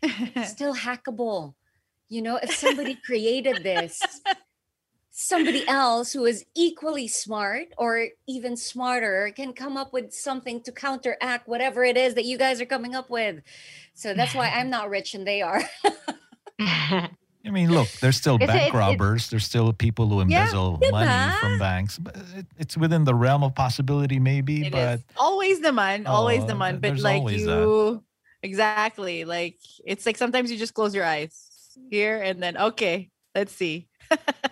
still 0.49 0.74
hackable. 0.74 1.55
You 2.09 2.23
know, 2.23 2.37
if 2.37 2.55
somebody 2.55 2.95
created 2.95 3.62
this, 3.62 4.03
somebody 5.14 5.68
else 5.68 6.12
who 6.12 6.24
is 6.24 6.43
equally 6.56 7.06
smart 7.06 7.68
or 7.76 8.09
even 8.26 8.56
smarter 8.56 9.30
can 9.36 9.52
come 9.52 9.76
up 9.76 9.93
with 9.93 10.12
something 10.12 10.62
to 10.62 10.72
counteract 10.72 11.47
whatever 11.47 11.84
it 11.84 11.98
is 11.98 12.14
that 12.14 12.24
you 12.24 12.39
guys 12.39 12.60
are 12.62 12.66
coming 12.66 12.94
up 12.94 13.10
with. 13.10 13.40
So 13.94 14.14
that's 14.14 14.34
why 14.34 14.48
I'm 14.48 14.70
not 14.76 14.89
rich 14.89 15.14
and 15.14 15.26
they 15.26 15.43
are. 15.43 15.62
I 17.44 17.51
mean, 17.51 17.70
look, 17.72 17.89
there's 18.01 18.16
still 18.16 18.36
It's- 18.36 18.47
bank 18.48 18.68
it's- 18.68 18.74
it's- 18.74 18.78
robbers. 18.78 19.28
There's 19.28 19.44
still 19.44 19.72
people 19.74 20.09
who 20.09 20.16
Yeah, 20.30 20.43
embezzle 20.44 20.78
money 20.90 21.06
diba? 21.10 21.39
from 21.40 21.59
banks. 21.59 21.98
But 21.98 22.16
it, 22.34 22.47
it's 22.56 22.76
within 22.76 23.05
the 23.05 23.14
realm 23.14 23.43
of 23.44 23.55
possibility, 23.55 24.18
maybe. 24.18 24.66
It 24.66 24.72
but 24.72 24.94
is. 25.01 25.05
always 25.16 25.60
the 25.60 25.72
man, 25.72 26.05
oh, 26.06 26.12
always 26.12 26.43
Oh, 26.44 26.47
the 26.47 26.55
man. 26.55 26.80
th- 26.80 26.94
But 26.94 27.02
like 27.02 27.18
always 27.18 27.44
that. 27.44 27.51
you, 27.51 28.02
exactly. 28.43 29.24
Like 29.24 29.59
it's 29.84 30.06
like 30.06 30.16
sometimes 30.16 30.51
you 30.51 30.56
just 30.56 30.72
close 30.72 30.94
your 30.94 31.05
eyes 31.05 31.48
here 31.90 32.22
and 32.22 32.40
then 32.43 32.56
okay, 32.56 33.10
let's 33.34 33.52
see. 33.52 33.89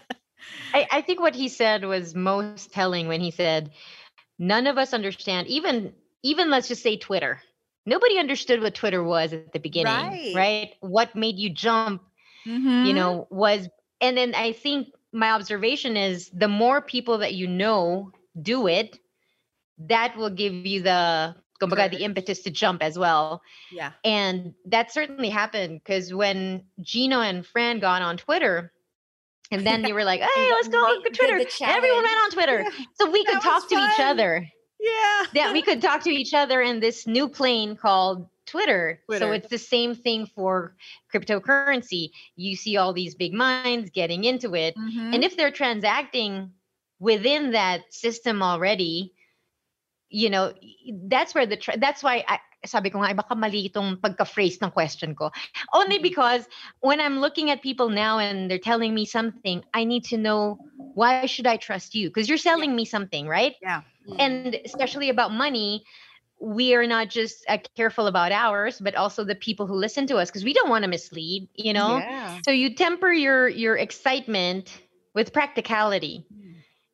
I, 0.74 0.86
I 0.90 1.00
think 1.02 1.20
what 1.20 1.34
he 1.36 1.48
said 1.48 1.84
was 1.84 2.14
most 2.14 2.62
telling 2.62 2.96
when 3.08 3.20
he 3.20 3.20
said, 3.20 3.58
"None 4.38 4.66
of 4.66 4.78
us 4.78 4.92
understand. 4.92 5.48
Even 5.48 5.92
even 6.22 6.50
let's 6.50 6.68
just 6.68 6.82
say 6.82 6.96
Twitter. 6.96 7.40
Nobody 7.86 8.18
understood 8.18 8.62
what 8.62 8.74
Twitter 8.74 9.02
was 9.02 9.32
at 9.32 9.52
the 9.52 9.60
beginning, 9.60 10.20
Right. 10.20 10.40
right? 10.40 10.70
What 10.80 11.16
made 11.16 11.38
you 11.38 11.50
jump? 11.50 11.94
You 12.80 12.86
Mhm. 12.86 12.94
know, 12.94 13.26
was 13.30 13.68
and 14.00 14.16
then 14.16 14.34
I 14.34 14.52
think 14.52 14.88
my 15.12 15.30
observation 15.32 15.96
is 15.96 16.30
the 16.30 16.48
more 16.48 16.80
people 16.82 17.18
that 17.18 17.34
you 17.34 17.46
know 17.48 18.12
do 18.40 18.66
it, 18.68 18.98
that 19.78 20.16
will 20.16 20.30
give 20.30 20.54
you 20.54 20.72
the 20.82 21.34
the 21.82 22.04
impetus 22.04 22.42
to 22.42 22.50
jump 22.50 22.82
as 22.82 22.98
well. 22.98 23.42
yeah. 23.70 23.92
And 24.04 24.54
that 24.66 24.92
certainly 24.92 25.28
happened 25.30 25.80
because 25.82 26.12
when 26.12 26.64
Gino 26.80 27.20
and 27.20 27.44
Fran 27.46 27.80
got 27.80 28.02
on 28.02 28.16
Twitter, 28.16 28.72
and 29.50 29.66
then 29.66 29.82
they 29.82 29.92
were 29.92 30.04
like, 30.04 30.20
hey, 30.34 30.50
let's 30.50 30.68
go 30.68 30.78
on 30.78 31.02
Twitter. 31.02 31.40
Everyone 31.62 32.02
went 32.04 32.18
on 32.24 32.30
Twitter. 32.30 32.60
Yeah, 32.62 32.84
So 32.94 33.10
we 33.10 33.24
could 33.24 33.40
talk 33.40 33.68
to 33.68 33.74
each 33.76 34.00
other. 34.00 34.46
Yeah. 34.78 35.24
Yeah, 35.34 35.52
we 35.52 35.62
could 35.62 35.82
talk 35.82 36.02
to 36.04 36.10
each 36.10 36.32
other 36.34 36.60
in 36.62 36.80
this 36.80 37.06
new 37.06 37.28
plane 37.28 37.76
called 37.76 38.28
Twitter. 38.46 39.00
So 39.18 39.32
it's 39.32 39.48
the 39.48 39.58
same 39.58 39.94
thing 39.94 40.26
for 40.26 40.74
cryptocurrency. 41.14 42.10
You 42.36 42.56
see 42.56 42.76
all 42.76 42.92
these 42.92 43.14
big 43.14 43.32
minds 43.34 43.90
getting 43.90 44.24
into 44.24 44.54
it. 44.54 44.74
Mhm. 44.76 45.14
And 45.14 45.24
if 45.24 45.36
they're 45.36 45.50
transacting 45.50 46.52
within 46.98 47.52
that 47.52 47.92
system 47.92 48.42
already, 48.42 49.12
you 50.08 50.30
know, 50.30 50.52
that's 51.04 51.34
where 51.34 51.46
the 51.46 51.56
tra- 51.56 51.78
that's 51.78 52.02
why 52.02 52.24
I 52.26 52.40
sabi 52.64 52.90
ko 52.90 53.00
nga, 53.00 53.08
"Ay, 53.08 53.16
baka 53.16 53.34
mali 53.34 53.68
itong 53.68 54.00
pagka-phrase 54.00 54.60
ng 54.60 54.70
question 54.70 55.14
ko. 55.14 55.30
Only 55.72 55.98
because 55.98 56.44
when 56.80 57.00
I'm 57.00 57.20
looking 57.20 57.50
at 57.50 57.62
people 57.62 57.88
now 57.88 58.18
and 58.18 58.50
they're 58.50 58.60
telling 58.60 58.94
me 58.94 59.04
something, 59.04 59.64
I 59.72 59.84
need 59.84 60.04
to 60.12 60.16
know 60.16 60.58
why 60.94 61.24
should 61.26 61.46
I 61.46 61.56
trust 61.56 61.94
you? 61.94 62.08
Because 62.08 62.28
you're 62.28 62.40
selling 62.40 62.76
me 62.76 62.84
something, 62.84 63.26
right? 63.26 63.56
Yeah. 63.62 63.82
And 64.18 64.58
especially 64.64 65.08
about 65.08 65.32
money, 65.32 65.84
we 66.40 66.74
are 66.74 66.86
not 66.86 67.08
just 67.08 67.44
uh, 67.48 67.58
careful 67.76 68.06
about 68.06 68.32
ours, 68.32 68.80
but 68.80 68.94
also 68.94 69.24
the 69.24 69.34
people 69.36 69.66
who 69.66 69.74
listen 69.74 70.06
to 70.08 70.16
us 70.16 70.30
because 70.30 70.44
we 70.44 70.52
don't 70.52 70.68
want 70.68 70.84
to 70.84 70.90
mislead, 70.90 71.48
you 71.54 71.72
know? 71.72 71.98
Yeah. 71.98 72.40
So 72.44 72.50
you 72.50 72.74
temper 72.74 73.12
your 73.12 73.48
your 73.48 73.76
excitement 73.76 74.72
with 75.14 75.32
practicality. 75.32 76.24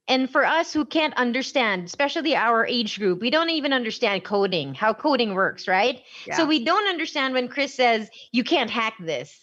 And 0.09 0.31
for 0.31 0.45
us 0.47 0.73
who 0.73 0.85
can't 0.85 1.15
understand, 1.15 1.85
especially 1.87 2.37
our 2.37 2.65
age 2.65 2.99
group, 2.99 3.21
we 3.21 3.31
don't 3.31 3.51
even 3.51 3.73
understand 3.73 4.23
coding, 4.25 4.73
how 4.75 4.95
coding 4.95 5.35
works, 5.35 5.67
right? 5.67 6.01
So 6.37 6.45
we 6.47 6.65
don't 6.65 6.89
understand 6.89 7.35
when 7.35 7.49
Chris 7.49 7.75
says 7.75 8.09
you 8.31 8.45
can't 8.45 8.71
hack 8.71 8.95
this. 9.01 9.35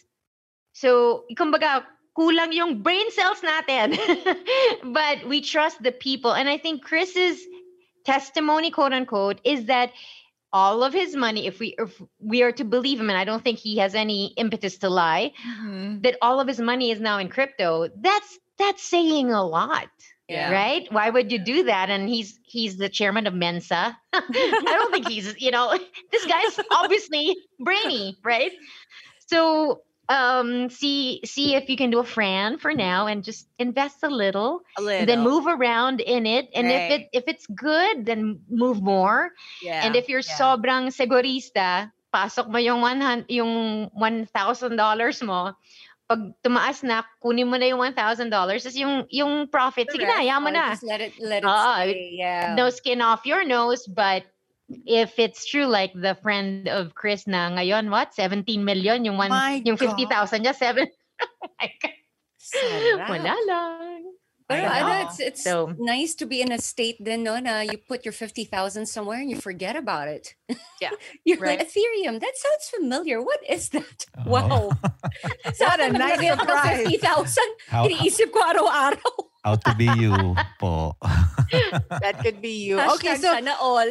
So, 0.71 1.25
kumbaga, 1.35 1.83
kulang 2.17 2.53
yung 2.53 2.81
brain 2.81 3.11
cells 3.11 3.41
natin. 3.41 3.97
but 4.93 5.27
we 5.27 5.41
trust 5.41 5.83
the 5.83 5.91
people. 5.91 6.31
And 6.31 6.47
I 6.47 6.57
think 6.57 6.83
Chris's 6.83 7.39
testimony, 8.05 8.71
quote 8.71 8.93
unquote, 8.93 9.41
is 9.43 9.65
that 9.65 9.91
all 10.53 10.83
of 10.83 10.93
his 10.93 11.15
money, 11.15 11.47
if 11.47 11.59
we 11.59 11.75
if 11.77 11.99
we 12.19 12.43
are 12.43 12.51
to 12.53 12.63
believe 12.63 12.99
him, 12.99 13.09
and 13.09 13.17
I 13.17 13.25
don't 13.25 13.43
think 13.43 13.57
he 13.59 13.77
has 13.77 13.95
any 13.95 14.33
impetus 14.37 14.77
to 14.79 14.89
lie, 14.89 15.33
Mhm. 15.45 16.03
that 16.03 16.17
all 16.21 16.39
of 16.39 16.47
his 16.47 16.59
money 16.59 16.91
is 16.91 17.01
now 17.01 17.17
in 17.17 17.27
crypto, 17.27 17.89
that's 17.99 18.39
that's 18.57 18.83
saying 18.83 19.31
a 19.31 19.43
lot. 19.43 19.89
Yeah. 20.29 20.51
Right? 20.51 20.87
Why 20.89 21.09
would 21.09 21.31
you 21.31 21.39
do 21.39 21.63
that? 21.65 21.89
And 21.89 22.07
he's 22.07 22.39
he's 22.43 22.77
the 22.77 22.89
chairman 22.89 23.27
of 23.27 23.33
Mensa. 23.33 23.97
I 24.13 24.61
don't 24.63 24.91
think 24.91 25.07
he's, 25.07 25.35
you 25.39 25.51
know, 25.51 25.77
this 26.11 26.25
guy's 26.25 26.59
obviously 26.71 27.35
brainy, 27.59 28.17
right? 28.23 28.51
So 29.27 29.81
um 30.09 30.69
see 30.69 31.21
see 31.23 31.55
if 31.55 31.69
you 31.69 31.77
can 31.77 31.89
do 31.89 31.99
a 31.99 32.03
Fran 32.03 32.57
for 32.57 32.73
now 32.73 33.07
and 33.07 33.23
just 33.23 33.47
invest 33.59 34.03
a 34.03 34.09
little, 34.09 34.61
A 34.79 34.87
and 34.87 35.09
then 35.09 35.21
move 35.21 35.45
around 35.47 35.99
in 35.99 36.25
it. 36.25 36.47
And 36.55 36.67
if 36.67 36.91
it 36.91 37.09
if 37.11 37.23
it's 37.27 37.47
good, 37.47 38.05
then 38.05 38.39
move 38.49 38.81
more. 38.81 39.31
Yeah. 39.61 39.85
And 39.85 39.95
if 39.95 40.07
you're 40.07 40.23
yeah. 40.23 40.39
sobrang 40.39 40.87
segurista, 40.87 41.91
pasok 42.13 42.47
mo 42.47 42.61
yung 42.61 42.79
100 42.79 43.27
yung 43.27 43.89
$1,000 43.91 45.25
mo. 45.25 45.57
Pag 46.13 46.21
tumaas 46.45 46.85
na, 46.85 47.01
kunin 47.17 47.49
mo 47.49 47.57
na 47.57 47.65
yung 47.73 47.81
$1,000. 47.81 48.29
Tapos 48.29 48.77
yung, 48.77 49.09
yung 49.09 49.49
profit, 49.49 49.89
sige 49.89 50.05
na, 50.05 50.21
yaman 50.21 50.53
Oh, 50.53 50.57
na. 50.61 50.65
Just 50.77 50.85
let 50.85 51.01
it 51.01 51.17
let 51.17 51.41
it 51.41 51.49
Ah, 51.49 51.81
stay. 51.81 52.21
Yeah. 52.21 52.53
No 52.53 52.69
skin 52.69 53.01
off 53.01 53.25
your 53.25 53.41
nose, 53.41 53.89
but 53.89 54.29
if 54.85 55.17
it's 55.17 55.49
true, 55.49 55.65
like 55.65 55.89
the 55.97 56.13
friend 56.21 56.69
of 56.69 56.93
Chris 56.93 57.25
na 57.25 57.49
ngayon, 57.57 57.89
what? 57.89 58.13
17 58.13 58.45
million? 58.61 59.01
Yung, 59.09 59.17
one, 59.17 59.33
My 59.33 59.57
yung 59.65 59.81
50,000 59.81 60.05
niya, 60.45 60.53
7. 60.53 60.85
oh 61.25 61.49
my 61.57 61.69
God. 61.81 61.97
Sarap. 62.37 63.09
Wala 63.09 63.33
lang. 63.49 64.13
Pero 64.53 64.67
I 64.69 64.79
know. 64.81 65.01
it's 65.09 65.17
it's 65.19 65.41
So- 65.43 65.73
nice 65.77 66.13
to 66.21 66.25
be 66.25 66.41
in 66.41 66.51
a 66.53 66.59
state 66.61 66.97
then 67.01 67.23
no 67.23 67.39
na 67.39 67.61
you 67.65 67.77
put 67.77 68.05
your 68.05 68.13
50,000 68.13 68.85
somewhere 68.85 69.19
and 69.19 69.29
you 69.29 69.37
forget 69.41 69.75
about 69.75 70.07
it. 70.07 70.35
Yeah, 70.79 70.93
You're 71.25 71.39
right. 71.41 71.57
like 71.59 71.67
Ethereum. 71.67 72.21
That 72.21 72.35
sounds 72.37 72.69
familiar. 72.69 73.21
What 73.21 73.39
is 73.47 73.69
that? 73.73 74.05
Oh. 74.17 74.29
Wow. 74.29 74.71
What 75.63 75.79
a 75.79 75.89
nice 75.91 76.19
Naglagay 76.19 76.29
ako 76.37 76.43
ng 76.43 76.49
surprise. 76.53 76.87
50,000. 77.01 77.49
How- 77.73 77.85
Iniisip 77.89 78.29
ko 78.31 78.39
araw-araw. 78.43 79.13
Out 79.45 79.63
to 79.65 79.75
be 79.75 79.85
you 79.85 80.35
po. 80.57 80.95
that 82.01 82.19
could 82.23 82.41
be 82.41 82.63
you. 82.63 82.79
Okay, 82.79 83.15
so 83.15 83.33
sana 83.33 83.55
all. 83.59 83.83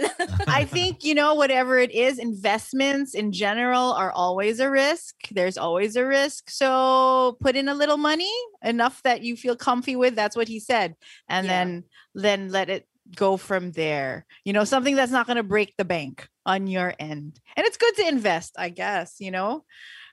I 0.48 0.64
think, 0.64 1.04
you 1.04 1.14
know, 1.14 1.34
whatever 1.34 1.78
it 1.78 1.90
is, 1.92 2.18
investments 2.18 3.14
in 3.14 3.32
general 3.32 3.92
are 3.92 4.10
always 4.10 4.60
a 4.60 4.70
risk. 4.70 5.14
There's 5.30 5.58
always 5.58 5.96
a 5.96 6.06
risk. 6.06 6.48
So 6.48 7.36
put 7.40 7.54
in 7.54 7.68
a 7.68 7.74
little 7.74 7.98
money, 7.98 8.32
enough 8.62 9.02
that 9.02 9.22
you 9.22 9.36
feel 9.36 9.56
comfy 9.56 9.94
with. 9.94 10.14
That's 10.14 10.36
what 10.36 10.48
he 10.48 10.58
said. 10.58 10.96
And 11.28 11.46
Yeah. 11.46 11.52
then 11.64 11.84
then 12.14 12.48
let 12.50 12.68
it 12.70 12.86
go 13.16 13.36
from 13.36 13.72
there. 13.72 14.24
You 14.44 14.52
know, 14.52 14.64
something 14.64 14.96
that's 14.96 15.12
not 15.12 15.26
going 15.26 15.36
to 15.36 15.42
break 15.42 15.74
the 15.76 15.84
bank 15.84 16.28
on 16.46 16.66
your 16.66 16.94
end. 16.98 17.40
And 17.56 17.66
it's 17.66 17.76
good 17.76 17.94
to 17.96 18.08
invest, 18.08 18.54
I 18.58 18.70
guess, 18.70 19.16
you 19.20 19.30
know. 19.30 19.64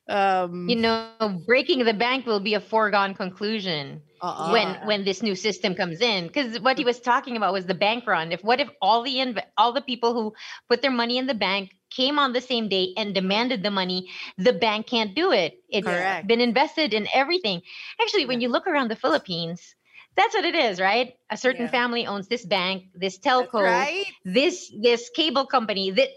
Um 0.10 0.78
you 0.88 0.98
know, 1.02 1.40
breaking 1.46 1.84
the 1.86 1.94
bank 1.94 2.26
will 2.26 2.40
be 2.40 2.54
a 2.56 2.60
foregone 2.60 3.14
conclusion 3.16 4.02
uh-uh. 4.22 4.44
when 4.44 4.76
when 4.86 5.04
this 5.06 5.24
new 5.24 5.36
system 5.36 5.76
comes 5.76 6.02
in. 6.02 6.28
Because 6.28 6.60
what 6.60 6.78
he 6.78 6.84
was 6.84 7.00
talking 7.00 7.38
about 7.38 7.54
was 7.54 7.66
the 7.66 7.74
bank 7.74 8.06
run. 8.08 8.32
If 8.32 8.44
what 8.44 8.60
if 8.60 8.70
all 8.82 9.04
the 9.04 9.16
inv- 9.16 9.44
all 9.58 9.74
the 9.74 9.82
people 9.82 10.14
who 10.14 10.34
put 10.70 10.82
their 10.82 10.92
money 10.92 11.18
in 11.18 11.28
the 11.28 11.34
bank 11.36 11.72
came 11.92 12.20
on 12.20 12.34
the 12.34 12.42
same 12.42 12.70
day 12.70 12.94
and 12.98 13.14
demanded 13.14 13.64
the 13.64 13.72
money, 13.72 14.10
the 14.38 14.54
bank 14.54 14.88
can't 14.88 15.16
do 15.16 15.32
it. 15.32 15.54
It's 15.70 15.92
Correct. 15.92 16.26
been 16.26 16.42
invested 16.42 16.94
in 16.94 17.08
everything. 17.14 17.62
Actually, 18.02 18.26
when 18.26 18.42
you 18.42 18.50
look 18.50 18.68
around 18.68 18.90
the 18.90 18.96
Philippines, 18.96 19.76
that's 20.16 20.36
what 20.36 20.46
it 20.46 20.56
is, 20.56 20.80
right? 20.80 21.14
A 21.30 21.38
certain 21.38 21.68
Yeah. 21.68 21.70
family 21.70 22.06
owns 22.08 22.28
this 22.28 22.46
bank, 22.46 22.84
this 22.96 23.20
telco, 23.20 23.90
right? 23.90 24.06
this 24.26 24.72
this 24.82 25.10
cable 25.10 25.46
company 25.46 25.92
that 25.92 26.10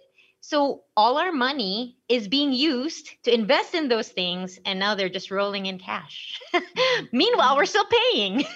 so 0.44 0.82
all 0.97 1.19
our 1.19 1.32
money 1.32 1.97
is 2.09 2.27
being 2.28 2.52
used 2.52 3.09
to 3.23 3.32
invest 3.32 3.74
in 3.74 3.89
those 3.89 4.09
things 4.09 4.59
and 4.66 4.78
now 4.78 4.94
they're 4.94 5.09
just 5.09 5.31
rolling 5.31 5.66
in 5.66 5.78
cash 5.78 6.39
meanwhile 7.12 7.56
we're 7.56 7.64
still 7.64 7.86
paying 8.12 8.44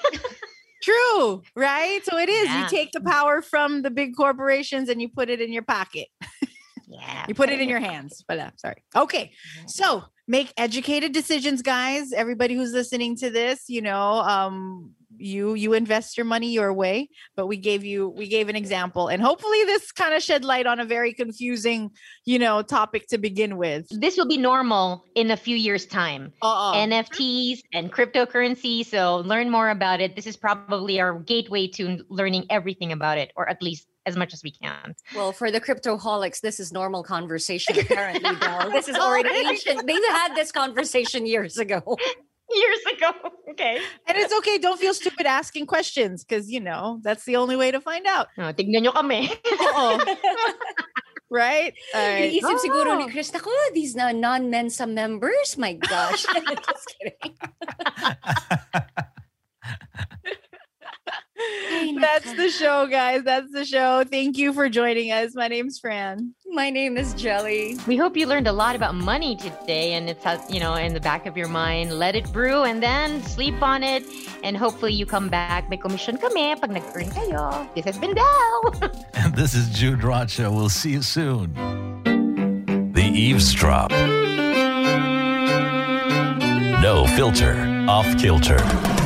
True, 0.82 1.42
right? 1.56 2.04
So 2.04 2.16
it 2.16 2.28
is. 2.28 2.48
You 2.48 2.68
take 2.68 2.92
the 2.92 3.00
power 3.00 3.42
from 3.42 3.82
the 3.82 3.90
big 3.90 4.14
corporations 4.16 4.88
and 4.88 5.02
you 5.02 5.08
put 5.08 5.28
it 5.28 5.40
in 5.40 5.52
your 5.52 5.64
pocket. 5.64 6.06
yeah 6.86 7.24
You 7.26 7.34
put 7.34 7.50
it 7.50 7.60
in 7.60 7.68
your 7.68 7.80
hands. 7.80 8.22
But 8.28 8.38
uh, 8.38 8.50
sorry. 8.56 8.84
Okay. 8.94 9.32
So 9.66 10.04
make 10.28 10.52
educated 10.56 11.12
decisions, 11.12 11.62
guys. 11.62 12.12
Everybody 12.12 12.54
who's 12.54 12.72
listening 12.72 13.16
to 13.16 13.30
this, 13.30 13.64
you 13.68 13.82
know, 13.82 14.00
um, 14.20 14.92
you 15.18 15.54
you 15.54 15.72
invest 15.72 16.18
your 16.18 16.26
money 16.26 16.52
your 16.52 16.72
way, 16.74 17.08
but 17.36 17.46
we 17.46 17.56
gave 17.56 17.84
you 17.84 18.10
we 18.10 18.28
gave 18.28 18.50
an 18.50 18.56
example, 18.56 19.08
and 19.08 19.22
hopefully 19.22 19.64
this 19.64 19.90
kind 19.92 20.12
of 20.14 20.22
shed 20.22 20.44
light 20.44 20.66
on 20.66 20.78
a 20.78 20.84
very 20.84 21.14
confusing, 21.14 21.90
you 22.26 22.38
know, 22.38 22.60
topic 22.60 23.06
to 23.08 23.18
begin 23.18 23.56
with. 23.56 23.86
this 23.98 24.16
will 24.18 24.28
be 24.28 24.36
normal 24.36 25.04
in 25.14 25.30
a 25.30 25.36
few 25.36 25.56
years 25.56 25.86
time 25.86 26.32
Uh-uh. 26.42 26.74
nfts 26.74 27.60
and 27.72 27.90
cryptocurrency 27.92 28.84
so 28.84 29.18
learn 29.18 29.50
more 29.50 29.70
about 29.70 30.00
it 30.00 30.14
this 30.16 30.26
is 30.26 30.36
probably 30.36 31.00
our 31.00 31.18
gateway 31.20 31.66
to 31.66 32.04
learning 32.10 32.44
everything 32.50 32.92
about 32.92 33.16
it 33.16 33.32
or 33.36 33.48
at 33.48 33.62
least 33.62 33.86
as 34.06 34.16
much 34.16 34.32
as 34.32 34.42
we 34.42 34.50
can 34.54 34.94
Well, 35.14 35.32
for 35.32 35.50
the 35.50 35.60
cryptoholics, 35.60 36.40
this 36.40 36.60
is 36.62 36.72
normal 36.72 37.02
conversation 37.02 37.78
apparently, 37.82 38.22
Del. 38.38 38.70
This 38.70 38.86
is 38.88 38.96
already 38.96 39.28
ancient. 39.50 39.86
They've 39.86 40.08
had 40.22 40.34
this 40.34 40.52
conversation 40.54 41.26
years 41.26 41.58
ago. 41.58 41.82
years 42.46 42.78
ago 42.94 43.10
okay 43.50 43.74
and 44.06 44.14
it's 44.16 44.30
okay. 44.30 44.54
Don't 44.62 44.78
feel 44.78 44.94
stupid 44.94 45.26
asking 45.26 45.66
questions 45.66 46.22
because 46.22 46.46
you 46.46 46.62
know 46.62 47.02
that's 47.02 47.26
the 47.26 47.34
only 47.34 47.58
way 47.58 47.74
to 47.74 47.80
find 47.82 48.06
out. 48.06 48.30
oh, 48.38 48.54
tignan 48.54 48.86
nyo 48.86 48.94
kami 48.94 49.26
Oo. 49.74 49.98
right? 51.26 51.74
All 51.90 52.06
right. 52.06 52.30
Iniisip 52.30 52.62
siguro 52.62 52.94
ni 53.02 53.04
Oh. 53.04 53.10
Chris, 53.10 53.34
ako, 53.34 53.50
these 53.74 53.98
na 53.98 54.14
non-Mensa 54.14 54.86
members? 54.86 55.58
My 55.58 55.74
gosh. 55.74 56.22
Just 56.22 56.86
kidding. 57.02 57.34
Ay, 61.08 61.96
That's 62.00 62.32
the 62.34 62.50
show, 62.50 62.86
guys. 62.86 63.22
That's 63.24 63.52
the 63.52 63.64
show. 63.64 64.04
Thank 64.04 64.38
you 64.38 64.52
for 64.52 64.68
joining 64.68 65.12
us. 65.12 65.34
My 65.34 65.48
name's 65.48 65.78
Fran. 65.78 66.34
My 66.48 66.70
name 66.70 66.96
is 66.96 67.14
Jelly. 67.14 67.76
We 67.86 67.96
hope 67.96 68.16
you 68.16 68.26
learned 68.26 68.48
a 68.48 68.52
lot 68.52 68.76
about 68.76 68.94
money 68.94 69.36
today, 69.36 69.92
and 69.92 70.08
it's 70.08 70.24
uh, 70.24 70.42
you 70.48 70.60
know 70.60 70.74
in 70.74 70.94
the 70.94 71.00
back 71.00 71.26
of 71.26 71.36
your 71.36 71.48
mind. 71.48 71.98
Let 71.98 72.16
it 72.16 72.32
brew, 72.32 72.62
and 72.62 72.82
then 72.82 73.22
sleep 73.22 73.60
on 73.62 73.82
it, 73.82 74.04
and 74.42 74.56
hopefully 74.56 74.92
you 74.92 75.06
come 75.06 75.28
back. 75.28 75.68
May 75.68 75.76
commission 75.76 76.16
kami 76.16 76.56
pag 76.56 76.70
nag-earn 76.70 77.10
kayo. 77.10 77.68
This 77.74 77.84
has 77.84 77.98
been 77.98 78.14
Del. 78.14 78.90
and 79.14 79.34
this 79.34 79.54
is 79.54 79.68
Jude 79.70 80.02
Rocha. 80.02 80.50
We'll 80.50 80.68
see 80.68 80.92
you 80.92 81.02
soon. 81.02 81.52
The 82.92 83.02
Eavesdrop. 83.02 83.90
No 86.80 87.06
filter, 87.16 87.54
off 87.88 88.06
kilter. 88.18 89.05